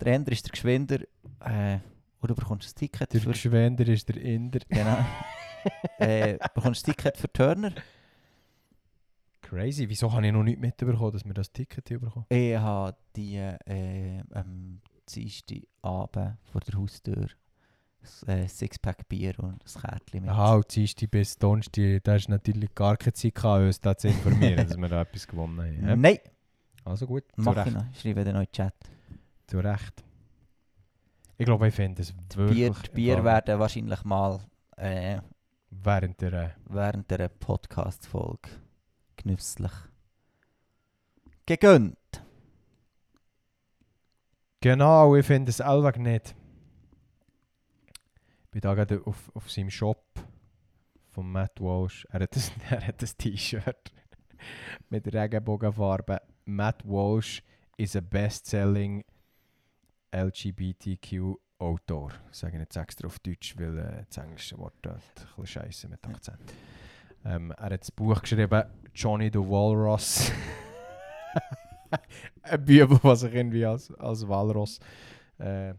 Der 0.00 0.14
Ender 0.14 0.32
ist 0.32 0.44
der 0.46 0.52
Geschwinder. 0.52 1.00
Äh, 1.40 1.78
oder 2.22 2.28
du 2.28 2.34
bekommst 2.36 2.68
ein 2.70 2.74
Ticket 2.78 3.12
Der 3.12 3.20
für... 3.20 3.30
Geschwender 3.30 3.86
ist 3.88 4.08
der 4.08 4.16
Inder. 4.16 4.60
Genau. 4.68 4.98
äh, 5.98 6.38
bekommst 6.54 6.86
ein 6.86 6.92
Ticket 6.94 7.16
für 7.16 7.32
Turner. 7.32 7.72
Crazy. 9.48 9.88
Wieso 9.88 10.12
habe 10.12 10.26
ich 10.26 10.32
noch 10.32 10.42
nicht 10.42 10.58
mitbekommen, 10.58 11.12
dass 11.12 11.24
wir 11.24 11.32
das 11.34 11.52
Ticket 11.52 11.84
bekommen? 11.84 12.26
Ich 12.28 12.56
habe 12.56 12.96
die 13.14 13.36
äh, 13.36 14.22
Dienstag 15.08 15.58
Abend 15.82 16.36
vor 16.42 16.60
der 16.62 16.78
Haustür 16.78 17.28
ein 18.26 18.38
äh, 18.38 18.48
Sixpack 18.48 19.08
Bier 19.08 19.34
und 19.38 19.62
ein 19.64 19.80
Kärtchen 19.80 20.22
mit. 20.22 20.30
Aha, 20.30 20.54
und 20.56 20.74
Dienstag 20.74 21.10
bis 21.12 21.38
Donnerstag, 21.38 22.02
da 22.02 22.16
ist 22.16 22.28
natürlich 22.28 22.74
gar 22.74 22.96
keine 22.96 23.12
Zeit 23.12 23.34
gehabt, 23.36 23.62
uns 23.62 23.80
da 23.80 23.96
zu 23.96 24.08
informieren, 24.08 24.56
dass 24.68 24.76
wir 24.76 24.88
da 24.88 25.02
etwas 25.02 25.26
gewonnen 25.28 25.60
haben. 25.60 25.86
hä? 25.88 25.96
Nein, 25.96 26.18
Also 26.84 27.06
gut, 27.06 27.24
mach 27.36 27.52
ich 27.52 27.66
Recht. 27.66 27.76
noch. 27.76 27.94
Schreibe 27.94 28.24
den 28.24 28.34
neuen 28.34 28.50
Chat. 28.50 28.74
Zu 29.46 29.58
Recht. 29.60 30.04
Ich 31.38 31.44
glaube, 31.44 31.68
ich 31.68 31.74
finde 31.74 32.02
es 32.02 32.12
wirklich... 32.36 32.58
Bier, 32.58 32.74
die 32.84 32.90
Bier 32.94 33.24
werden 33.24 33.58
wahrscheinlich 33.60 34.02
mal 34.04 34.40
äh, 34.76 35.18
Während 35.70 36.20
der... 36.20 36.32
äh, 36.32 36.50
während 36.68 37.08
der 37.10 37.28
Podcast-Folge 37.28 38.48
genüsslich 39.26 39.72
gegönnt. 41.46 41.96
Genau, 44.60 45.14
ich 45.16 45.26
finde 45.26 45.50
es 45.50 45.60
allweg 45.60 45.98
nicht. 45.98 46.34
Ich 48.44 48.50
bin 48.50 48.60
da 48.60 48.74
gerade 48.74 49.02
auf, 49.04 49.30
auf 49.34 49.50
seinem 49.50 49.70
Shop 49.70 50.04
von 51.10 51.30
Matt 51.30 51.60
Walsh. 51.60 52.06
Er 52.10 52.20
hat 52.20 52.36
ein, 52.36 52.42
er 52.70 52.86
hat 52.86 53.02
ein 53.02 53.10
T-Shirt 53.18 53.92
mit 54.88 55.12
Regenbogenfarben. 55.12 56.18
Matt 56.46 56.84
Walsh 56.84 57.42
is 57.76 57.96
a 57.96 58.00
best-selling 58.00 59.04
LGBTQ 60.14 61.36
Autor. 61.58 62.12
Ich 62.32 62.42
jetzt 62.42 62.76
extra 62.76 63.06
auf 63.06 63.18
Deutsch, 63.18 63.56
weil 63.58 63.78
äh, 63.78 64.04
das 64.08 64.24
englische 64.24 64.58
Wort 64.58 64.86
ein 64.86 65.00
bisschen 65.14 65.46
scheiße 65.46 65.88
mit 65.88 66.06
Akzent. 66.06 66.52
Ähm, 67.26 67.52
er 67.58 67.70
hat 67.70 67.80
das 67.80 67.90
Buch 67.90 68.20
geschrieben, 68.20 68.62
Johnny 68.94 69.30
the 69.32 69.40
Walrus. 69.40 70.30
Ein 72.42 72.64
Bübel, 72.64 72.98
was 73.02 73.20
sich 73.20 73.34
irgendwie 73.34 73.66
als, 73.66 73.92
als 73.94 74.26
Walross 74.28 74.78
äh, 75.38 75.74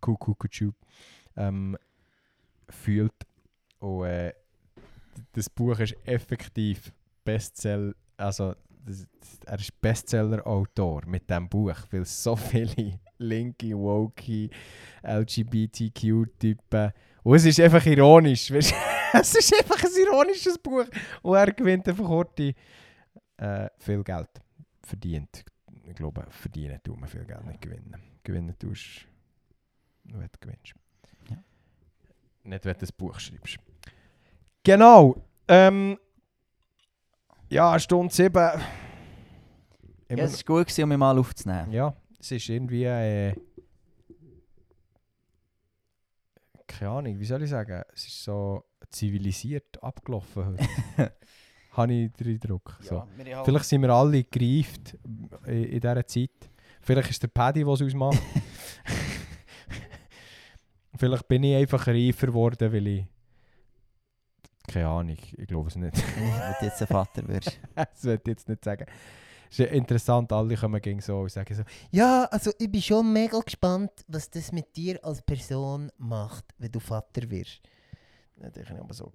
Kuckuckutschu 0.00 0.72
ähm, 1.36 1.76
fühlt. 2.68 3.12
Und 3.78 4.06
äh, 4.06 4.32
das 5.32 5.50
Buch 5.50 5.78
ist 5.78 5.96
effektiv 6.04 6.92
Bestseller, 7.24 7.92
also 8.16 8.54
das, 8.84 9.06
er 9.44 9.58
ist 9.58 9.80
Bestseller-Autor 9.80 11.02
mit 11.06 11.28
diesem 11.28 11.48
Buch, 11.48 11.76
weil 11.90 12.06
so 12.06 12.36
viele 12.36 12.98
linke, 13.18 13.76
woke, 13.76 14.48
LGBTQ-Typen 15.02 16.92
und 17.22 17.36
es 17.36 17.44
ist 17.44 17.60
einfach 17.60 17.84
ironisch, 17.86 18.50
weisst 18.50 18.72
du? 18.72 18.91
es 19.20 19.34
ist 19.34 19.54
einfach 19.54 19.82
ein 19.84 20.02
ironisches 20.02 20.58
Buch 20.58 20.86
und 21.22 21.36
er 21.36 21.52
gewinnt 21.52 21.88
einfach 21.88 22.08
heute 22.08 22.54
äh, 23.36 23.68
viel 23.78 24.02
Geld 24.02 24.30
verdient. 24.82 25.44
Ich 25.84 25.94
glaube, 25.94 26.24
verdienen 26.30 26.80
tut 26.82 26.98
man 26.98 27.08
viel 27.08 27.24
Geld, 27.24 27.44
nicht 27.44 27.60
gewinnen. 27.60 27.96
Gewinnen 28.22 28.58
tust 28.58 29.06
du, 30.04 30.18
wenn 30.18 30.28
du 30.28 30.38
gewinnst. 30.40 30.74
Ja. 31.28 31.36
Nicht, 32.44 32.64
wenn 32.64 32.78
du 32.78 32.86
ein 32.86 32.88
Buch 32.96 33.18
schreibst. 33.18 33.56
Genau. 34.62 35.22
Ähm, 35.48 35.98
ja, 37.50 37.78
Stunde 37.78 38.14
7. 38.14 38.32
Ja, 38.34 38.60
es 40.08 40.46
war 40.46 40.56
gut, 40.56 40.66
gewesen, 40.66 40.84
um 40.84 40.88
mich 40.90 40.98
mal 40.98 41.18
aufzunehmen. 41.18 41.72
ja, 41.72 41.94
es 42.18 42.30
ist 42.30 42.48
irgendwie. 42.48 42.84
Äh, 42.84 43.34
keine 46.66 46.90
Ahnung, 46.90 47.18
wie 47.18 47.24
soll 47.24 47.42
ich 47.42 47.50
sagen? 47.50 47.82
Es 47.92 48.06
ist 48.06 48.22
so 48.22 48.64
zivilisiert 48.92 49.82
abgelaufen 49.82 50.46
heute. 50.46 51.12
Habe 51.72 51.92
ich 51.92 52.12
den 52.12 52.34
Eindruck. 52.34 52.78
So. 52.82 53.04
wir 53.16 53.36
haben 53.36 53.44
Vielleicht 53.44 53.64
sind 53.64 53.82
wir 53.82 53.90
alle 53.90 54.24
gereift 54.24 54.98
in, 55.46 55.64
in 55.64 55.80
dieser 55.80 56.06
Zeit. 56.06 56.30
Vielleicht 56.82 57.10
ist 57.10 57.22
der 57.22 57.28
Paddy, 57.28 57.64
der 57.64 57.72
es 57.72 57.82
ausmacht. 57.82 58.20
Vielleicht 60.96 61.26
bin 61.28 61.44
ich 61.44 61.56
einfach 61.56 61.86
reifer 61.86 62.26
geworden, 62.26 62.72
weil 62.72 62.86
ich. 62.86 63.06
Keine 64.68 64.88
Ahnung, 64.88 65.16
ich 65.16 65.46
glaube 65.46 65.68
es 65.68 65.76
nicht. 65.76 65.96
wenn 65.96 66.54
du 66.60 66.66
jetzt 66.66 66.80
ein 66.80 66.86
Vater 66.86 67.26
wirst. 67.26 67.58
das 67.74 68.04
will 68.04 68.20
ich 68.22 68.28
jetzt 68.28 68.48
nicht 68.48 68.64
sagen. 68.64 68.86
Es 69.50 69.58
ist 69.58 69.66
ja 69.66 69.72
interessant, 69.72 70.32
alle 70.32 70.56
kommen 70.56 70.80
gegen 70.80 71.00
so 71.00 71.18
und 71.20 71.30
sagen 71.30 71.54
so, 71.54 71.62
Ja, 71.90 72.24
also 72.30 72.52
ich 72.58 72.70
bin 72.70 72.80
schon 72.80 73.12
mega 73.12 73.38
gespannt, 73.40 73.90
was 74.06 74.30
das 74.30 74.52
mit 74.52 74.74
dir 74.76 75.04
als 75.04 75.20
Person 75.22 75.90
macht, 75.98 76.44
wenn 76.58 76.72
du 76.72 76.80
Vater 76.80 77.28
wirst. 77.30 77.60
Dann 78.42 78.52
denke 78.52 78.74
ich 78.74 78.80
aber 78.80 78.94
so, 78.94 79.12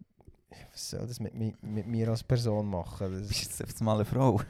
was 0.71 0.89
soll 0.89 1.05
das 1.05 1.19
mit, 1.19 1.33
mi 1.33 1.53
mit 1.61 1.85
mir 1.85 2.07
als 2.09 2.23
Person 2.23 2.67
machen? 2.67 3.11
Das 3.11 3.27
Bist 3.27 3.59
jetzt 3.59 3.61
auf 3.61 3.81
mal 3.81 3.95
eine 3.95 4.05
Frau? 4.05 4.41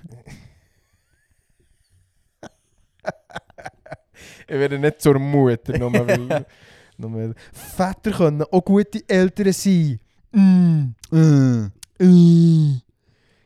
ich 4.48 4.50
werde 4.50 4.80
nicht 4.80 5.02
zur 5.02 5.20
Mutter, 5.20 5.78
nur 5.78 5.94
weil, 5.94 6.46
nur 6.98 7.14
weil 7.14 7.36
Väter 7.52 8.12
können 8.12 8.44
auch 8.44 8.64
gute 8.64 9.04
Eltern 9.08 9.54
sein. 9.54 10.00
Mm, 10.32 10.94
mm, 11.10 11.72
mm. 12.00 12.82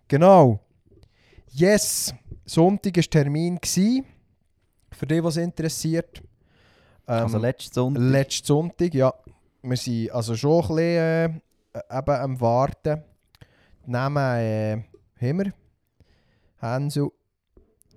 Genau. 0.07 0.59
Yes, 1.53 2.13
Sonntag 2.45 2.97
war 2.97 3.03
Termin. 3.03 3.55
Gewesen, 3.55 4.05
für 4.91 5.07
die, 5.07 5.23
was 5.23 5.37
interessiert. 5.37 6.21
Ähm, 7.07 7.23
also 7.23 7.37
letzten 7.37 7.73
Sonntag. 7.73 8.03
Letzten 8.03 8.47
Sonntag, 8.47 8.93
ja. 8.93 9.13
Wir 9.63 9.77
sind 9.77 10.11
also 10.11 10.35
schon 10.35 10.63
ein 10.63 10.67
bisschen 10.67 11.43
äh, 11.73 11.97
eben 11.97 12.15
am 12.15 12.41
Warten. 12.41 13.03
Die 13.85 13.91
Namen 13.91 14.39
äh, 14.39 14.83
haben 15.21 15.37
wir. 15.37 15.53
Hänsel 16.57 17.11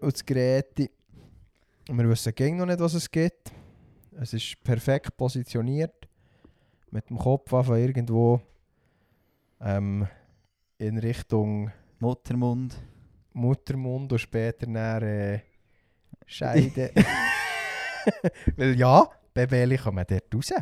und. 0.01 0.91
Und 1.89 1.99
wir 1.99 2.09
wissen 2.09 2.35
gegen 2.35 2.59
noch 2.59 2.67
nicht, 2.67 2.81
was 2.81 2.93
es 2.93 3.11
gibt. 3.11 3.51
Es 4.21 4.35
ist 4.35 4.63
perfekt 4.63 5.17
positioniert. 5.17 6.07
Mit 6.91 7.09
dem 7.09 7.17
Kopf 7.17 7.53
einfach 7.55 7.77
irgendwo 7.77 8.43
ähm, 9.61 10.07
in 10.77 10.99
Richtung 10.99 11.71
Muttermund. 11.99 12.77
Muttermund 13.33 14.13
und 14.13 14.19
später 14.19 14.67
dann 14.67 15.03
äh, 15.03 15.41
Scheide. 16.27 16.91
Weil 18.57 18.79
ja, 18.79 19.09
Bebeli 19.33 19.79
man 19.93 20.05
dort 20.07 20.35
raus. 20.35 20.53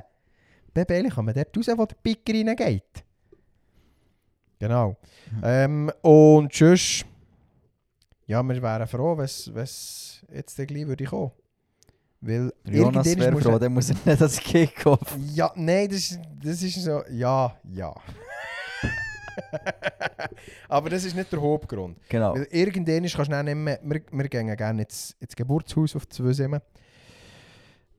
Bebeli 0.73 1.09
kann 1.09 1.25
man 1.25 1.35
dort 1.35 1.57
raus, 1.57 1.67
wo 1.77 1.87
der 1.87 1.97
Picker 2.03 2.33
reingeht. 2.33 3.05
Genau. 4.59 4.97
Mhm. 5.31 5.43
Ähm, 5.43 5.93
und 6.03 6.55
sonst, 6.55 7.05
ja, 8.27 8.43
wir 8.43 8.63
wären 8.63 8.87
froh, 8.87 9.17
wenn 9.17 9.25
es 9.25 10.23
jetzt 10.33 10.57
gleich 10.57 10.87
würde 10.87 11.05
kommen. 11.05 11.33
Weil 12.21 12.53
Jonas 12.65 13.17
wäre 13.17 13.41
froh, 13.41 13.59
dann 13.59 13.75
muss 13.75 13.91
er 13.91 13.97
nicht 14.05 14.23
als 14.23 14.39
Kickoff. 14.39 15.19
Ja, 15.35 15.51
nein, 15.57 15.89
das 15.89 15.99
ist, 15.99 16.21
das 16.41 16.63
ist 16.63 16.85
so. 16.85 17.03
Ja, 17.11 17.57
ja. 17.65 17.93
Aber 20.69 20.91
das 20.91 21.05
ist 21.05 21.17
nicht 21.17 21.33
der 21.33 21.41
Hauptgrund. 21.41 21.99
Genau. 22.09 22.35
Weil 22.35 22.47
irgendwann 22.51 23.09
kannst 23.09 23.33
du 23.33 23.43
nicht 23.43 23.55
mehr. 23.57 23.81
Wir, 23.83 24.03
wir 24.13 24.29
gehen 24.29 24.57
gerne 24.57 24.83
ins, 24.83 25.17
ins 25.19 25.35
Geburtshaus 25.35 25.97
auf 25.97 26.09
Zweisimmen. 26.09 26.61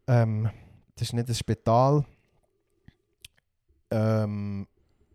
Ähm, 0.07 0.49
das 0.95 1.09
ist 1.09 1.13
nicht 1.13 1.27
ein 1.27 1.35
Spital. 1.35 2.05
Ähm, 3.93 4.67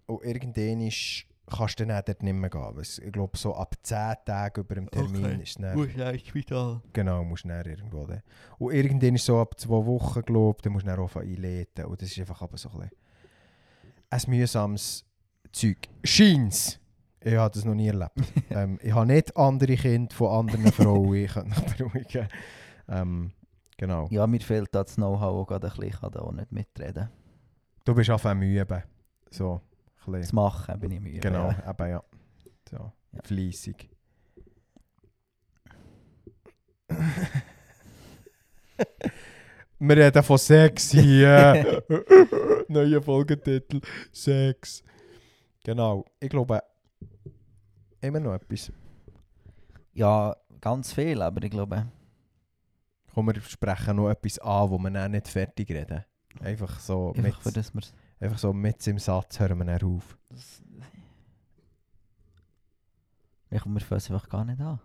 und 0.06 0.24
irgendwann 0.24 0.80
ist, 0.80 1.24
kannst 1.46 1.80
du 1.80 1.86
dann 1.86 2.02
dort 2.06 2.22
nicht 2.22 2.32
mehr 2.34 2.50
gehen. 2.50 2.76
Weil's- 2.76 2.98
Ich 2.98 3.12
glaube, 3.12 3.36
so 3.36 3.54
ab 3.54 3.74
10 3.82 4.14
Tagen 4.24 4.60
über 4.60 4.74
dem 4.74 4.90
Termin 4.90 5.24
Okay. 5.24 5.42
ist 5.42 5.48
es 5.50 5.54
dann, 5.56 5.76
du 5.76 5.82
ins 5.84 6.26
Spital. 6.28 6.80
Genau, 6.92 7.24
musst 7.24 7.44
du 7.44 7.48
dann 7.48 7.64
irgendwo 7.66 8.06
dann. 8.06 8.22
Und 8.58 8.72
irgendwann 8.74 9.14
ist 9.16 9.24
so 9.24 9.38
ab 9.40 9.58
zwei 9.58 9.84
Wochen, 9.84 10.22
glaube 10.22 10.56
ich, 10.58 10.62
dann 10.62 10.72
musst 10.72 10.86
du 10.86 10.90
dann 10.90 11.00
auch 11.00 11.16
einleiten. 11.16 11.84
Und 11.86 12.00
das 12.02 12.10
ist 12.10 12.18
einfach 12.20 12.40
aber 12.42 12.56
so 12.56 12.68
ein, 12.70 12.78
bisschen 12.78 12.90
ein 14.10 14.38
mühsames 14.38 15.04
Zeug. 15.52 15.78
Scheins. 16.04 16.78
Ich 17.20 17.34
habe 17.34 17.52
das 17.52 17.64
noch 17.64 17.74
nie 17.74 17.88
erlebt. 17.88 18.12
ähm, 18.50 18.78
ich 18.82 18.94
habe 18.94 19.06
nicht 19.06 19.36
andere 19.36 19.74
Kinder 19.76 20.14
von 20.14 20.28
anderen 20.46 20.70
Frauen, 20.72 21.14
ich 21.16 21.32
kann 21.32 21.48
mich 21.48 21.58
beruhigen. 21.76 22.28
Ähm, 22.88 23.32
genau. 23.76 24.06
Ja, 24.10 24.26
mir 24.26 24.40
fehlt 24.40 24.68
da 24.74 24.84
das 24.84 24.94
Know-how 24.94 25.22
auch 25.22 25.46
gerade 25.46 25.66
ein 25.66 25.70
bisschen. 25.72 25.88
Ich 25.88 26.00
kann 26.00 26.12
da 26.12 26.20
auch 26.20 26.32
nicht 26.32 26.52
mitreden. 26.52 27.08
Du 27.88 27.94
bist 27.94 28.10
einfach 28.10 28.34
müde. 28.34 28.84
So, 29.30 29.62
ein 30.06 30.12
Das. 30.12 30.30
Machen 30.30 30.78
bin 30.78 30.90
ich 30.90 31.00
müde. 31.00 31.20
Genau, 31.20 31.50
Ja. 31.52 31.70
eben 31.70 31.88
ja. 31.88 32.04
So, 32.70 32.76
Ja. 32.76 33.22
fleissig. 33.24 33.88
Wir 39.78 39.96
reden 39.96 40.22
von 40.22 40.36
Sex 40.38 40.90
hier. 40.90 41.82
Neuer 42.68 43.00
Folgetitel. 43.00 43.80
Sex. 44.12 44.82
Genau. 45.64 46.04
Ich 46.20 46.28
glaube, 46.28 46.62
immer 48.02 48.20
noch 48.20 48.34
etwas. 48.34 48.70
ja, 49.94 50.36
ganz 50.60 50.92
viel, 50.92 51.22
aber 51.22 51.42
ich 51.42 51.50
glaube, 51.50 51.86
Komm, 53.14 53.28
wir 53.28 53.40
sprechen 53.40 53.96
noch 53.96 54.10
etwas 54.10 54.38
an, 54.40 54.70
wo 54.70 54.78
wir 54.78 54.90
dann 54.90 55.10
nicht 55.12 55.26
fertig 55.28 55.70
reden. 55.70 56.04
Einfach 56.40 56.78
so, 56.80 57.12
mit, 57.16 57.26
einfach 57.26 57.42
für 57.42 57.52
das 57.52 57.74
wir 57.74 57.82
einfach 58.20 58.38
so 58.38 58.52
mit 58.52 58.86
im 58.86 58.98
Satz 58.98 59.40
hören 59.40 59.58
wir 59.58 59.64
dann 59.64 59.82
auf. 59.82 60.16
das, 60.28 60.62
ich 63.50 63.64
mir 63.64 63.80
fangen 63.80 63.98
es 63.98 64.10
einfach 64.10 64.28
gar 64.28 64.44
nicht 64.44 64.60
an. 64.60 64.80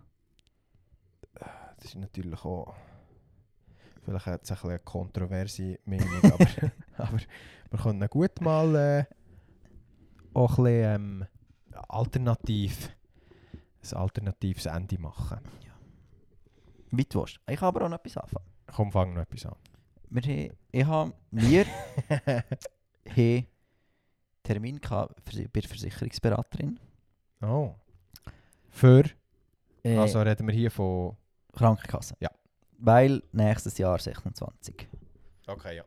Das 1.76 1.84
ist 1.84 1.96
natürlich 1.96 2.44
auch. 2.44 2.74
Vielleicht 4.04 4.26
hat 4.26 4.42
es 4.42 4.50
ein 4.50 4.54
bisschen 4.54 4.70
eine 4.70 4.78
kontroverse 4.80 5.78
Meinung, 5.84 6.24
aber, 6.24 6.46
aber 6.96 7.18
wir 7.70 7.78
können 7.78 8.08
gut 8.08 8.40
mal 8.40 8.74
äh, 8.74 9.04
auch 10.34 10.58
ein 10.58 10.64
bisschen 10.64 10.94
ähm, 10.94 11.26
alternativ, 11.88 12.90
ein 13.82 13.96
alternatives 13.96 14.66
Ende 14.66 14.98
machen. 14.98 15.38
Wie 16.90 17.04
du 17.04 17.20
willst. 17.20 17.40
Ich 17.48 17.58
kann 17.58 17.68
aber 17.68 17.84
auch 17.84 17.88
noch 17.88 17.98
etwas 17.98 18.16
anfangen. 18.18 18.46
Komm, 18.66 18.92
fang 18.92 19.14
noch 19.14 19.22
etwas 19.22 19.46
an. 19.46 19.56
Wir, 20.14 20.22
haben- 20.22 20.54
ich 20.70 20.84
habe, 20.84 21.12
wir 21.32 21.64
haben 23.16 23.46
Termin 24.42 24.80
gehabt 24.80 25.20
für, 25.28 25.48
bei 25.48 25.60
der 25.60 25.68
Versicherungsberaterin. 25.68 26.78
Oh. 27.42 27.74
Für, 28.70 29.04
Äh, 29.82 29.96
also 29.98 30.20
reden 30.22 30.46
wir 30.46 30.54
hier 30.54 30.70
von. 30.70 31.16
Krankenkasse. 31.52 32.14
Ja. 32.20 32.30
Weil 32.78 33.22
nächstes 33.32 33.76
Jahr 33.78 33.98
26. 33.98 34.88
Okay, 35.46 35.76
ja. 35.76 35.84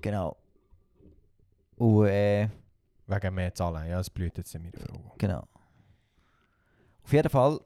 Genau. 0.00 0.36
Und 1.76 2.06
äh, 2.06 2.48
Wegen 3.06 3.34
mehr 3.34 3.54
Zahlen, 3.54 3.88
ja, 3.88 4.00
es 4.00 4.10
blüht 4.10 4.36
jetzt 4.38 4.54
in 4.54 4.62
meiner 4.62 4.78
Frau. 4.78 5.14
genau. 5.16 5.48
Auf 7.04 7.12
jeden 7.12 7.30
Fall 7.30 7.58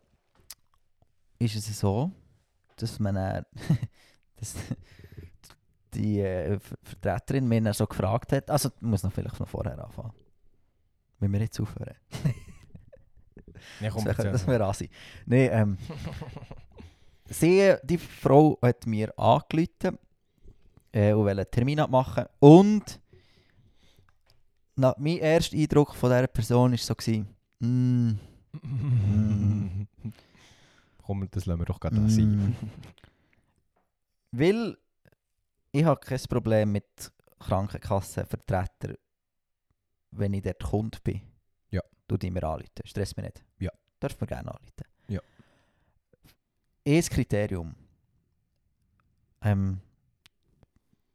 ist 1.39 1.57
es 1.57 1.81
so, 1.81 2.11
dass 2.77 3.01
man 3.01 3.15
dann, 3.17 3.45
dass 4.37 4.55
die 5.95 6.21
äh, 6.21 6.59
Ver- 6.59 6.77
Vertreterin 6.83 7.47
mir 7.49 7.61
dann 7.61 7.73
so 7.75 7.87
gefragt 7.87 8.33
hat, 8.33 8.51
also 8.51 8.71
ich 8.75 8.83
muss 8.83 9.03
noch 9.03 9.13
vielleicht 9.13 9.39
noch 9.41 9.49
vorher 9.49 9.83
anfangen. 9.85 10.13
Wenn 11.19 11.33
wir 11.33 11.41
jetzt 11.41 11.61
aufhören. 11.61 11.95
Ja, 13.81 13.91
komm, 13.91 14.05
Das 14.07 14.19
wäre 14.19 14.33
das 14.33 14.47
mal. 14.47 14.59
wär 14.59 14.67
assi. 14.67 14.91
Nee, 15.27 15.47
ähm, 15.47 15.77
sie, 17.29 17.75
die 17.85 17.99
Frau 17.99 18.59
hat 18.63 18.87
mir 18.87 19.17
angerufen 19.19 19.99
äh, 20.93 21.13
und 21.13 21.25
wollte 21.25 21.41
einen 21.43 21.51
Termin 21.51 21.81
abmachen. 21.81 22.25
Und 22.41 23.01
na, 24.77 24.95
mein 24.99 25.19
erster 25.19 25.57
Eindruck 25.57 25.95
von 25.95 26.11
dieser 26.11 26.27
Person 26.27 26.71
war 26.73 26.79
so, 26.79 26.95
gewesen, 26.95 27.29
mm, 27.61 28.13
Komm, 31.05 31.29
das 31.31 31.47
lassen 31.47 31.61
wir 31.61 31.67
doch 31.67 31.81
gerade 31.81 32.09
sein. 32.09 32.49
mm. 32.49 32.57
Weil 34.33 34.77
ich 35.73 35.85
habe 35.85 36.01
kein 36.01 36.21
Problem 36.29 36.73
mit 36.73 37.13
Krankenkassenvertretern, 37.41 38.97
wenn 40.13 40.35
ich 40.35 40.43
dort 40.43 40.63
Kunde 40.63 40.99
bin. 41.03 41.23
Ja. 41.71 41.81
Du 42.07 42.17
die 42.17 42.31
mir 42.31 42.45
anrufen. 42.45 42.69
Stress 42.85 43.17
mich 43.17 43.25
nicht. 43.25 43.45
Ja. 43.59 43.71
Darfst 43.99 44.21
mir 44.21 44.27
gerne 44.27 44.51
anrufen. 44.51 44.85
Ja. 45.09 45.21
Ein 46.87 47.03
Kriterium. 47.03 47.75
Ähm, 49.43 49.81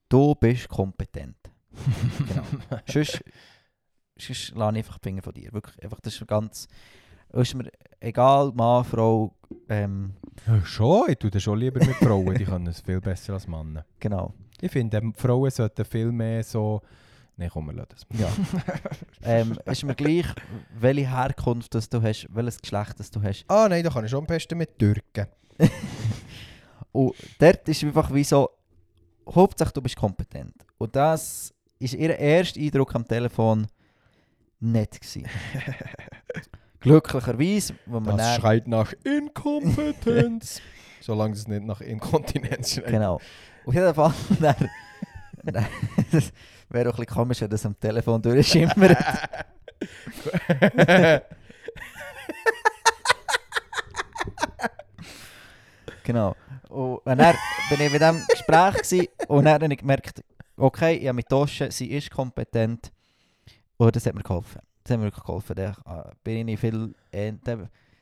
du 0.10 0.36
bist 0.36 0.68
kompetent. 0.68 1.38
Genau. 2.18 2.82
sonst, 2.88 3.24
sonst 4.18 4.50
lasse 4.56 4.72
ich 4.72 4.78
einfach 4.80 4.98
die 4.98 5.04
Finger 5.04 5.22
von 5.22 5.34
dir. 5.34 5.54
Wirklich, 5.54 5.82
einfach, 5.84 6.00
das 6.02 6.16
ist 6.20 6.28
ganz... 6.28 6.68
Ist 7.34 7.54
mir 7.54 7.70
egal, 8.00 8.52
Mann, 8.54 8.84
Frau, 8.86 9.36
ähm, 9.70 10.14
Ja, 10.48 10.66
schon, 10.66 11.10
ich 11.10 11.18
tue 11.18 11.30
das 11.30 11.44
schon 11.44 11.60
lieber 11.60 11.86
mit 11.86 11.96
Frauen, 11.98 12.34
die 12.36 12.46
können 12.46 12.68
es 12.68 12.82
viel 12.82 13.00
besser 13.02 13.34
als 13.34 13.48
Männer. 13.48 13.86
genau. 14.00 14.34
Ich 14.62 14.72
finde, 14.72 14.98
ähm, 14.98 15.14
Frauen 15.14 15.52
sollten 15.52 15.86
viel 15.86 16.12
mehr 16.12 16.44
so... 16.44 16.82
Nein, 17.40 17.50
komm, 17.54 17.68
wir 17.68 17.74
lassen 17.74 17.90
das. 17.90 18.20
Ja. 18.20 18.30
ähm, 19.24 19.58
ist 19.66 19.84
mir 19.84 19.94
gleich, 19.94 20.26
welche 20.80 21.10
Herkunft 21.10 21.76
das 21.76 21.88
du 21.88 22.02
hast, 22.02 22.28
welches 22.32 22.60
Geschlecht 22.60 23.00
das 23.00 23.12
du 23.12 23.22
hast. 23.22 23.46
Ah 23.48 23.68
nein, 23.70 23.84
da 23.84 23.92
kann 23.92 24.04
ich 24.04 24.10
schon 24.10 24.22
am 24.22 24.26
besten 24.26 24.58
mit 24.58 24.78
Türken. 24.80 25.28
Und 26.92 27.14
dort 27.38 27.70
ist 27.70 27.84
einfach 27.84 28.12
wie 28.12 28.24
so, 28.24 28.50
Hauptsache 29.30 29.72
du 29.72 29.82
bist 29.82 29.96
kompetent. 29.96 30.56
Und 30.80 30.96
das 30.96 31.54
ist 31.78 31.94
ihr 31.94 32.18
erster 32.18 32.60
Eindruck 32.60 32.96
am 32.96 33.08
Telefon 33.08 33.68
nicht 34.60 35.00
gewesen. 35.00 35.28
Glücklicherweise, 36.80 37.76
wo 37.86 38.00
man 38.00 38.18
Das 38.18 38.36
schreit 38.38 38.68
nach 38.68 38.94
Inkompetenz. 39.04 40.62
Solange 41.02 41.34
es 41.34 41.48
nicht 41.48 41.64
nach 41.64 41.82
Inkontinenz 41.82 42.74
schreit. 42.74 42.88
Genau. 42.88 43.20
Auf 43.68 43.74
jeden 43.74 43.94
Fall, 43.94 44.14
dann, 44.40 44.70
dann, 45.44 45.66
das 46.10 46.32
wäre 46.70 46.90
auch 46.90 46.94
ein 46.94 47.00
bisschen 47.00 47.14
komisch, 47.14 47.42
wenn 47.42 47.50
das 47.50 47.66
am 47.66 47.78
Telefon 47.78 48.22
durchschimmert. 48.22 48.98
Genau. 56.04 56.38
Und 56.70 57.02
dann 57.06 57.36
bin 57.70 57.82
ich 57.82 57.92
mit 57.92 58.02
dem 58.02 58.24
Gespräch 58.30 58.76
gewesen, 58.76 59.08
und 59.28 59.44
dann 59.44 59.56
habe 59.56 59.74
ich 59.74 59.80
gemerkt, 59.80 60.24
okay, 60.56 60.96
ich 60.96 61.06
habe 61.06 61.18
mit 61.18 61.28
Tosche, 61.28 61.70
sie 61.70 61.92
ist 61.92 62.10
kompetent 62.10 62.94
und 63.76 63.94
das 63.94 64.06
hat 64.06 64.16
mir 64.16 64.24
geholfen. 64.24 64.62
Das 64.86 64.94
hat 64.94 65.02
mir 65.02 65.12
geholfen. 65.12 65.56
Da 65.58 65.72
äh, 65.72 66.16
bin 66.24 66.48
ich 66.48 66.58
viel... 66.58 66.96
Äh, 67.12 67.34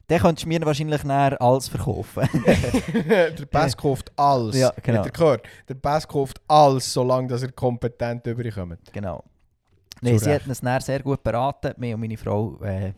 dann 0.08 0.20
könntest 0.20 0.46
du 0.46 0.50
mir 0.50 0.62
wahrscheinlich 0.62 1.04
näher 1.04 1.42
alles 1.42 1.68
verkaufen. 1.68 2.28
der 3.10 3.46
Bass 3.52 3.76
kauft 3.76 4.12
alles. 4.16 4.58
Ja, 4.58 4.72
genau. 4.82 5.00
Habt 5.00 5.08
ihr 5.08 5.12
gehört? 5.12 5.48
Der 5.68 5.74
Bass 5.76 6.08
kauft 6.08 6.40
alles, 6.48 6.92
solange 6.92 7.28
dass 7.28 7.44
er 7.44 7.52
kompetent 7.52 8.26
überkommt. 8.28 8.92
genau. 8.94 9.24
Nee, 10.02 10.18
sie 10.18 10.34
hat 10.34 10.46
uns 10.48 10.62
dann 10.62 10.82
sehr 10.82 11.02
gut 11.02 11.24
beraten, 11.24 11.74
mir 11.78 11.96
und 11.96 12.02
meine 12.02 12.18
Frau. 12.18 12.62
Äh, 12.62 12.94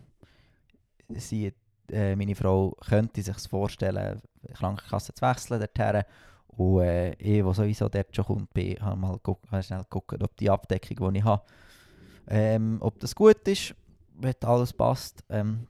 sie, 1.10 1.54
äh, 1.92 2.16
meine 2.16 2.36
Frau 2.36 2.76
könnte 2.86 3.22
sich 3.22 3.38
vorstellen, 3.50 4.22
die 4.44 4.54
Krankenkasse 4.54 5.14
zu 5.14 5.22
wechseln 5.22 5.60
dorthin. 5.60 6.04
Und 6.58 6.82
äh, 6.82 7.14
ich, 7.14 7.44
der 7.44 7.54
sowieso 7.54 7.88
dort 7.88 8.16
schon 8.16 8.26
kommt, 8.26 8.54
bin, 8.54 8.80
habe 8.82 9.00
mal 9.00 9.20
habe 9.52 9.64
schnell 9.64 9.80
geguckt, 9.84 10.22
ob 10.22 10.36
die 10.38 10.50
Abdeckung, 10.50 11.14
die 11.14 11.20
ich 11.20 11.26
habe, 11.26 11.44
ähm, 12.28 12.78
ob 12.82 13.00
das 13.00 13.16
gut 13.16 13.48
ist, 13.48 13.76
wenn 14.20 14.34
alles 14.44 14.74
passt. 14.74 15.24
Ähm, 15.30 15.68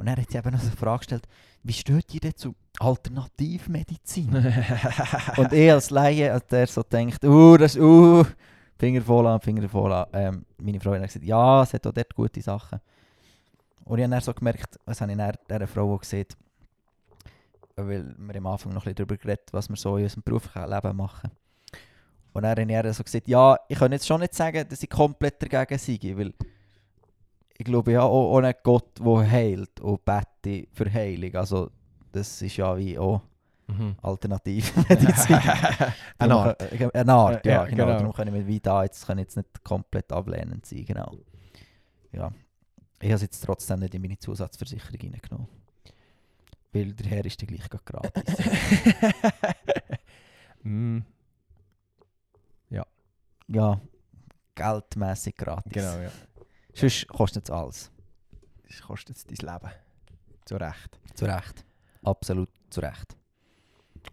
und 0.00 0.06
dann 0.06 0.16
hat 0.16 0.30
sie 0.30 0.38
eben 0.38 0.50
noch 0.50 0.60
so 0.60 0.68
eine 0.68 0.76
Frage 0.76 1.00
gestellt, 1.00 1.28
wie 1.62 1.74
steht 1.74 2.14
ihr 2.14 2.20
denn 2.20 2.34
zu 2.34 2.54
Alternativmedizin? 2.78 4.34
Und 5.36 5.52
ich 5.52 5.70
als 5.70 5.90
Laie, 5.90 6.32
als 6.32 6.46
der 6.46 6.66
so 6.68 6.82
denkt, 6.82 7.22
uh, 7.22 7.58
das 7.58 7.76
ist, 7.76 7.82
uh, 7.82 8.24
Finger 8.78 9.02
voll 9.02 9.26
an, 9.26 9.42
Finger 9.42 9.68
voll 9.68 9.92
an. 9.92 10.06
Ähm, 10.14 10.46
meine 10.56 10.80
Frau 10.80 10.92
hat 10.92 11.00
dann 11.00 11.06
gesagt, 11.06 11.26
ja, 11.26 11.62
es 11.62 11.74
hat 11.74 11.86
auch 11.86 11.92
dort 11.92 12.14
gute 12.14 12.40
Sachen. 12.40 12.80
Und 13.84 13.98
ich 13.98 14.04
habe 14.04 14.10
dann 14.10 14.22
so 14.22 14.32
gemerkt, 14.32 14.80
was 14.86 15.02
habe 15.02 15.12
ich 15.12 15.18
dann 15.18 15.34
dieser 15.50 15.66
Frau 15.66 15.94
auch 15.94 16.00
gesehen, 16.00 16.28
weil 17.76 18.14
wir 18.16 18.36
am 18.36 18.46
Anfang 18.46 18.72
noch 18.72 18.86
ein 18.86 18.94
bisschen 18.94 19.06
darüber 19.06 19.18
geredet 19.18 19.52
was 19.52 19.68
wir 19.68 19.76
so 19.76 19.98
in 19.98 20.04
unserem 20.04 20.22
beruflichen 20.22 20.70
Leben 20.70 20.96
machen. 20.96 21.30
Und 22.32 22.42
dann 22.44 22.58
habe 22.58 22.88
ich 22.88 22.96
so 22.96 23.04
gesagt, 23.04 23.28
ja, 23.28 23.58
ich 23.68 23.78
kann 23.78 23.92
jetzt 23.92 24.06
schon 24.06 24.22
nicht 24.22 24.34
sagen, 24.34 24.66
dass 24.66 24.82
ich 24.82 24.88
komplett 24.88 25.42
dagegen 25.42 25.78
sei, 25.78 25.98
weil 26.16 26.32
ich 27.60 27.64
glaube 27.66 27.92
ja 27.92 28.00
auch 28.02 28.38
einen 28.38 28.54
Gott, 28.62 28.98
der 28.98 29.30
heilt 29.30 29.80
und 29.80 30.02
bete 30.02 30.66
für 30.72 30.90
Heilung. 30.90 31.34
Also 31.34 31.70
das 32.10 32.40
ist 32.40 32.56
ja 32.56 32.76
wie 32.76 32.98
auch 32.98 33.20
Mhm. 33.68 33.94
Alternativmedizin. 34.02 35.36
Eine 36.18 36.34
Art. 36.34 36.60
äh, 36.72 36.90
Eine 36.92 37.12
Art, 37.12 37.46
Ja, 37.46 37.52
ja, 37.52 37.58
ja, 37.58 37.64
genau. 37.66 37.86
genau. 37.86 37.98
Darum 38.12 38.12
ich 38.28 38.32
mit 38.32 38.46
wie 38.48 38.58
da 38.58 38.82
jetzt, 38.82 39.08
ich 39.08 39.16
jetzt 39.16 39.36
nicht 39.36 39.62
komplett 39.62 40.10
ablehnend 40.10 40.66
sein, 40.66 40.84
genau. 40.84 41.12
Ja. 42.10 42.32
Ich 43.00 43.06
habe 43.10 43.14
es 43.14 43.22
jetzt 43.22 43.44
trotzdem 43.44 43.78
nicht 43.78 43.94
in 43.94 44.02
meine 44.02 44.18
Zusatzversicherung 44.18 44.98
reingenommen. 45.12 45.46
Weil 46.72 46.94
der 46.94 47.06
Herr 47.10 47.24
ist 47.24 47.40
der 47.40 47.46
gleich 47.46 47.68
gratis. 47.84 48.12
Mm, 50.62 50.98
ja, 53.48 53.80
geldmässig 54.54 55.36
gratis. 55.36 55.72
genau, 55.72 55.96
ja. 56.00 56.10
Sonst 56.74 57.06
kostet 57.08 57.44
es 57.44 57.50
alles. 57.50 57.90
Das 58.68 58.80
kostet 58.82 59.16
jetzt 59.16 59.30
dein 59.30 59.52
Leben. 59.54 59.72
Zu 60.44 60.56
Recht. 60.56 60.98
Zu 61.14 61.24
Recht. 61.26 61.64
Absolut 62.02 62.48
zu 62.70 62.80
Recht. 62.80 63.16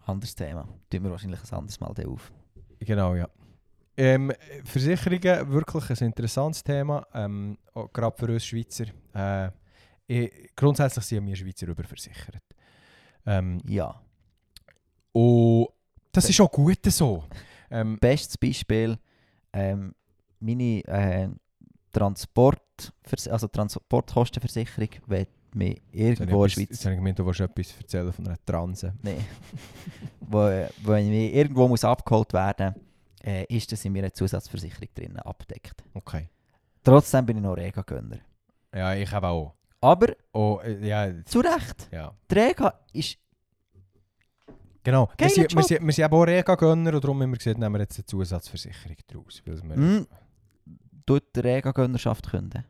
Anderes 0.06 0.36
Thema. 0.36 0.68
Tun 0.90 1.04
wir 1.04 1.12
wahrscheinlich 1.12 1.40
ein 1.44 1.58
anderes 1.58 1.80
Mal 1.80 1.94
auf. 2.08 2.32
Genau, 2.80 3.16
ja. 3.16 3.30
Ähm, 3.96 4.32
Versicherungen, 4.64 5.50
wirklich 5.52 5.90
ein 6.02 6.08
interessantes 6.08 6.64
Thema, 6.64 7.06
ähm, 7.14 7.58
gerade 7.94 8.16
für 8.16 8.32
uns 8.32 8.46
Schweizer. 8.46 8.86
Äh, 9.14 9.50
ich, 10.06 10.56
grundsätzlich 10.56 11.06
sind 11.06 11.26
wir 11.26 11.36
Schweizer 11.36 11.68
überversichert. 11.68 12.42
Ähm, 13.26 13.60
Ja. 13.66 14.00
und 15.14 15.68
das 16.12 16.30
ist 16.30 16.40
auch 16.42 16.52
gut 16.52 16.80
so. 16.86 17.24
Ähm, 17.72 17.98
Bestes 18.00 18.38
Beispiel, 18.38 18.98
ähm, 19.54 19.94
meine 20.40 20.82
äh, 20.86 21.30
Transport, 21.98 22.94
also 23.30 23.48
Transportkostenversicherung, 23.48 24.90
wenn 25.08 25.28
mich 25.54 25.82
irgendwo 25.92 26.24
in 26.24 26.30
der 26.30 26.40
Jetzt 26.42 26.54
Schweiz 26.54 26.86
habe 26.86 26.94
ich 26.94 27.00
gemeint, 27.00 27.20
du 27.20 27.26
willst 27.26 27.40
etwas 27.40 27.78
erzählen 27.80 28.14
von 28.14 28.28
einer 28.28 28.38
Transe. 28.46 28.94
Wo 30.20 30.48
ich 30.50 31.08
mich 31.08 31.34
irgendwo 31.34 31.68
muss 31.68 31.84
abgeholt 31.84 32.34
werden 32.34 32.76
äh, 33.24 33.46
ist 33.46 33.72
das 33.72 33.84
in 33.86 33.94
meiner 33.94 34.14
Zusatzversicherung 34.14 34.90
drin 34.94 35.18
abgedeckt. 35.18 35.84
Okay. 35.94 36.30
Trotzdem 36.84 37.26
bin 37.26 37.38
ich 37.38 37.44
noch 37.44 37.56
Rega-Gönner. 37.56 38.20
Ja, 38.74 38.94
ich 38.94 39.12
habe 39.12 39.28
auch. 39.28 39.54
Aber 39.82 40.16
Oh, 40.34 40.60
äh, 40.64 40.88
ja, 40.88 41.26
zu 41.26 41.40
Recht, 41.40 41.90
ja. 41.92 42.14
die 42.30 42.36
Rega 42.36 42.74
ist 42.94 43.18
Genau. 44.84 45.10
Wir 45.18 45.30
sind, 45.30 45.54
wir, 45.54 45.64
sind, 45.64 45.86
wir 45.86 45.92
sind 45.92 46.06
aber 46.06 46.18
auch 46.18 46.28
Rega-Gönner 46.28 46.94
und 46.94 47.04
darum 47.04 47.22
haben 47.22 47.32
wir 47.32 47.38
gesagt, 47.38 47.58
nehmen 47.58 47.76
wir 47.76 47.82
jetzt 47.82 47.98
eine 47.98 48.06
Zusatzversicherung 48.06 48.96
draus. 49.08 49.42
Weil 49.46 49.62
wir, 49.64 49.76
Mm. 49.78 50.08
Tut 51.08 51.24
die 51.36 51.40
Rega-Gönnerschaft 51.40 52.30
künden. 52.30 52.64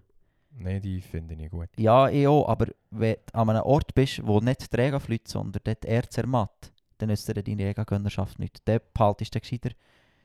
Nein, 0.59 0.81
die 0.81 1.01
finde 1.01 1.34
ich 1.34 1.39
nicht 1.39 1.51
gut. 1.51 1.68
Ja, 1.77 2.07
ich 2.09 2.26
auch, 2.27 2.47
aber 2.47 2.68
wenn 2.89 3.15
du 3.26 3.35
an 3.35 3.49
einem 3.49 3.64
Ort 3.64 3.93
bist, 3.93 4.26
wo 4.26 4.39
nicht 4.39 4.72
die 4.72 4.76
Rega 4.77 4.99
fliegt, 4.99 5.27
sondern 5.27 5.61
dort 5.64 5.84
die 5.84 5.88
Erz 5.89 6.18
ermatt, 6.18 6.72
dann 6.97 7.09
nützt 7.09 7.27
dir 7.27 7.34
deine 7.35 7.64
Rega-Gönnerschaft 7.65 8.39
nicht. 8.39 8.59
Dann 8.65 8.80
behaltest 8.93 9.35
du 9.35 9.39
gescheiter 9.39 9.69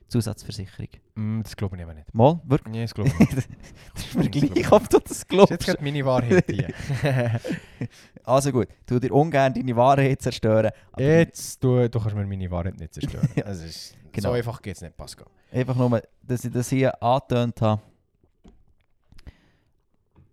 Zusatzversicherung. 0.07 0.89
Mm, 1.15 1.41
das 1.41 1.55
glaube 1.55 1.75
ich 1.77 1.83
aber 1.83 1.93
nicht. 1.93 2.13
Mal, 2.13 2.39
wirklich? 2.45 2.71
Nee, 2.73 2.81
das 2.81 2.93
glaube 2.93 3.09
ich 3.09 3.19
nicht. 3.19 3.33
das 3.95 4.05
ist 4.05 4.15
mir 4.15 4.29
gleich, 4.29 4.71
ob 4.71 4.89
du 4.89 4.99
das 4.99 5.03
Das 5.03 5.17
ist 5.17 5.29
glaubst. 5.29 5.51
jetzt 5.51 5.65
gerade 5.65 5.83
meine 5.83 6.05
Wahrheit 6.05 6.45
hier. 6.49 6.69
Also 8.23 8.51
gut, 8.51 8.69
tu 8.85 8.99
dir 8.99 9.13
ungern 9.13 9.53
deine 9.53 9.75
Wahrheit 9.75 10.21
zerstören. 10.21 10.71
Jetzt, 10.97 11.61
du, 11.63 11.89
du 11.89 11.99
kannst 11.99 12.15
mir 12.15 12.25
meine 12.25 12.49
Wahrheit 12.49 12.79
nicht 12.79 12.93
zerstören. 12.93 13.27
Ja. 13.35 13.43
Also, 13.43 13.65
ist, 13.65 13.95
Genau. 14.13 14.29
So 14.29 14.35
einfach 14.35 14.61
geht 14.61 14.75
es 14.75 14.81
nicht, 14.81 14.95
Pascal. 14.95 15.25
Einfach 15.51 15.75
nur, 15.75 16.01
dass 16.21 16.45
ich 16.45 16.51
das 16.51 16.69
hier 16.69 17.01
angetönt 17.03 17.59
habe. 17.61 17.81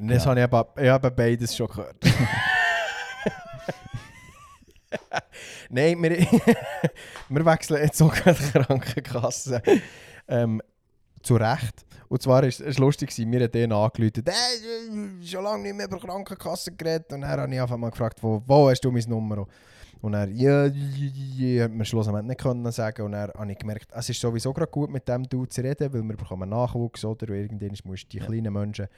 Das 0.08 0.24
Ja. 0.24 0.30
habe 0.30 0.40
ich 0.40 0.46
eben, 0.46 0.84
ich 0.84 0.90
habe 0.90 1.10
beides 1.10 1.56
schon 1.56 1.68
gehört. 1.68 1.96
Nein, 5.70 6.02
wir, 6.02 6.10
wir 7.28 7.46
wechseln 7.46 7.82
jetzt 7.82 7.98
gerade 7.98 8.34
die 8.34 8.50
Krankenkasse. 8.58 9.62
Ähm, 10.26 10.60
zu 11.22 11.36
Recht. 11.36 11.84
Und 12.08 12.22
zwar 12.22 12.42
war 12.42 12.48
es 12.48 12.78
lustig, 12.78 13.16
mir 13.26 13.44
hat 13.44 13.54
den 13.54 13.72
angerufen, 13.72 14.24
hey, 14.26 15.26
schon 15.26 15.44
lange 15.44 15.62
nicht 15.62 15.76
mehr 15.76 15.86
über 15.86 15.98
Krankenkasse 15.98 16.72
geredet. 16.72 17.12
Und 17.12 17.20
dann 17.20 17.30
habe 17.30 17.54
ich 17.54 17.60
einfach 17.60 17.76
mal 17.76 17.90
gefragt, 17.90 18.18
wo, 18.22 18.42
wo 18.46 18.68
hast 18.68 18.80
du 18.80 18.90
meine 18.90 19.06
Nummer? 19.06 19.46
Und 20.00 20.14
er, 20.14 20.28
ja, 20.30 20.66
ja, 20.66 21.64
hat 21.64 21.72
mir 21.72 21.84
schlussendlich 21.84 22.24
nicht 22.24 22.40
können 22.40 22.72
sagen. 22.72 23.02
Und 23.02 23.12
dann 23.12 23.30
habe 23.30 23.52
ich 23.52 23.58
gemerkt, 23.58 23.88
es 23.92 24.08
ist 24.08 24.20
sowieso 24.20 24.52
gerade 24.52 24.70
gut, 24.70 24.90
mit 24.90 25.06
dem 25.06 25.22
du 25.28 25.44
zu 25.46 25.60
reden, 25.60 25.92
weil 25.92 26.02
wir 26.02 26.16
bekommen 26.16 26.48
Nachwuchs 26.48 27.04
oder 27.04 27.28
irgendwann 27.28 27.76
musst 27.84 28.04
du 28.04 28.08
die 28.08 28.18
kleinen 28.18 28.52
Menschen. 28.52 28.88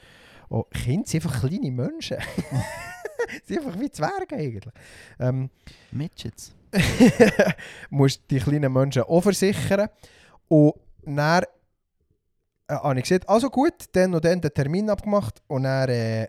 Oh, 0.49 0.65
Kinder 0.65 1.07
sind 1.07 1.25
einfach 1.25 1.41
kleine 1.41 1.71
Menschen. 1.71 2.19
sind 3.45 3.59
einfach 3.59 3.81
wie 3.81 3.91
Zwerge 3.91 4.37
eigentlich. 4.37 4.75
Ähm, 5.19 5.51
Midgets. 5.91 6.53
musst 7.91 8.23
die 8.31 8.39
kleinen 8.39 8.73
Menschen 8.73 9.03
auch 9.03 9.21
versichern. 9.21 9.89
Und 10.49 10.75
dann 11.05 11.45
äh, 12.69 12.75
habe 12.75 12.99
ich 12.99 13.09
gesagt, 13.09 13.29
also 13.29 13.51
gut, 13.51 13.87
dann 13.93 14.15
und 14.15 14.25
dann 14.25 14.41
den 14.41 14.53
Termin 14.53 14.91
abgemacht. 14.91 15.43
Und 15.49 15.65
dann 15.65 15.89
äh, 15.89 16.29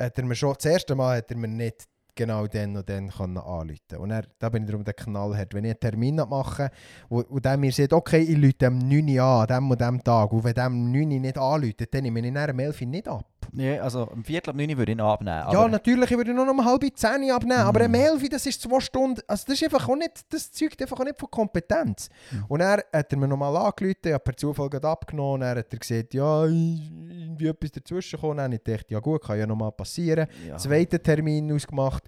hat 0.00 0.18
er 0.18 0.24
mir 0.24 0.34
schon, 0.34 0.54
das 0.54 0.66
erste 0.66 0.94
Mal 0.94 1.18
hat 1.18 1.30
er 1.30 1.36
mir 1.36 1.48
nicht 1.48 1.86
genau 2.14 2.46
dann 2.46 2.76
und 2.76 2.88
dann 2.88 3.10
können 3.10 3.38
anrufen 3.38 3.98
Und 3.98 4.10
dann, 4.10 4.26
da 4.38 4.48
bin 4.48 4.62
ich 4.62 4.70
darum 4.70 4.84
der 4.84 4.94
Knallhart. 4.94 5.52
Wenn 5.52 5.64
ich 5.64 5.72
einen 5.72 5.80
Termin 5.80 6.16
mache 6.16 6.70
und, 7.08 7.28
und 7.28 7.44
der 7.44 7.56
mir 7.56 7.72
sagt, 7.72 7.92
okay, 7.92 8.20
ich 8.20 8.36
rufe 8.36 8.52
dem 8.54 8.78
9 8.78 9.08
Uhr 9.18 9.22
an, 9.22 9.40
an 9.40 9.46
dem 9.48 9.70
und 9.70 9.80
dem 9.80 10.04
Tag. 10.04 10.32
Und 10.32 10.44
wenn 10.44 10.54
dem 10.54 10.92
9 10.92 11.12
Uhr 11.12 11.20
nicht 11.20 11.38
anruft, 11.38 11.94
dann 11.94 12.02
nehme 12.02 12.20
ich 12.20 12.26
ihn 12.26 12.36
am 12.36 12.58
11 12.58 12.80
Uhr 12.80 12.86
nicht 12.86 13.08
ab. 13.08 13.26
Ja, 13.52 13.82
also 13.82 14.08
um 14.08 14.24
Viertel 14.24 14.50
ab 14.50 14.56
9 14.56 14.70
Uhr 14.70 14.76
würde 14.78 14.92
ich 14.92 14.98
ihn 14.98 15.00
abnehmen. 15.00 15.36
ja, 15.38 15.46
aber- 15.46 15.68
natürlich, 15.68 16.10
ich 16.10 16.16
würde 16.16 16.32
noch 16.34 16.46
um 16.48 16.64
halb 16.64 16.82
10 16.94 17.22
Uhr 17.24 17.34
abnehmen, 17.34 17.60
aber 17.60 17.80
Mhm. 17.88 17.94
ein 17.94 18.00
11 18.00 18.22
Uhr, 18.22 18.28
das 18.28 18.46
ist 18.46 18.62
zwei 18.62 18.80
Stunden. 18.80 19.20
Also 19.26 19.44
das 19.46 19.54
ist 19.60 19.64
einfach 19.64 19.88
auch 19.88 19.96
nicht, 19.96 20.32
das 20.32 20.50
zeugt 20.52 20.80
einfach 20.82 20.98
auch 21.00 21.04
nicht 21.04 21.18
von 21.20 21.30
Kompetenz. 21.30 22.08
Mhm. 22.30 22.44
Und 22.48 22.60
er 22.60 22.84
hat 22.92 23.12
er 23.12 23.18
mir 23.18 23.28
nochmal 23.28 23.56
angerufen, 23.56 23.96
ich 24.04 24.12
habe 24.12 24.22
per 24.24 24.36
Zufall 24.36 24.70
gerade 24.70 24.88
abgenommen, 24.88 25.40
dann 25.42 25.58
hat 25.58 25.72
er 25.72 25.78
gesagt, 25.78 26.14
ja, 26.14 26.44
irgendwie 26.44 27.46
etwas 27.48 27.72
dazwischen 27.72 28.16
gekommen. 28.16 28.36
Dann 28.38 28.44
habe 28.46 28.54
ich 28.56 28.64
gedacht, 28.64 28.90
ja 28.90 28.98
gut, 29.00 29.22
kann 29.22 29.38
ja 29.38 29.46
nochmal 29.46 29.72
passieren. 29.72 30.26
Ja. 30.48 30.56
Zweiten 30.56 31.02
Termin 31.02 31.52
ausgemacht, 31.52 32.04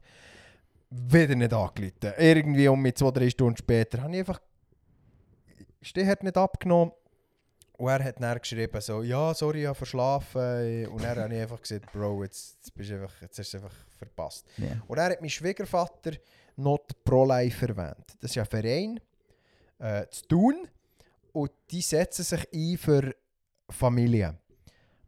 wieder 0.91 1.35
nicht 1.35 1.53
angerufen. 1.53 1.93
Irgendwie 2.19 2.69
um 2.69 2.81
mit 2.81 2.97
zwei, 2.99 3.11
drei 3.11 3.29
Stunden 3.31 3.57
später 3.57 4.03
habe 4.03 4.13
ich 4.13 4.19
einfach, 4.21 4.41
hat 6.07 6.23
nicht 6.23 6.37
abgenommen. 6.37 6.93
Und 7.79 7.89
er 7.89 8.05
hat 8.05 8.21
dann 8.21 8.39
geschrieben, 8.39 8.81
so, 8.81 9.03
ja, 9.03 9.35
sorry, 9.35 9.63
ich 9.63 9.67
habe 9.67 9.75
verschlafen. 9.75 10.87
Und 10.87 11.03
dann 11.03 11.19
habe 11.19 11.35
ich 11.35 11.43
einfach 11.43 11.61
gesagt, 11.61 11.93
Bro, 11.93 12.25
jetzt, 12.25 12.57
jetzt, 12.57 12.75
bist 12.75 12.91
einfach, 12.93 13.13
jetzt 13.21 13.39
hast 13.39 13.53
du 13.53 13.59
es 13.59 13.63
einfach 13.63 13.77
verpasst. 13.99 14.47
Ja. 14.57 14.81
Und 14.87 14.99
er 14.99 15.11
hat 15.11 15.21
mein 15.21 15.31
Schwiegervater 15.31 16.13
noch 16.57 16.79
die 16.79 16.95
Pro-Life 17.05 17.67
erwähnt. 17.67 18.17
Das 18.21 18.31
ist 18.31 18.39
ein 18.39 18.47
Verein 18.47 19.01
äh, 19.79 20.07
zu 20.09 20.27
tun 20.27 20.69
und 21.33 21.51
die 21.71 21.83
setzen 21.83 22.25
sich 22.25 22.49
ein 22.53 22.79
für 22.79 23.15
Familien. 23.69 24.39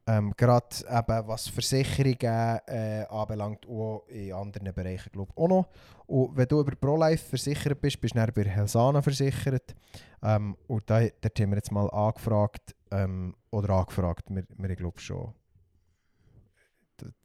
Ähm, 0.09 0.32
Gerade 0.39 0.74
eben 0.89 1.28
was 1.28 1.48
Versicherungen 1.48 2.60
äh, 2.66 3.05
anbelangt 3.10 3.66
auch 3.68 4.05
in 4.09 4.32
anderen 4.32 4.72
Bereichen 4.72 5.10
glaube 5.12 5.30
ich 5.32 5.36
auch 5.43 5.48
noch. 5.48 5.68
Und 6.06 6.35
wenn 6.35 6.48
du 6.48 6.60
über 6.60 6.74
Pro-Life 6.74 7.28
versichert 7.28 7.78
bist, 7.78 8.01
bist 8.01 8.14
du 8.14 8.18
dann 8.18 8.32
bei 8.35 8.44
Helsana 8.44 9.02
versichert. 9.02 9.74
Ähm, 10.22 10.56
und 10.66 10.89
da, 10.89 11.01
dort 11.01 11.39
haben 11.39 11.51
wir 11.51 11.56
jetzt 11.56 11.70
mal 11.70 11.90
angefragt, 11.90 12.74
ähm, 12.90 13.35
oder 13.51 13.74
angefragt, 13.74 14.24
wir, 14.30 14.44
wir 14.56 14.76
glaube 14.76 14.98
schon, 14.98 15.35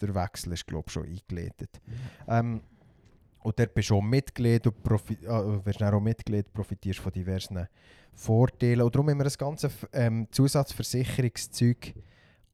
der- 0.02 0.16
Wechsel 0.16 0.52
ist 0.52 0.68
glaube 0.68 0.90
schon 0.90 1.06
eingeleitet. 1.06 1.82
Ähm, 2.28 2.62
und 3.44 3.60
dort 3.60 3.74
bist 3.74 3.90
du 3.92 3.96
auch 3.96 4.02
Mitglied 4.02 4.68
und 4.68 4.84
profi 4.84 5.18
äh, 5.24 5.66
auch 5.94 6.02
Mitglied, 6.02 6.52
profitierst 6.52 7.00
von 7.00 7.14
diversen 7.14 7.66
Vorteilen. 8.14 8.82
Und 8.82 8.94
darum 8.94 9.10
haben 9.10 9.18
wir 9.20 9.24
das 9.24 9.38
ganze 9.38 9.72
ähm, 9.94 10.28
Zusatzversicherungszeug 10.32 11.94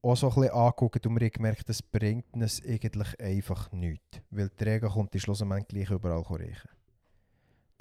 auch 0.02 0.16
so 0.16 0.30
ein 0.30 0.36
bisschen 0.36 0.52
angeguckt 0.54 1.06
und 1.06 1.20
wir 1.20 1.26
haben 1.28 1.32
gemerkt, 1.34 1.68
das 1.70 1.82
bringt 1.82 2.26
uns 2.34 2.62
eigentlich 2.66 3.20
einfach 3.20 3.72
nichts. 3.72 4.22
Weil 4.30 4.50
die 4.50 4.64
Rega 4.64 4.88
kommt 4.88 5.14
die 5.14 5.20
schlussendlich 5.20 5.68
gleich 5.68 5.90
überall 5.92 6.22
reichen. 6.22 6.70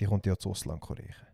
Die 0.01 0.07
kommt 0.07 0.27
ja 0.27 0.37
zu 0.37 0.51
Ausland 0.51 0.83
reichen. 0.91 1.27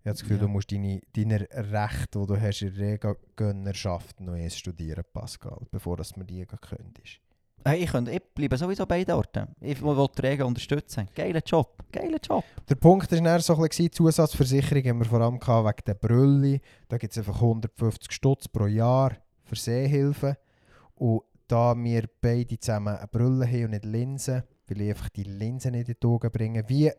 Ich 0.00 0.06
habe 0.08 0.14
das 0.14 0.22
Gefühl, 0.22 0.36
Ja. 0.38 0.42
du 0.42 0.48
musst 0.48 0.72
deine, 0.72 1.00
deine 1.14 1.40
Rechte, 1.50 2.18
die 2.20 2.26
du 2.26 2.40
hast 2.40 2.62
in 2.62 2.68
Rega-Gönnerschaft 2.70 4.20
noch 4.20 4.34
erst 4.34 4.58
studieren, 4.58 5.04
Pascal, 5.12 5.60
bevor 5.70 5.96
dass 5.96 6.16
man 6.16 6.26
die 6.26 6.44
könntest. 6.44 7.20
Hey, 7.64 7.84
ich, 7.84 7.90
könnte, 7.92 8.10
ich 8.10 8.20
bleibe 8.34 8.56
sowieso 8.56 8.84
bei 8.84 8.98
beiden 8.98 9.14
Orten. 9.14 9.54
Ich 9.60 9.80
will 9.80 10.08
die 10.16 10.20
Regeln 10.20 10.48
unterstützen. 10.48 11.08
Geiler 11.14 11.42
Job. 11.46 11.84
Geiler 11.92 12.18
Job. 12.18 12.42
Der 12.68 12.74
Punkt 12.74 13.12
war 13.12 13.40
so 13.40 13.54
ein 13.54 13.68
bisschen, 13.68 13.92
Zusatzversicherung 13.92 14.82
haben 14.84 14.98
wir 14.98 15.04
vor 15.04 15.20
allem 15.20 15.38
gehabt 15.38 15.68
wegen 15.68 15.84
der 15.86 15.94
Brülli. 15.94 16.60
Da 16.88 16.98
gibt 16.98 17.12
es 17.12 17.18
einfach 17.18 17.36
150 17.40 18.10
Stutz 18.10 18.48
pro 18.48 18.66
Jahr 18.66 19.12
für 19.52 19.60
Sehhilfe. 19.60 20.38
Und 20.94 21.22
da 21.46 21.74
wir 21.76 22.04
beide 22.20 22.58
zusammen 22.58 22.96
eine 22.96 23.06
Brille 23.08 23.46
haben 23.46 23.64
und 23.64 23.70
nicht 23.72 23.84
Linsen, 23.84 24.42
weil 24.68 24.80
ich 24.80 24.90
einfach 24.90 25.10
die 25.10 25.24
Linsen 25.24 25.72
nicht 25.72 25.88
in 25.88 25.96
die 26.00 26.06
Augen 26.06 26.30
bringe, 26.30 26.66
wie 26.68 26.90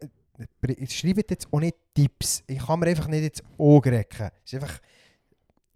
schreibt 0.89 1.31
jetzt 1.31 1.47
auch 1.51 1.59
nicht 1.59 1.75
Tipps. 1.95 2.43
Ich 2.47 2.65
kann 2.65 2.79
mir 2.79 2.87
einfach 2.87 3.07
nicht 3.07 3.23
ins 3.23 3.43
Auge 3.57 3.91
recken. 3.91 4.29
Ist 4.45 4.53
einfach... 4.55 4.79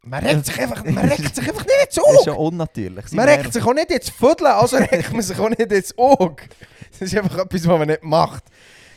Man 0.04 0.24
regt 0.26 0.46
sich 0.46 0.60
einfach, 0.60 0.86
man 0.86 1.10
regt 1.10 1.36
sich 1.36 1.48
einfach 1.50 1.66
nicht 1.66 1.86
ins 1.86 1.96
Das 1.96 1.98
ist 1.98 2.20
Auge. 2.20 2.24
schon 2.24 2.38
unnatürlich. 2.38 3.12
Man 3.12 3.28
regt 3.28 3.54
sich 3.54 3.64
auch 3.64 3.74
nicht 3.74 3.92
ins 3.92 4.10
Viertel, 4.10 4.48
also 4.48 4.78
regt 4.78 5.12
man 5.12 5.22
sich 5.22 5.40
auch 5.40 5.50
nicht 5.50 5.72
ins 5.72 5.98
Auge. 5.98 6.44
Das 6.92 7.02
ist 7.02 7.18
einfach 7.18 7.40
etwas, 7.40 7.68
was 7.68 7.80
man 7.80 7.88
nicht 7.88 8.04
macht. 8.04 8.44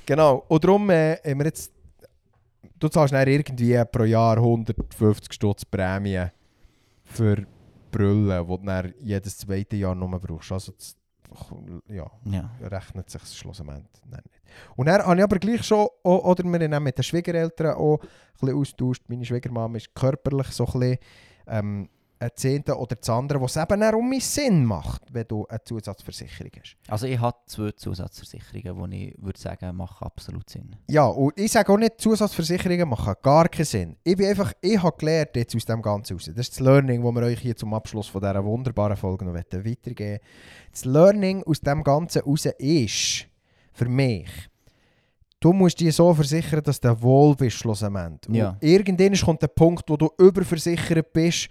Genau. 0.07 0.45
Und 0.49 0.63
darum 0.63 0.91
äh, 0.91 1.17
haben 1.25 1.39
wir 1.39 1.47
jetzt... 1.47 1.73
Du 2.79 2.89
zahlst 2.89 3.13
dann 3.13 3.27
irgendwie 3.27 3.83
pro 3.91 4.05
Jahr 4.05 4.37
150 4.37 5.33
Stutz 5.33 5.65
Prämie 5.65 6.27
für 7.05 7.47
Brüllen, 7.91 8.47
die 8.47 8.57
du 8.57 8.65
dann 8.67 8.95
jedes 9.01 9.39
zweite 9.39 9.77
Jahr 9.77 9.95
nur 9.95 10.19
brauchst. 10.21 10.53
Also, 10.53 10.73
das, 10.73 10.97
ja, 11.89 12.11
Ja. 12.25 12.51
rechnet 12.63 13.09
sich 13.11 13.21
das 13.21 13.37
schlussendlich 13.37 13.87
nicht. 14.07 14.23
Und 14.77 14.87
dann 14.87 15.03
habe 15.03 15.17
ich 15.17 15.23
aber 15.23 15.39
gleich 15.39 15.63
schon, 15.65 15.87
oder 16.03 16.45
wir 16.45 16.71
haben 16.75 16.83
mit 16.85 16.99
den 16.99 17.03
Schwiegereltern 17.05 17.75
auch 17.77 18.01
ein 18.01 18.09
bisschen 18.41 18.57
austauscht. 18.59 19.03
Meine 19.09 19.25
Schwiegermama 19.25 19.77
ist 19.77 19.95
körperlich 19.95 20.49
so 20.49 20.67
ein 20.67 20.73
bisschen 20.81 20.99
ähm, 21.47 21.89
ein 22.23 22.31
Zehnter 22.35 22.79
oder 22.79 22.97
das 22.97 23.09
andere, 23.09 23.41
was 23.41 23.57
eben 23.57 23.83
auch 23.83 23.95
um 23.95 24.09
mich 24.09 24.27
Sinn 24.27 24.65
macht, 24.65 25.03
wenn 25.11 25.25
du 25.27 25.47
eine 25.47 25.63
Zusatzversicherung 25.65 26.51
hast. 26.61 26.77
Also 26.89 27.07
ich 27.07 27.19
habe 27.19 27.39
zwei 27.47 27.71
Zusatzversicherungen, 27.73 28.91
die 28.91 29.09
ich 29.09 29.23
würde 29.23 29.41
sagen, 29.41 29.75
machen 29.75 30.05
absolut 30.05 30.49
Sinn. 30.51 30.77
Ja, 30.89 31.07
und 31.07 31.33
ich 31.39 31.51
sage 31.51 31.73
auch 31.73 31.79
nicht, 31.79 31.99
Zusatzversicherungen 31.99 32.89
machen 32.89 33.15
gar 33.23 33.49
keinen 33.49 33.65
Sinn. 33.65 33.97
Ich 34.05 34.17
bin 34.17 34.27
einfach, 34.29 34.53
ich 34.61 34.83
habe 34.83 34.97
gelernt 34.99 35.31
jetzt 35.35 35.57
aus 35.57 35.65
dem 35.65 35.81
Ganzen 35.81 36.13
raus. 36.15 36.27
Das 36.27 36.37
ist 36.37 36.53
das 36.53 36.61
Learning, 36.61 37.03
das 37.03 37.15
wir 37.15 37.23
euch 37.23 37.41
hier 37.41 37.57
zum 37.57 37.73
Abschluss 37.73 38.09
von 38.09 38.21
dieser 38.21 38.45
wunderbaren 38.45 38.97
Folge 38.99 39.25
noch 39.25 39.35
weitergeben. 39.35 40.19
Das 40.71 40.85
Learning 40.85 41.43
aus 41.45 41.61
dem 41.61 41.83
Ganzen 41.83 42.21
raus 42.23 42.45
ist, 42.59 43.27
für 43.73 43.89
mich, 43.89 44.29
du 45.41 45.55
musst 45.55 45.81
dich 45.81 45.97
so 45.97 46.13
versichern, 46.13 46.63
dass 46.63 46.79
du 46.81 47.01
wohl 47.01 47.35
bist, 47.35 47.57
schlussendlich. 47.57 48.29
Und 48.29 48.35
Ja. 48.35 48.57
irgendwann 48.61 49.15
kommt 49.15 49.41
der 49.41 49.49
Punkt, 49.49 49.89
wo 49.89 49.97
du 49.97 50.11
überversichert 50.19 51.13
bist 51.15 51.49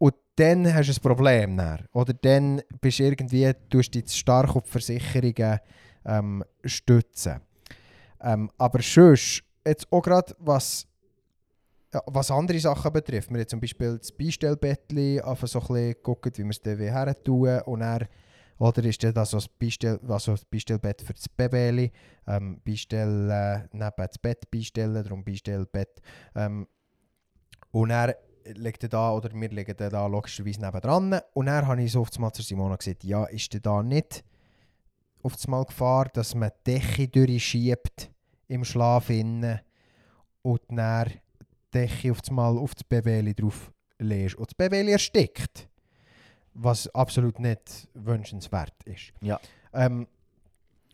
und 0.00 0.14
dann 0.36 0.74
hast 0.74 0.88
du 0.88 0.92
ein 0.92 1.02
Problem. 1.02 1.56
Dann. 1.56 1.86
Oder 1.92 2.14
dann 2.14 2.62
bist 2.80 2.98
du 2.98 3.04
irgendwie, 3.04 3.52
tust 3.68 3.94
dich 3.94 4.10
stark 4.10 4.56
auf 4.56 4.66
Versicherungen 4.66 5.60
ähm, 6.06 6.42
stützen. 6.64 7.40
Ähm, 8.22 8.50
aber 8.56 8.80
sonst, 8.82 9.42
jetzt 9.66 9.86
auch 9.92 10.02
gerade 10.02 10.34
was, 10.38 10.86
ja, 11.92 12.02
was 12.06 12.30
andere 12.30 12.58
Sachen 12.58 12.92
betrifft, 12.92 13.30
wir 13.30 13.40
haben 13.40 13.48
zum 13.48 13.60
Beispiel 13.60 13.98
das 13.98 14.10
Beistellbettchen 14.12 15.20
einfach 15.20 15.48
so 15.48 15.60
ein 15.60 15.94
bisschen 15.94 16.38
wie 16.38 16.78
wir 16.78 16.96
es 16.96 17.04
dann 17.04 17.22
tun 17.22 17.60
und 17.66 17.80
dann, 17.80 18.06
oder 18.58 18.84
ist 18.84 19.02
das 19.02 19.30
so 19.30 19.38
das, 19.38 19.98
also 20.08 20.34
Beistellbett 20.50 21.02
für 21.02 21.12
das 21.12 21.28
Baby, 21.28 21.92
ähm, 22.26 22.60
Beistell, 22.64 23.30
äh, 23.30 23.68
neben 23.72 23.92
das 23.96 24.18
Bett 24.18 24.50
beistellen, 24.50 25.02
darum 25.02 25.24
Beistellbett. 25.24 26.00
Ähm, 26.34 26.66
und 27.72 27.90
dann 27.90 28.14
liegt 28.44 28.82
er 28.82 28.88
da, 28.88 29.12
oder 29.12 29.32
wir 29.32 29.48
liegen 29.48 29.76
dann 29.76 29.90
da 29.90 30.06
logischerweise 30.06 30.60
nebendran 30.60 31.20
und 31.34 31.46
dann 31.46 31.66
habe 31.66 31.82
ich 31.82 31.92
so 31.92 32.00
auf 32.00 32.18
Mal 32.18 32.32
zu 32.32 32.42
Simona 32.42 32.76
gesagt, 32.76 33.04
ja, 33.04 33.24
ist 33.24 33.52
der 33.52 33.60
da 33.60 33.82
nicht 33.82 34.24
auf 35.22 35.46
Mal 35.48 35.64
Gefahr, 35.64 36.06
dass 36.06 36.34
man 36.34 36.50
die 36.66 36.72
Decke 36.72 37.08
durchschiebt 37.08 38.10
im 38.48 38.64
Schlaf 38.64 39.10
innen 39.10 39.60
und 40.42 40.60
dann 40.68 41.08
die 41.08 41.18
Decke 41.72 42.12
auf 42.12 42.18
Mal 42.30 42.58
auf 42.58 42.74
das 42.74 42.84
Baby 42.84 43.34
drauf 43.34 43.72
legst 43.98 44.36
und 44.36 44.50
das 44.50 44.54
Baby 44.54 44.90
erstickt. 44.90 45.68
Was 46.54 46.92
absolut 46.94 47.38
nicht 47.38 47.88
wünschenswert 47.94 48.74
ist. 48.84 49.12
Ja. 49.20 49.38
Ähm, 49.72 50.08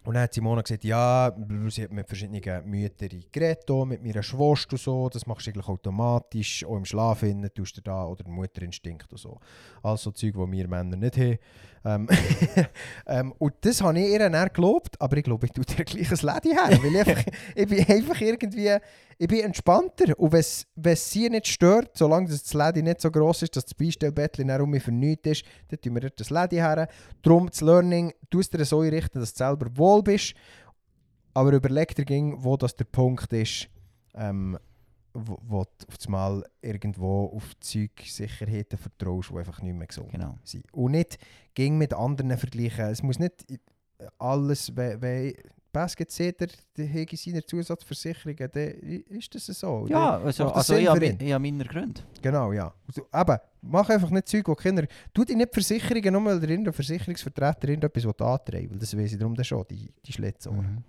und 0.07 0.15
dann 0.15 0.23
hat 0.23 0.35
Simona 0.35 0.63
gesagt, 0.63 0.85
ja, 0.85 1.33
sie 1.69 1.83
hat 1.83 1.91
mit 1.91 2.07
verschiedenen 2.07 2.71
Müttern 2.71 3.25
geredet, 3.33 3.69
auch 3.69 3.85
mit 3.85 4.05
meiner 4.05 4.23
Schwester 4.23 4.75
und 4.75 4.81
so, 4.81 5.09
das 5.09 5.27
machst 5.27 5.47
du 5.47 5.51
eigentlich 5.51 5.67
automatisch, 5.67 6.65
auch 6.65 6.77
im 6.77 6.85
Schlaf 6.85 7.25
innen 7.25 7.51
tust 7.53 7.77
du 7.77 7.81
da, 7.81 8.07
oder 8.07 8.23
Mutterinstinkt 8.29 9.11
und 9.11 9.19
so. 9.19 9.41
Also 9.83 10.13
Zeug, 10.13 10.35
die 10.35 10.39
wir 10.39 10.69
Männer 10.69 10.97
nicht 10.97 11.17
haben. 11.17 11.39
Ähm, 11.85 12.09
ähm, 13.09 13.35
und 13.39 13.55
das 13.63 13.83
habe 13.83 13.99
ich 13.99 14.13
ihr 14.13 14.31
dann 14.31 14.49
gelobt, 14.53 15.01
aber 15.01 15.17
ich 15.17 15.25
glaube, 15.25 15.47
ich 15.47 15.53
tue 15.53 15.65
dir 15.65 15.85
gleich 15.85 16.11
ein 16.11 16.19
Lady 16.23 16.51
her, 16.51 16.79
weil 16.83 16.95
ich, 16.95 17.09
einfach, 17.09 17.33
ich 17.55 17.69
bin 17.69 17.87
einfach 17.87 18.21
irgendwie, 18.21 18.77
ich 19.19 19.29
bin 19.29 19.41
entspannter 19.41 20.19
und 20.19 20.33
wenn 20.33 20.41
es 20.93 21.11
sie 21.11 21.29
nicht 21.31 21.47
stört, 21.47 21.97
solange 21.97 22.29
das 22.29 22.53
Lady 22.53 22.83
nicht 22.83 23.01
so 23.01 23.11
gross 23.11 23.43
ist, 23.43 23.57
dass 23.57 23.65
das 23.65 23.75
Beistellbettchen 23.75 24.49
dann 24.49 24.61
um 24.61 24.71
mich 24.71 24.83
vernünftig 24.83 25.43
ist, 25.43 25.45
dann 25.69 25.81
tun 25.81 25.95
wir 25.95 26.01
dort 26.03 26.21
das 26.21 26.31
Lady 26.31 26.57
her. 26.57 26.89
Darum 27.23 27.49
das 27.49 27.61
Learning, 27.63 28.13
du 28.31 28.41
es 28.41 28.51
dir 28.51 28.65
so 28.65 28.81
einrichten, 28.81 29.21
dass 29.21 29.33
du 29.33 29.39
selber 29.39 29.75
wohl 29.77 30.03
bist, 30.03 30.35
aber 31.35 31.53
überleg 31.53 31.95
dir, 31.95 32.05
ging, 32.05 32.37
wo 32.43 32.57
das 32.57 32.77
der 32.77 32.85
Punkt 32.85 33.33
ist, 33.33 33.69
ähm, 34.15 34.59
wo, 35.15 35.39
wo 35.43 35.65
du 35.65 35.87
auf 35.89 35.97
das 35.97 36.09
Mal 36.09 36.45
irgendwo 36.61 37.27
auf 37.35 37.59
Zeugsicherheiten 37.61 38.79
vertraust, 38.79 39.31
die 39.31 39.37
einfach 39.39 39.63
nicht 39.63 39.75
mehr 39.75 39.87
gesund 39.87 40.11
Genau. 40.11 40.39
sind. 40.45 40.65
Und 40.75 40.93
nicht 40.93 41.19
ging 41.55 41.79
mit 41.79 41.95
anderen 41.95 42.37
vergleichen. 42.37 42.87
Es 42.87 43.03
muss 43.03 43.19
nicht 43.19 43.51
i- 43.51 43.59
alles, 44.19 44.77
wenn 44.77 45.35
Basket 45.77 46.41
der, 46.41 46.49
der 46.75 46.87
hege 46.87 47.19
seine 47.19 47.45
Zusatzversicherungen, 47.45 48.49
dann 48.51 48.71
ist 49.11 49.35
das 49.35 49.45
so. 49.45 49.87
Ja, 49.87 50.17
also, 50.17 50.49
also 50.49 50.73
Sinn 50.73 50.85
ich 50.85 50.89
habe 50.89 51.05
ich 51.05 51.33
habe 51.33 51.43
meine 51.43 51.65
Gründe. 51.67 52.01
Genau, 52.23 52.51
ja. 52.51 52.73
Also, 52.89 53.07
eben, 53.15 53.39
mach 53.61 53.91
einfach 53.91 54.09
nicht 54.09 54.27
Zeug, 54.27 54.49
wo 54.49 54.55
Kinder... 54.55 54.87
Tu 55.13 55.25
dir 55.27 55.37
nicht 55.37 55.53
Versicherungen, 55.53 56.15
nur 56.15 56.25
weil 56.25 56.41
der 56.41 56.49
irgendein 56.49 56.73
Versicherungsvertreter 56.73 57.69
irgendetwas 57.69 58.07
antreiben 58.07 58.71
will, 58.71 58.71
weil 58.71 58.79
das 58.79 58.97
weiss 58.97 59.13
ich 59.13 59.19
darum 59.19 59.35
dann 59.35 59.45
schon, 59.45 59.67
die, 59.71 59.93
die 60.03 60.13
Schlitzohren. 60.15 60.83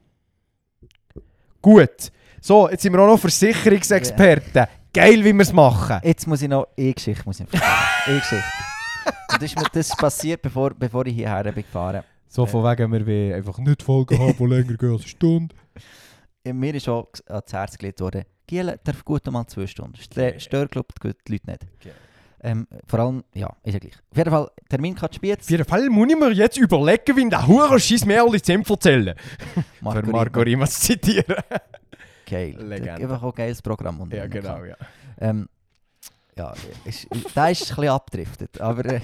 Mhm. 1.16 1.22
Gut. 1.62 2.10
So, 2.40 2.70
jetzt 2.70 2.82
sind 2.82 2.94
wir 2.94 3.02
auch 3.02 3.08
noch 3.08 3.20
Versicherungsexperten. 3.20 4.68
Geil, 4.94 5.22
wie 5.22 5.34
wir 5.34 5.42
es 5.42 5.52
machen. 5.52 6.00
Jetzt 6.02 6.26
muss 6.28 6.42
ich 6.42 6.48
noch 6.48 6.66
eine 6.78 6.94
Geschichte 6.94 7.24
muss 7.26 7.42
ich 7.42 7.46
erzählen. 7.52 7.74
eine 8.06 8.20
Geschichte. 8.20 8.44
Und 9.34 9.42
das 9.42 9.52
ist 9.52 9.56
mir 9.58 9.68
das 9.70 9.90
passiert, 9.98 10.42
bevor, 10.42 10.74
bevor 10.74 11.06
ich 11.06 11.16
hierher 11.16 11.44
bin 11.44 11.56
gefahren 11.56 12.04
So 12.30 12.46
von 12.46 12.64
wegen, 12.64 12.92
wir 12.92 13.06
wollen 13.08 13.34
einfach 13.34 13.58
nicht 13.60 13.84
Folgen 13.84 14.20
haben, 14.20 14.36
die 14.38 14.46
länger 14.46 14.74
gehen 14.78 14.92
als 14.92 15.02
eine 15.02 15.10
Stunde. 15.10 15.56
Mir 16.44 16.76
ist 16.76 16.86
schon 16.86 17.06
ans 17.28 17.54
Herz 17.54 17.78
gelegt 17.78 18.00
worden, 18.02 18.24
Giele 18.46 18.80
darf 18.84 19.04
gut 19.04 19.26
mal 19.32 19.46
zwei 19.48 19.68
Stunden. 19.68 19.98
Glaube 20.10 20.36
ich, 20.38 20.48
die 20.50 20.56
Leute 20.56 21.46
nicht. 21.48 21.68
Geil. 21.84 21.94
Ähm, 22.40 22.68
vor 22.86 23.00
allem, 23.00 23.24
ja, 23.34 23.52
ist 23.64 23.74
ja 23.74 23.80
gleich. 23.80 23.96
Auf 24.12 24.18
jeden 24.18 24.30
Fall, 24.30 24.50
Termin 24.70 24.96
kann 24.96 25.12
Spiez. 25.12 25.40
Auf 25.40 25.50
jeden 25.50 25.66
Fall 25.66 25.90
muss 25.90 26.08
ich 26.10 26.18
mir 26.18 26.32
jetzt 26.32 26.58
überlegen, 26.58 27.18
wie 27.18 27.30
der 27.30 27.48
Hure 27.48 27.80
scheiß 27.80 28.06
Märchen 28.06 28.64
zu 28.66 28.74
erzählen. 28.74 29.16
Für 29.80 30.04
Marco 30.04 30.40
Rima 30.42 30.68
zu 30.68 30.80
zitieren. 30.80 31.36
Geil. 32.26 32.56
Legende. 32.62 33.02
Einfach 33.02 33.24
auch 33.24 33.34
ein 33.34 33.36
geiles 33.38 33.62
Programm. 33.62 34.00
und- 34.02 34.14
ja, 34.14 34.28
genau, 34.28 34.64
ja. 34.64 34.76
Ähm, 35.20 35.50
ja, 36.38 36.54
ist, 36.86 37.08
der 37.36 37.50
ist 37.52 37.62
ein 37.72 37.76
bisschen 37.76 37.88
abgedriftet, 37.90 38.62
aber... 38.62 38.86
Äh, 38.86 39.02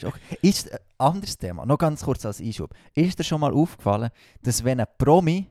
ist, 0.42 0.70
anderes 1.00 1.36
Thema, 1.38 1.64
noch 1.66 1.78
ganz 1.78 2.02
kurz 2.02 2.24
als 2.26 2.40
Einschub. 2.40 2.74
Ist 2.94 3.18
dir 3.18 3.24
schon 3.24 3.40
mal 3.40 3.52
aufgefallen, 3.52 4.10
dass 4.42 4.62
wenn 4.62 4.80
ein 4.80 4.86
Promi 4.98 5.50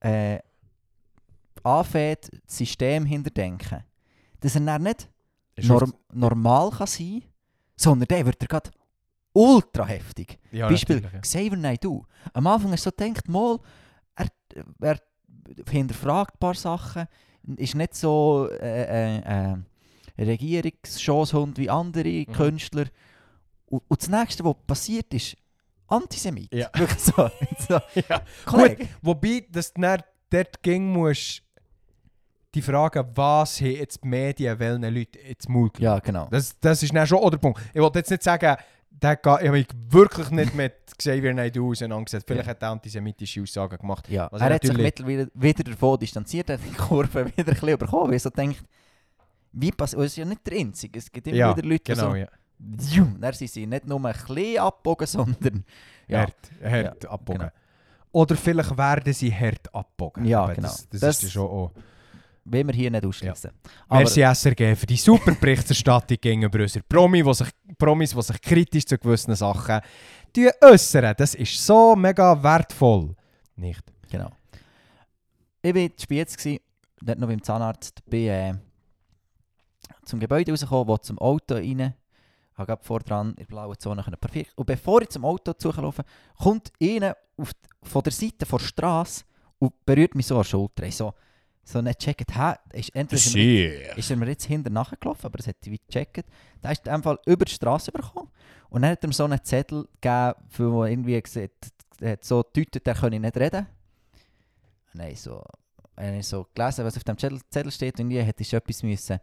äh, 0.00 0.38
anfängt, 1.62 2.30
das 2.46 2.56
System 2.56 3.04
hinterdenken, 3.04 3.84
dass 4.40 4.54
er 4.54 4.60
dann 4.62 4.82
nicht 4.82 5.08
norm 5.62 5.92
normal 6.12 6.70
kann 6.70 6.86
sein 6.86 7.22
sondern 7.78 8.08
der 8.08 8.26
wird 8.26 8.42
er 8.42 8.48
gerade 8.48 8.70
ultra 9.32 9.86
heftig. 9.86 10.38
ja, 10.50 10.68
Beispiel 10.68 11.00
ja. 11.00 11.20
Xavier 11.20 11.56
Naidoo. 11.56 12.04
Am 12.32 12.46
Anfang 12.46 12.72
hast 12.72 12.86
du 12.86 12.90
so 12.90 12.96
gedacht, 12.96 13.28
mal, 13.28 13.58
er, 14.16 14.26
er 14.80 15.00
hinterfragt 15.70 16.34
ein 16.34 16.38
paar 16.38 16.54
Sachen, 16.54 17.06
ist 17.56 17.76
nicht 17.76 17.94
so 17.94 18.48
äh, 18.50 19.18
äh, 19.18 19.52
äh, 19.54 19.56
Regierungsschosshund 20.18 21.56
wie 21.58 21.70
andere 21.70 22.08
Mhm. 22.26 22.32
Künstler. 22.32 22.86
Und, 23.70 23.82
und 23.88 24.02
das 24.02 24.08
nächste, 24.08 24.44
was 24.44 24.54
passiert 24.66 25.12
ist, 25.14 25.36
Antisemit. 25.86 26.52
Ja. 26.54 26.68
Wirklich 26.74 26.98
so. 27.00 27.30
so. 27.66 27.80
Ja. 28.08 28.22
Kollege. 28.44 28.76
Gut, 28.76 28.88
wobei, 29.02 29.46
dass 29.50 29.72
du 29.72 29.80
dann 29.80 30.02
dort 30.30 30.62
ging 30.62 30.90
musst, 30.92 31.42
die 32.54 32.62
Frage, 32.62 33.06
was 33.14 33.60
haben 33.60 33.70
jetzt 33.72 34.02
die 34.02 34.08
Medien 34.08 34.58
welchen 34.58 34.82
Leuten 34.82 35.54
gelegt? 35.54 35.78
Ja, 35.78 35.98
genau. 35.98 36.28
Das, 36.30 36.58
das 36.60 36.82
ist 36.82 36.94
dann 36.94 37.06
schon 37.06 37.18
auch 37.18 37.30
der 37.30 37.38
Punkt. 37.38 37.60
Ich 37.72 37.80
wollte 37.80 37.98
jetzt 38.00 38.10
nicht 38.10 38.22
sagen, 38.22 38.56
der 38.90 39.12
ich 39.12 39.26
habe 39.28 39.50
mich 39.52 39.66
wirklich 39.90 40.30
nicht 40.30 40.54
mit 40.54 40.74
Xavier 40.96 41.32
Naidoo 41.32 41.70
auseinandergesetzt. 41.70 42.26
Vielleicht 42.26 42.46
Ja. 42.46 42.50
hat 42.50 42.62
er 42.62 42.70
antisemitische 42.70 43.42
Aussagen 43.42 43.78
gemacht. 43.78 44.08
Ja, 44.08 44.26
er 44.26 44.54
hat 44.54 44.62
sich 44.64 44.76
mittlerweile 44.76 45.28
wieder 45.34 45.62
davon 45.64 45.98
distanziert, 45.98 46.50
hat 46.50 46.60
die 46.68 46.74
Kurve 46.74 47.26
wieder 47.26 47.38
ein 47.38 47.44
bisschen 47.54 47.68
überkommen, 47.68 48.06
weil 48.08 48.14
er 48.14 48.20
so 48.20 48.30
denkt, 48.30 48.64
wie 49.52 49.70
passiert, 49.70 50.02
es 50.02 50.12
ist 50.12 50.16
ja 50.16 50.24
nicht 50.24 50.44
der 50.46 50.58
Einzige, 50.58 50.98
es 50.98 51.10
gibt 51.12 51.26
immer 51.28 51.36
Ja, 51.36 51.56
wieder 51.56 51.66
Leute, 51.68 51.84
die 51.84 51.92
Genau, 51.92 52.10
so, 52.10 52.16
ja. 52.16 52.26
Dann 52.58 53.32
sind 53.34 53.50
sie 53.50 53.66
nicht 53.66 53.86
nur 53.86 54.04
ein 54.04 54.12
bisschen 54.12 54.58
abgebogen, 54.58 55.06
sondern 55.06 55.64
ja, 56.08 56.20
Hart, 56.20 56.34
hart 56.64 57.06
abbogen. 57.06 57.38
genau. 57.40 57.52
Oder 58.12 58.36
vielleicht 58.36 58.76
werden 58.76 59.12
sie 59.12 59.32
hart 59.32 59.72
abbogen. 59.74 60.24
Ja, 60.24 60.42
Aber 60.44 60.54
genau. 60.54 60.68
Das, 60.68 60.88
das, 60.88 61.00
Das- 61.00 61.22
ist 61.22 61.32
schon 61.32 61.46
auch. 61.46 61.72
will 62.44 62.66
wir 62.66 62.74
hier 62.74 62.90
nicht 62.90 63.04
ausschließen. 63.04 63.50
Aber 63.88 64.00
Merci 64.00 64.22
SRG 64.22 64.74
für 64.74 64.86
die 64.86 64.96
super 64.96 65.32
Berichterstattung 65.32 66.16
gegenüber 66.20 66.60
unseren 66.60 66.82
Promi, 66.88 67.22
die 67.22 67.34
sich, 67.34 67.48
Promis, 67.76 68.10
die 68.14 68.22
sich 68.22 68.40
kritisch 68.40 68.86
zu 68.86 68.96
gewissen 68.98 69.34
Sachen 69.34 69.80
die 70.34 70.50
äußern. 70.60 71.14
Das 71.16 71.34
ist 71.34 71.64
so 71.64 71.94
mega 71.96 72.42
wertvoll. 72.42 73.14
Nicht. 73.56 73.82
Genau. 74.10 74.30
Ich 75.62 75.74
war 75.74 75.82
in 75.82 76.24
gsi, 76.26 76.60
dort 77.02 77.18
noch 77.18 77.28
beim 77.28 77.42
Zahnarzt, 77.42 78.02
bin 78.06 78.28
äh, 78.28 78.54
zum 80.04 80.20
Gebäude 80.20 80.52
rausgekommen, 80.52 80.88
wo 80.88 80.96
zum 80.98 81.18
Auto 81.18 81.54
rein, 81.54 81.94
habe 82.58 82.66
gerade 82.66 82.84
vor 82.84 83.00
dran 83.00 83.30
in 83.30 83.36
der 83.36 83.44
blauen 83.44 83.78
Zone 83.78 84.02
parkieren. 84.02 84.50
Und 84.56 84.66
bevor 84.66 85.02
ich 85.02 85.08
zum 85.10 85.24
Auto 85.24 85.52
zulaufe, 85.52 86.04
kommt 86.36 86.72
einer 86.82 87.16
auf, 87.36 87.52
von 87.82 88.02
der 88.02 88.12
Seite 88.12 88.44
der 88.44 88.58
Straße 88.58 89.24
und 89.58 89.72
berührt 89.86 90.14
mich 90.14 90.26
so 90.26 90.34
an 90.34 90.40
der 90.40 90.48
Schulter. 90.48 90.82
Ich 90.84 90.96
so, 90.96 91.14
so 91.64 91.80
nicht 91.80 91.98
checkt, 91.98 92.34
hä, 92.34 92.54
ist 92.72 92.94
entweder 92.94 93.16
ist 93.16 93.34
er 93.34 93.42
mir, 93.42 93.96
ist 93.96 94.10
er 94.10 94.16
mir 94.16 94.28
jetzt 94.28 94.44
hinter 94.44 94.70
nachgelaufen, 94.70 95.26
aber 95.26 95.38
das 95.38 95.46
hat 95.46 95.56
ich 95.62 95.72
wie 95.72 95.80
gecheckt. 95.86 96.26
Da 96.60 96.70
ist 96.70 96.86
er 96.86 96.94
einfach 96.94 97.18
über 97.26 97.44
die 97.44 97.52
Straße 97.52 97.90
übergekommen 97.90 98.30
und 98.70 98.82
dann 98.82 98.92
hat 98.92 99.04
er 99.04 99.08
mir 99.08 99.14
so 99.14 99.24
einen 99.24 99.42
Zettel 99.42 99.86
gegeben, 100.00 100.34
für 100.48 100.72
wo 100.72 100.84
irgendwie 100.84 101.20
gesagt 101.20 101.72
hat, 102.02 102.24
so 102.24 102.42
deutet, 102.42 102.86
der 102.86 102.94
könne 102.94 103.20
nicht 103.20 103.36
reden. 103.36 103.66
Nein, 104.94 105.14
so, 105.14 105.44
ich 106.00 106.26
so 106.26 106.46
gelesen, 106.54 106.84
was 106.84 106.96
auf 106.96 107.04
dem 107.04 107.18
Zettel, 107.18 107.70
steht 107.70 108.00
und 108.00 108.10
ich 108.10 108.24
hätte 108.24 108.42
ich 108.42 108.52
etwas 108.52 108.82
müssen 108.82 109.18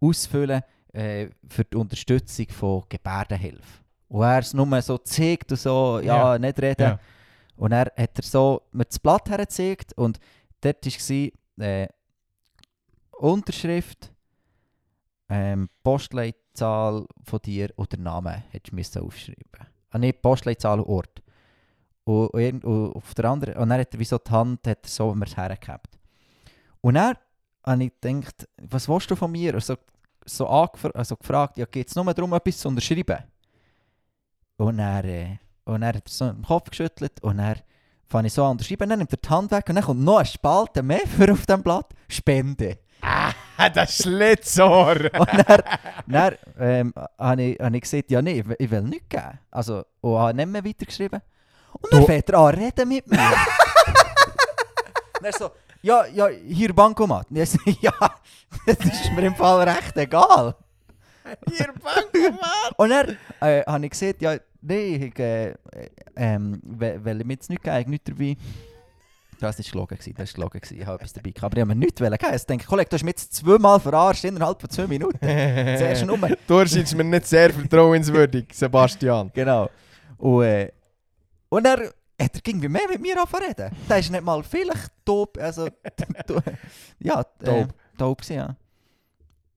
ausfüllen 0.00 0.62
äh, 0.92 1.28
für 1.48 1.64
die 1.64 1.76
Unterstützung 1.76 2.48
von 2.48 2.84
Gebärdenhilfe. 2.88 3.80
Und 4.08 4.22
er 4.22 4.38
es 4.40 4.54
nur 4.54 4.82
so 4.82 4.98
zeigt 4.98 5.52
und 5.52 5.58
so, 5.58 6.00
ja, 6.02 6.32
Ja. 6.34 6.38
nicht 6.38 6.60
reden. 6.60 6.82
Ja. 6.82 6.98
Und 7.56 7.72
er 7.72 7.92
hat 7.96 8.18
er 8.18 8.22
so 8.22 8.62
mir 8.72 8.86
das 8.86 8.98
Blatt 8.98 9.28
hergezeigt 9.28 9.92
und 9.96 10.18
dort 10.60 10.84
war 10.86 11.64
äh, 11.66 11.88
Unterschrift, 13.12 14.12
ähm, 15.28 15.68
Postleitzahl 15.82 17.06
von 17.22 17.38
dir 17.40 17.70
und 17.76 17.92
der 17.92 17.98
Name 18.00 18.44
hättest 18.50 18.96
du 18.96 19.00
aufschreiben. 19.04 19.44
Ah 19.90 19.98
nicht 19.98 20.22
Postleitzahl 20.22 20.80
und 20.80 20.86
Ort. 20.88 21.22
Und, 22.04 22.28
und, 22.28 22.64
und 22.64 22.92
auf 22.96 23.14
der 23.14 23.26
anderen, 23.26 23.54
und 23.56 23.68
dann 23.68 23.80
hat 23.80 23.92
er 23.94 24.00
wie 24.00 24.04
so 24.04 24.18
die 24.18 24.30
Hand 24.30 24.66
hat 24.66 24.84
er 24.84 24.88
so 24.88 25.14
mir 25.14 25.26
hergehabt. 25.26 25.98
Und 26.80 26.94
dann 26.94 27.16
habe 27.64 27.84
ich 27.84 27.92
gedacht, 28.00 28.48
was 28.62 28.88
willst 28.88 29.10
du 29.10 29.16
von 29.16 29.30
mir? 29.30 29.54
Also, 29.54 29.74
so 29.74 29.80
angefra 30.46 30.90
also 30.94 31.16
gefragt, 31.16 31.56
ja, 31.58 31.66
geht 31.66 31.88
es 31.88 31.94
nur 31.96 32.12
darum, 32.14 32.32
etwas 32.32 32.58
zu 32.58 32.68
unterschreiben? 32.68 33.18
Und 34.56 34.78
er, 34.78 35.04
äh, 35.04 35.38
und 35.64 35.82
er 35.82 35.94
hat 35.94 36.08
so 36.08 36.30
den 36.30 36.42
Kopf 36.42 36.70
geschüttelt 36.70 37.22
und 37.22 37.38
er 37.38 37.56
fange 38.06 38.26
ich 38.26 38.32
so 38.34 38.44
an 38.44 38.52
unterschreiben, 38.52 38.88
dann 38.88 38.98
nimmt 38.98 39.12
er 39.12 39.16
die 39.18 39.28
Hand 39.28 39.50
weg 39.50 39.64
und 39.68 39.76
dann 39.76 39.84
kommt 39.84 40.00
noch 40.00 40.18
eine 40.18 40.26
Spalte 40.26 40.82
mehr 40.82 41.00
für 41.06 41.32
auf 41.32 41.46
dem 41.46 41.62
Blatt, 41.62 41.86
Spende. 42.08 42.78
Ah, 43.02 43.32
das 43.74 43.96
Schlitzohr! 43.96 44.96
Und 45.18 45.48
dann, 45.48 45.62
dann 46.06 46.34
ähm, 46.58 46.94
habe 47.18 47.42
ich, 47.42 47.58
hab 47.58 47.72
ich 47.74 47.80
gesagt, 47.80 48.10
ja, 48.10 48.20
nee, 48.20 48.40
ich 48.40 48.46
will- 48.48 48.56
ich 48.58 48.70
will 48.70 48.82
nichts 48.82 49.08
geben. 49.08 49.38
Also, 49.50 49.84
und 50.02 50.18
habe 50.18 50.34
nicht 50.34 50.48
mehr 50.48 50.62
weitergeschrieben. 50.64 51.20
Und 51.72 51.92
dann 51.92 52.04
fängt 52.04 52.28
er 52.28 52.38
an 52.38 52.54
reden 52.54 52.88
mit 52.88 53.06
mir. 53.10 53.18
er 55.22 55.32
so, 55.32 55.50
ja, 55.82 56.06
ja, 56.06 56.28
hier 56.28 56.72
Bankomat. 56.74 57.26
Ja, 57.30 57.92
das 58.66 58.78
ist 58.78 59.12
mir 59.12 59.26
im 59.26 59.34
Fall 59.34 59.68
recht 59.68 59.96
egal. 59.96 60.54
Ihr 61.46 61.72
Bankomat! 61.82 62.72
Und 62.76 62.90
dann 62.90 63.16
äh, 63.40 63.62
habe 63.64 63.84
ich 63.84 63.90
gesagt, 63.90 64.22
ja, 64.22 64.36
nee, 64.60 64.96
ich, 64.96 65.18
äh, 65.18 65.50
äh, 65.50 65.54
ähm, 66.16 66.60
will 66.62 67.24
mir 67.24 67.34
jetzt 67.34 67.50
nicht 67.50 67.62
geben, 67.62 67.78
ich 67.78 67.86
nichts 67.86 68.10
dabei. 68.10 68.36
Das 69.40 69.58
war 69.58 69.64
gelogen, 69.64 69.98
das 69.98 70.18
war 70.18 70.26
gelogen. 70.26 70.60
Ich 70.70 70.86
habe 70.86 70.96
etwas 70.96 71.12
dabei 71.14 71.30
gehabt, 71.30 71.44
aber 71.44 71.56
ich 71.56 71.60
habe 71.62 71.74
mir 71.74 71.86
nichts 71.86 72.00
wollen 72.00 72.18
geben. 72.18 72.34
Ich 72.34 72.44
denke, 72.44 72.66
Kollege, 72.66 72.90
du 72.90 72.94
hast 72.94 73.04
mich 73.04 73.12
jetzt 73.12 73.34
zweimal 73.34 73.80
verarscht 73.80 74.24
innerhalb 74.24 74.60
von 74.60 74.68
zwei 74.68 74.86
Minuten. 74.86 75.18
Zuerst 75.18 76.04
nur 76.04 76.18
Du 76.46 76.58
erscheinst 76.58 76.94
mir 76.94 77.04
nicht 77.04 77.26
sehr 77.26 77.50
vertrauenswürdig, 77.50 78.48
Sebastian. 78.52 79.30
Genau. 79.32 79.70
Und, 80.18 80.42
äh, 80.42 80.72
und 81.48 81.66
er 81.66 81.90
hat 82.20 82.34
er 82.34 82.40
irgendwie 82.44 82.68
mehr 82.68 82.88
mit 82.88 83.00
mir 83.00 83.16
angefangen 83.18 83.46
reden. 83.46 83.70
Der 83.88 83.98
ist 83.98 84.10
nicht 84.10 84.22
mal 84.24 84.42
vielleicht 84.42 84.90
taub, 85.04 85.38
also, 85.38 85.68
ja, 86.98 87.20
äh, 87.42 87.66
Taub. 87.96 88.18
gewesen, 88.18 88.36
ja. 88.36 88.56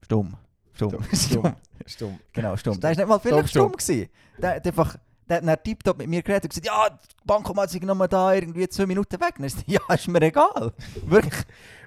Stumm. 0.02 0.36
Stumm. 0.74 0.90
Stumm. 0.90 1.04
Stumm. 1.14 1.56
Stumm. 1.86 2.20
Genau, 2.32 2.56
stumm. 2.56 2.80
Der 2.80 2.92
ist 2.92 2.98
nicht 2.98 3.08
mal 3.08 3.20
vielleicht 3.20 3.50
stumm. 3.50 3.70
stumm 3.70 3.78
gewesen. 3.78 4.10
Der 4.38 4.56
hat 4.56 4.66
einfach, 4.66 4.98
der 5.30 5.38
hat 5.38 5.48
dann 5.48 5.64
tiptop 5.64 5.98
mit 5.98 6.08
mir 6.08 6.22
geredet 6.22 6.44
und 6.46 6.50
gesagt, 6.50 6.66
ja, 6.66 6.90
die 6.90 7.26
Bankomat 7.26 7.70
sind 7.70 7.86
mal 7.86 8.08
da, 8.08 8.34
irgendwie 8.34 8.68
zwei 8.68 8.86
Minuten 8.86 9.20
weg. 9.20 9.36
Und 9.38 9.40
dann 9.40 9.46
ist 9.46 9.64
ja, 9.68 9.80
ist 9.94 10.08
mir 10.08 10.22
egal. 10.22 10.72
Wirklich. 11.06 11.44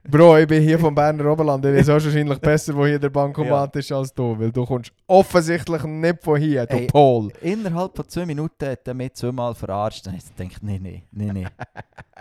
Bro, 0.09 0.39
ich 0.39 0.47
bin 0.47 0.63
hier 0.63 0.79
vom 0.79 0.95
Berner 0.95 1.33
Oberland. 1.33 1.65
Ich 1.65 1.89
weiß 1.89 2.05
wahrscheinlich 2.05 2.39
besser, 2.39 2.77
wo 2.77 2.87
hier 2.87 2.99
der 2.99 3.11
Bankomat 3.11 3.75
ist 3.75 3.91
als 3.91 4.15
du. 4.15 4.39
Weil 4.39 4.53
du 4.53 4.65
kommst 4.65 4.93
offensichtlich 5.07 5.83
nicht 5.83 6.23
von 6.23 6.41
hier, 6.41 6.65
du 6.65 6.77
Ey. 6.77 6.87
Pol. 6.87 7.33
Innerhalb 7.41 7.97
von 7.97 8.09
zwei 8.09 8.25
Minuten 8.25 8.69
hat 8.69 8.87
er 8.87 8.95
mich 8.95 9.15
zweimal 9.15 9.55
verarscht. 9.55 10.07
Habe 10.07 10.17
ich 10.17 10.37
gedacht, 10.37 10.63
nee, 10.63 10.79
nee, 10.79 11.03
nee, 11.11 11.33
nee. 11.33 11.47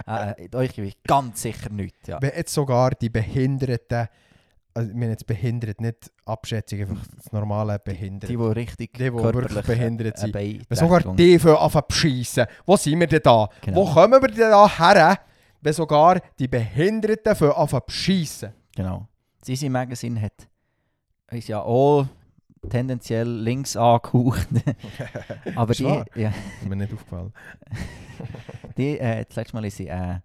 äh, 0.08 0.56
euch 0.56 0.76
will 0.78 0.86
ich 0.86 1.04
ganz 1.04 1.44
sicher 1.44 1.70
nicht. 1.70 2.08
Ja. 2.08 2.20
Wenn 2.20 2.32
jetzt 2.36 2.54
sogar 2.54 2.90
die 2.92 3.10
Behinderten, 3.10 4.08
also 4.76 4.90
ich 4.90 4.96
meine 4.96 5.12
jetzt 5.12 5.26
behindert, 5.26 5.80
nicht 5.80 6.12
Abschätzung, 6.26 6.82
einfach 6.82 7.08
das 7.16 7.32
normale 7.32 7.80
Behinderte. 7.80 8.28
Die, 8.28 8.38
die 8.38 8.44
richtig 8.44 8.94
Die, 8.94 9.04
die 9.06 9.14
wirklich 9.14 9.66
behindert 9.66 10.18
sind. 10.18 10.36
Wenn 10.36 10.66
sogar 10.70 11.16
die 11.16 11.40
für 11.40 11.60
anfangen 11.60 11.86
zu 11.90 11.96
beschissen, 11.96 12.46
wo 12.66 12.76
sind 12.76 13.00
wir 13.00 13.08
denn 13.08 13.22
da? 13.24 13.50
Genau. 13.62 13.78
Wo 13.78 13.94
kommen 13.94 14.22
wir 14.22 14.28
denn 14.28 14.52
da 14.52 14.68
her, 14.68 15.20
wenn 15.62 15.74
sogar 15.74 16.20
die 16.38 16.48
Behinderten 16.50 17.36
für 17.36 17.56
anfangen 17.56 17.84
zu 17.84 17.86
beschissen? 17.88 18.54
Genau. 18.76 19.08
Das 19.40 19.50
Easy 19.50 19.70
Magazine 19.70 20.22
hat, 20.22 20.48
ist 21.32 21.48
ja 21.48 21.62
auch 21.62 22.06
tendenziell 22.70 23.30
links 23.30 23.78
angehaucht. 23.78 24.48
Aber 25.56 25.72
Ist 25.72 25.80
die, 25.80 26.04
ja, 26.16 26.34
Ist 26.62 26.68
mir 26.68 26.76
nicht 26.76 26.94
aufgefallen. 26.94 27.32
die 28.78 29.00
äh, 29.00 29.24
das 29.26 29.36
letzte 29.38 29.56
Mal 29.56 29.64
haben 29.64 29.70
sie 29.70 29.88
äh, 29.88 30.20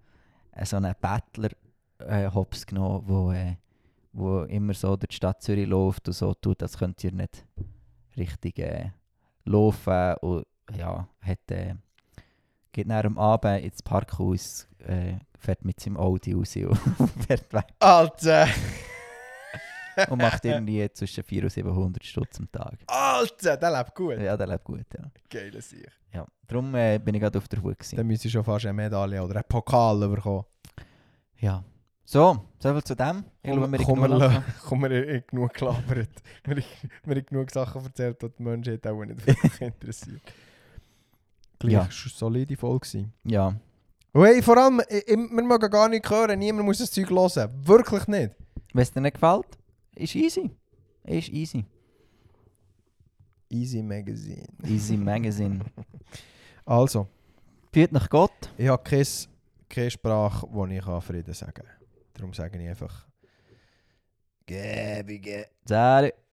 so 0.65 0.77
einen 0.77 0.95
Battler 1.01 1.51
äh, 1.99 2.29
hops 2.33 2.67
genommen, 2.67 3.05
wo, 3.07 3.31
äh, 3.31 3.57
wo 4.13 4.43
immer 4.43 4.75
so 4.75 4.97
durch 4.97 5.09
die 5.09 5.17
Stadt 5.17 5.43
Zürich 5.43 5.69
läuft 5.69 6.09
und 6.09 6.15
so 6.15 6.35
tut, 6.35 6.63
als 6.63 6.77
könnt 6.77 7.03
ihr 7.05 7.13
nicht 7.13 7.45
richtig 8.17 8.59
äh, 8.59 8.91
laufen. 9.45 10.15
Und 10.21 10.47
ja, 10.77 11.09
hat, 11.21 11.51
äh, 11.51 11.75
geht 12.73 12.87
nach 12.87 13.05
am 13.05 13.19
Abend 13.19 13.65
ins 13.65 13.83
Parkhaus, 13.83 14.69
äh, 14.79 15.15
fährt 15.39 15.65
mit 15.65 15.81
seinem 15.81 15.97
Audi 15.97 16.33
raus 16.33 16.57
und 16.57 16.77
fährt 17.27 17.53
weg. 17.53 17.67
Alter! 17.79 18.49
und 20.09 20.19
macht 20.23 20.45
irgendwie 20.45 20.89
zwischen 20.93 21.25
400 21.25 21.45
und 21.45 21.65
700 21.65 22.05
Stutz 22.05 22.39
am 22.39 22.51
Tag. 22.51 22.79
Alter, 22.87 23.57
der 23.57 23.71
lebt 23.71 23.95
gut. 23.95 24.19
Ja, 24.19 24.37
der 24.37 24.47
lebt 24.47 24.65
gut, 24.65 24.87
ja. 24.97 25.11
Geiler 25.29 25.61
Sieg. 25.61 25.91
ja. 26.13 26.27
Darum 26.47 26.75
äh, 26.75 26.99
bin 26.99 27.15
ich 27.15 27.21
gerade 27.21 27.39
auf 27.39 27.49
der 27.49 27.63
Hut. 27.63 27.79
Gewesen. 27.79 27.97
Dann 27.97 28.07
müsste 28.07 28.29
ich 28.29 28.33
schon 28.33 28.45
fast 28.45 28.67
eine 28.67 28.73
Medaille 28.73 29.23
oder 29.23 29.37
einen 29.37 29.45
Pokal 29.49 30.09
bekommen. 30.09 30.45
Ja. 31.39 31.65
So, 32.13 32.45
soviel 32.59 32.83
zu 32.83 32.97
dem. 32.97 33.23
Ich 33.41 33.53
glaube, 33.53 33.71
wir 33.71 33.79
haben 33.87 34.01
wir, 34.01 34.09
genug 34.09 34.19
la- 34.19 34.45
komm, 34.67 34.83
wir 34.83 34.91
haben 35.15 35.25
genug 35.29 35.55
gelabert. 35.55 36.09
wir, 36.45 36.57
haben- 36.57 36.65
wir 37.05 37.15
haben 37.17 37.27
genug 37.27 37.51
Sachen 37.53 37.85
erzählt, 37.85 38.21
die 38.21 38.29
die 38.37 38.43
Menschheit 38.43 38.85
auch 38.89 39.05
nicht 39.05 39.25
wirklich 39.25 39.61
interessiert. 39.61 40.21
Gleich 41.61 41.73
Ja. 41.73 41.79
war 41.81 41.85
eine 41.87 41.93
solide 41.93 42.57
Folge. 42.57 43.09
Ja. 43.25 43.55
Und 44.13 44.25
hey, 44.25 44.43
vor 44.43 44.57
allem, 44.59 44.83
ich, 44.89 45.07
ich, 45.07 45.17
wir 45.17 45.43
mögen 45.45 45.71
gar 45.71 45.89
nicht 45.89 46.11
hören, 46.11 46.37
niemand 46.37 46.65
muss 46.67 46.79
das 46.79 46.91
Zeug 46.91 47.11
hören. 47.11 47.49
Wirklich 47.65 48.07
nicht. 48.09 48.33
Wenn 48.73 48.83
es 48.83 48.91
dir 48.91 49.01
nicht 49.03 49.15
gefällt, 49.15 49.47
ist 49.95 50.17
easy. 50.17 50.51
Ist 51.05 51.29
easy. 51.29 51.65
Easy 53.51 53.83
Magazine. 53.83 54.49
Easy 54.67 54.97
Magazine. 54.97 55.61
Also, 56.65 57.07
Führt 57.73 57.93
nach 57.93 58.09
Gott. 58.11 58.33
ich 58.59 58.67
habe 58.67 58.83
keine, 58.83 59.05
keine 59.69 59.91
Sprache, 59.93 60.49
die 60.69 60.77
ich 60.77 61.05
Frieden 61.05 61.35
sagen 61.35 61.55
kann. 61.55 61.67
Darum 62.21 62.35
sage 62.35 62.63
ich 62.63 62.69
einfach... 62.69 63.07
Gebige. 64.45 65.47
Zari. 65.65 66.13